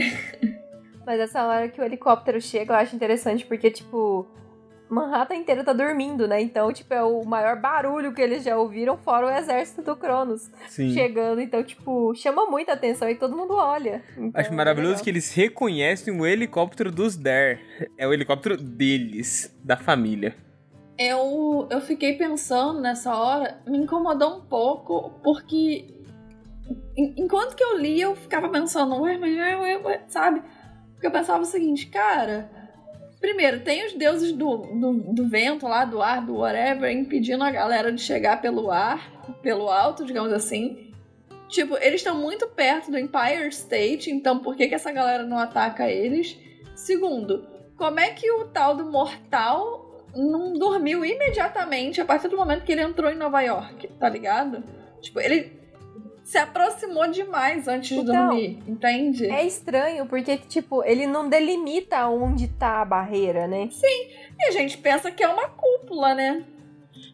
Mas 1.07 1.21
essa 1.21 1.41
hora 1.47 1.69
que 1.69 1.79
o 1.79 1.83
helicóptero 1.85 2.41
chega, 2.41 2.73
eu 2.73 2.77
acho 2.77 2.93
interessante 2.93 3.45
porque, 3.45 3.71
tipo, 3.71 4.27
Manhattan 4.89 5.35
inteiro 5.35 5.63
tá 5.63 5.71
dormindo, 5.71 6.27
né? 6.27 6.41
Então, 6.41 6.69
tipo, 6.73 6.93
é 6.93 7.01
o 7.01 7.23
maior 7.23 7.55
barulho 7.61 8.13
que 8.13 8.21
eles 8.21 8.43
já 8.43 8.57
ouviram, 8.57 8.97
fora 8.97 9.25
o 9.25 9.29
exército 9.29 9.81
do 9.81 9.95
Cronos 9.95 10.51
Sim. 10.67 10.89
chegando. 10.89 11.39
Então, 11.39 11.63
tipo, 11.63 12.13
chama 12.13 12.45
muita 12.47 12.73
atenção 12.73 13.09
e 13.09 13.15
todo 13.15 13.37
mundo 13.37 13.53
olha. 13.53 14.03
Então, 14.17 14.31
Acho 14.33 14.53
maravilhoso 14.53 14.99
é 14.99 15.03
que 15.05 15.09
eles 15.09 15.33
reconhecem 15.33 16.13
o 16.13 16.25
helicóptero 16.25 16.91
dos 16.91 17.15
Dare. 17.15 17.61
É 17.97 18.05
o 18.05 18.11
helicóptero 18.11 18.57
deles, 18.57 19.57
da 19.63 19.77
família. 19.77 20.35
Eu, 20.99 21.69
eu 21.71 21.79
fiquei 21.79 22.17
pensando 22.17 22.81
nessa 22.81 23.15
hora, 23.15 23.61
me 23.65 23.77
incomodou 23.77 24.39
um 24.39 24.41
pouco, 24.41 25.11
porque 25.23 25.87
enquanto 26.97 27.55
que 27.55 27.63
eu 27.63 27.77
li, 27.77 28.01
eu 28.01 28.13
ficava 28.13 28.49
pensando, 28.49 29.01
ué, 29.03 29.17
mas 29.17 29.37
ué, 29.37 29.77
ué, 29.77 30.01
sabe? 30.09 30.41
Porque 30.97 31.05
eu 31.05 31.11
pensava 31.11 31.43
o 31.43 31.45
seguinte, 31.45 31.85
cara. 31.85 32.49
Primeiro, 33.21 33.61
tem 33.61 33.85
os 33.85 33.93
deuses 33.93 34.31
do, 34.31 34.57
do, 34.57 34.93
do, 35.13 35.29
vento 35.29 35.67
lá, 35.67 35.85
do 35.85 36.01
ar, 36.01 36.25
do 36.25 36.37
whatever, 36.37 36.91
impedindo 36.91 37.43
a 37.43 37.51
galera 37.51 37.91
de 37.91 38.01
chegar 38.01 38.41
pelo 38.41 38.71
ar, 38.71 39.11
pelo 39.43 39.69
alto, 39.69 40.03
digamos 40.03 40.33
assim. 40.33 40.91
Tipo, 41.47 41.77
eles 41.77 42.01
estão 42.01 42.15
muito 42.15 42.47
perto 42.47 42.89
do 42.89 42.97
Empire 42.97 43.47
State, 43.49 44.11
então 44.11 44.39
por 44.39 44.55
que, 44.55 44.67
que 44.67 44.75
essa 44.75 44.91
galera 44.91 45.23
não 45.23 45.37
ataca 45.37 45.89
eles? 45.89 46.37
Segundo, 46.75 47.47
como 47.77 47.99
é 47.99 48.09
que 48.09 48.29
o 48.31 48.45
tal 48.45 48.75
do 48.75 48.85
mortal 48.85 50.07
não 50.15 50.53
dormiu 50.53 51.05
imediatamente 51.05 52.01
a 52.01 52.05
partir 52.05 52.27
do 52.27 52.37
momento 52.37 52.63
que 52.63 52.71
ele 52.71 52.81
entrou 52.81 53.11
em 53.11 53.15
Nova 53.15 53.41
York, 53.41 53.87
tá 53.99 54.09
ligado? 54.09 54.63
Tipo, 54.99 55.19
ele 55.19 55.56
se 56.27 56.37
aproximou 56.37 57.07
demais 57.09 57.69
antes 57.69 57.87
de 57.87 58.03
Então, 58.03 58.27
dormir, 58.27 58.61
entende? 58.67 59.27
É 59.27 59.45
estranho, 59.45 60.05
porque, 60.07 60.35
tipo, 60.35 60.83
ele 60.83 61.07
não 61.07 61.29
delimita 61.29 62.05
onde 62.09 62.49
tá 62.49 62.81
a 62.81 62.85
barreira, 62.85 63.47
né? 63.47 63.69
E 64.37 64.49
a 64.49 64.51
gente 64.51 64.77
pensa 64.77 65.09
que 65.09 65.23
é 65.23 65.27
uma 65.29 65.47
cúpula, 65.47 66.13
né? 66.13 66.43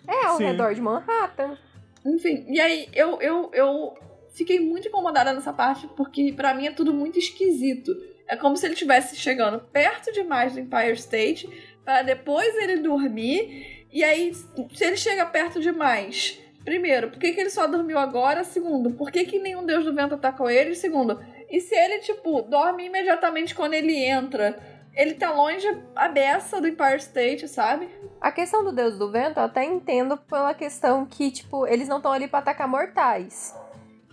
É 0.08 0.26
ao 0.26 0.38
Sim. 0.38 0.46
redor 0.46 0.74
de 0.74 0.82
Manhattan. 0.82 1.56
Enfim, 2.04 2.44
e 2.50 2.60
aí 2.60 2.90
eu, 2.92 3.22
eu, 3.22 3.52
eu 3.54 3.94
fiquei 4.34 4.60
muito 4.60 4.88
incomodada 4.88 5.32
nessa 5.32 5.54
parte, 5.54 5.88
porque 5.96 6.34
pra 6.34 6.56
mim 6.56 6.66
é 6.66 6.72
tudo 6.72 6.92
muito 6.92 7.20
esquisito. 7.20 7.92
É 8.28 8.36
como 8.36 8.58
se 8.58 8.66
ele 8.66 8.74
estivesse 8.74 9.16
chegando 9.16 9.60
perto 9.60 10.12
demais 10.12 10.54
do 10.54 10.60
Empire 10.60 10.94
State, 10.94 11.48
para 11.86 12.02
depois 12.02 12.56
ele 12.56 12.78
dormir, 12.78 13.86
e 13.92 14.04
aí, 14.04 14.34
se 14.34 14.84
ele 14.84 14.98
chega 14.98 15.24
perto 15.28 15.62
demais, 15.62 16.40
primeiro, 16.64 17.10
por 17.10 17.20
que, 17.20 17.34
que 17.34 17.42
ele 17.42 17.50
só 17.50 17.68
dormiu 17.68 17.98
agora? 17.98 18.44
Segundo, 18.44 18.92
por 18.92 19.12
que, 19.12 19.26
que 19.26 19.40
nenhum 19.40 19.66
Deus 19.66 19.86
do 19.86 19.94
Vento 19.94 20.16
atacou 20.16 20.50
ele? 20.50 20.76
Segundo, 20.76 21.20
e 21.50 21.60
se 21.60 21.76
ele, 21.76 22.00
tipo, 22.00 22.42
dorme 22.44 22.86
imediatamente 22.86 23.54
quando 23.54 23.74
ele 23.74 23.96
entra? 23.96 24.58
Ele 24.96 25.16
tá 25.16 25.32
longe 25.32 25.68
a 25.96 26.08
beça 26.08 26.62
do 26.62 26.68
Empire 26.68 26.98
State, 26.98 27.48
sabe? 27.48 27.90
A 28.22 28.32
questão 28.32 28.64
do 28.64 28.72
Deus 28.72 28.98
do 28.98 29.12
Vento 29.12 29.40
eu 29.40 29.44
até 29.44 29.64
entendo 29.64 30.18
pela 30.18 30.54
questão 30.54 31.06
que, 31.06 31.32
tipo, 31.32 31.68
eles 31.68 31.88
não 31.88 31.98
estão 31.98 32.12
ali 32.12 32.28
pra 32.28 32.40
atacar 32.40 32.68
mortais. 32.68 33.56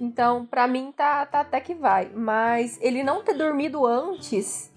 Então, 0.01 0.47
pra 0.47 0.67
mim, 0.67 0.93
tá, 0.97 1.27
tá 1.27 1.41
até 1.41 1.61
que 1.61 1.75
vai. 1.75 2.11
Mas 2.15 2.79
ele 2.81 3.03
não 3.03 3.23
ter 3.23 3.35
dormido 3.35 3.87
antes 3.87 4.73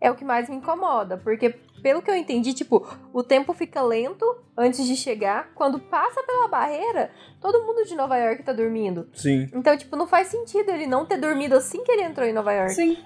é 0.00 0.10
o 0.10 0.14
que 0.14 0.24
mais 0.24 0.48
me 0.48 0.56
incomoda. 0.56 1.18
Porque, 1.18 1.54
pelo 1.82 2.00
que 2.00 2.10
eu 2.10 2.16
entendi, 2.16 2.54
tipo, 2.54 2.86
o 3.12 3.22
tempo 3.22 3.52
fica 3.52 3.82
lento 3.82 4.24
antes 4.56 4.86
de 4.86 4.94
chegar. 4.96 5.50
Quando 5.54 5.78
passa 5.80 6.22
pela 6.22 6.48
barreira, 6.48 7.10
todo 7.40 7.64
mundo 7.64 7.84
de 7.84 7.94
Nova 7.94 8.16
York 8.16 8.42
tá 8.42 8.52
dormindo. 8.52 9.08
Sim. 9.12 9.48
Então, 9.52 9.76
tipo, 9.76 9.96
não 9.96 10.06
faz 10.06 10.28
sentido 10.28 10.70
ele 10.70 10.86
não 10.86 11.04
ter 11.04 11.16
dormido 11.18 11.54
assim 11.56 11.82
que 11.82 11.90
ele 11.90 12.02
entrou 12.02 12.26
em 12.26 12.32
Nova 12.32 12.52
York. 12.52 12.72
Sim. 12.74 12.96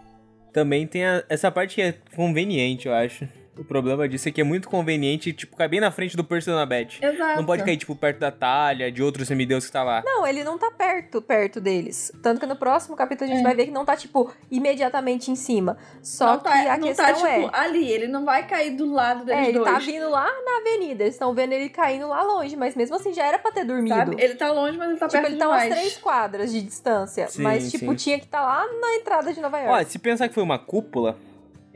Também 0.53 0.87
tem 0.87 1.05
a- 1.05 1.25
essa 1.29 1.51
parte 1.51 1.75
que 1.77 1.83
é 1.83 1.95
conveniente, 2.15 2.87
eu 2.89 2.95
acho. 2.95 3.27
O 3.59 3.65
problema 3.65 4.07
disso 4.09 4.29
é 4.29 4.33
que 4.33 4.41
é 4.41 4.45
muito 4.45 4.69
conveniente, 4.69 5.33
tipo, 5.33 5.57
cair 5.57 5.69
bem 5.69 5.81
na 5.81 5.91
frente 5.91 6.15
do 6.17 6.23
Percy 6.23 6.51
da 6.51 6.67
Beth. 6.67 6.99
Exato. 7.01 7.37
Não 7.37 7.45
pode 7.47 7.65
cair, 7.65 7.77
tipo, 7.79 7.97
perto 7.97 8.19
da 8.19 8.31
talha, 8.31 8.93
de 8.93 9.03
outro 9.03 9.25
semideus 9.25 9.65
que 9.67 9.73
tá 9.73 9.83
lá. 9.83 10.03
Não, 10.05 10.27
ele 10.27 10.45
não 10.45 10.59
tá 10.59 10.71
perto, 10.71 11.23
perto 11.23 11.59
deles. 11.61 12.13
Tanto 12.23 12.39
que 12.39 12.47
no 12.47 12.55
próximo 12.57 12.95
capítulo 12.95 13.31
a 13.31 13.33
gente 13.33 13.41
É. 13.41 13.43
vai 13.43 13.55
ver 13.55 13.65
que 13.67 13.71
não 13.71 13.85
tá, 13.85 13.97
tipo, 13.97 14.31
imediatamente 14.51 15.31
em 15.31 15.35
cima. 15.37 15.79
Só 16.03 16.33
não 16.33 16.39
que 16.39 16.45
tá, 16.45 16.75
a 16.75 16.77
não 16.79 16.89
questão 16.89 17.07
tá, 17.07 17.13
tipo, 17.15 17.27
é. 17.27 17.51
ali. 17.53 17.91
Ele 17.91 18.07
não 18.09 18.25
vai 18.25 18.47
cair 18.47 18.71
do 18.77 18.93
lado 18.93 19.25
deles 19.25 19.47
É, 19.47 19.49
ele 19.49 19.59
dois. 19.59 19.73
tá 19.73 19.79
vindo 19.79 20.11
lá 20.11 20.27
na 20.45 20.59
avenida. 20.59 21.05
Eles 21.05 21.15
estão 21.15 21.33
vendo 21.33 21.53
ele 21.53 21.69
caindo 21.71 22.09
lá 22.09 22.23
longe, 22.23 22.57
mas 22.57 22.75
mesmo 22.75 22.97
assim 22.97 23.15
já 23.15 23.25
era 23.27 23.39
pra 23.39 23.51
ter 23.53 23.65
dormido. 23.65 23.95
Sabe? 23.95 24.17
Ele 24.19 24.35
tá 24.35 24.53
longe, 24.53 24.77
mas 24.77 24.91
ele 24.91 24.99
tá 24.99 25.09
tipo, 25.09 25.21
perto 25.23 25.33
ele 25.33 25.39
tá 25.39 25.49
umas 25.49 25.63
demais. 25.63 25.81
três 25.81 25.97
quadras 25.97 26.53
de 26.53 26.61
distância. 26.63 27.27
Sim, 27.29 27.43
mas, 27.43 27.71
tipo, 27.71 27.91
sim. 27.93 27.97
tinha 27.97 28.19
que 28.19 28.27
estar 28.27 28.41
tá 28.41 28.45
lá 28.47 28.67
na 28.81 28.97
entrada 28.97 29.33
de 29.33 29.41
Nova 29.41 29.59
York. 29.59 29.83
Ó, 29.87 29.89
se 29.89 29.99
pensar 29.99 30.29
que 30.29 30.35
foi 30.35 30.43
uma 30.43 30.59
cúpula, 30.59 31.17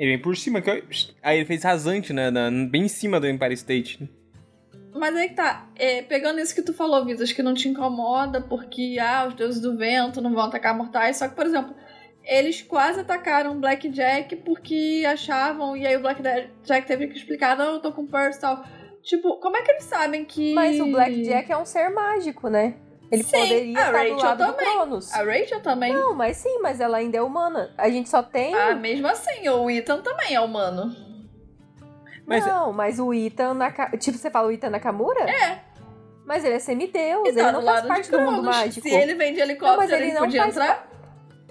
ele 0.01 0.12
vem 0.12 0.18
por 0.18 0.35
cima, 0.35 0.62
que 0.62 0.70
eu- 0.70 0.82
aí 1.22 1.36
ele 1.36 1.44
fez 1.44 1.62
rasante, 1.62 2.10
né, 2.12 2.31
na- 2.31 2.51
bem 2.51 2.85
em 2.85 2.89
cima 2.89 3.20
do 3.20 3.28
Empire 3.28 3.52
State. 3.52 4.10
Mas 4.94 5.14
aí 5.14 5.28
que 5.28 5.35
tá, 5.35 5.68
é, 5.77 6.01
pegando 6.02 6.40
isso 6.40 6.55
que 6.55 6.62
tu 6.62 6.72
falou, 6.72 7.05
Visas, 7.05 7.31
que 7.32 7.43
não 7.43 7.52
te 7.55 7.68
incomoda 7.68 8.40
porque, 8.40 8.97
ah, 8.98 9.27
os 9.28 9.35
deuses 9.35 9.60
do 9.60 9.77
vento 9.77 10.20
não 10.22 10.32
vão 10.32 10.44
atacar 10.44 10.74
mortais. 10.77 11.18
Só 11.18 11.28
que, 11.28 11.36
por 11.36 11.44
exemplo, 11.47 11.74
eles 12.24 12.62
quase 12.62 13.01
atacaram 13.01 13.60
Blackjack 13.60 14.36
porque 14.36 15.05
achavam, 15.06 15.77
e 15.77 15.86
aí 15.86 15.97
o 15.97 16.01
Blackjack 16.01 16.86
teve 16.86 17.06
que 17.06 17.16
explicar, 17.18 17.56
não, 17.56 17.74
eu 17.74 17.81
tô 17.81 17.93
com 17.93 18.06
Percy 18.06 18.39
e 18.39 18.40
tal. 18.40 18.64
Tipo, 19.02 19.39
como 19.39 19.56
é 19.56 19.62
que 19.62 19.70
eles 19.70 19.85
sabem 19.85 20.24
que... 20.24 20.55
Mas 20.55 20.81
o 20.81 20.86
Blackjack 20.86 21.52
é 21.52 21.56
um 21.56 21.64
ser 21.64 21.89
mágico, 21.90 22.48
né? 22.48 22.74
Ele 23.10 23.24
Sim, 23.24 23.30
poderia 23.30 23.72
estar 23.72 23.90
do 24.08 24.16
lado 24.16 24.38
do 24.38 24.52
também. 24.52 24.72
Cronos. 24.72 25.12
A 25.12 25.24
Rachel 25.24 25.60
também. 25.60 25.92
Não, 25.92 26.14
mas 26.14 26.36
sim, 26.36 26.60
mas 26.62 26.80
ela 26.80 26.98
ainda 26.98 27.16
é 27.18 27.22
humana. 27.22 27.74
A 27.76 27.88
gente 27.90 28.08
só 28.08 28.22
tem. 28.22 28.54
Ah, 28.54 28.74
mesmo 28.74 29.06
assim, 29.08 29.48
o 29.48 29.68
Ethan 29.68 30.00
também 30.00 30.34
é 30.34 30.40
humano. 30.40 30.94
Mas- 32.24 32.46
Não, 32.46 32.72
mas 32.72 33.00
o 33.00 33.12
Ita 33.12 33.52
Naka... 33.52 33.96
Tipo, 33.98 34.16
você 34.16 34.30
fala 34.30 34.46
o 34.46 34.52
Ita 34.52 34.70
Nakamura? 34.70 35.28
É. 35.28 35.60
Mas 36.24 36.44
ele 36.44 36.54
é 36.54 36.58
semideus, 36.60 37.26
E 37.26 37.30
ele 37.30 37.42
tá 37.42 37.50
não 37.50 37.60
do 37.60 37.66
faz 37.66 37.86
parte 37.86 38.10
do 38.12 38.20
mundo 38.20 38.42
mágico. 38.44 38.88
Se 38.88 38.94
ele 38.94 39.14
vem 39.14 39.34
de 39.34 39.40
helicóptero, 39.40 39.72
Não, 39.72 39.78
mas 39.78 39.90
ele 39.90 40.04
ele, 40.04 40.12
não 40.12 40.20
podia 40.20 40.42
faz 40.42 40.56
entrar. 40.56 40.88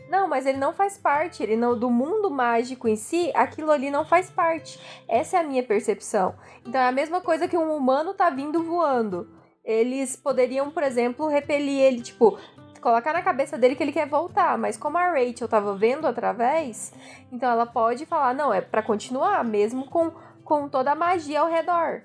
Não, 0.09 0.27
mas 0.29 0.45
ele 0.45 0.57
não 0.57 0.71
faz 0.73 0.97
parte. 0.97 1.43
Ele 1.43 1.57
não, 1.57 1.77
do 1.77 1.89
mundo 1.89 2.31
mágico 2.31 2.87
em 2.87 2.95
si, 2.95 3.29
aquilo 3.35 3.71
ali 3.71 3.91
não 3.91 4.05
faz 4.05 4.29
parte. 4.31 4.79
Essa 5.07 5.35
é 5.35 5.39
a 5.41 5.43
minha 5.43 5.61
percepção. 5.63 6.33
Então 6.65 6.79
é 6.79 6.87
a 6.87 6.91
mesma 6.93 7.19
coisa 7.19 7.45
que 7.45 7.57
um 7.57 7.75
humano 7.75 8.13
tá 8.13 8.29
vindo 8.29 8.63
voando. 8.63 9.29
Eles 9.63 10.15
poderiam, 10.15 10.71
por 10.71 10.83
exemplo, 10.83 11.27
repelir 11.27 11.81
ele, 11.81 12.01
tipo, 12.01 12.37
colocar 12.81 13.13
na 13.13 13.21
cabeça 13.21 13.57
dele 13.57 13.75
que 13.75 13.83
ele 13.83 13.91
quer 13.91 14.07
voltar. 14.07 14.57
Mas 14.57 14.77
como 14.77 14.97
a 14.97 15.11
Rachel 15.11 15.47
tava 15.47 15.75
vendo 15.75 16.07
através, 16.07 16.93
então 17.31 17.49
ela 17.49 17.65
pode 17.65 18.05
falar, 18.05 18.33
não, 18.33 18.53
é 18.53 18.61
pra 18.61 18.81
continuar, 18.81 19.43
mesmo 19.43 19.85
com, 19.85 20.11
com 20.43 20.67
toda 20.67 20.91
a 20.91 20.95
magia 20.95 21.41
ao 21.41 21.49
redor. 21.49 22.01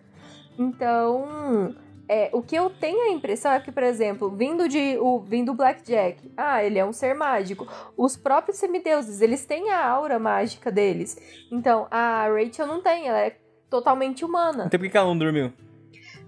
Então, 0.59 1.75
é, 2.09 2.29
o 2.33 2.43
que 2.43 2.55
eu 2.55 2.69
tenho 2.69 3.03
a 3.03 3.13
impressão 3.13 3.53
é 3.53 3.61
que, 3.61 3.73
por 3.73 3.83
exemplo, 3.83 4.31
vindo 4.31 4.69
de 4.69 4.99
o 5.01 5.21
vindo 5.21 5.53
do 5.53 5.55
Blackjack, 5.55 6.33
ah, 6.37 6.63
ele 6.63 6.79
é 6.79 6.85
um 6.85 6.93
ser 6.93 7.15
mágico. 7.15 7.67
Os 7.97 8.17
próprios 8.17 8.59
semideuses, 8.59 9.21
eles 9.21 9.45
têm 9.47 9.71
a 9.71 9.87
aura 9.87 10.19
mágica 10.19 10.71
deles. 10.71 11.17
Então, 11.51 11.87
a 11.91 12.27
Rachel 12.29 12.67
não 12.67 12.83
tem, 12.83 13.09
ela 13.09 13.21
é 13.21 13.37
totalmente 13.71 14.25
humana. 14.25 14.65
Então 14.67 14.79
por 14.79 14.85
que 14.85 14.91
que 14.91 14.97
ela 14.97 15.09
não 15.09 15.19
dormiu? 15.19 15.53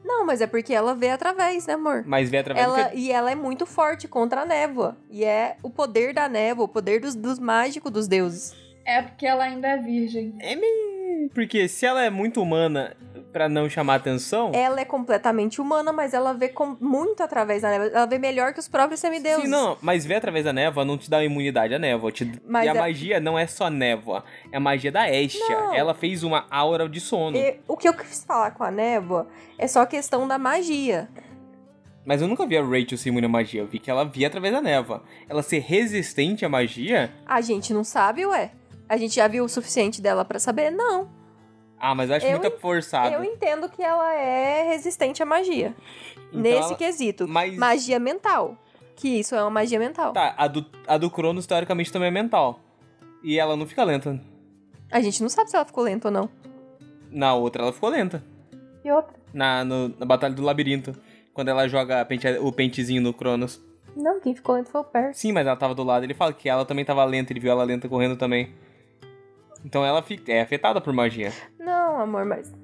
Não, 0.07 0.25
mas 0.25 0.41
é 0.41 0.47
porque 0.47 0.73
ela 0.73 0.95
vê 0.95 1.11
através, 1.11 1.67
né, 1.67 1.75
amor? 1.75 2.05
Mas 2.07 2.31
vê 2.31 2.39
através 2.39 2.65
Ela, 2.65 2.85
que... 2.91 2.97
e 2.97 3.11
ela 3.11 3.31
é 3.31 3.35
muito 3.35 3.67
forte 3.67 4.07
contra 4.07 4.43
a 4.43 4.47
névoa. 4.47 4.97
E 5.11 5.25
é 5.25 5.57
o 5.65 5.69
poder 5.69 6.15
da 6.15 6.29
névoa, 6.29 6.65
o 6.65 6.69
poder 6.69 7.01
dos, 7.01 7.17
dos 7.17 7.41
mágicos 7.41 7.91
dos 7.91 8.07
deuses. 8.07 8.55
É 8.85 9.03
porque 9.03 9.27
ela 9.27 9.43
ainda 9.43 9.67
é 9.67 9.77
virgem. 9.77 10.37
É 10.39 10.55
Porque 11.35 11.69
se 11.69 11.85
ela 11.87 12.03
é 12.03 12.11
muito 12.11 12.41
humana 12.43 12.97
pra 13.33 13.49
não 13.49 13.69
chamar 13.69 13.97
atenção... 13.97 14.51
Ela 14.55 14.81
é 14.81 14.85
completamente 14.85 15.61
humana, 15.61 15.93
mas 15.93 16.15
ela 16.15 16.33
vê 16.33 16.49
com- 16.49 16.77
muito 16.81 17.23
através 17.23 17.63
da 17.63 17.71
névoa. 17.71 17.89
Ela 17.89 18.07
vê 18.07 18.19
melhor 18.19 18.53
que 18.53 18.61
os 18.61 18.69
próprios 18.69 19.01
semideuses. 19.01 19.45
Sim, 19.45 19.51
não, 19.51 19.77
mas 19.83 20.07
ver 20.07 20.15
através 20.17 20.45
da 20.45 20.53
névoa 20.53 20.85
não 20.85 20.97
te 20.97 21.11
dá 21.11 21.23
imunidade 21.23 21.75
à 21.75 21.79
névoa. 21.79 22.11
Te... 22.11 22.33
Mas 22.47 22.65
e 22.65 22.69
a 22.69 22.75
é- 22.75 22.79
magia 22.79 23.21
não 23.21 23.39
é 23.39 23.47
só 23.47 23.69
névoa, 23.69 24.25
é 24.51 24.57
a 24.57 24.61
magia 24.61 24.91
da 24.91 25.11
Estia. 25.11 25.45
Não. 25.49 25.75
Ela 25.75 25.95
fez 25.95 26.23
uma 26.23 26.47
aura 26.51 26.89
de 26.89 27.01
sono. 27.01 27.37
E 27.37 27.61
o 27.69 27.77
que 27.77 27.89
eu 27.89 27.95
quis 27.95 28.25
falar 28.25 28.53
com 28.53 28.65
a 28.65 28.71
névoa 28.71 29.27
é 29.59 29.67
só 29.69 29.83
a 29.83 29.87
questão 29.87 30.27
da 30.27 30.39
magia. 30.39 31.09
Mas 32.07 32.23
eu 32.23 32.29
nunca 32.29 32.47
vi 32.47 32.57
a 32.57 32.63
Rachel 32.63 32.97
ser 32.97 33.09
imune 33.09 33.27
à 33.27 33.29
magia, 33.29 33.63
eu 33.63 33.67
vi 33.67 33.81
que 33.81 33.91
ela 33.91 34.05
via 34.05 34.29
através 34.29 34.55
da 34.55 34.63
névoa. 34.63 35.03
Ela 35.29 35.43
ser 35.43 35.59
resistente 35.59 36.45
à 36.45 36.49
magia... 36.49 37.13
A 37.27 37.41
gente 37.41 37.75
não 37.75 37.83
sabe, 37.83 38.25
ué. 38.25 38.53
A 38.89 38.97
gente 38.97 39.15
já 39.17 39.27
viu 39.29 39.45
o 39.45 39.49
suficiente 39.49 40.01
dela 40.01 40.25
pra 40.25 40.39
saber? 40.39 40.71
Não. 40.71 41.09
Ah, 41.79 41.95
mas 41.95 42.09
eu 42.09 42.17
acho 42.17 42.27
Eu 42.27 42.41
muito 42.41 42.59
forçado. 42.59 43.15
Eu 43.15 43.23
entendo 43.25 43.69
que 43.69 43.83
ela 43.83 44.15
é 44.15 44.69
resistente 44.69 45.23
à 45.23 45.27
magia. 45.27 45.75
Então 46.29 46.41
nesse 46.41 46.59
ela- 46.69 46.75
quesito. 46.77 47.29
Mas... 47.29 47.57
Magia 47.57 47.99
mental. 47.99 48.57
Que 48.95 49.09
isso 49.21 49.35
é 49.35 49.43
uma 49.43 49.51
magia 49.51 49.79
mental. 49.79 50.13
Tá, 50.13 50.35
a 50.39 50.49
do, 50.49 50.65
a 50.87 50.97
do 50.97 51.11
Cronos 51.11 51.47
teoricamente 51.47 51.93
também 51.93 52.09
é 52.09 52.11
mental. 52.11 52.61
E 53.23 53.39
ela 53.39 53.57
não 53.57 53.67
fica 53.67 53.85
lenta. 53.85 54.19
A 54.91 55.01
gente 55.01 55.21
não 55.21 55.29
sabe 55.29 55.51
se 55.51 55.57
ela 55.57 55.65
ficou 55.67 55.85
lenta 55.85 56.09
ou 56.09 56.13
não. 56.13 56.31
Na 57.11 57.35
outra 57.35 57.63
ela 57.63 57.73
ficou 57.73 57.91
lenta. 57.91 58.23
E 58.85 58.91
outra? 58.91 59.15
Na, 59.35 59.65
no- 59.65 59.89
na 59.99 60.07
Batalha 60.07 60.35
do 60.35 60.43
Labirinto. 60.43 60.95
Quando 61.35 61.49
ela 61.49 61.69
joga 61.69 62.03
pente- 62.07 62.27
o 62.41 62.51
pentezinho 62.51 63.03
no 63.03 63.13
Cronos. 63.13 63.61
Não, 63.95 64.19
quem 64.21 64.35
ficou 64.35 64.55
lento 64.55 64.71
foi 64.71 64.81
o 64.81 64.85
Percy. 64.85 65.21
Sim, 65.21 65.33
mas 65.33 65.47
ela 65.47 65.57
tava 65.57 65.75
do 65.75 65.83
lado. 65.83 66.05
Ele 66.05 66.15
fala 66.15 66.33
que 66.33 66.49
ela 66.49 66.65
também 66.65 66.85
tava 66.85 67.05
lenta, 67.05 67.33
ele 67.33 67.41
viu 67.41 67.51
ela 67.51 67.65
lenta 67.65 67.89
correndo 67.89 68.17
também. 68.17 68.55
Então 69.67 69.85
ela 69.85 70.01
fica, 70.01 70.33
é 70.33 70.43
afetada 70.43 70.81
por 70.81 70.93
magia. 70.93 71.33
Não, 71.59 72.01
amor, 72.01 72.25
mas. 72.25 72.55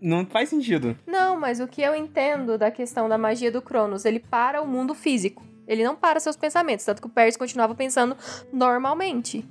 Não 0.00 0.26
faz 0.26 0.48
sentido. 0.48 0.98
Não, 1.06 1.38
mas 1.38 1.60
o 1.60 1.68
que 1.68 1.80
eu 1.80 1.94
entendo 1.94 2.58
da 2.58 2.72
questão 2.72 3.08
da 3.08 3.16
magia 3.16 3.52
do 3.52 3.62
Cronos, 3.62 4.04
ele 4.04 4.18
para 4.18 4.60
o 4.60 4.66
mundo 4.66 4.96
físico. 4.96 5.46
Ele 5.66 5.84
não 5.84 5.94
para 5.94 6.18
seus 6.18 6.36
pensamentos, 6.36 6.84
tanto 6.84 7.00
que 7.00 7.06
o 7.06 7.10
Percy 7.10 7.38
continuava 7.38 7.72
pensando 7.72 8.16
normalmente. 8.52 9.48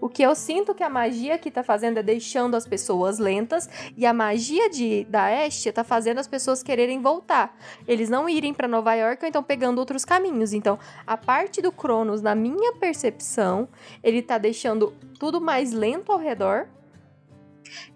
O 0.00 0.08
que 0.08 0.22
eu 0.22 0.34
sinto 0.34 0.74
que 0.74 0.82
a 0.82 0.90
magia 0.90 1.34
aqui 1.34 1.50
tá 1.50 1.62
fazendo 1.62 1.98
é 1.98 2.02
deixando 2.02 2.54
as 2.54 2.66
pessoas 2.66 3.18
lentas 3.18 3.68
e 3.96 4.04
a 4.04 4.12
magia 4.12 4.68
de, 4.68 5.04
da 5.04 5.46
Estia 5.46 5.72
tá 5.72 5.82
fazendo 5.82 6.18
as 6.18 6.28
pessoas 6.28 6.62
quererem 6.62 7.00
voltar. 7.00 7.56
Eles 7.88 8.10
não 8.10 8.28
irem 8.28 8.52
pra 8.52 8.68
Nova 8.68 8.94
York 8.94 9.24
ou 9.24 9.28
então 9.28 9.42
pegando 9.42 9.78
outros 9.78 10.04
caminhos. 10.04 10.52
Então, 10.52 10.78
a 11.06 11.16
parte 11.16 11.62
do 11.62 11.72
Cronos, 11.72 12.20
na 12.20 12.34
minha 12.34 12.74
percepção, 12.74 13.68
ele 14.02 14.22
tá 14.22 14.38
deixando 14.38 14.92
tudo 15.18 15.40
mais 15.40 15.72
lento 15.72 16.12
ao 16.12 16.18
redor. 16.18 16.68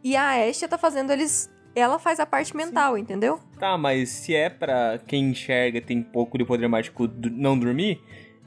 E 0.02 0.16
a 0.16 0.46
Estia 0.46 0.68
tá 0.68 0.78
fazendo 0.78 1.12
eles. 1.12 1.50
Ela 1.74 2.00
faz 2.00 2.18
a 2.18 2.26
parte 2.26 2.56
mental, 2.56 2.98
entendeu? 2.98 3.38
Tá, 3.58 3.78
mas 3.78 4.08
se 4.08 4.34
é 4.34 4.50
pra 4.50 4.98
quem 5.06 5.30
enxerga 5.30 5.80
tem 5.80 6.02
pouco 6.02 6.36
de 6.36 6.44
poder 6.44 6.66
mágico 6.66 7.08
não 7.30 7.56
dormir, 7.56 8.00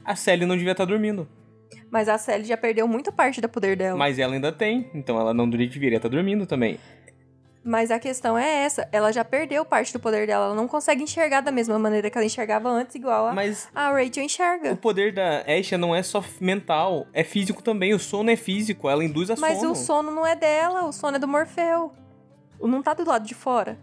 a 0.04 0.14
Sally 0.14 0.44
não 0.44 0.56
devia 0.56 0.72
estar 0.72 0.84
dormindo. 0.84 1.26
Mas 1.94 2.08
a 2.08 2.18
Sally 2.18 2.42
já 2.42 2.56
perdeu 2.56 2.88
muita 2.88 3.12
parte 3.12 3.40
do 3.40 3.48
poder 3.48 3.76
dela. 3.76 3.96
Mas 3.96 4.18
ela 4.18 4.34
ainda 4.34 4.50
tem, 4.50 4.90
então 4.92 5.16
ela 5.16 5.32
não 5.32 5.48
deveria 5.48 5.94
estar 5.98 6.08
dormindo 6.08 6.44
também. 6.44 6.76
Mas 7.62 7.88
a 7.92 8.00
questão 8.00 8.36
é 8.36 8.64
essa, 8.64 8.88
ela 8.90 9.12
já 9.12 9.24
perdeu 9.24 9.64
parte 9.64 9.92
do 9.92 10.00
poder 10.00 10.26
dela, 10.26 10.46
ela 10.46 10.54
não 10.56 10.66
consegue 10.66 11.04
enxergar 11.04 11.40
da 11.40 11.52
mesma 11.52 11.78
maneira 11.78 12.10
que 12.10 12.18
ela 12.18 12.24
enxergava 12.26 12.68
antes, 12.68 12.96
igual 12.96 13.28
a, 13.28 13.32
Mas 13.32 13.68
a 13.72 13.92
Rachel 13.92 14.24
enxerga. 14.24 14.72
o 14.72 14.76
poder 14.76 15.14
da 15.14 15.44
Asha 15.46 15.78
não 15.78 15.94
é 15.94 16.02
só 16.02 16.22
mental, 16.40 17.06
é 17.12 17.22
físico 17.22 17.62
também. 17.62 17.94
O 17.94 17.98
sono 18.00 18.28
é 18.28 18.34
físico, 18.34 18.90
ela 18.90 19.04
induz 19.04 19.30
a 19.30 19.36
Mas 19.38 19.58
sono. 19.60 19.70
o 19.70 19.76
sono 19.76 20.10
não 20.10 20.26
é 20.26 20.34
dela, 20.34 20.84
o 20.86 20.92
sono 20.92 21.16
é 21.16 21.20
do 21.20 21.28
Morfeu. 21.28 21.92
Não 22.60 22.82
tá 22.82 22.92
do 22.92 23.08
lado 23.08 23.24
de 23.24 23.36
fora. 23.36 23.78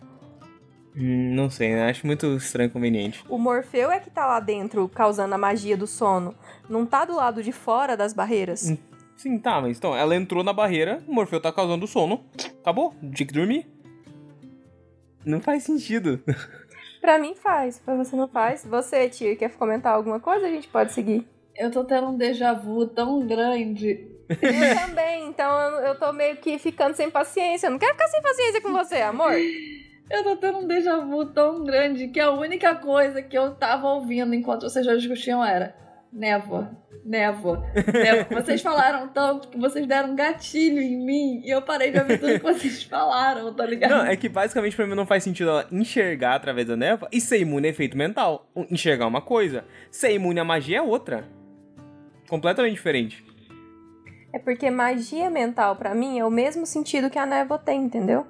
Hum, 0.95 1.33
não 1.33 1.49
sei, 1.49 1.73
né? 1.73 1.89
acho 1.89 2.05
muito 2.05 2.27
estranho 2.35 2.67
e 2.67 2.71
conveniente. 2.71 3.23
O 3.29 3.37
Morfeu 3.37 3.91
é 3.91 3.99
que 3.99 4.09
tá 4.09 4.25
lá 4.25 4.39
dentro 4.39 4.87
causando 4.89 5.33
a 5.33 5.37
magia 5.37 5.77
do 5.77 5.87
sono. 5.87 6.35
Não 6.69 6.85
tá 6.85 7.05
do 7.05 7.15
lado 7.15 7.41
de 7.41 7.51
fora 7.51 7.95
das 7.95 8.13
barreiras. 8.13 8.69
Hum. 8.69 8.77
Sim, 9.15 9.37
tá, 9.37 9.61
mas 9.61 9.77
então, 9.77 9.95
ela 9.95 10.15
entrou 10.15 10.43
na 10.43 10.51
barreira, 10.51 11.03
o 11.07 11.13
Morfeu 11.13 11.39
tá 11.39 11.53
causando 11.53 11.85
sono, 11.85 12.25
acabou, 12.59 12.95
tinha 13.13 13.27
que 13.27 13.33
dormir. 13.33 13.67
Não 15.23 15.39
faz 15.39 15.63
sentido. 15.63 16.19
Pra 16.99 17.17
mim 17.17 17.33
faz, 17.33 17.79
pra 17.79 17.95
você 17.95 18.15
não 18.15 18.27
faz. 18.27 18.63
Você, 18.63 19.09
Tia, 19.09 19.35
quer 19.35 19.49
comentar 19.55 19.95
alguma 19.95 20.19
coisa? 20.19 20.45
A 20.45 20.49
gente 20.49 20.67
pode 20.67 20.93
seguir. 20.93 21.27
Eu 21.55 21.71
tô 21.71 21.83
tendo 21.83 22.09
um 22.09 22.15
déjà 22.15 22.53
vu 22.53 22.85
tão 22.85 23.25
grande. 23.25 24.07
Eu 24.29 24.87
também, 24.87 25.27
então 25.27 25.59
eu, 25.59 25.79
eu 25.87 25.99
tô 25.99 26.13
meio 26.13 26.37
que 26.37 26.59
ficando 26.59 26.95
sem 26.95 27.09
paciência. 27.09 27.65
Eu 27.65 27.71
não 27.71 27.79
quero 27.79 27.93
ficar 27.93 28.07
sem 28.07 28.21
paciência 28.21 28.61
com 28.61 28.71
você, 28.71 28.97
amor. 28.97 29.33
Eu 30.11 30.25
tô 30.25 30.35
tendo 30.35 30.57
um 30.57 30.67
déjà 30.67 30.97
vu 30.97 31.25
tão 31.25 31.63
grande 31.63 32.09
que 32.09 32.19
a 32.19 32.31
única 32.31 32.75
coisa 32.75 33.21
que 33.21 33.37
eu 33.37 33.55
tava 33.55 33.87
ouvindo 33.87 34.35
enquanto 34.35 34.63
vocês 34.63 34.85
já 34.85 34.93
discutiam 34.93 35.43
era 35.43 35.73
névoa, 36.11 36.69
névoa, 37.05 37.65
névoa. 37.93 38.41
Vocês 38.41 38.61
falaram 38.61 39.07
tanto 39.07 39.47
que 39.47 39.57
vocês 39.57 39.87
deram 39.87 40.11
um 40.11 40.15
gatilho 40.15 40.81
em 40.81 40.97
mim 40.97 41.41
e 41.45 41.49
eu 41.49 41.61
parei 41.61 41.91
de 41.91 41.99
ouvir 41.99 42.19
tudo 42.19 42.33
que 42.33 42.43
vocês 42.43 42.83
falaram, 42.91 43.53
tá 43.53 43.65
ligado? 43.65 43.91
Não, 43.91 44.05
é 44.05 44.17
que 44.17 44.27
basicamente 44.27 44.75
pra 44.75 44.85
mim 44.85 44.95
não 44.95 45.05
faz 45.05 45.23
sentido 45.23 45.49
ela 45.49 45.67
enxergar 45.71 46.35
através 46.35 46.67
da 46.67 46.75
névoa 46.75 47.07
e 47.09 47.21
ser 47.21 47.39
imune 47.39 47.67
a 47.67 47.69
efeito 47.69 47.97
mental. 47.97 48.51
Enxergar 48.69 49.05
é 49.05 49.07
uma 49.07 49.21
coisa, 49.21 49.63
ser 49.89 50.13
imune 50.13 50.41
à 50.41 50.43
magia 50.43 50.79
é 50.79 50.81
outra. 50.81 51.23
Completamente 52.27 52.73
diferente. 52.73 53.25
É 54.33 54.39
porque 54.39 54.69
magia 54.69 55.29
mental, 55.29 55.77
pra 55.77 55.95
mim, 55.95 56.19
é 56.19 56.25
o 56.25 56.31
mesmo 56.31 56.65
sentido 56.65 57.09
que 57.09 57.19
a 57.19 57.25
névoa 57.25 57.57
tem, 57.57 57.81
entendeu? 57.81 58.25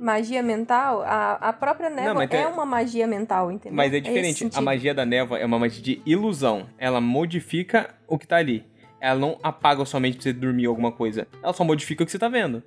Magia 0.00 0.42
mental, 0.42 1.02
a, 1.02 1.32
a 1.34 1.52
própria 1.52 1.90
névoa 1.90 2.14
mas 2.14 2.30
tem- 2.30 2.40
é 2.40 2.46
uma 2.46 2.64
magia 2.64 3.06
mental, 3.06 3.52
entendeu? 3.52 3.76
Mas 3.76 3.92
é 3.92 4.00
diferente. 4.00 4.36
a 4.36 4.38
sentido. 4.38 4.62
magia 4.62 4.94
da 4.94 5.04
névoa 5.04 5.38
é 5.38 5.44
uma 5.44 5.58
magia 5.58 5.82
de 5.82 6.00
ilusão. 6.06 6.66
Ela 6.78 7.02
modifica 7.02 7.94
o 8.08 8.18
que 8.18 8.26
tá 8.26 8.36
ali. 8.36 8.64
Ela 8.98 9.20
não 9.20 9.38
apaga 9.42 9.84
somente 9.84 10.14
pra 10.14 10.22
você 10.22 10.32
dormir 10.32 10.64
alguma 10.64 10.90
coisa. 10.90 11.28
Ela 11.42 11.52
só 11.52 11.62
modifica 11.64 12.02
o 12.02 12.06
que 12.06 12.12
você 12.12 12.18
tá 12.18 12.30
vendo. 12.30 12.62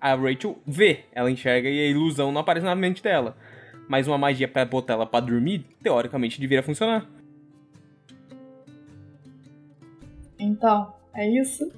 A 0.00 0.14
Rachel 0.14 0.58
vê, 0.64 1.06
ela 1.10 1.28
enxerga 1.28 1.68
e 1.68 1.80
a 1.80 1.90
ilusão 1.90 2.30
não 2.30 2.40
aparece 2.40 2.64
na 2.64 2.76
mente 2.76 3.02
dela. 3.02 3.36
Mas 3.88 4.06
uma 4.06 4.16
magia 4.16 4.46
pra 4.46 4.64
botar 4.64 4.92
ela 4.92 5.06
pra 5.06 5.18
dormir, 5.18 5.66
teoricamente 5.82 6.40
deveria 6.40 6.62
funcionar. 6.62 7.04
Então, 10.38 10.94
é 11.12 11.28
isso? 11.28 11.68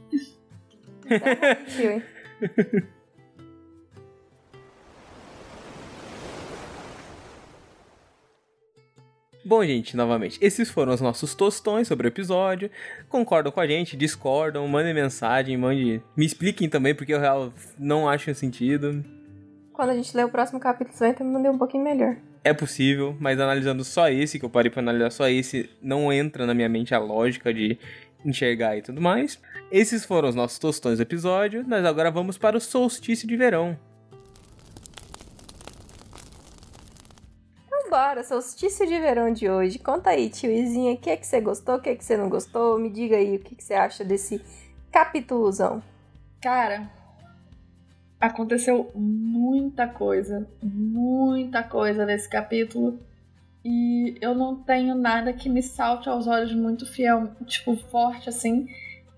Bom, 9.53 9.63
gente, 9.67 9.99
novamente, 9.99 10.39
esses 10.41 10.71
foram 10.71 10.95
os 10.95 11.03
nossos 11.03 11.35
tostões 11.35 11.87
sobre 11.87 12.07
o 12.07 12.09
episódio. 12.09 12.71
Concordam 13.07 13.53
com 13.53 13.61
a 13.61 13.67
gente, 13.67 13.99
discordam, 13.99 14.67
mandem 14.67 14.95
mensagem, 14.95 15.59
mande. 15.59 16.03
Me 16.17 16.25
expliquem 16.25 16.71
também, 16.71 16.95
porque 16.95 17.13
eu 17.13 17.21
real 17.21 17.53
não 17.79 18.09
acho 18.09 18.35
sentido. 18.35 19.05
Quando 19.71 19.91
a 19.91 19.95
gente 19.95 20.17
ler 20.17 20.25
o 20.25 20.31
próximo 20.31 20.59
capítulo, 20.59 20.97
você 20.97 21.05
vai 21.05 21.11
entender 21.11 21.51
um 21.51 21.59
pouquinho 21.59 21.85
melhor. 21.85 22.17
É 22.43 22.55
possível, 22.55 23.15
mas 23.21 23.39
analisando 23.39 23.85
só 23.85 24.09
esse, 24.09 24.39
que 24.39 24.45
eu 24.47 24.49
parei 24.49 24.71
pra 24.71 24.81
analisar 24.81 25.13
só 25.13 25.29
esse, 25.29 25.69
não 25.83 26.11
entra 26.11 26.47
na 26.47 26.55
minha 26.55 26.69
mente 26.71 26.95
a 26.95 26.99
lógica 26.99 27.53
de 27.53 27.79
enxergar 28.25 28.79
e 28.79 28.81
tudo 28.81 29.03
mais. 29.03 29.39
Esses 29.71 30.03
foram 30.03 30.31
os 30.31 30.35
nossos 30.35 30.59
tostões 30.59 30.97
do 30.97 31.03
episódio. 31.03 31.63
Nós 31.69 31.85
agora 31.85 32.11
vamos 32.11 32.39
para 32.39 32.57
o 32.57 32.61
solstício 32.61 33.29
de 33.29 33.37
verão. 33.37 33.77
Então 37.93 38.01
bora, 38.01 38.25
solstício 38.25 38.87
de 38.87 38.99
verão 38.99 39.31
de 39.31 39.51
hoje. 39.51 39.79
Conta 39.79 40.09
aí, 40.09 40.31
tiozinha, 40.31 40.95
o 40.95 40.97
que 40.97 41.11
é 41.11 41.17
que 41.17 41.27
você 41.27 41.43
gostou, 41.43 41.75
o 41.75 41.79
que 41.79 41.91
é 41.91 41.95
que 41.95 42.03
você 42.03 42.17
não 42.17 42.27
gostou? 42.27 42.79
Me 42.79 42.89
diga 42.89 43.17
aí 43.17 43.37
o 43.37 43.39
que, 43.39 43.55
que 43.55 43.63
você 43.63 43.75
acha 43.75 44.03
desse 44.03 44.41
capítulozão. 44.91 45.83
Cara, 46.41 46.91
aconteceu 48.19 48.91
muita 48.95 49.87
coisa, 49.87 50.49
muita 50.63 51.63
coisa 51.63 52.07
nesse 52.07 52.31
capítulo. 52.31 52.99
E 53.63 54.17
eu 54.23 54.35
não 54.35 54.57
tenho 54.57 54.95
nada 54.95 55.35
que 55.35 55.51
me 55.51 55.63
salte 55.63 56.09
aos 56.09 56.27
olhos 56.27 56.55
muito 56.55 56.91
fiel, 56.91 57.29
tipo, 57.45 57.77
forte 57.91 58.27
assim. 58.27 58.69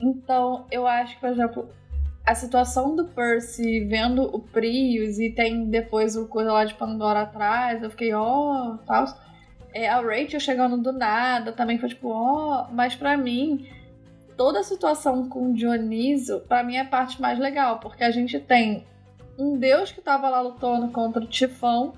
Então, 0.00 0.66
eu 0.68 0.84
acho 0.84 1.14
que, 1.14 1.20
por 1.20 1.30
exemplo, 1.30 1.68
a 2.24 2.34
situação 2.34 2.96
do 2.96 3.04
Percy 3.04 3.80
vendo 3.84 4.22
o 4.22 4.40
Prius 4.40 5.18
e 5.18 5.30
tem 5.30 5.66
depois 5.66 6.16
o 6.16 6.26
coisa 6.26 6.52
lá 6.52 6.64
de 6.64 6.74
Pandora 6.74 7.22
atrás, 7.22 7.82
eu 7.82 7.90
fiquei, 7.90 8.14
ó, 8.14 8.78
tal. 8.86 9.06
É, 9.74 9.88
a 9.88 10.00
Rachel 10.00 10.40
chegando 10.40 10.78
do 10.78 10.92
nada 10.92 11.52
também 11.52 11.78
foi 11.78 11.90
tipo, 11.90 12.08
ó, 12.08 12.68
mas 12.72 12.94
pra 12.94 13.16
mim, 13.16 13.68
toda 14.36 14.60
a 14.60 14.64
situação 14.64 15.28
com 15.28 15.50
o 15.50 15.54
Dioniso, 15.54 16.40
pra 16.48 16.62
mim 16.62 16.76
é 16.76 16.80
a 16.80 16.86
parte 16.86 17.20
mais 17.20 17.38
legal, 17.38 17.78
porque 17.80 18.04
a 18.04 18.10
gente 18.10 18.38
tem 18.40 18.86
um 19.38 19.58
deus 19.58 19.92
que 19.92 20.00
tava 20.00 20.28
lá 20.30 20.40
lutando 20.40 20.88
contra 20.88 21.22
o 21.22 21.26
Tifão, 21.26 21.92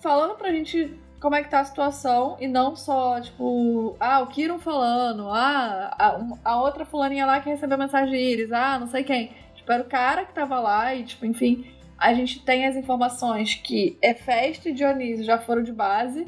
falando 0.00 0.36
pra 0.36 0.52
gente 0.52 0.96
como 1.22 1.36
é 1.36 1.42
que 1.44 1.48
tá 1.48 1.60
a 1.60 1.64
situação, 1.64 2.36
e 2.40 2.48
não 2.48 2.74
só, 2.74 3.20
tipo, 3.20 3.96
ah, 4.00 4.20
o 4.22 4.26
Kiron 4.26 4.58
falando, 4.58 5.28
ah, 5.28 5.94
a, 5.96 6.50
a 6.50 6.60
outra 6.60 6.84
fulaninha 6.84 7.24
lá 7.24 7.38
que 7.38 7.48
recebeu 7.48 7.78
mensagem 7.78 8.10
de 8.10 8.18
Iris, 8.18 8.50
ah, 8.50 8.76
não 8.76 8.88
sei 8.88 9.04
quem. 9.04 9.30
Tipo, 9.54 9.70
era 9.70 9.82
o 9.84 9.88
cara 9.88 10.24
que 10.24 10.34
tava 10.34 10.58
lá 10.58 10.92
e, 10.92 11.04
tipo, 11.04 11.24
enfim, 11.24 11.64
a 11.96 12.12
gente 12.12 12.40
tem 12.40 12.66
as 12.66 12.74
informações 12.74 13.54
que 13.54 13.96
Hefesto 14.02 14.68
e 14.68 14.72
Dionísio 14.72 15.24
já 15.24 15.38
foram 15.38 15.62
de 15.62 15.72
base, 15.72 16.26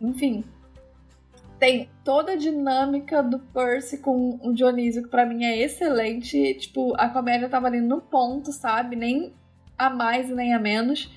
enfim. 0.00 0.44
Tem 1.56 1.88
toda 2.02 2.32
a 2.32 2.36
dinâmica 2.36 3.22
do 3.22 3.38
Percy 3.38 3.98
com 3.98 4.40
o 4.42 4.52
Dionísio, 4.52 5.04
que 5.04 5.08
pra 5.10 5.24
mim 5.24 5.44
é 5.44 5.58
excelente. 5.58 6.54
Tipo, 6.54 6.92
a 6.98 7.08
comédia 7.08 7.48
tava 7.48 7.68
ali 7.68 7.80
no 7.80 8.00
ponto, 8.00 8.50
sabe? 8.50 8.96
Nem 8.96 9.32
a 9.78 9.88
mais 9.88 10.28
e 10.28 10.34
nem 10.34 10.52
a 10.52 10.58
menos. 10.58 11.08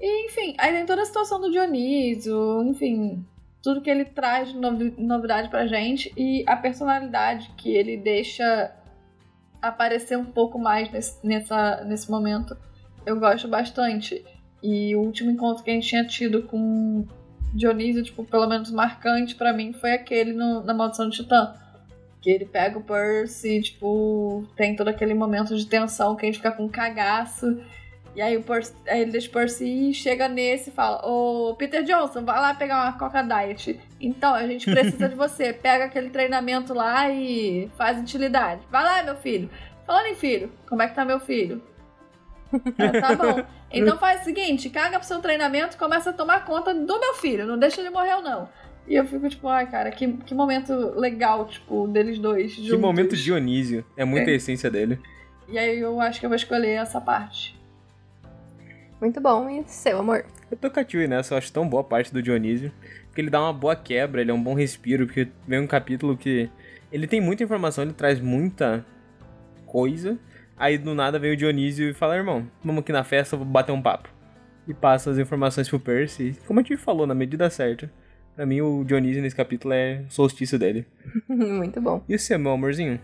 E, 0.00 0.26
enfim, 0.26 0.54
aí 0.58 0.72
tem 0.72 0.86
toda 0.86 1.02
a 1.02 1.06
situação 1.06 1.40
do 1.40 1.50
Dionísio, 1.50 2.62
enfim, 2.64 3.24
tudo 3.62 3.80
que 3.80 3.90
ele 3.90 4.04
traz 4.04 4.48
de 4.52 4.56
novi- 4.58 4.94
novidade 4.98 5.48
pra 5.48 5.66
gente 5.66 6.12
e 6.16 6.44
a 6.46 6.54
personalidade 6.56 7.50
que 7.56 7.70
ele 7.74 7.96
deixa 7.96 8.72
aparecer 9.60 10.16
um 10.18 10.24
pouco 10.24 10.58
mais 10.58 10.90
nesse, 10.92 11.26
nessa, 11.26 11.82
nesse 11.84 12.10
momento. 12.10 12.56
Eu 13.04 13.18
gosto 13.18 13.48
bastante. 13.48 14.24
E 14.62 14.94
o 14.96 15.00
último 15.00 15.30
encontro 15.30 15.62
que 15.64 15.70
a 15.70 15.74
gente 15.74 15.88
tinha 15.88 16.04
tido 16.06 16.42
com 16.42 17.06
Dionísio, 17.54 18.02
tipo, 18.02 18.24
pelo 18.24 18.46
menos 18.46 18.70
marcante 18.70 19.34
pra 19.34 19.52
mim, 19.52 19.72
foi 19.72 19.92
aquele 19.92 20.32
no- 20.32 20.62
na 20.62 20.74
Maldição 20.74 21.08
de 21.08 21.16
Titã. 21.16 21.54
Que 22.20 22.30
ele 22.30 22.44
pega 22.44 22.78
o 22.78 22.82
Percy, 22.82 23.62
tipo, 23.62 24.44
tem 24.56 24.74
todo 24.76 24.88
aquele 24.88 25.14
momento 25.14 25.56
de 25.56 25.66
tensão 25.66 26.16
que 26.16 26.26
a 26.26 26.26
gente 26.26 26.38
fica 26.38 26.50
com 26.52 26.68
cagaço. 26.68 27.60
E 28.16 28.22
aí, 28.22 28.34
o 28.36 28.42
Percy, 28.42 28.72
aí 28.88 29.02
ele 29.02 29.10
deixa 29.12 29.28
o 29.28 29.32
Percy 29.32 29.92
chega 29.92 30.26
nesse 30.26 30.70
e 30.70 30.72
fala: 30.72 31.06
Ô 31.06 31.54
Peter 31.54 31.82
Johnson, 31.84 32.24
vai 32.24 32.40
lá 32.40 32.54
pegar 32.54 32.82
uma 32.84 32.92
Coca 32.94 33.22
Diet. 33.22 33.78
Então, 34.00 34.34
a 34.34 34.46
gente 34.46 34.64
precisa 34.64 35.06
de 35.08 35.14
você. 35.16 35.52
Pega 35.52 35.84
aquele 35.84 36.08
treinamento 36.08 36.72
lá 36.72 37.10
e 37.10 37.70
faz 37.76 38.00
utilidade. 38.00 38.62
Vai 38.70 38.82
lá, 38.82 39.02
meu 39.02 39.16
filho. 39.16 39.50
Falando 39.86 40.06
em 40.06 40.14
filho, 40.14 40.50
como 40.68 40.80
é 40.82 40.88
que 40.88 40.94
tá 40.94 41.04
meu 41.04 41.20
filho? 41.20 41.62
Ah, 42.52 43.00
tá 43.00 43.14
bom. 43.14 43.44
Então 43.70 43.98
faz 43.98 44.22
o 44.22 44.24
seguinte: 44.24 44.70
caga 44.70 44.98
pro 44.98 45.06
seu 45.06 45.20
treinamento 45.20 45.76
e 45.76 45.78
começa 45.78 46.10
a 46.10 46.12
tomar 46.12 46.44
conta 46.44 46.72
do 46.72 46.98
meu 47.00 47.14
filho. 47.14 47.46
Não 47.46 47.58
deixa 47.58 47.80
ele 47.80 47.90
morrer, 47.90 48.20
não. 48.22 48.48
E 48.88 48.94
eu 48.94 49.04
fico 49.04 49.28
tipo, 49.28 49.48
ai, 49.48 49.66
cara, 49.68 49.90
que, 49.90 50.06
que 50.18 50.32
momento 50.34 50.72
legal, 50.98 51.46
tipo, 51.46 51.88
deles 51.88 52.18
dois. 52.18 52.54
Que 52.54 52.62
juntos. 52.64 52.80
momento 52.80 53.16
Dionísio. 53.16 53.84
É 53.96 54.04
muita 54.04 54.30
É. 54.30 54.34
essência 54.34 54.70
dele. 54.70 55.00
E 55.48 55.58
aí 55.58 55.78
eu 55.80 56.00
acho 56.00 56.18
que 56.20 56.24
eu 56.26 56.30
vou 56.30 56.36
escolher 56.36 56.74
essa 56.80 57.00
parte. 57.00 57.55
Muito 59.00 59.20
bom, 59.20 59.48
e 59.48 59.62
seu 59.66 59.98
amor? 59.98 60.24
Eu 60.50 60.56
tô 60.56 60.70
com 60.70 60.80
a 60.80 60.84
Tui 60.84 61.06
nessa, 61.06 61.34
eu 61.34 61.38
acho 61.38 61.52
tão 61.52 61.68
boa 61.68 61.82
a 61.82 61.84
parte 61.84 62.12
do 62.12 62.22
Dionísio. 62.22 62.72
Porque 63.06 63.20
ele 63.20 63.30
dá 63.30 63.40
uma 63.40 63.52
boa 63.52 63.76
quebra, 63.76 64.20
ele 64.20 64.30
é 64.30 64.34
um 64.34 64.42
bom 64.42 64.54
respiro, 64.54 65.06
porque 65.06 65.28
vem 65.46 65.60
um 65.60 65.66
capítulo 65.66 66.16
que. 66.16 66.50
Ele 66.92 67.06
tem 67.06 67.20
muita 67.20 67.42
informação, 67.42 67.84
ele 67.84 67.92
traz 67.92 68.20
muita 68.20 68.84
coisa. 69.66 70.18
Aí 70.56 70.78
do 70.78 70.94
nada 70.94 71.18
vem 71.18 71.32
o 71.32 71.36
Dionísio 71.36 71.90
e 71.90 71.94
fala, 71.94 72.16
irmão, 72.16 72.46
vamos 72.64 72.80
aqui 72.80 72.92
na 72.92 73.04
festa, 73.04 73.36
vou 73.36 73.44
bater 73.44 73.72
um 73.72 73.82
papo. 73.82 74.08
E 74.66 74.72
passa 74.72 75.10
as 75.10 75.18
informações 75.18 75.68
pro 75.68 75.78
Percy, 75.78 76.38
como 76.46 76.60
a 76.60 76.62
gente 76.62 76.76
falou, 76.76 77.06
na 77.06 77.14
medida 77.14 77.50
certa. 77.50 77.90
Pra 78.34 78.46
mim, 78.46 78.60
o 78.60 78.84
Dionísio 78.84 79.22
nesse 79.22 79.36
capítulo 79.36 79.74
é 79.74 80.04
o 80.08 80.10
solstício 80.10 80.58
dele. 80.58 80.86
Muito 81.28 81.80
bom. 81.80 82.02
E 82.08 82.14
o 82.14 82.18
seu, 82.18 82.38
meu 82.38 82.52
amorzinho? 82.52 83.00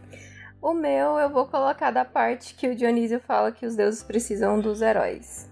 O 0.60 0.72
meu 0.72 1.18
eu 1.18 1.28
vou 1.28 1.46
colocar 1.46 1.90
da 1.90 2.04
parte 2.04 2.54
que 2.54 2.68
o 2.68 2.74
Dionísio 2.74 3.20
fala 3.20 3.50
que 3.50 3.66
os 3.66 3.74
deuses 3.74 4.02
precisam 4.02 4.60
dos 4.60 4.80
heróis. 4.80 5.51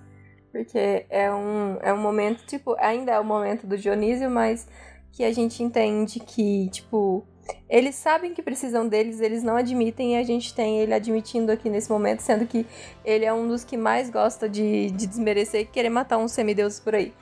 Porque 0.52 1.06
é 1.09 1.32
um, 1.32 1.78
é 1.81 1.93
um 1.93 1.98
momento, 1.98 2.44
tipo, 2.44 2.74
ainda 2.78 3.12
é 3.12 3.20
o 3.20 3.24
momento 3.24 3.66
do 3.66 3.78
Dionísio, 3.78 4.31
mas 4.31 4.66
que 5.12 5.24
a 5.24 5.32
gente 5.32 5.62
entende 5.62 6.20
que, 6.20 6.68
tipo, 6.70 7.24
eles 7.68 7.94
sabem 7.94 8.35
que 8.35 8.43
precisam 8.43 8.89
deles, 8.89 9.20
eles 9.20 9.43
não 9.43 9.56
admitem, 9.56 10.14
e 10.14 10.16
a 10.18 10.22
gente 10.24 10.55
tem 10.55 10.81
ele 10.81 10.93
admitindo 10.93 11.52
aqui 11.52 11.68
nesse 11.68 11.90
momento, 11.90 12.20
sendo 12.20 12.47
que 12.47 12.66
ele 13.05 13.24
é 13.24 13.32
um 13.32 13.47
dos 13.47 13.64
que 13.64 13.77
mais 13.77 14.10
gosta 14.10 14.48
de, 14.48 14.90
de 14.90 15.06
desmerecer 15.06 15.62
e 15.62 15.64
querer 15.64 15.90
matar 15.90 16.18
uns 16.18 16.32
semideuses 16.32 16.81
por 16.81 16.94
aí. 16.94 17.12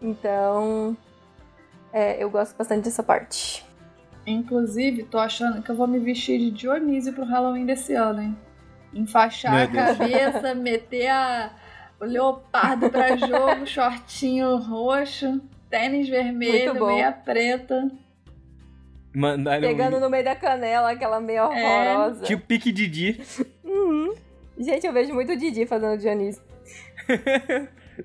Então, 0.00 0.96
é, 1.92 2.22
eu 2.22 2.28
gosto 2.28 2.56
bastante 2.56 2.84
dessa 2.84 3.02
parte. 3.02 3.64
Inclusive, 4.26 5.04
tô 5.04 5.18
achando 5.18 5.62
que 5.62 5.70
eu 5.70 5.76
vou 5.76 5.86
me 5.86 5.98
vestir 5.98 6.38
de 6.38 6.50
Dionísio 6.50 7.12
pro 7.12 7.24
Halloween 7.24 7.66
desse 7.66 7.94
ano, 7.94 8.22
hein? 8.22 8.36
Enfaixar 8.92 9.54
a 9.54 9.66
cabeça, 9.66 10.54
meter 10.54 11.08
a, 11.08 11.52
leopardo 12.04 12.90
pra 12.90 13.16
jogo, 13.16 13.66
shortinho 13.66 14.56
roxo, 14.56 15.40
tênis 15.70 16.08
vermelho, 16.08 16.86
meia 16.86 17.12
preta. 17.12 17.90
Mandar 19.14 19.60
Pegando 19.60 19.96
um... 19.96 20.00
no 20.00 20.10
meio 20.10 20.24
da 20.24 20.34
canela, 20.34 20.90
aquela 20.90 21.20
meia 21.20 21.40
é. 21.40 21.44
horrorosa. 21.44 22.24
É. 22.24 22.26
Tipo 22.26 22.46
pique 22.46 22.72
Didi. 22.72 23.20
Uhum. 23.62 24.14
Gente, 24.58 24.86
eu 24.86 24.92
vejo 24.92 25.14
muito 25.14 25.36
Didi 25.36 25.66
fazendo 25.66 25.98
Dionísio. 25.98 26.42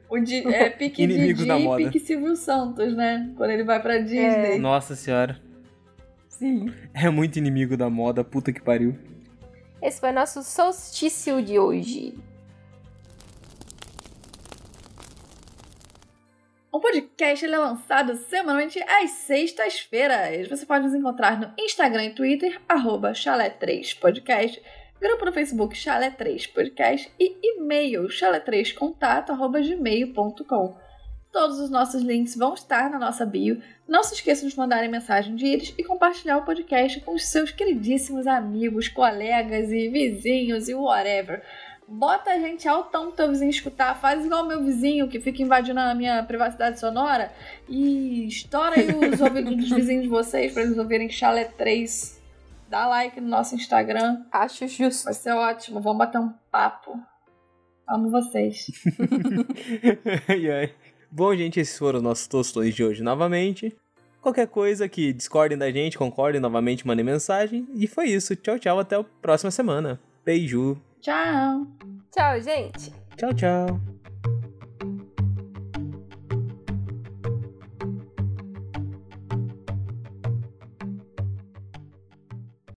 O 0.07 0.19
Di, 0.19 0.47
é 0.47 0.69
pique 0.71 1.03
Inimigos 1.03 1.45
Didi 1.45 1.67
e 1.67 1.77
pique 1.77 1.99
Silvio 1.99 2.35
Santos, 2.35 2.95
né? 2.95 3.31
Quando 3.35 3.51
ele 3.51 3.63
vai 3.63 3.81
pra 3.81 3.97
Disney. 3.97 4.55
É. 4.55 4.57
Nossa 4.57 4.95
senhora. 4.95 5.39
Sim. 6.27 6.71
É 6.93 7.09
muito 7.09 7.37
inimigo 7.37 7.75
da 7.75 7.89
moda, 7.89 8.23
puta 8.23 8.53
que 8.53 8.61
pariu. 8.61 8.95
Esse 9.81 9.99
foi 9.99 10.11
nosso 10.11 10.43
solstício 10.43 11.41
de 11.41 11.57
hoje. 11.57 12.13
O 16.71 16.79
podcast 16.79 17.43
é 17.43 17.57
lançado 17.57 18.15
semanalmente 18.15 18.79
às 18.83 19.09
sextas-feiras. 19.11 20.47
Você 20.47 20.67
pode 20.67 20.85
nos 20.85 20.93
encontrar 20.93 21.39
no 21.39 21.51
Instagram 21.57 22.05
e 22.05 22.13
Twitter, 22.13 22.61
arroba 22.69 23.11
chalé3podcast 23.11 24.61
grupo 25.01 25.25
no 25.25 25.31
Facebook 25.31 25.75
Chalé 25.75 26.11
3 26.11 26.45
Podcast 26.47 27.11
e 27.19 27.35
e-mail 27.41 28.03
chalé3contato@gmail.com. 28.03 30.77
Todos 31.31 31.59
os 31.59 31.69
nossos 31.69 32.01
links 32.01 32.35
vão 32.35 32.53
estar 32.53 32.89
na 32.89 32.99
nossa 32.99 33.25
bio. 33.25 33.61
Não 33.87 34.03
se 34.03 34.15
esqueçam 34.15 34.49
de 34.49 34.57
mandarem 34.57 34.89
mensagem 34.89 35.35
de 35.35 35.45
íris 35.45 35.73
e 35.77 35.83
compartilhar 35.83 36.37
o 36.37 36.45
podcast 36.45 36.99
com 37.01 37.13
os 37.15 37.25
seus 37.25 37.51
queridíssimos 37.51 38.27
amigos, 38.27 38.89
colegas 38.89 39.71
e 39.71 39.89
vizinhos 39.89 40.67
e 40.67 40.75
whatever. 40.75 41.43
Bota 41.89 42.31
a 42.31 42.39
gente 42.39 42.67
altão 42.67 43.07
pro 43.07 43.15
teu 43.15 43.29
vizinho 43.29 43.49
escutar. 43.49 43.99
Faz 43.99 44.23
igual 44.23 44.45
meu 44.45 44.63
vizinho 44.63 45.07
que 45.07 45.19
fica 45.19 45.41
invadindo 45.41 45.79
a 45.79 45.95
minha 45.95 46.23
privacidade 46.23 46.79
sonora 46.79 47.31
e 47.67 48.27
estoura 48.27 48.75
aí 48.79 48.87
os 49.09 49.19
ouvidos 49.21 49.55
dos 49.55 49.69
vizinhos 49.71 50.03
de 50.03 50.09
vocês 50.09 50.53
para 50.53 50.63
eles 50.63 50.77
ouvirem 50.77 51.09
Chalé 51.09 51.45
3 51.45 52.19
Dá 52.69 52.87
like 52.87 53.19
no 53.19 53.27
nosso 53.27 53.55
Instagram. 53.55 54.23
Acho 54.31 54.67
justo. 54.67 55.05
Vai 55.05 55.13
ser 55.13 55.31
ótimo. 55.31 55.81
Vamos 55.81 55.97
bater 55.97 56.19
um 56.19 56.31
papo. 56.51 56.99
Amo 57.87 58.11
vocês. 58.11 58.67
ai, 60.29 60.51
ai. 60.51 60.73
Bom, 61.09 61.35
gente, 61.35 61.59
esses 61.59 61.75
foram 61.77 61.97
os 61.97 62.03
nossos 62.03 62.27
tostões 62.27 62.75
de 62.75 62.83
hoje 62.83 63.01
novamente. 63.01 63.75
Qualquer 64.21 64.47
coisa 64.47 64.87
que 64.87 65.11
discordem 65.11 65.57
da 65.57 65.71
gente, 65.71 65.97
concordem 65.97 66.39
novamente, 66.39 66.85
mandem 66.85 67.03
mensagem. 67.03 67.67
E 67.73 67.87
foi 67.87 68.09
isso. 68.09 68.35
Tchau, 68.35 68.59
tchau. 68.59 68.77
Até 68.77 68.95
a 68.95 69.03
próxima 69.03 69.49
semana. 69.49 69.99
Beijo. 70.23 70.79
Tchau. 71.01 71.65
Tchau, 72.11 72.41
gente. 72.41 72.91
Tchau, 73.17 73.33
tchau. 73.33 73.98